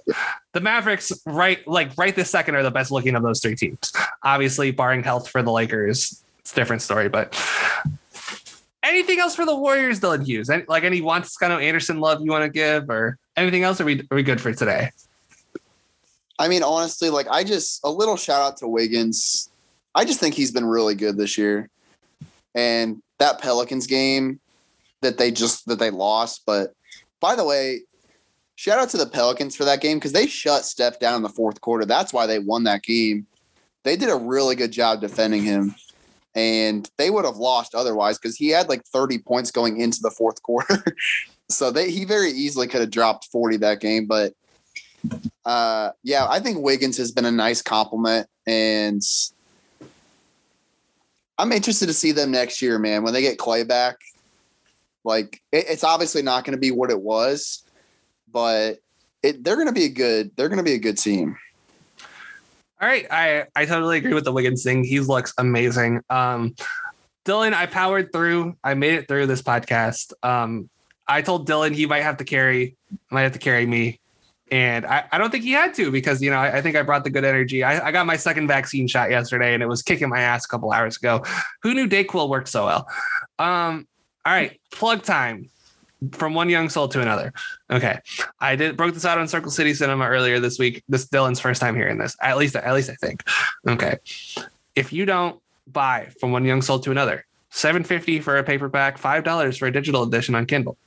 the 0.53 0.61
Mavericks 0.61 1.11
right 1.25 1.67
like 1.67 1.91
right 1.97 2.15
this 2.15 2.31
second 2.31 2.55
are 2.55 2.63
the 2.63 2.71
best 2.71 2.91
looking 2.91 3.15
of 3.15 3.21
those 3.21 3.39
three 3.39 3.55
teams. 3.55 3.93
Obviously, 4.23 4.71
barring 4.71 5.03
health 5.03 5.29
for 5.29 5.43
the 5.43 5.51
Lakers, 5.51 6.23
it's 6.39 6.51
a 6.51 6.55
different 6.55 6.81
story. 6.81 7.09
But 7.09 7.35
anything 8.83 9.19
else 9.19 9.35
for 9.35 9.45
the 9.45 9.55
Warriors, 9.55 9.99
Dylan 9.99 10.25
Hughes? 10.25 10.49
Any, 10.49 10.63
like 10.67 10.83
any 10.83 11.01
Juan 11.01 11.23
Anderson 11.41 11.99
love 11.99 12.21
you 12.21 12.31
want 12.31 12.43
to 12.43 12.49
give, 12.49 12.89
or 12.89 13.17
anything 13.37 13.63
else? 13.63 13.79
Are 13.79 13.85
we 13.85 14.01
are 14.11 14.15
we 14.15 14.23
good 14.23 14.41
for 14.41 14.53
today? 14.53 14.91
I 16.37 16.47
mean, 16.47 16.63
honestly, 16.63 17.09
like 17.09 17.27
I 17.29 17.43
just 17.43 17.81
a 17.83 17.89
little 17.89 18.15
shout 18.15 18.41
out 18.41 18.57
to 18.57 18.67
Wiggins. 18.67 19.49
I 19.93 20.05
just 20.05 20.19
think 20.19 20.35
he's 20.35 20.51
been 20.51 20.65
really 20.65 20.95
good 20.95 21.17
this 21.17 21.37
year. 21.37 21.69
And 22.55 23.01
that 23.19 23.39
Pelicans 23.41 23.87
game 23.87 24.39
that 25.01 25.17
they 25.17 25.31
just 25.31 25.65
that 25.67 25.79
they 25.79 25.91
lost, 25.91 26.43
but 26.45 26.73
by 27.19 27.35
the 27.35 27.45
way, 27.45 27.81
shout 28.55 28.79
out 28.79 28.89
to 28.89 28.97
the 28.97 29.05
Pelicans 29.05 29.55
for 29.55 29.65
that 29.65 29.81
game 29.81 29.97
because 29.97 30.13
they 30.13 30.27
shut 30.27 30.65
Steph 30.65 30.99
down 30.99 31.15
in 31.15 31.21
the 31.21 31.29
fourth 31.29 31.61
quarter. 31.61 31.85
That's 31.85 32.13
why 32.13 32.25
they 32.25 32.39
won 32.39 32.63
that 32.63 32.83
game. 32.83 33.27
They 33.83 33.95
did 33.95 34.09
a 34.09 34.15
really 34.15 34.55
good 34.55 34.71
job 34.71 35.01
defending 35.01 35.43
him. 35.43 35.75
And 36.35 36.89
they 36.97 37.09
would 37.09 37.25
have 37.25 37.37
lost 37.37 37.73
otherwise 37.73 38.17
because 38.17 38.35
he 38.35 38.49
had 38.49 38.69
like 38.69 38.83
30 38.85 39.19
points 39.19 39.51
going 39.51 39.79
into 39.79 39.99
the 40.01 40.11
fourth 40.11 40.41
quarter. 40.43 40.83
so 41.49 41.71
they 41.71 41.89
he 41.91 42.05
very 42.05 42.31
easily 42.31 42.67
could 42.67 42.81
have 42.81 42.91
dropped 42.91 43.25
40 43.31 43.57
that 43.57 43.79
game. 43.79 44.05
But 44.05 44.33
uh, 45.45 45.91
yeah, 46.03 46.27
I 46.29 46.39
think 46.39 46.59
Wiggins 46.59 46.97
has 46.97 47.11
been 47.11 47.25
a 47.25 47.31
nice 47.31 47.61
compliment, 47.61 48.27
and 48.45 49.01
I'm 51.37 51.51
interested 51.51 51.87
to 51.87 51.93
see 51.93 52.11
them 52.11 52.31
next 52.31 52.61
year, 52.61 52.77
man. 52.77 53.03
When 53.03 53.13
they 53.13 53.21
get 53.21 53.37
Clay 53.37 53.63
back, 53.63 53.97
like 55.03 55.41
it, 55.51 55.65
it's 55.69 55.83
obviously 55.83 56.21
not 56.21 56.43
going 56.43 56.55
to 56.55 56.59
be 56.59 56.71
what 56.71 56.91
it 56.91 57.01
was, 57.01 57.63
but 58.31 58.79
it, 59.23 59.43
they're 59.43 59.55
going 59.55 59.67
to 59.67 59.73
be 59.73 59.85
a 59.85 59.89
good. 59.89 60.31
They're 60.35 60.49
going 60.49 60.57
to 60.57 60.63
be 60.63 60.73
a 60.73 60.79
good 60.79 60.97
team. 60.97 61.37
All 62.81 62.87
right, 62.87 63.05
I 63.11 63.45
I 63.55 63.65
totally 63.65 63.97
agree 63.97 64.13
with 64.13 64.23
the 64.23 64.31
Wiggins 64.31 64.63
thing. 64.63 64.83
He 64.83 64.99
looks 64.99 65.33
amazing. 65.37 66.01
Um, 66.09 66.55
Dylan, 67.25 67.53
I 67.53 67.65
powered 67.65 68.11
through. 68.13 68.55
I 68.63 68.73
made 68.73 68.93
it 68.93 69.07
through 69.07 69.27
this 69.27 69.41
podcast. 69.41 70.13
Um, 70.23 70.69
I 71.07 71.21
told 71.21 71.47
Dylan 71.47 71.75
he 71.75 71.85
might 71.85 72.03
have 72.03 72.17
to 72.17 72.23
carry, 72.23 72.77
might 73.11 73.23
have 73.23 73.33
to 73.33 73.39
carry 73.39 73.65
me 73.65 73.99
and 74.51 74.85
I, 74.85 75.05
I 75.11 75.17
don't 75.17 75.29
think 75.29 75.43
he 75.43 75.51
had 75.51 75.73
to 75.75 75.91
because, 75.91 76.21
you 76.21 76.29
know, 76.29 76.37
I, 76.37 76.57
I 76.57 76.61
think 76.61 76.75
I 76.75 76.81
brought 76.81 77.03
the 77.03 77.09
good 77.09 77.25
energy. 77.25 77.63
I, 77.63 77.87
I, 77.87 77.91
got 77.91 78.05
my 78.05 78.17
second 78.17 78.47
vaccine 78.47 78.87
shot 78.87 79.11
yesterday 79.11 79.53
and 79.53 79.61
it 79.61 79.67
was 79.67 79.81
kicking 79.81 80.09
my 80.09 80.21
ass 80.21 80.45
a 80.45 80.47
couple 80.47 80.71
hours 80.71 80.97
ago. 80.97 81.23
Who 81.61 81.73
knew 81.73 81.87
Dayquil 81.87 82.29
worked 82.29 82.47
so 82.47 82.65
well? 82.65 82.87
Um, 83.37 83.87
all 84.25 84.33
right, 84.33 84.59
plug 84.71 85.03
time 85.03 85.49
from 86.11 86.33
one 86.33 86.49
young 86.49 86.69
soul 86.69 86.87
to 86.87 87.01
another. 87.01 87.33
Okay. 87.69 87.99
I 88.39 88.55
did 88.55 88.77
broke 88.77 88.93
this 88.93 89.05
out 89.05 89.17
on 89.17 89.27
Circle 89.27 89.51
City 89.51 89.73
Cinema 89.73 90.07
earlier 90.07 90.39
this 90.39 90.57
week. 90.57 90.83
This 90.87 91.07
Dylan's 91.07 91.39
first 91.39 91.61
time 91.61 91.75
hearing 91.75 91.97
this. 91.97 92.15
At 92.21 92.37
least 92.37 92.55
at 92.55 92.73
least 92.73 92.89
I 92.89 92.95
think. 92.95 93.23
Okay. 93.67 93.97
If 94.75 94.93
you 94.93 95.05
don't 95.05 95.41
buy 95.67 96.09
from 96.19 96.31
one 96.31 96.45
young 96.45 96.61
soul 96.61 96.79
to 96.79 96.91
another, 96.91 97.25
750 97.51 98.19
for 98.19 98.37
a 98.37 98.43
paperback, 98.43 98.99
$5 98.99 99.57
for 99.57 99.65
a 99.65 99.71
digital 99.71 100.03
edition 100.03 100.35
on 100.35 100.45
Kindle. 100.45 100.77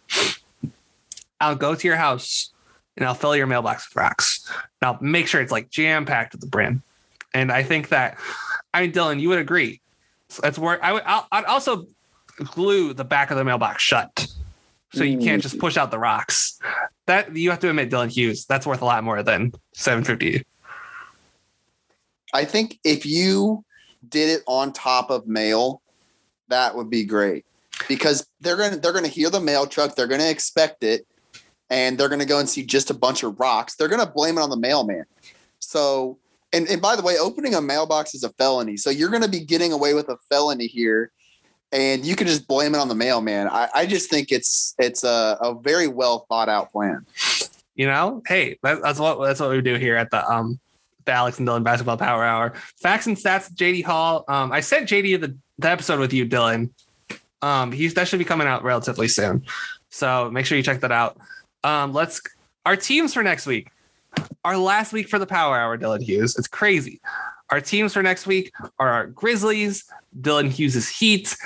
I'll 1.41 1.57
go 1.57 1.75
to 1.75 1.89
your 1.89 1.97
house 1.97 2.53
and 2.97 3.05
I'll 3.07 3.15
fill 3.15 3.35
your 3.35 3.47
mailbox 3.47 3.89
with 3.89 3.97
rocks. 3.97 4.49
And 4.81 4.89
I'll 4.89 4.99
make 5.01 5.27
sure 5.27 5.41
it's 5.41 5.53
like 5.53 5.71
jam 5.71 6.05
packed 6.05 6.33
to 6.33 6.39
the 6.39 6.47
brim. 6.47 6.83
And 7.35 7.51
I 7.51 7.63
think 7.63 7.89
that, 7.89 8.19
I 8.73 8.83
mean, 8.83 8.93
Dylan, 8.93 9.21
you 9.21 9.29
would 9.31 9.39
agree. 9.39 9.81
That's 10.41 10.59
where 10.59 10.83
I 10.85 10.93
would. 10.93 11.03
I'll, 11.05 11.27
I'd 11.33 11.45
also 11.45 11.87
glue 12.37 12.95
the 12.95 13.05
back 13.05 13.31
of 13.31 13.37
the 13.37 13.45
mailbox 13.45 13.83
shut, 13.83 14.27
so 14.93 15.05
you 15.05 15.19
can't 15.19 15.43
just 15.43 15.57
mm. 15.57 15.61
push 15.61 15.77
out 15.77 15.91
the 15.91 15.99
rocks. 15.99 16.59
That 17.07 17.37
you 17.37 17.51
have 17.51 17.61
to 17.61 17.69
admit, 17.69 17.91
Dylan 17.91 18.11
Hughes, 18.11 18.47
that's 18.47 18.67
worth 18.67 18.83
a 18.83 18.85
lot 18.85 19.03
more 19.05 19.23
than 19.23 19.53
seven 19.75 20.05
fifty. 20.05 20.45
I 22.33 22.45
think 22.45 22.79
if 22.85 23.05
you 23.05 23.65
did 24.09 24.31
it 24.31 24.43
on 24.47 24.73
top 24.73 25.11
of 25.11 25.27
mail, 25.27 25.83
that 26.49 26.75
would 26.77 26.91
be 26.91 27.05
great 27.05 27.45
because 27.89 28.27
they're 28.41 28.57
gonna 28.57 28.77
they're 28.77 28.93
gonna 28.93 29.09
hear 29.09 29.31
the 29.31 29.41
mail 29.41 29.67
truck, 29.67 29.95
they're 29.95 30.07
gonna 30.07 30.29
expect 30.29 30.85
it, 30.85 31.07
and 31.73 31.97
they're 31.97 32.11
going 32.11 32.21
to 32.21 32.27
go 32.27 32.39
and 32.39 32.47
see 32.47 32.63
just 32.63 32.91
a 32.91 32.95
bunch 32.95 33.23
of 33.23 33.41
rocks, 33.41 33.77
they're 33.77 33.89
going 33.89 34.05
to 34.05 34.13
blame 34.13 34.37
it 34.37 34.43
on 34.43 34.51
the 34.51 34.59
mailman. 34.59 35.05
So, 35.59 36.19
and, 36.53 36.69
and 36.69 36.83
by 36.83 36.97
the 36.97 37.03
way, 37.03 37.17
opening 37.17 37.55
a 37.55 37.63
mailbox 37.63 38.15
is 38.15 38.25
a 38.25 38.29
felony. 38.35 38.77
So 38.77 38.91
you're 38.91 39.09
going 39.09 39.23
to 39.23 39.29
be 39.29 39.41
getting 39.41 39.73
away 39.73 39.95
with 39.95 40.11
a 40.11 40.19
felony 40.29 40.67
here 40.67 41.11
and 41.73 42.05
you 42.05 42.15
can 42.15 42.27
just 42.27 42.47
blame 42.47 42.75
it 42.75 42.79
on 42.79 42.89
the 42.89 42.95
mailman. 42.95 43.49
I, 43.49 43.69
I 43.75 43.87
just 43.87 44.11
think 44.11 44.31
it's 44.31 44.75
it's 44.79 45.05
a, 45.05 45.39
a 45.41 45.55
very 45.55 45.89
well 45.89 46.27
thought 46.29 46.49
out 46.49 46.71
plan. 46.71 47.07
You 47.75 47.87
know, 47.87 48.23
hey, 48.27 48.59
that, 48.63 48.83
that's 48.83 48.99
what 48.99 49.25
that's 49.25 49.41
what 49.41 49.51
we 49.51 49.61
do 49.63 49.77
here 49.77 49.97
at 49.97 50.11
the 50.11 50.29
um 50.31 50.61
the 51.05 51.13
Alex 51.13 51.39
and 51.39 51.49
Dylan 51.49 51.65
Basketball 51.65 51.97
Power 51.97 52.23
Hour. 52.23 52.53
Facts 52.81 53.07
and 53.07 53.17
stats, 53.17 53.53
JD 53.53 53.85
Hall. 53.85 54.25
Um, 54.29 54.53
I 54.53 54.61
sent 54.61 54.89
JD 54.89 55.21
the, 55.21 55.37
the 55.59 55.69
episode 55.69 55.99
with 55.99 56.13
you, 56.13 56.27
Dylan. 56.27 56.71
Um, 57.41 57.73
he's 57.73 57.95
that 57.95 58.07
should 58.07 58.19
be 58.19 58.25
coming 58.25 58.47
out 58.47 58.63
relatively 58.63 59.09
soon. 59.09 59.45
So 59.91 60.31
make 60.31 60.47
sure 60.47 60.57
you 60.57 60.63
check 60.63 60.81
that 60.81 60.93
out. 60.93 61.19
Um, 61.65 61.93
let's 61.93 62.21
our 62.67 62.77
teams 62.77 63.15
for 63.15 63.23
next 63.23 63.47
week. 63.47 63.69
Our 64.45 64.57
last 64.57 64.93
week 64.93 65.09
for 65.09 65.19
the 65.19 65.27
Power 65.27 65.57
Hour, 65.57 65.79
Dylan 65.79 66.03
Hughes. 66.03 66.37
It's 66.37 66.49
crazy. 66.49 67.01
Our 67.53 67.61
teams 67.61 67.93
for 67.93 68.03
next 68.03 68.27
week 68.27 68.51
are 68.79 68.89
our 68.89 69.07
Grizzlies, 69.09 69.85
Dylan 70.19 70.49
Hughes's 70.49 70.89
Heat, 70.89 71.37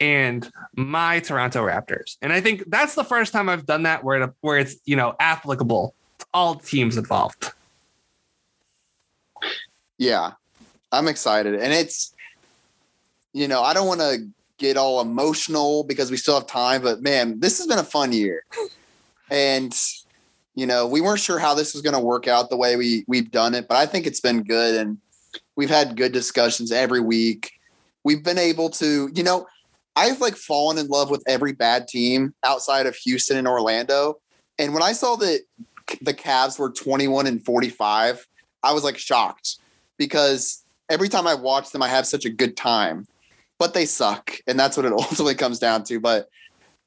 and 0.00 0.50
my 0.74 1.20
Toronto 1.20 1.66
Raptors. 1.66 2.16
And 2.22 2.32
I 2.32 2.40
think 2.40 2.64
that's 2.68 2.94
the 2.94 3.04
first 3.04 3.34
time 3.34 3.50
I've 3.50 3.66
done 3.66 3.82
that 3.82 4.02
where 4.02 4.22
it, 4.22 4.30
where 4.40 4.56
it's 4.56 4.76
you 4.86 4.96
know 4.96 5.14
applicable 5.20 5.94
to 6.20 6.26
all 6.32 6.54
teams 6.54 6.96
involved. 6.96 7.52
Yeah, 9.98 10.30
I'm 10.90 11.06
excited, 11.06 11.54
and 11.56 11.70
it's 11.70 12.14
you 13.34 13.46
know 13.46 13.62
I 13.62 13.74
don't 13.74 13.86
want 13.86 14.00
to 14.00 14.26
get 14.56 14.78
all 14.78 15.02
emotional 15.02 15.84
because 15.84 16.10
we 16.10 16.16
still 16.16 16.36
have 16.36 16.46
time, 16.46 16.80
but 16.80 17.02
man, 17.02 17.40
this 17.40 17.58
has 17.58 17.66
been 17.66 17.78
a 17.78 17.84
fun 17.84 18.14
year 18.14 18.42
and 19.30 19.74
you 20.54 20.64
know 20.64 20.86
we 20.86 21.02
weren't 21.02 21.20
sure 21.20 21.38
how 21.38 21.52
this 21.52 21.74
was 21.74 21.82
going 21.82 21.94
to 21.94 22.00
work 22.00 22.26
out 22.26 22.48
the 22.48 22.56
way 22.56 22.76
we 22.76 23.04
we've 23.06 23.30
done 23.30 23.54
it, 23.54 23.68
but 23.68 23.76
I 23.76 23.84
think 23.84 24.06
it's 24.06 24.20
been 24.20 24.44
good, 24.44 24.76
and 24.76 24.96
we've 25.56 25.70
had 25.70 25.96
good 25.96 26.12
discussions 26.12 26.72
every 26.72 27.00
week. 27.00 27.52
We've 28.04 28.22
been 28.22 28.38
able 28.38 28.70
to, 28.70 29.10
you 29.14 29.22
know, 29.22 29.46
I've 29.94 30.20
like 30.20 30.36
fallen 30.36 30.78
in 30.78 30.88
love 30.88 31.10
with 31.10 31.22
every 31.26 31.52
bad 31.52 31.86
team 31.86 32.34
outside 32.44 32.86
of 32.86 32.96
Houston 32.96 33.36
and 33.36 33.46
Orlando, 33.46 34.18
and 34.58 34.74
when 34.74 34.82
I 34.82 34.92
saw 34.92 35.16
that 35.16 35.40
the 36.00 36.14
Cavs 36.14 36.58
were 36.58 36.70
21 36.70 37.26
and 37.26 37.44
45, 37.44 38.26
I 38.62 38.72
was 38.72 38.84
like 38.84 38.98
shocked 38.98 39.58
because 39.98 40.64
every 40.88 41.08
time 41.08 41.26
I 41.26 41.34
watch 41.34 41.70
them, 41.70 41.82
I 41.82 41.88
have 41.88 42.06
such 42.06 42.24
a 42.24 42.30
good 42.30 42.56
time, 42.56 43.06
but 43.58 43.74
they 43.74 43.86
suck. 43.86 44.36
And 44.46 44.58
that's 44.58 44.76
what 44.76 44.86
it 44.86 44.92
ultimately 44.96 45.34
comes 45.34 45.58
down 45.58 45.84
to. 45.84 46.00
But 46.00 46.28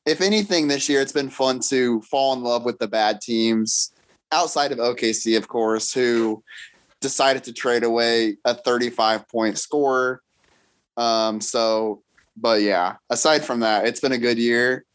if 0.05 0.21
anything 0.21 0.67
this 0.67 0.87
year, 0.87 1.01
it's 1.01 1.11
been 1.11 1.29
fun 1.29 1.59
to 1.69 2.01
fall 2.03 2.33
in 2.33 2.43
love 2.43 2.63
with 2.63 2.79
the 2.79 2.87
bad 2.87 3.21
teams 3.21 3.91
outside 4.31 4.71
of 4.71 4.77
OKC, 4.77 5.37
of 5.37 5.47
course, 5.47 5.93
who 5.93 6.43
decided 7.05 7.43
to 7.43 7.53
trade 7.53 7.83
away 7.83 8.37
a 8.45 8.55
35 8.55 9.27
point 9.29 9.59
scorer. 9.59 10.23
Um, 10.97 11.39
so, 11.39 12.01
but 12.35 12.61
yeah, 12.63 12.95
aside 13.11 13.45
from 13.45 13.59
that, 13.59 13.85
it's 13.85 13.99
been 13.99 14.11
a 14.11 14.17
good 14.17 14.39
year. 14.39 14.85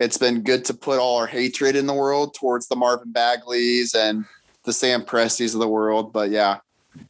It's 0.00 0.18
been 0.18 0.42
good 0.42 0.64
to 0.64 0.74
put 0.74 0.98
all 0.98 1.18
our 1.18 1.28
hatred 1.28 1.76
in 1.76 1.86
the 1.86 1.94
world 1.94 2.34
towards 2.34 2.66
the 2.66 2.74
Marvin 2.74 3.12
Bagleys 3.12 3.94
and 3.94 4.24
the 4.64 4.72
Sam 4.72 5.02
Presties 5.02 5.54
of 5.54 5.60
the 5.60 5.68
world. 5.68 6.12
But 6.12 6.30
yeah, 6.30 6.58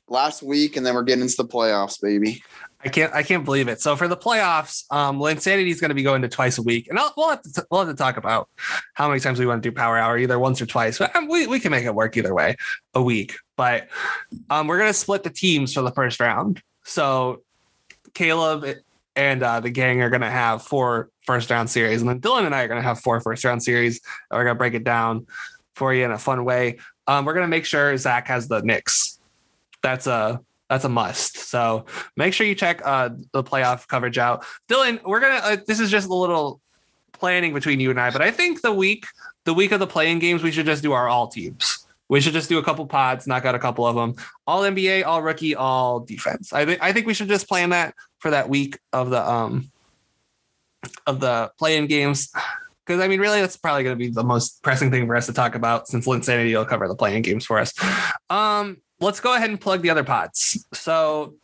last 0.09 0.43
week, 0.43 0.77
and 0.77 0.85
then 0.85 0.95
we're 0.95 1.03
getting 1.03 1.23
into 1.23 1.39
the 1.39 1.49
playoffs, 1.49 1.99
baby. 1.99 2.43
I 2.85 2.89
can't 2.89 3.13
I 3.15 3.23
can't 3.23 3.45
believe 3.45 3.69
it. 3.69 3.81
So 3.81 3.95
for 3.95 4.09
the 4.09 4.17
playoffs, 4.17 4.85
um, 4.91 5.19
Linsanity 5.21 5.71
is 5.71 5.81
going 5.81 5.91
to 5.91 5.95
be 5.95 6.03
going 6.03 6.23
to 6.23 6.29
twice 6.29 6.59
a 6.59 6.63
week, 6.63 6.89
and 6.89 6.99
I'll, 6.99 7.13
we'll 7.17 7.31
have 7.31 7.43
to 7.43 7.53
t- 7.53 7.63
we'll 7.71 7.87
have 7.87 7.89
to 7.89 7.97
talk 7.97 8.17
about 8.17 8.49
how 8.95 9.09
many 9.09 9.21
times 9.21 9.39
we 9.39 9.47
want 9.47 9.63
to 9.63 9.71
do 9.71 9.75
Power 9.75 9.97
Hour, 9.97 10.19
either 10.19 10.39
once 10.39 10.61
or 10.61 10.67
twice. 10.67 10.99
But 10.99 11.15
um, 11.15 11.29
we 11.29 11.47
we 11.47 11.61
can 11.61 11.71
make 11.71 11.85
it 11.85 11.95
work 11.95 12.17
either 12.17 12.35
way, 12.35 12.57
a 12.95 13.03
week. 13.03 13.37
But 13.63 13.87
um, 14.51 14.67
we're 14.67 14.79
going 14.79 14.91
to 14.91 14.95
split 14.95 15.23
the 15.23 15.31
teams 15.31 15.73
for 15.73 15.83
the 15.83 15.93
first 15.93 16.19
round. 16.19 16.61
So 16.83 17.43
Caleb 18.13 18.67
and 19.15 19.41
uh, 19.41 19.61
the 19.61 19.71
gang 19.71 20.03
are 20.03 20.11
going 20.11 20.23
to 20.23 20.31
have 20.31 20.63
four 20.63 21.11
first 21.27 21.49
round 21.49 21.71
series, 21.71 22.01
and 22.01 22.11
then 22.11 22.21
Dylan 22.21 22.45
and 22.45 22.57
I 22.57 22.63
are 22.65 22.67
going 22.67 22.83
to 22.83 22.89
have 22.89 22.99
four 22.99 23.21
first 23.21 23.45
round 23.45 23.63
series. 23.63 24.01
We're 24.33 24.43
to 24.47 24.57
break 24.57 24.75
it 24.75 24.83
down 24.83 25.29
for 25.77 25.95
you 25.95 26.05
in 26.05 26.11
a 26.11 26.19
fun 26.19 26.45
way. 26.45 26.81
Um, 27.07 27.25
we're 27.25 27.35
going 27.35 27.45
to 27.45 27.49
make 27.49 27.65
sure 27.65 27.97
Zach 27.97 28.27
has 28.27 28.49
the 28.49 28.63
Knicks. 28.63 29.21
That's 29.81 30.09
a 30.09 30.41
that's 30.69 30.83
a 30.85 30.89
must. 30.89 31.37
So 31.37 31.87
make 32.17 32.35
sure 32.35 32.49
you 32.49 32.57
check 32.57 32.83
uh, 32.85 33.11
the 33.31 33.45
playoff 33.45 33.87
coverage 33.87 34.19
out. 34.19 34.45
Dylan, 34.69 35.01
we're 35.05 35.21
gonna. 35.21 35.41
Uh, 35.41 35.57
this 35.69 35.79
is 35.79 35.89
just 35.89 36.09
a 36.09 36.15
little 36.15 36.61
planning 37.13 37.55
between 37.55 37.79
you 37.79 37.91
and 37.91 38.01
I, 38.01 38.11
but 38.11 38.23
I 38.23 38.33
think 38.33 38.61
the 38.61 38.73
week 38.73 39.07
the 39.45 39.55
week 39.55 39.71
of 39.71 39.79
the 39.79 39.87
play-in 39.87 40.19
games, 40.19 40.43
we 40.43 40.51
should 40.51 40.67
just 40.67 40.83
do 40.83 40.91
our 40.91 41.09
all 41.09 41.29
teams. 41.29 41.82
We 42.13 42.21
should 42.21 42.35
just 42.35 42.51
do 42.51 42.59
a 42.59 42.63
couple 42.63 42.85
pods, 42.85 43.27
knock 43.27 43.47
out 43.47 43.55
a 43.55 43.59
couple 43.59 43.87
of 43.87 43.97
them. 43.97 44.17
All 44.47 44.61
NBA, 44.61 45.07
all 45.07 45.23
rookie, 45.23 45.57
all 45.57 46.01
defense. 46.01 46.53
I 46.53 46.67
think 46.67 46.83
I 46.83 46.93
think 46.93 47.07
we 47.07 47.15
should 47.15 47.29
just 47.29 47.49
plan 47.49 47.71
that 47.71 47.95
for 48.19 48.33
that 48.33 48.51
week 48.51 48.79
of 48.93 49.09
the 49.09 49.27
um 49.27 49.71
of 51.07 51.21
the 51.21 51.51
play-in 51.59 51.87
games. 51.87 52.31
Because 52.85 53.01
I 53.01 53.09
mean, 53.09 53.19
really, 53.19 53.41
that's 53.41 53.57
probably 53.57 53.85
going 53.85 53.99
to 53.99 53.99
be 53.99 54.11
the 54.11 54.23
most 54.23 54.63
pressing 54.63 54.91
thing 54.91 55.07
for 55.07 55.17
us 55.17 55.25
to 55.25 55.33
talk 55.33 55.55
about 55.55 55.89
since 55.89 56.07
Linsanity 56.07 56.53
will 56.53 56.67
cover 56.67 56.87
the 56.87 56.95
play-in 56.95 57.23
games 57.23 57.47
for 57.47 57.59
us. 57.59 57.73
Um, 58.29 58.83
let's 59.01 59.21
go 59.21 59.35
ahead 59.35 59.49
and 59.49 59.59
plug 59.59 59.81
the 59.81 59.89
other 59.89 60.05
pods. 60.05 60.67
So, 60.75 61.37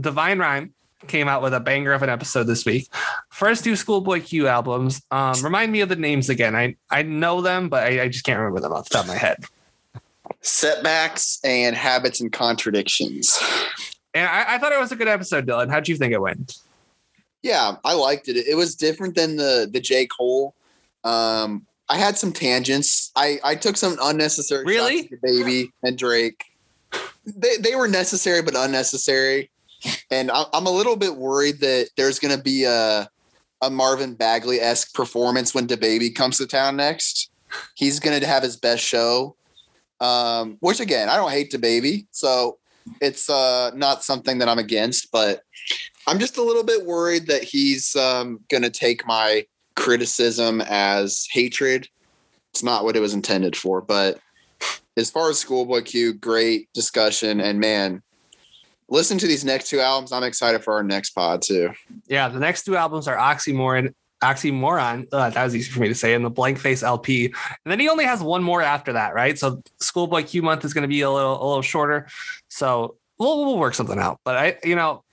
Divine 0.00 0.40
Rhyme 0.40 0.74
came 1.06 1.28
out 1.28 1.40
with 1.40 1.54
a 1.54 1.60
banger 1.60 1.92
of 1.92 2.02
an 2.02 2.10
episode 2.10 2.48
this 2.48 2.64
week. 2.64 2.88
First 3.28 3.62
two 3.62 3.76
Schoolboy 3.76 4.22
Q 4.22 4.48
albums. 4.48 5.02
Um, 5.12 5.40
remind 5.40 5.70
me 5.70 5.82
of 5.82 5.88
the 5.88 5.94
names 5.94 6.28
again. 6.30 6.56
I 6.56 6.74
I 6.90 7.04
know 7.04 7.42
them, 7.42 7.68
but 7.68 7.84
I, 7.84 8.02
I 8.02 8.08
just 8.08 8.24
can't 8.24 8.40
remember 8.40 8.58
them 8.58 8.72
off 8.72 8.88
the 8.88 8.94
top 8.94 9.04
of 9.04 9.08
my 9.08 9.16
head. 9.16 9.44
Setbacks 10.40 11.38
and 11.44 11.76
habits 11.76 12.20
and 12.20 12.32
contradictions. 12.32 13.38
And 14.14 14.26
I, 14.26 14.54
I 14.54 14.58
thought 14.58 14.72
it 14.72 14.80
was 14.80 14.92
a 14.92 14.96
good 14.96 15.08
episode, 15.08 15.46
Dylan. 15.46 15.70
How'd 15.70 15.88
you 15.88 15.96
think 15.96 16.12
it 16.12 16.20
went? 16.20 16.56
Yeah, 17.42 17.76
I 17.84 17.94
liked 17.94 18.28
it. 18.28 18.36
It 18.36 18.56
was 18.56 18.74
different 18.74 19.14
than 19.14 19.36
the 19.36 19.68
the 19.70 19.80
J 19.80 20.06
Cole. 20.06 20.54
Um, 21.04 21.66
I 21.88 21.96
had 21.96 22.18
some 22.18 22.32
tangents. 22.32 23.10
I 23.16 23.40
I 23.42 23.54
took 23.54 23.76
some 23.76 23.96
unnecessary 24.02 24.64
really 24.64 25.10
baby 25.22 25.72
and 25.82 25.96
Drake. 25.96 26.44
They 27.24 27.56
they 27.56 27.74
were 27.74 27.88
necessary 27.88 28.42
but 28.42 28.54
unnecessary, 28.56 29.50
and 30.10 30.30
I'm 30.30 30.66
a 30.66 30.70
little 30.70 30.96
bit 30.96 31.16
worried 31.16 31.60
that 31.60 31.90
there's 31.96 32.18
going 32.18 32.36
to 32.36 32.42
be 32.42 32.64
a 32.64 33.08
a 33.62 33.70
Marvin 33.70 34.14
Bagley 34.14 34.60
esque 34.60 34.94
performance 34.94 35.54
when 35.54 35.66
DaBaby 35.66 36.14
comes 36.14 36.38
to 36.38 36.46
town 36.46 36.76
next. 36.76 37.30
He's 37.74 38.00
going 38.00 38.18
to 38.18 38.26
have 38.26 38.42
his 38.42 38.56
best 38.56 38.82
show. 38.82 39.36
Um, 40.00 40.56
which 40.60 40.80
again, 40.80 41.08
I 41.08 41.16
don't 41.16 41.30
hate 41.30 41.50
DaBaby, 41.52 42.06
so 42.10 42.58
it's 43.00 43.28
uh, 43.28 43.70
not 43.74 44.02
something 44.02 44.38
that 44.38 44.48
I'm 44.48 44.58
against, 44.58 45.12
but 45.12 45.42
I'm 46.06 46.18
just 46.18 46.38
a 46.38 46.42
little 46.42 46.64
bit 46.64 46.86
worried 46.86 47.26
that 47.26 47.44
he's 47.44 47.94
um, 47.96 48.40
going 48.48 48.62
to 48.62 48.70
take 48.70 49.06
my 49.06 49.44
criticism 49.76 50.62
as 50.62 51.26
hatred. 51.30 51.88
It's 52.52 52.62
not 52.62 52.84
what 52.84 52.96
it 52.96 53.00
was 53.00 53.14
intended 53.14 53.56
for, 53.56 53.80
but 53.80 54.18
as 54.96 55.10
far 55.10 55.30
as 55.30 55.38
Schoolboy 55.38 55.82
Q, 55.82 56.14
great 56.14 56.68
discussion. 56.74 57.40
And 57.40 57.60
man, 57.60 58.02
listen 58.88 59.18
to 59.18 59.26
these 59.26 59.44
next 59.44 59.68
two 59.68 59.80
albums. 59.80 60.12
I'm 60.12 60.24
excited 60.24 60.64
for 60.64 60.74
our 60.74 60.82
next 60.82 61.10
pod 61.10 61.42
too. 61.42 61.70
Yeah, 62.08 62.28
the 62.28 62.40
next 62.40 62.64
two 62.64 62.76
albums 62.76 63.06
are 63.08 63.16
Oxymoron. 63.16 63.94
Oxymoron. 64.22 65.06
Uh, 65.12 65.30
that 65.30 65.44
was 65.44 65.56
easy 65.56 65.70
for 65.70 65.80
me 65.80 65.88
to 65.88 65.94
say. 65.94 66.14
And 66.14 66.24
the 66.24 66.30
Blank 66.30 66.58
Face 66.58 66.82
LP. 66.82 67.26
And 67.26 67.34
then 67.64 67.80
he 67.80 67.88
only 67.88 68.04
has 68.04 68.22
one 68.22 68.42
more 68.42 68.62
after 68.62 68.92
that, 68.92 69.14
right? 69.14 69.38
So 69.38 69.62
Schoolboy 69.80 70.24
Q 70.24 70.42
month 70.42 70.64
is 70.64 70.74
going 70.74 70.82
to 70.82 70.88
be 70.88 71.00
a 71.00 71.10
little 71.10 71.42
a 71.42 71.46
little 71.46 71.62
shorter. 71.62 72.06
So 72.48 72.96
we'll 73.18 73.44
we'll 73.44 73.58
work 73.58 73.74
something 73.74 73.98
out. 73.98 74.20
But 74.24 74.36
I, 74.36 74.56
you 74.64 74.76
know, 74.76 75.04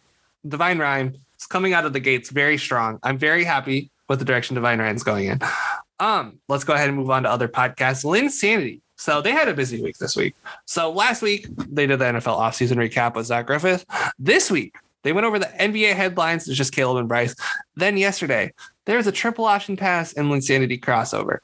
Divine 0.47 0.79
Rhyme 0.79 1.15
is 1.39 1.45
coming 1.45 1.73
out 1.73 1.85
of 1.85 1.93
the 1.93 1.99
gates 1.99 2.29
very 2.29 2.57
strong. 2.57 2.99
I'm 3.03 3.17
very 3.17 3.43
happy 3.43 3.91
with 4.09 4.19
the 4.19 4.25
direction 4.25 4.55
Divine 4.55 4.79
Rhyme's 4.79 5.03
going 5.03 5.25
in. 5.25 5.39
Um, 5.99 6.39
let's 6.47 6.63
go 6.63 6.73
ahead 6.73 6.89
and 6.89 6.97
move 6.97 7.09
on 7.09 7.23
to 7.23 7.29
other 7.29 7.47
podcasts. 7.47 8.05
Linsanity. 8.05 8.81
so 8.97 9.21
they 9.21 9.31
had 9.31 9.47
a 9.47 9.53
busy 9.53 9.81
week 9.81 9.97
this 9.97 10.15
week. 10.15 10.35
So 10.65 10.91
last 10.91 11.21
week 11.21 11.47
they 11.57 11.87
did 11.87 11.99
the 11.99 12.05
NFL 12.05 12.37
offseason 12.37 12.75
recap 12.75 13.15
with 13.15 13.25
Zach 13.25 13.47
Griffith. 13.47 13.85
This 14.19 14.51
week 14.51 14.75
they 15.03 15.13
went 15.13 15.25
over 15.25 15.39
the 15.39 15.47
NBA 15.47 15.93
headlines. 15.93 16.47
It's 16.47 16.57
just 16.57 16.73
Caleb 16.73 16.97
and 16.97 17.07
Bryce. 17.07 17.35
Then 17.75 17.97
yesterday 17.97 18.53
there 18.87 18.97
was 18.97 19.05
a 19.05 19.11
triple 19.11 19.45
option 19.45 19.77
pass 19.77 20.13
and 20.13 20.31
Linsanity 20.31 20.79
crossover, 20.79 21.39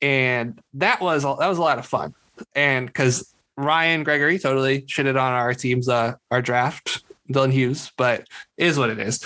and 0.00 0.58
that 0.74 1.02
was 1.02 1.24
that 1.24 1.48
was 1.48 1.58
a 1.58 1.62
lot 1.62 1.78
of 1.78 1.84
fun. 1.84 2.14
And 2.54 2.86
because 2.86 3.34
Ryan 3.56 4.04
Gregory 4.04 4.38
totally 4.38 4.82
shitted 4.82 5.20
on 5.20 5.32
our 5.32 5.52
team's 5.52 5.88
uh, 5.88 6.14
our 6.30 6.40
draft, 6.40 7.02
Dylan 7.30 7.52
Hughes, 7.52 7.92
but 7.96 8.26
is 8.56 8.78
what 8.78 8.88
it 8.88 8.98
is. 8.98 9.24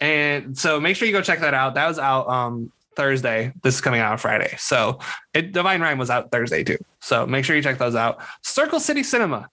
And 0.00 0.58
so 0.58 0.80
make 0.80 0.96
sure 0.96 1.06
you 1.06 1.12
go 1.12 1.22
check 1.22 1.40
that 1.40 1.54
out. 1.54 1.74
That 1.74 1.86
was 1.86 1.98
out 1.98 2.28
um, 2.28 2.72
Thursday. 2.96 3.52
This 3.62 3.76
is 3.76 3.80
coming 3.80 4.00
out 4.00 4.12
on 4.12 4.18
Friday. 4.18 4.56
So 4.58 4.98
it, 5.34 5.52
Divine 5.52 5.80
Rhyme 5.80 5.98
was 5.98 6.10
out 6.10 6.32
Thursday 6.32 6.64
too. 6.64 6.78
So 7.00 7.26
make 7.26 7.44
sure 7.44 7.54
you 7.54 7.62
check 7.62 7.78
those 7.78 7.94
out. 7.94 8.18
Circle 8.42 8.80
City 8.80 9.02
Cinema. 9.02 9.48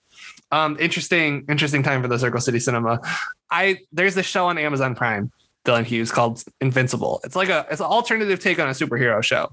Um, 0.50 0.76
interesting, 0.80 1.44
interesting 1.48 1.82
time 1.82 2.02
for 2.02 2.08
the 2.08 2.18
Circle 2.18 2.40
City 2.40 2.58
Cinema. 2.58 3.00
I 3.50 3.80
there's 3.92 4.14
this 4.14 4.26
show 4.26 4.46
on 4.46 4.58
Amazon 4.58 4.94
Prime, 4.94 5.30
Dylan 5.64 5.84
Hughes 5.84 6.10
called 6.10 6.42
Invincible. 6.60 7.20
It's 7.24 7.36
like 7.36 7.48
a 7.48 7.66
it's 7.70 7.80
an 7.80 7.86
alternative 7.86 8.40
take 8.40 8.58
on 8.58 8.68
a 8.68 8.72
superhero 8.72 9.22
show. 9.22 9.50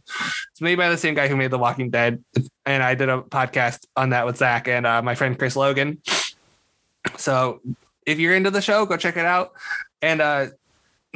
It's 0.51 0.61
made 0.61 0.75
by 0.75 0.89
the 0.89 0.97
same 0.97 1.13
guy 1.13 1.27
who 1.27 1.35
made 1.35 1.51
The 1.51 1.57
Walking 1.57 1.89
Dead, 1.89 2.23
and 2.65 2.81
I 2.83 2.95
did 2.95 3.09
a 3.09 3.21
podcast 3.21 3.85
on 3.95 4.11
that 4.11 4.25
with 4.25 4.37
Zach 4.37 4.67
and 4.67 4.85
uh, 4.85 5.01
my 5.01 5.15
friend 5.15 5.37
Chris 5.37 5.55
Logan. 5.55 6.01
So 7.17 7.61
if 8.05 8.19
you're 8.19 8.35
into 8.35 8.51
the 8.51 8.61
show, 8.61 8.85
go 8.85 8.97
check 8.97 9.17
it 9.17 9.25
out. 9.25 9.53
And 10.01 10.21
uh, 10.21 10.47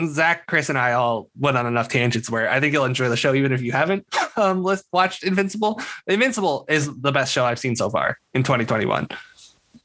Zach, 0.08 0.48
Chris, 0.48 0.70
and 0.70 0.78
I 0.78 0.94
all 0.94 1.30
went 1.40 1.58
on 1.58 1.66
enough 1.66 1.90
tangents 1.90 2.30
where 2.30 2.50
I 2.50 2.60
think 2.60 2.74
you'll 2.74 2.86
enjoy 2.86 3.10
the 3.10 3.18
show, 3.18 3.34
even 3.34 3.52
if 3.52 3.62
you 3.62 3.72
haven't 3.72 4.06
um, 4.38 4.64
watched 4.92 5.24
Invincible. 5.24 5.82
Invincible 6.08 6.66
is 6.70 6.94
the 7.02 7.12
best 7.12 7.34
show 7.34 7.46
I've 7.46 7.60
seen 7.60 7.76
so 7.76 7.90
far 7.90 8.18
in 8.34 8.44
2021. 8.44 9.08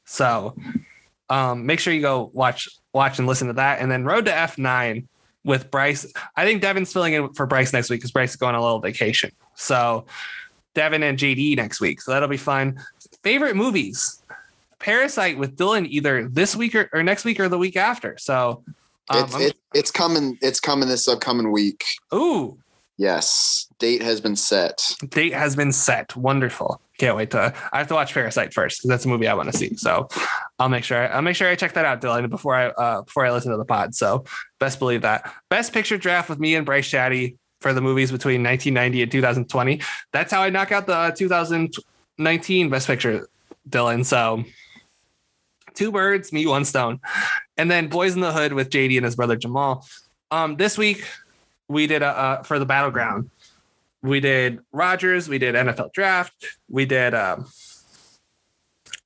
So 0.05 0.55
um, 1.29 1.65
make 1.65 1.79
sure 1.79 1.93
you 1.93 2.01
go 2.01 2.29
watch, 2.33 2.69
watch, 2.95 3.19
and 3.19 3.27
listen 3.27 3.47
to 3.47 3.53
that. 3.53 3.79
And 3.79 3.91
then 3.91 4.05
Road 4.05 4.25
to 4.25 4.31
F9 4.31 5.05
with 5.43 5.69
Bryce. 5.69 6.11
I 6.35 6.45
think 6.45 6.61
Devin's 6.61 6.91
filling 6.91 7.13
in 7.13 7.33
for 7.33 7.45
Bryce 7.45 7.71
next 7.71 7.89
week 7.89 7.99
because 7.99 8.11
Bryce 8.11 8.31
is 8.31 8.35
going 8.37 8.55
on 8.55 8.61
a 8.61 8.63
little 8.63 8.79
vacation. 8.79 9.31
So 9.53 10.05
Devin 10.73 11.03
and 11.03 11.17
JD 11.17 11.57
next 11.57 11.79
week. 11.79 12.01
So 12.01 12.11
that'll 12.11 12.27
be 12.27 12.37
fun. 12.37 12.79
Favorite 13.21 13.55
movies. 13.55 14.23
Parasite 14.79 15.37
with 15.37 15.55
Dylan 15.55 15.87
either 15.87 16.27
this 16.27 16.55
week 16.55 16.75
or, 16.75 16.89
or 16.93 17.03
next 17.03 17.25
week 17.25 17.39
or 17.39 17.47
the 17.49 17.57
week 17.57 17.75
after. 17.75 18.17
So 18.17 18.63
um, 19.09 19.23
it's, 19.23 19.39
it, 19.39 19.57
it's 19.73 19.91
coming. 19.91 20.37
It's 20.41 20.59
coming 20.59 20.89
this 20.89 21.07
upcoming 21.07 21.51
week. 21.51 21.85
Ooh. 22.13 22.57
Yes, 22.97 23.67
date 23.77 24.01
has 24.01 24.21
been 24.21 24.37
set. 24.37 24.95
Date 25.09 25.33
has 25.33 25.55
been 25.55 25.73
set. 25.73 26.15
Wonderful. 26.15 26.79
Can't 26.97 27.17
wait 27.17 27.31
to. 27.31 27.53
I 27.73 27.77
have 27.77 27.87
to 27.89 27.93
watch 27.93 28.13
Parasite 28.13 28.53
first 28.53 28.79
because 28.79 28.89
that's 28.89 29.05
a 29.05 29.09
movie 29.09 29.27
I 29.27 29.33
want 29.33 29.51
to 29.51 29.57
see. 29.57 29.75
So 29.75 30.07
I'll 30.57 30.69
make 30.69 30.83
sure. 30.83 31.11
I'll 31.11 31.21
make 31.21 31.35
sure 31.35 31.49
I 31.49 31.55
check 31.55 31.73
that 31.73 31.85
out, 31.85 32.01
Dylan, 32.01 32.29
before 32.29 32.55
I 32.55 32.67
uh, 32.67 33.01
before 33.01 33.25
I 33.25 33.31
listen 33.31 33.51
to 33.51 33.57
the 33.57 33.65
pod. 33.65 33.93
So 33.93 34.23
best 34.59 34.79
believe 34.79 35.01
that. 35.01 35.33
Best 35.49 35.73
picture 35.73 35.97
draft 35.97 36.29
with 36.29 36.39
me 36.39 36.55
and 36.55 36.65
Bryce 36.65 36.89
Chatty 36.89 37.37
for 37.59 37.73
the 37.73 37.81
movies 37.81 38.11
between 38.11 38.43
1990 38.43 39.03
and 39.03 39.11
2020. 39.11 39.81
That's 40.13 40.31
how 40.31 40.41
I 40.41 40.49
knock 40.49 40.71
out 40.71 40.87
the 40.87 41.13
2019 41.17 42.69
Best 42.69 42.87
Picture, 42.87 43.27
Dylan. 43.69 44.05
So 44.05 44.43
two 45.73 45.91
birds, 45.91 46.31
meet 46.31 46.47
one 46.47 46.63
stone. 46.63 46.99
And 47.57 47.69
then 47.69 47.87
Boys 47.87 48.15
in 48.15 48.21
the 48.21 48.31
Hood 48.31 48.53
with 48.53 48.69
JD 48.69 48.97
and 48.97 49.05
his 49.05 49.15
brother 49.15 49.35
Jamal. 49.35 49.85
Um, 50.31 50.55
this 50.55 50.77
week 50.77 51.05
we 51.67 51.87
did 51.87 52.01
a 52.01 52.07
uh, 52.07 52.43
for 52.43 52.59
the 52.59 52.65
battleground. 52.65 53.29
We 54.01 54.19
did 54.19 54.59
Rodgers. 54.71 55.27
we 55.27 55.39
did 55.39 55.55
NFL 55.55 55.91
draft, 55.91 56.45
we 56.69 56.85
did 56.85 57.13
um, 57.13 57.47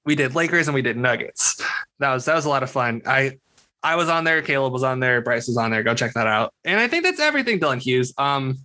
we 0.05 0.15
did 0.15 0.35
Lakers 0.35 0.67
and 0.67 0.75
we 0.75 0.81
did 0.81 0.97
Nuggets. 0.97 1.61
That 1.99 2.13
was 2.13 2.25
that 2.25 2.35
was 2.35 2.45
a 2.45 2.49
lot 2.49 2.63
of 2.63 2.71
fun. 2.71 3.01
I 3.05 3.39
I 3.83 3.95
was 3.95 4.09
on 4.09 4.23
there, 4.23 4.41
Caleb 4.41 4.73
was 4.73 4.83
on 4.83 4.99
there, 4.99 5.21
Bryce 5.21 5.47
was 5.47 5.57
on 5.57 5.71
there. 5.71 5.83
Go 5.83 5.93
check 5.93 6.13
that 6.13 6.27
out. 6.27 6.53
And 6.65 6.79
I 6.79 6.87
think 6.87 7.03
that's 7.03 7.19
everything, 7.19 7.59
Dylan 7.59 7.81
Hughes. 7.81 8.13
Um 8.17 8.57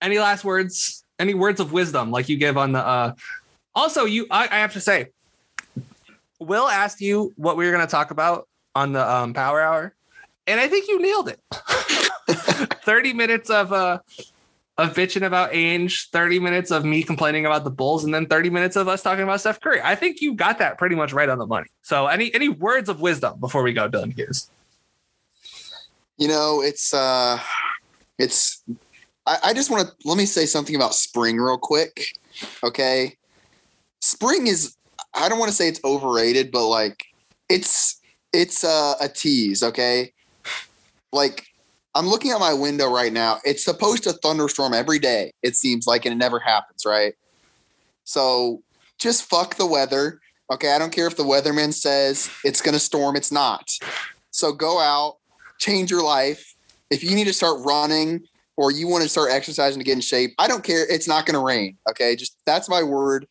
any 0.00 0.18
last 0.18 0.44
words? 0.44 1.04
Any 1.18 1.34
words 1.34 1.60
of 1.60 1.72
wisdom 1.72 2.10
like 2.10 2.28
you 2.28 2.36
give 2.36 2.56
on 2.56 2.72
the 2.72 2.84
uh 2.86 3.14
also 3.74 4.04
you 4.04 4.26
I, 4.30 4.44
I 4.44 4.58
have 4.58 4.72
to 4.74 4.80
say 4.80 5.08
Will 6.40 6.68
asked 6.68 7.00
you 7.00 7.32
what 7.36 7.56
we 7.56 7.64
were 7.64 7.72
going 7.72 7.84
to 7.84 7.90
talk 7.90 8.10
about 8.10 8.48
on 8.74 8.92
the 8.92 9.12
um, 9.12 9.34
Power 9.34 9.60
Hour, 9.60 9.94
and 10.46 10.60
I 10.60 10.68
think 10.68 10.86
you 10.86 11.02
nailed 11.02 11.28
it. 11.28 11.40
Thirty 12.84 13.12
minutes 13.12 13.50
of 13.50 13.72
uh 13.72 13.98
of 14.78 14.94
bitching 14.94 15.26
about 15.26 15.52
Ainge, 15.52 16.08
thirty 16.10 16.38
minutes 16.38 16.70
of 16.70 16.84
me 16.84 17.02
complaining 17.02 17.44
about 17.44 17.64
the 17.64 17.70
Bulls, 17.70 18.04
and 18.04 18.14
then 18.14 18.26
thirty 18.26 18.48
minutes 18.48 18.76
of 18.76 18.88
us 18.88 19.02
talking 19.02 19.24
about 19.24 19.40
Steph 19.40 19.60
Curry. 19.60 19.80
I 19.82 19.96
think 19.96 20.20
you 20.22 20.34
got 20.34 20.58
that 20.60 20.78
pretty 20.78 20.94
much 20.94 21.12
right 21.12 21.28
on 21.28 21.38
the 21.38 21.46
money. 21.46 21.66
So, 21.82 22.06
any 22.06 22.32
any 22.32 22.48
words 22.48 22.88
of 22.88 23.00
wisdom 23.00 23.40
before 23.40 23.62
we 23.62 23.72
go, 23.72 23.88
Dylan 23.88 24.14
Hughes? 24.14 24.50
You 26.16 26.28
know, 26.28 26.62
it's 26.62 26.94
uh, 26.94 27.40
it's. 28.18 28.62
I, 29.26 29.38
I 29.44 29.52
just 29.52 29.70
want 29.70 29.88
to 29.88 29.94
let 30.08 30.16
me 30.16 30.26
say 30.26 30.46
something 30.46 30.76
about 30.76 30.94
spring 30.94 31.38
real 31.38 31.58
quick. 31.58 32.06
Okay, 32.62 33.16
spring 34.00 34.46
is 34.46 34.76
I 35.12 35.28
don't 35.28 35.38
want 35.38 35.50
to 35.50 35.56
say 35.56 35.68
it's 35.68 35.80
overrated, 35.84 36.52
but 36.52 36.66
like 36.68 37.04
it's 37.48 38.00
it's 38.32 38.62
uh, 38.62 38.94
a 39.00 39.08
tease, 39.08 39.62
okay? 39.62 40.12
Like 41.12 41.46
I'm 41.94 42.06
looking 42.06 42.30
at 42.30 42.40
my 42.40 42.52
window 42.52 42.92
right 42.92 43.12
now. 43.12 43.38
It's 43.44 43.64
supposed 43.64 44.04
to 44.04 44.12
thunderstorm 44.12 44.74
every 44.74 44.98
day. 44.98 45.32
It 45.42 45.56
seems 45.56 45.86
like 45.86 46.04
and 46.04 46.12
it 46.12 46.18
never 46.18 46.38
happens, 46.38 46.84
right? 46.86 47.14
So 48.04 48.62
just 48.98 49.28
fuck 49.28 49.56
the 49.56 49.66
weather. 49.66 50.20
Okay, 50.50 50.72
I 50.72 50.78
don't 50.78 50.92
care 50.92 51.06
if 51.06 51.16
the 51.16 51.24
weatherman 51.24 51.74
says 51.74 52.30
it's 52.44 52.60
going 52.60 52.74
to 52.74 52.78
storm, 52.78 53.16
it's 53.16 53.32
not. 53.32 53.70
So 54.30 54.52
go 54.52 54.80
out, 54.80 55.16
change 55.58 55.90
your 55.90 56.02
life. 56.02 56.54
If 56.90 57.04
you 57.04 57.14
need 57.14 57.26
to 57.26 57.32
start 57.32 57.60
running 57.64 58.22
or 58.56 58.70
you 58.70 58.88
want 58.88 59.02
to 59.02 59.08
start 59.08 59.30
exercising 59.30 59.78
to 59.78 59.84
get 59.84 59.92
in 59.92 60.00
shape, 60.00 60.32
I 60.38 60.48
don't 60.48 60.64
care. 60.64 60.90
It's 60.90 61.08
not 61.08 61.26
going 61.26 61.34
to 61.34 61.44
rain. 61.44 61.76
Okay, 61.90 62.16
just 62.16 62.36
that's 62.46 62.68
my 62.68 62.82
word 62.82 63.26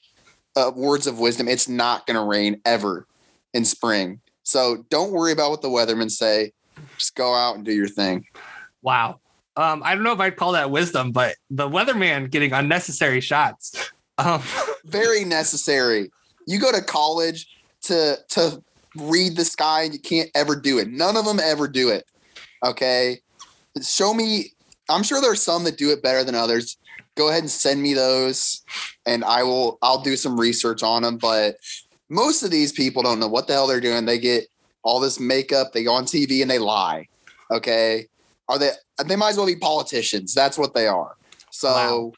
uh, 0.55 0.71
words 0.75 1.07
of 1.07 1.19
wisdom. 1.19 1.47
It's 1.47 1.67
not 1.67 2.05
going 2.05 2.17
to 2.17 2.23
rain 2.23 2.61
ever 2.65 3.07
in 3.53 3.65
spring. 3.65 4.21
So 4.43 4.85
don't 4.89 5.11
worry 5.11 5.31
about 5.31 5.51
what 5.51 5.61
the 5.61 5.69
weathermen 5.69 6.09
say. 6.09 6.51
Just 6.97 7.15
go 7.15 7.33
out 7.33 7.55
and 7.55 7.65
do 7.65 7.73
your 7.73 7.87
thing. 7.87 8.25
Wow. 8.81 9.19
Um, 9.55 9.81
I 9.83 9.95
don't 9.95 10.03
know 10.03 10.13
if 10.13 10.19
I'd 10.19 10.35
call 10.35 10.51
that 10.51 10.69
wisdom, 10.69 11.11
but 11.11 11.35
the 11.49 11.67
weatherman 11.67 12.29
getting 12.29 12.53
unnecessary 12.53 13.21
shots. 13.21 13.91
Um, 14.17 14.41
Very 14.85 15.25
necessary. 15.25 16.11
You 16.45 16.59
go 16.59 16.71
to 16.71 16.81
college 16.81 17.47
to 17.83 18.17
to 18.29 18.63
read 18.95 19.35
the 19.35 19.45
sky 19.45 19.83
and 19.83 19.93
you 19.93 19.99
can't 19.99 20.29
ever 20.35 20.55
do 20.55 20.79
it. 20.79 20.89
None 20.89 21.17
of 21.17 21.25
them 21.25 21.39
ever 21.39 21.67
do 21.67 21.89
it. 21.89 22.05
Okay. 22.63 23.19
Show 23.81 24.13
me. 24.13 24.53
I'm 24.89 25.03
sure 25.03 25.19
there's 25.21 25.41
some 25.41 25.65
that 25.65 25.77
do 25.77 25.91
it 25.91 26.01
better 26.01 26.23
than 26.23 26.35
others 26.35 26.77
go 27.17 27.29
ahead 27.29 27.41
and 27.41 27.49
send 27.49 27.81
me 27.81 27.93
those 27.93 28.61
and 29.05 29.25
I 29.25 29.43
will 29.43 29.77
I'll 29.81 30.01
do 30.01 30.15
some 30.15 30.39
research 30.39 30.83
on 30.83 31.01
them. 31.01 31.17
But 31.17 31.57
most 32.09 32.43
of 32.43 32.51
these 32.51 32.71
people 32.71 33.03
don't 33.03 33.19
know 33.19 33.27
what 33.27 33.47
the 33.47 33.53
hell 33.53 33.67
they're 33.67 33.81
doing. 33.81 34.05
They 34.05 34.19
get 34.19 34.47
all 34.87 35.01
this 35.01 35.19
makeup, 35.19 35.73
they 35.73 35.83
go 35.83 35.93
on 35.93 36.05
TV 36.05 36.41
and 36.41 36.49
they 36.49 36.59
lie. 36.59 37.07
Okay. 37.51 38.07
Are 38.47 38.57
they 38.57 38.71
they 39.05 39.17
might 39.17 39.29
as 39.29 39.37
well 39.37 39.45
be 39.45 39.57
politicians. 39.57 40.33
That's 40.33 40.57
what 40.57 40.73
they 40.73 40.87
are. 40.87 41.17
So 41.51 41.67
wow. 41.67 42.11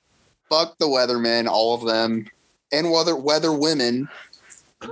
fuck 0.49 0.77
the 0.77 0.85
weathermen, 0.85 1.47
all 1.47 1.73
of 1.73 1.83
them, 1.85 2.27
and 2.71 2.91
weather 2.91 3.15
weather 3.15 3.51
women. 3.51 4.07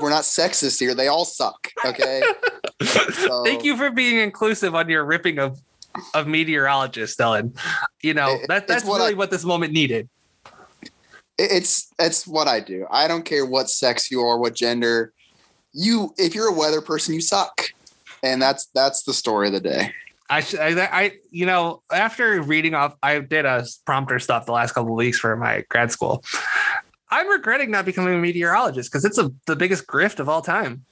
We're 0.02 0.10
not 0.10 0.24
sexist 0.24 0.80
here. 0.80 0.96
They 0.96 1.08
all 1.08 1.24
suck. 1.24 1.72
Okay. 1.86 2.22
so, 2.82 3.44
Thank 3.46 3.64
you 3.64 3.78
for 3.78 3.90
being 3.92 4.18
inclusive 4.18 4.76
on 4.76 4.90
your 4.90 5.06
ripping 5.06 5.38
of 5.38 5.62
of 6.16 6.28
meteorologists, 6.28 7.20
Ellen. 7.20 7.54
You 8.02 8.16
know, 8.16 8.40
that, 8.48 8.68
that's 8.68 8.84
what 8.84 9.00
really 9.00 9.14
I, 9.14 9.18
what 9.18 9.30
this 9.30 9.46
moment 9.46 9.72
needed. 9.72 10.10
It's 11.38 11.94
it's 12.00 12.26
what 12.26 12.48
I 12.48 12.60
do. 12.60 12.88
I 12.90 13.08
don't 13.08 13.24
care 13.24 13.46
what 13.46 13.70
sex 13.70 14.10
you 14.10 14.22
are, 14.22 14.40
what 14.40 14.56
gender. 14.56 15.14
You, 15.80 16.14
if 16.18 16.34
you're 16.34 16.48
a 16.48 16.54
weather 16.54 16.82
person, 16.82 17.14
you 17.14 17.22
suck, 17.22 17.62
and 18.24 18.42
that's 18.42 18.66
that's 18.74 19.04
the 19.04 19.14
story 19.14 19.48
of 19.48 19.54
the 19.54 19.60
day. 19.60 19.94
I, 20.30 20.40
I, 20.60 20.90
I, 20.92 21.12
you 21.30 21.46
know, 21.46 21.84
after 21.94 22.42
reading 22.42 22.74
off, 22.74 22.96
I 23.02 23.20
did 23.20 23.46
a 23.46 23.66
prompter 23.86 24.20
stuff 24.20 24.46
the 24.46 24.52
last 24.52 24.74
couple 24.74 24.92
of 24.92 24.98
weeks 24.98 25.20
for 25.20 25.36
my 25.38 25.64
grad 25.70 25.92
school. 25.92 26.24
I'm 27.10 27.30
regretting 27.30 27.72
not 27.72 27.86
becoming 27.86 28.16
a 28.16 28.18
meteorologist 28.18 28.92
because 28.92 29.06
it's 29.06 29.18
a, 29.18 29.32
the 29.46 29.56
biggest 29.56 29.88
grift 29.88 30.20
of 30.20 30.28
all 30.28 30.42
time. 30.42 30.84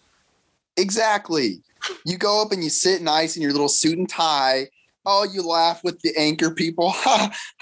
Exactly. 0.77 1.61
You 2.05 2.17
go 2.17 2.41
up 2.41 2.51
and 2.51 2.63
you 2.63 2.69
sit 2.69 3.01
nice 3.01 3.35
in 3.35 3.41
your 3.41 3.51
little 3.51 3.67
suit 3.67 3.97
and 3.97 4.07
tie, 4.07 4.67
Oh, 5.05 5.23
you 5.23 5.43
laugh 5.43 5.83
with 5.83 5.99
the 6.01 6.17
anchor 6.17 6.51
people. 6.51 6.93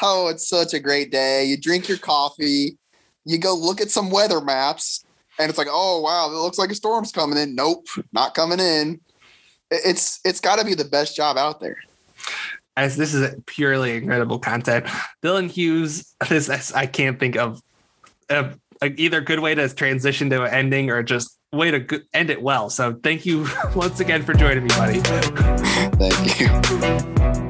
oh, 0.01 0.27
it's 0.29 0.47
such 0.47 0.73
a 0.73 0.79
great 0.79 1.11
day. 1.11 1.43
You 1.43 1.57
drink 1.57 1.89
your 1.89 1.97
coffee. 1.97 2.77
You 3.25 3.37
go 3.37 3.53
look 3.53 3.81
at 3.81 3.91
some 3.91 4.09
weather 4.09 4.39
maps, 4.39 5.03
and 5.39 5.49
it's 5.49 5.57
like, 5.57 5.67
oh 5.69 6.01
wow, 6.01 6.29
it 6.29 6.35
looks 6.35 6.57
like 6.57 6.71
a 6.71 6.75
storm's 6.75 7.11
coming 7.11 7.37
in. 7.37 7.55
Nope, 7.55 7.87
not 8.11 8.33
coming 8.35 8.59
in. 8.59 8.99
It's 9.71 10.19
it's 10.23 10.39
got 10.39 10.59
to 10.59 10.65
be 10.65 10.75
the 10.75 10.85
best 10.85 11.15
job 11.15 11.37
out 11.37 11.59
there. 11.59 11.77
As 12.75 12.97
this 12.97 13.13
is 13.13 13.35
purely 13.45 13.97
incredible 13.97 14.39
content, 14.39 14.85
Dylan 15.21 15.49
Hughes. 15.49 16.15
This 16.29 16.73
I 16.73 16.85
can't 16.85 17.19
think 17.19 17.37
of 17.37 17.61
a, 18.29 18.53
a 18.81 18.87
either 18.87 19.21
good 19.21 19.39
way 19.39 19.55
to 19.55 19.73
transition 19.73 20.29
to 20.31 20.43
an 20.43 20.53
ending 20.53 20.89
or 20.89 21.03
just 21.03 21.37
way 21.51 21.71
to 21.71 22.01
end 22.13 22.29
it 22.29 22.41
well. 22.41 22.69
So 22.69 22.99
thank 23.03 23.25
you 23.25 23.47
once 23.75 23.99
again 23.99 24.23
for 24.23 24.33
joining 24.33 24.63
me, 24.63 24.69
buddy. 24.69 24.99
Thank 25.99 26.39
you. 26.39 27.42